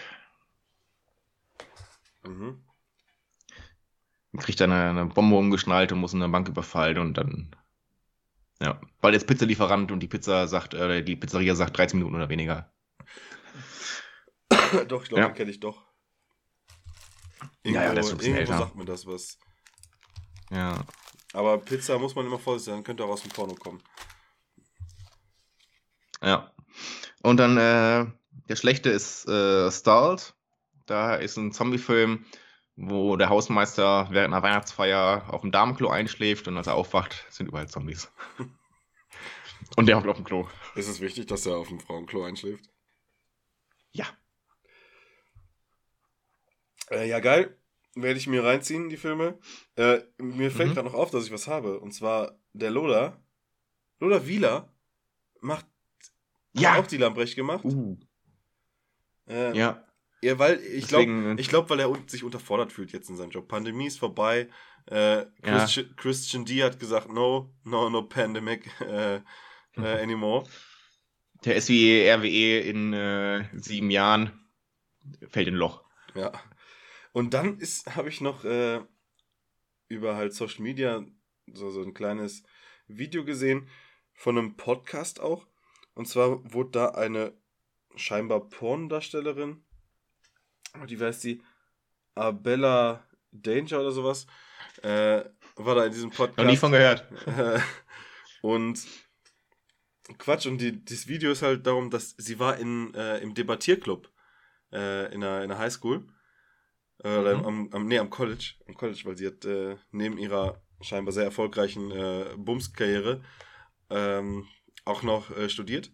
Mhm. 2.23 2.61
Kriegt 4.38 4.59
dann 4.59 4.72
eine, 4.72 4.89
eine 4.89 5.05
Bombe 5.05 5.38
umgeschnallt 5.38 5.91
und 5.93 5.99
muss 5.99 6.13
eine 6.13 6.27
Bank 6.27 6.49
überfallen 6.49 6.97
und 6.97 7.13
dann. 7.13 7.55
Ja, 8.61 8.81
weil 9.01 9.13
jetzt 9.13 9.27
Pizzalieferant 9.27 9.91
und 9.91 10.01
die 10.01 10.07
Pizza 10.07 10.47
sagt, 10.47 10.73
äh, 10.73 11.03
die 11.03 11.15
Pizzeria 11.15 11.55
sagt 11.55 11.77
13 11.77 11.99
Minuten 11.99 12.15
oder 12.15 12.30
weniger. 12.30 12.73
doch, 14.88 15.03
ich 15.03 15.09
glaube, 15.09 15.22
Ja. 15.22 15.27
den 15.30 15.35
kenne 15.35 15.51
ich 15.51 15.59
doch. 15.59 15.85
Ja, 17.63 17.84
ja, 17.84 17.93
der 17.93 17.99
ist 18.03 18.11
ein 18.11 18.17
bisschen 18.17 18.35
irgendwo 18.35 18.53
älter. 18.53 18.65
sagt 18.65 18.76
mir 18.76 18.85
das 18.85 19.05
was. 19.05 19.39
Ja. 20.51 20.85
Aber 21.34 21.57
Pizza 21.57 21.97
muss 21.99 22.15
man 22.15 22.26
immer 22.26 22.39
vorsichtig 22.39 22.73
sein, 22.73 22.84
könnte 22.84 23.03
auch 23.05 23.09
aus 23.09 23.22
dem 23.22 23.31
Porno 23.31 23.55
kommen. 23.55 23.81
Ja. 26.26 26.52
Und 27.22 27.38
dann 27.38 27.57
äh, 27.57 28.06
der 28.49 28.56
schlechte 28.56 28.89
ist 28.89 29.27
äh, 29.27 29.72
Stalled. 29.72 30.34
Da 30.85 31.15
ist 31.15 31.38
ein 31.38 31.52
Zombie-Film, 31.52 32.26
wo 32.76 33.15
der 33.15 33.30
Hausmeister 33.30 34.07
während 34.11 34.34
einer 34.34 34.43
Weihnachtsfeier 34.43 35.26
auf 35.34 35.41
dem 35.41 35.52
Damenklo 35.52 35.89
einschläft 35.89 36.47
und 36.47 36.57
als 36.57 36.68
er 36.68 36.76
aufwacht, 36.76 37.26
sind 37.30 37.47
überall 37.47 37.68
Zombies. 37.69 38.11
und 39.77 39.85
der 39.88 39.97
hockt 39.97 40.07
auf 40.07 40.18
dem 40.18 40.26
Klo. 40.26 40.47
Ist 40.76 40.88
es 40.89 40.99
wichtig, 41.02 41.27
dass 41.27 41.45
er 41.45 41.57
auf 41.57 41.69
dem 41.69 41.80
Frauenklo 41.80 42.23
einschläft? 42.23 42.69
Ja. 43.91 44.06
Äh, 46.91 47.07
ja, 47.07 47.19
geil. 47.19 47.57
Werde 47.95 48.19
ich 48.19 48.27
mir 48.27 48.43
reinziehen, 48.43 48.89
die 48.89 48.97
Filme. 48.97 49.39
Äh, 49.76 49.99
mir 50.18 50.52
fällt 50.52 50.72
Mhm. 50.72 50.73
gerade 50.76 50.88
noch 50.89 50.95
auf, 50.95 51.11
dass 51.11 51.26
ich 51.26 51.31
was 51.31 51.47
habe. 51.47 51.80
Und 51.80 51.93
zwar 51.93 52.38
der 52.53 52.69
Lola. 52.72 53.23
Lola 53.99 54.27
Wieler 54.27 54.73
macht 55.39 55.65
Ja. 56.61 56.73
hat 56.73 56.84
auch 56.84 56.88
die 56.88 56.98
Lambrecht 56.98 57.36
gemacht. 57.36 57.65
Uh. 57.65 57.98
Äh, 59.27 59.57
Ja. 59.57 59.82
Ja, 60.22 60.40
weil 60.40 60.60
ich 60.60 60.88
glaube, 60.88 61.06
Deswegen- 61.06 61.38
ich 61.38 61.49
glaub, 61.49 61.69
weil 61.69 61.80
er 61.82 61.94
sich 62.07 62.23
unterfordert 62.23 62.72
fühlt 62.72 62.91
jetzt 62.94 63.10
in 63.10 63.15
seinem 63.15 63.30
Job. 63.30 63.48
Pandemie 63.48 63.86
ist 63.86 63.99
vorbei. 63.99 64.49
Äh, 64.88 65.26
Christian, 65.44 65.95
Christian 65.98 66.45
D 66.45 66.64
hat 66.64 66.80
gesagt, 66.80 67.11
no, 67.11 67.53
no, 67.64 67.90
no 67.91 68.02
pandemic 68.03 68.69
äh, 68.82 69.18
äh, 69.18 69.22
anymore. 70.02 70.48
Der 71.44 71.56
ist 71.56 71.69
wie 71.69 72.07
RWE 72.10 72.60
in 72.60 72.94
äh, 72.94 73.48
sieben 73.53 73.91
Jahren. 73.91 74.32
Fällt 75.30 75.48
in 75.48 75.56
ein 75.56 75.57
Loch. 75.60 75.84
Ja. 76.15 76.32
Und 77.11 77.36
dann 77.36 77.60
ist, 77.60 77.95
habe 77.95 78.10
ich 78.10 78.19
noch 78.22 78.45
äh, 78.45 78.82
über 79.90 80.15
halt 80.15 80.34
Social 80.34 80.61
Media 80.64 81.06
so, 81.53 81.69
so 81.69 81.82
ein 81.84 81.94
kleines 81.94 82.41
Video 82.88 83.26
gesehen 83.26 83.69
von 84.14 84.38
einem 84.40 84.56
Podcast 84.57 85.19
auch. 85.19 85.45
Und 85.95 86.07
zwar 86.07 86.53
wurde 86.53 86.72
da 86.72 86.88
eine 86.89 87.34
scheinbar 87.95 88.47
Porndarstellerin, 88.49 89.63
die 90.88 90.99
weiß 90.99 91.22
die, 91.22 91.41
Abella 92.15 93.05
Danger 93.31 93.80
oder 93.80 93.91
sowas, 93.91 94.27
äh, 94.81 95.23
war 95.55 95.76
da 95.76 95.85
in 95.85 95.91
diesem 95.91 96.11
Podcast. 96.11 96.38
Noch 96.38 96.45
nie 96.45 96.57
von 96.57 96.72
gehört. 96.72 97.05
Äh, 97.27 97.59
und 98.41 98.85
Quatsch, 100.17 100.45
und 100.45 100.59
die, 100.59 100.84
das 100.84 101.07
Video 101.07 101.31
ist 101.31 101.41
halt 101.41 101.65
darum, 101.65 101.89
dass 101.89 102.15
sie 102.17 102.39
war 102.39 102.57
in, 102.57 102.93
äh, 102.93 103.17
im 103.19 103.34
Debattierclub 103.34 104.09
äh, 104.72 105.13
in, 105.13 105.23
einer, 105.23 105.43
in 105.43 105.51
einer 105.51 105.57
Highschool. 105.57 106.05
Äh, 107.03 107.17
oder 107.17 107.38
Mhm. 107.38 107.45
am, 107.45 107.69
am, 107.72 107.85
nee, 107.88 107.99
am 107.99 108.09
College. 108.09 108.53
Am 108.67 108.76
College, 108.76 109.01
weil 109.05 109.17
sie 109.17 109.27
hat 109.27 109.43
äh, 109.45 109.77
neben 109.91 110.17
ihrer 110.17 110.61
scheinbar 110.81 111.13
sehr 111.13 111.23
erfolgreichen 111.23 111.91
äh, 111.91 112.35
Bums-Karriere 112.38 113.23
ähm, 113.89 114.47
auch 114.85 115.03
noch 115.03 115.35
äh, 115.35 115.49
studiert. 115.49 115.91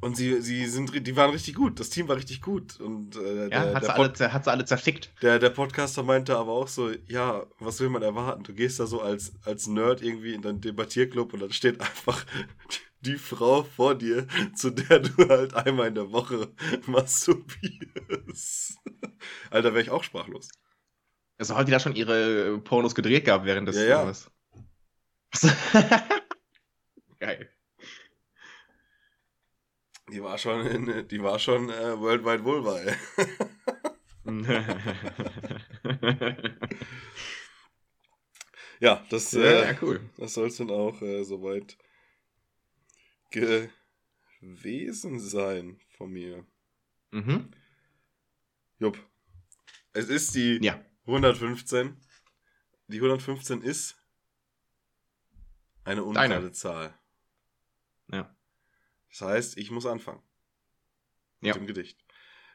Und 0.00 0.16
sie, 0.16 0.40
sie 0.42 0.66
sind, 0.66 1.06
die 1.06 1.16
waren 1.16 1.30
richtig 1.30 1.54
gut. 1.54 1.80
Das 1.80 1.90
Team 1.90 2.08
war 2.08 2.16
richtig 2.16 2.42
gut. 2.42 2.80
Und 2.80 3.16
äh, 3.16 3.48
Ja, 3.48 3.48
der, 3.48 3.74
hat 3.74 3.82
der, 3.82 3.82
sie, 3.82 3.94
alle, 3.94 4.08
Pod, 4.08 4.20
hat 4.20 4.44
sie 4.44 4.50
alle 4.50 4.64
zerfickt. 4.64 5.12
der, 5.22 5.38
der 5.38 5.50
Podcaster 5.50 6.02
meinte 6.02 6.36
aber 6.36 6.52
auch 6.52 6.68
so, 6.68 6.90
ja, 7.06 7.46
was 7.58 7.80
will 7.80 7.88
man 7.88 8.02
erwarten? 8.02 8.42
Du 8.42 8.52
gehst 8.52 8.78
da 8.78 8.86
so 8.86 9.00
als, 9.00 9.32
als 9.44 9.66
Nerd 9.66 10.02
irgendwie 10.02 10.34
in 10.34 10.42
deinen 10.42 10.60
Debattierclub 10.60 11.32
und 11.32 11.40
dann 11.40 11.52
steht 11.52 11.80
einfach 11.80 12.26
die 13.00 13.16
Frau 13.16 13.62
vor 13.62 13.94
dir, 13.94 14.26
zu 14.54 14.70
der 14.70 15.00
du 15.00 15.28
halt 15.28 15.54
einmal 15.54 15.88
in 15.88 15.94
der 15.94 16.12
Woche 16.12 16.52
masturbierst. 16.86 18.78
Alter, 19.50 19.72
wäre 19.72 19.82
ich 19.82 19.90
auch 19.90 20.04
sprachlos. 20.04 20.50
Also 21.38 21.56
hat 21.56 21.68
die 21.68 21.72
da 21.72 21.80
schon 21.80 21.94
ihre 21.94 22.58
Pornos 22.58 22.94
gedreht 22.94 23.24
gehabt 23.24 23.44
während 23.44 23.68
des 23.68 23.76
Ja, 23.76 24.12
ja. 24.12 24.12
Geil. 27.18 27.48
Die 30.12 30.22
war 30.22 30.38
schon 30.38 30.66
in, 30.66 31.08
die 31.08 31.22
war 31.22 31.38
schon 31.38 31.70
äh, 31.70 31.98
Worldwide 31.98 32.44
Vulva, 32.44 32.78
ey. 32.78 32.94
Ja, 38.80 39.04
das, 39.08 39.32
äh, 39.34 39.72
ja, 39.72 39.78
cool. 39.82 40.00
das 40.18 40.34
soll 40.34 40.48
es 40.48 40.56
dann 40.58 40.70
auch 40.70 41.00
äh, 41.00 41.24
soweit 41.24 41.78
gewesen 43.30 45.18
sein 45.18 45.80
von 45.96 46.12
mir. 46.12 46.46
Mhm. 47.10 47.50
Jupp. 48.78 48.98
Es 49.92 50.08
ist 50.08 50.34
die 50.34 50.58
Ja. 50.62 50.84
115. 51.06 51.96
Die 52.88 52.96
115 52.96 53.62
ist 53.62 53.96
eine 55.84 56.04
ungerade 56.04 56.28
Deine. 56.34 56.52
Zahl. 56.52 56.94
Ja. 59.20 59.26
Das 59.26 59.34
heißt, 59.34 59.58
ich 59.58 59.70
muss 59.70 59.86
anfangen. 59.86 60.22
Ja. 61.40 61.54
Mit 61.54 61.62
dem 61.62 61.66
Gedicht. 61.66 62.04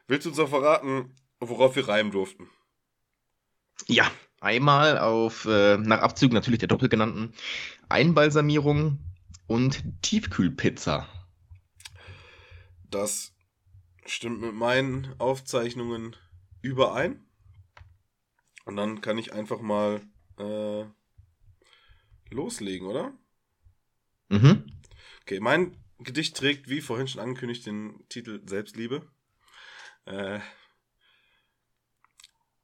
Willst 0.06 0.26
du 0.26 0.30
uns 0.30 0.38
auch 0.38 0.48
verraten, 0.48 1.14
worauf 1.40 1.76
wir 1.76 1.88
reimen 1.88 2.12
durften? 2.12 2.48
Ja, 3.86 4.10
einmal 4.40 4.98
auf, 4.98 5.44
äh, 5.46 5.76
nach 5.78 6.00
Abzügen 6.00 6.34
natürlich 6.34 6.60
der 6.60 6.68
doppelt 6.68 6.90
genannten, 6.90 7.34
Einbalsamierung 7.88 8.98
und 9.46 9.82
Tiefkühlpizza. 10.02 11.08
Das 12.90 13.32
stimmt 14.04 14.40
mit 14.40 14.54
meinen 14.54 15.14
Aufzeichnungen 15.18 16.16
überein. 16.60 17.24
Und 18.64 18.76
dann 18.76 19.00
kann 19.00 19.18
ich 19.18 19.32
einfach 19.32 19.60
mal 19.60 20.02
äh, 20.38 20.84
loslegen, 22.30 22.86
oder? 22.86 23.12
Mhm. 24.28 24.64
Okay, 25.22 25.40
mein 25.40 25.81
Gedicht 26.04 26.36
trägt, 26.36 26.68
wie 26.68 26.80
vorhin 26.80 27.08
schon 27.08 27.20
angekündigt, 27.20 27.66
den 27.66 28.06
Titel 28.08 28.40
Selbstliebe. 28.46 29.10
Äh, 30.04 30.38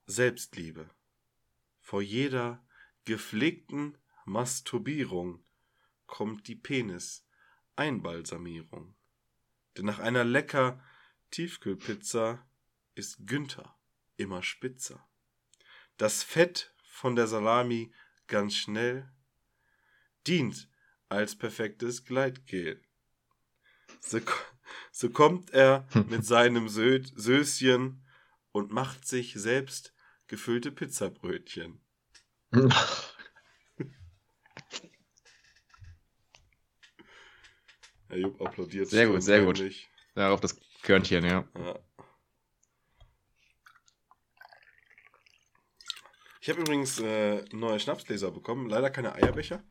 Selbstliebe. 0.06 0.88
Vor 1.80 2.02
jeder 2.02 2.64
gepflegten 3.04 3.98
Masturbierung 4.24 5.44
kommt 6.06 6.46
die 6.48 6.56
Penis-Einbalsamierung. 6.56 8.94
Denn 9.76 9.86
nach 9.86 9.98
einer 9.98 10.24
lecker 10.24 10.82
Tiefkühlpizza 11.30 12.46
ist 12.94 13.26
Günther 13.26 13.78
immer 14.16 14.42
spitzer. 14.42 15.06
Das 15.96 16.22
Fett 16.22 16.74
von 16.84 17.16
der 17.16 17.26
Salami 17.26 17.92
ganz 18.26 18.56
schnell 18.56 19.10
dient 20.26 20.68
als 21.08 21.36
perfektes 21.36 22.04
Gleitgel. 22.04 22.82
So, 24.00 24.20
so 24.92 25.10
kommt 25.10 25.50
er 25.50 25.86
mit 26.08 26.24
seinem 26.24 26.68
Sö 26.68 27.02
Söschen 27.14 28.04
und 28.52 28.72
macht 28.72 29.06
sich 29.06 29.34
selbst 29.34 29.94
gefüllte 30.26 30.72
Pizzabrötchen. 30.72 31.80
Herr 38.08 38.18
Jupp 38.18 38.40
applaudiert. 38.40 38.88
Sehr 38.88 39.06
gut, 39.06 39.22
sehr 39.22 39.44
gut. 39.44 39.62
Darauf 40.14 40.40
das 40.40 40.58
Körnchen, 40.82 41.24
ja. 41.24 41.46
Ja. 41.54 41.78
Ich 46.40 46.48
habe 46.48 46.62
übrigens 46.62 46.98
äh, 47.00 47.44
neue 47.52 47.78
Schnapsgläser 47.78 48.30
bekommen. 48.30 48.70
Leider 48.70 48.88
keine 48.88 49.14
Eierbecher. 49.14 49.62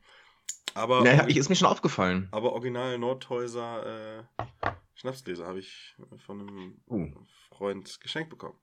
Aber, 0.74 1.02
Naja, 1.02 1.26
ich, 1.28 1.36
ist 1.36 1.48
mir 1.48 1.56
schon 1.56 1.68
aufgefallen. 1.68 2.28
aber 2.30 2.52
original 2.52 2.98
Nordhäuser 2.98 4.20
äh, 4.38 4.46
Schnapsgläser 4.94 5.46
habe 5.46 5.58
ich 5.60 5.96
von 6.24 6.40
einem 6.40 6.80
Uh. 6.88 7.10
Freund 7.50 8.00
geschenkt 8.00 8.30
bekommen. 8.30 8.58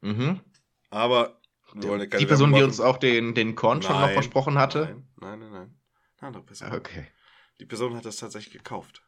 Mhm. 0.00 0.40
Aber 0.90 1.40
wir 1.72 1.88
wollen 1.88 2.00
ja 2.00 2.06
keine 2.06 2.20
Die 2.20 2.26
Person, 2.26 2.52
die 2.52 2.62
uns 2.62 2.80
auch 2.80 2.98
den, 2.98 3.34
den 3.34 3.54
Korn 3.54 3.82
schon 3.82 3.92
noch 3.92 4.02
Nein, 4.02 4.12
versprochen 4.14 4.58
hatte. 4.58 5.02
Nein, 5.16 5.38
nein, 5.38 5.38
nein. 5.40 5.50
nein. 5.52 5.78
Eine 6.18 6.26
andere 6.28 6.42
Person. 6.44 6.72
Okay. 6.72 7.06
Die 7.60 7.66
Person 7.66 7.94
hat 7.96 8.04
das 8.04 8.16
tatsächlich 8.16 8.52
gekauft. 8.52 9.02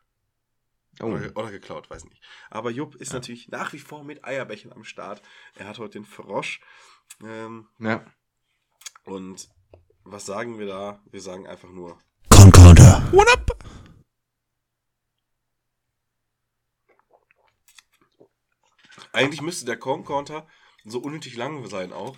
Oh. 1.00 1.06
Oder, 1.06 1.30
oder 1.36 1.50
geklaut, 1.50 1.90
weiß 1.90 2.04
nicht. 2.06 2.22
Aber 2.50 2.70
Jupp 2.70 2.94
ist 2.96 3.12
Ja. 3.12 3.16
natürlich 3.18 3.48
nach 3.48 3.72
wie 3.72 3.78
vor 3.78 4.02
mit 4.04 4.24
Eierbechern 4.24 4.72
am 4.72 4.84
Start. 4.84 5.20
Er 5.54 5.68
hat 5.68 5.78
heute 5.78 5.98
den 5.98 6.04
Frosch. 6.06 6.60
Ähm, 7.22 7.68
Ja. 7.78 8.04
und 9.04 9.48
was 10.06 10.24
sagen 10.24 10.58
wir 10.58 10.66
da? 10.66 11.00
Wir 11.10 11.20
sagen 11.20 11.46
einfach 11.46 11.70
nur. 11.70 11.98
Concorder. 12.30 13.02
What 13.12 13.28
up? 13.28 13.64
Eigentlich 19.12 19.42
müsste 19.42 19.66
der 19.66 19.78
Corn-Counter 19.78 20.46
so 20.84 21.00
unnötig 21.00 21.36
lang 21.36 21.66
sein 21.68 21.92
auch, 21.92 22.16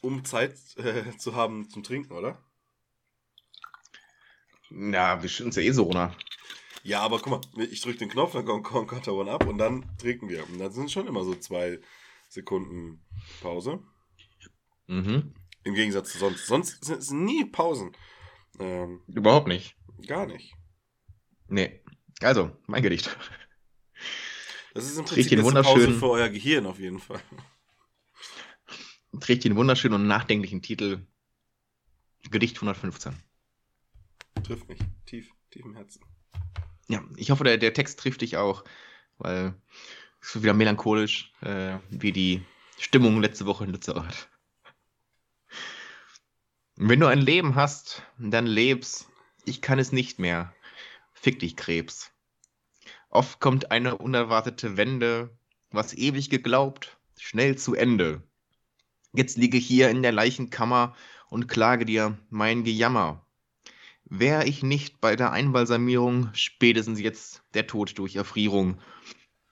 um 0.00 0.24
Zeit 0.24 0.54
äh, 0.76 1.16
zu 1.18 1.34
haben 1.34 1.68
zum 1.68 1.82
Trinken, 1.82 2.12
oder? 2.12 2.38
Ja, 4.70 5.22
wir 5.22 5.28
schütten 5.28 5.50
es 5.50 5.56
ja 5.56 5.62
eh 5.62 5.72
so 5.72 5.84
runter. 5.84 6.16
Ja, 6.82 7.00
aber 7.00 7.18
guck 7.18 7.54
mal, 7.56 7.64
ich 7.64 7.80
drücke 7.80 7.98
den 7.98 8.08
Knopf, 8.08 8.32
dann 8.32 8.44
kommt 8.44 8.64
Corn-Counter 8.64 9.12
One 9.12 9.30
ab 9.30 9.46
und 9.46 9.58
dann 9.58 9.96
trinken 9.98 10.28
wir. 10.28 10.48
Und 10.48 10.58
dann 10.58 10.70
sind 10.70 10.90
schon 10.90 11.08
immer 11.08 11.24
so 11.24 11.34
zwei 11.34 11.80
Sekunden 12.28 13.04
Pause. 13.42 13.82
Mhm. 14.86 15.34
Im 15.66 15.74
Gegensatz 15.74 16.12
zu 16.12 16.18
sonst. 16.18 16.46
Sonst 16.46 16.84
sind 16.84 16.98
es 17.00 17.10
nie 17.10 17.44
Pausen. 17.44 17.96
Ähm, 18.60 19.02
Überhaupt 19.08 19.48
nicht. 19.48 19.76
gar 20.06 20.24
nicht. 20.26 20.54
Nee. 21.48 21.82
Also, 22.20 22.56
mein 22.66 22.82
Gedicht. 22.82 23.16
Das 24.74 24.84
ist 24.84 24.96
im 24.96 25.04
Prinzip 25.06 25.32
eine 25.32 25.42
Pause 25.42 25.56
wunderschönen- 25.56 25.98
für 25.98 26.08
euer 26.10 26.28
Gehirn 26.28 26.66
auf 26.66 26.78
jeden 26.78 27.00
Fall. 27.00 27.20
Trägt 29.20 29.44
den 29.44 29.56
wunderschönen 29.56 29.94
und 29.94 30.06
nachdenklichen 30.06 30.62
Titel 30.62 31.06
Gedicht 32.30 32.56
115. 32.56 33.14
Trifft 34.44 34.68
mich. 34.68 34.78
Tief, 35.06 35.30
tief 35.50 35.64
im 35.64 35.74
Herzen. 35.74 36.02
Ja, 36.88 37.02
ich 37.16 37.30
hoffe, 37.30 37.42
der, 37.44 37.58
der 37.58 37.72
Text 37.74 37.98
trifft 37.98 38.20
dich 38.20 38.36
auch, 38.36 38.64
weil 39.18 39.54
es 40.20 40.34
ist 40.36 40.42
wieder 40.42 40.54
melancholisch, 40.54 41.32
äh, 41.40 41.78
wie 41.90 42.12
die 42.12 42.44
Stimmung 42.78 43.20
letzte 43.20 43.46
Woche 43.46 43.64
in 43.64 43.70
Lützerath. 43.70 44.28
Wenn 46.78 47.00
du 47.00 47.06
ein 47.06 47.22
Leben 47.22 47.54
hast, 47.54 48.02
dann 48.18 48.44
lebst. 48.44 49.08
Ich 49.46 49.62
kann 49.62 49.78
es 49.78 49.92
nicht 49.92 50.18
mehr. 50.18 50.52
Fick 51.14 51.38
dich, 51.38 51.56
Krebs. 51.56 52.12
Oft 53.08 53.40
kommt 53.40 53.70
eine 53.70 53.96
unerwartete 53.96 54.76
Wende, 54.76 55.34
was 55.70 55.94
ewig 55.94 56.28
geglaubt, 56.28 56.98
schnell 57.18 57.56
zu 57.56 57.74
Ende. 57.74 58.22
Jetzt 59.14 59.38
liege 59.38 59.56
ich 59.56 59.66
hier 59.66 59.88
in 59.88 60.02
der 60.02 60.12
Leichenkammer 60.12 60.94
und 61.30 61.48
klage 61.48 61.86
dir 61.86 62.18
mein 62.28 62.62
Gejammer. 62.62 63.24
Wär 64.04 64.46
ich 64.46 64.62
nicht 64.62 65.00
bei 65.00 65.16
der 65.16 65.32
Einbalsamierung, 65.32 66.28
spätestens 66.34 67.00
jetzt 67.00 67.42
der 67.54 67.66
Tod 67.66 67.96
durch 67.96 68.16
Erfrierung, 68.16 68.78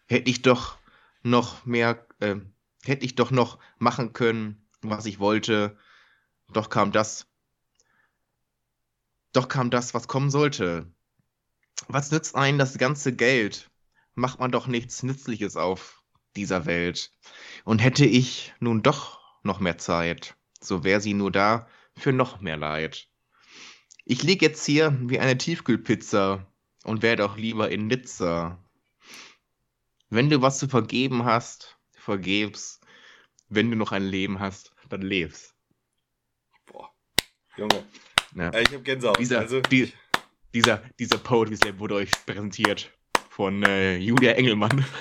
hätte 0.04 0.30
ich 0.30 0.42
doch 0.42 0.76
noch 1.22 1.64
mehr, 1.64 2.06
äh, 2.20 2.36
hätte 2.84 3.06
ich 3.06 3.14
doch 3.14 3.30
noch 3.30 3.58
machen 3.78 4.12
können, 4.12 4.68
was 4.82 5.06
ich 5.06 5.20
wollte, 5.20 5.78
doch 6.56 6.70
kam 6.70 6.92
das, 6.92 7.26
doch 9.34 9.48
kam 9.48 9.70
das, 9.70 9.94
was 9.94 10.08
kommen 10.08 10.30
sollte. 10.30 10.86
Was 11.88 12.12
nützt 12.12 12.36
einen 12.36 12.56
das 12.56 12.78
ganze 12.78 13.14
Geld? 13.14 13.68
Macht 14.14 14.38
man 14.38 14.52
doch 14.52 14.68
nichts 14.68 15.02
Nützliches 15.02 15.56
auf 15.56 16.02
dieser 16.36 16.66
Welt. 16.66 17.12
Und 17.64 17.80
hätte 17.80 18.06
ich 18.06 18.54
nun 18.60 18.82
doch 18.82 19.20
noch 19.42 19.58
mehr 19.58 19.76
Zeit, 19.76 20.36
so 20.60 20.84
wär 20.84 21.00
sie 21.00 21.14
nur 21.14 21.32
da 21.32 21.68
für 21.96 22.12
noch 22.12 22.40
mehr 22.40 22.56
Leid. 22.56 23.08
Ich 24.04 24.22
lieg 24.22 24.40
jetzt 24.40 24.64
hier 24.64 24.96
wie 25.00 25.18
eine 25.18 25.36
Tiefkühlpizza 25.36 26.46
und 26.84 27.02
wär 27.02 27.16
doch 27.16 27.36
lieber 27.36 27.70
in 27.70 27.88
Nizza. 27.88 28.62
Wenn 30.10 30.30
du 30.30 30.42
was 30.42 30.58
zu 30.58 30.68
vergeben 30.68 31.24
hast, 31.24 31.78
vergeb's. 31.92 32.80
Wenn 33.48 33.70
du 33.70 33.76
noch 33.76 33.92
ein 33.92 34.04
Leben 34.04 34.38
hast, 34.38 34.74
dann 34.88 35.02
leb's. 35.02 35.53
Junge. 37.56 37.86
Ja. 38.34 38.52
Ich 38.58 38.72
hab 38.72 38.84
Gänsehaut. 38.84 39.18
Dieser, 39.18 39.40
also, 39.40 39.60
die, 39.60 39.92
dieser, 40.52 40.78
dieser 40.98 41.18
Poetry 41.18 41.56
Slam 41.56 41.78
wurde 41.78 41.96
euch 41.96 42.10
präsentiert 42.26 42.92
von 43.30 43.62
äh, 43.62 43.96
Julia 43.96 44.32
Engelmann. 44.32 44.84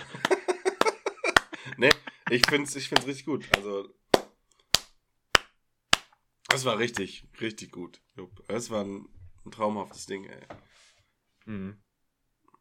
Ne, 1.78 1.90
ich 2.30 2.46
find's, 2.48 2.76
ich 2.76 2.88
find's 2.88 3.08
richtig 3.08 3.26
gut. 3.26 3.48
Also. 3.56 3.90
Das 6.50 6.66
war 6.66 6.78
richtig, 6.78 7.28
richtig 7.42 7.72
gut. 7.72 8.00
Das 8.48 8.70
war 8.70 8.84
ein, 8.84 9.08
ein 9.44 9.52
traumhaftes 9.52 10.06
Ding, 10.06 10.26
ey. 10.26 10.42
Mhm. 11.46 11.82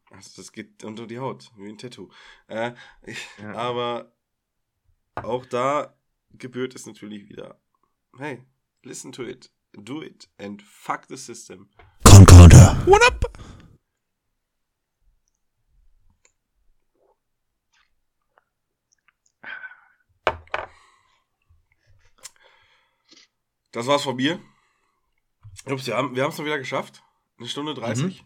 Also 0.09 0.31
das 0.35 0.51
geht 0.51 0.83
unter 0.83 1.05
die 1.05 1.19
Haut, 1.19 1.51
wie 1.57 1.69
ein 1.69 1.77
Tattoo. 1.77 2.09
Äh, 2.47 2.73
ich, 3.03 3.23
Ja. 3.37 3.53
Aber 3.55 4.15
auch 5.15 5.45
da 5.45 5.95
gebührt 6.31 6.73
es 6.75 6.85
natürlich 6.85 7.29
wieder. 7.29 7.61
Hey, 8.17 8.43
listen 8.81 9.11
to 9.11 9.23
it, 9.23 9.51
do 9.77 10.01
it 10.01 10.27
and 10.37 10.61
fuck 10.61 11.05
the 11.09 11.17
system. 11.17 11.69
Concorder. 12.03 12.77
Das 23.71 23.87
war's 23.87 24.03
von 24.03 24.15
mir. 24.15 24.39
Ups, 25.65 25.87
wir 25.87 25.97
haben 25.97 26.15
wir 26.15 26.27
es 26.27 26.37
mal 26.37 26.45
wieder 26.45 26.59
geschafft. 26.59 27.01
Eine 27.39 27.47
Stunde 27.47 27.73
30. 27.73 28.23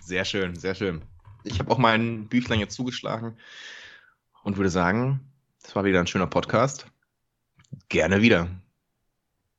Sehr 0.00 0.24
schön, 0.24 0.56
sehr 0.56 0.74
schön. 0.74 1.04
Ich 1.44 1.58
habe 1.58 1.70
auch 1.70 1.78
mein 1.78 2.28
Büchlein 2.28 2.58
jetzt 2.58 2.74
zugeschlagen 2.74 3.36
und 4.42 4.56
würde 4.56 4.70
sagen, 4.70 5.20
das 5.62 5.76
war 5.76 5.84
wieder 5.84 6.00
ein 6.00 6.06
schöner 6.06 6.26
Podcast. 6.26 6.86
Gerne 7.88 8.22
wieder. 8.22 8.48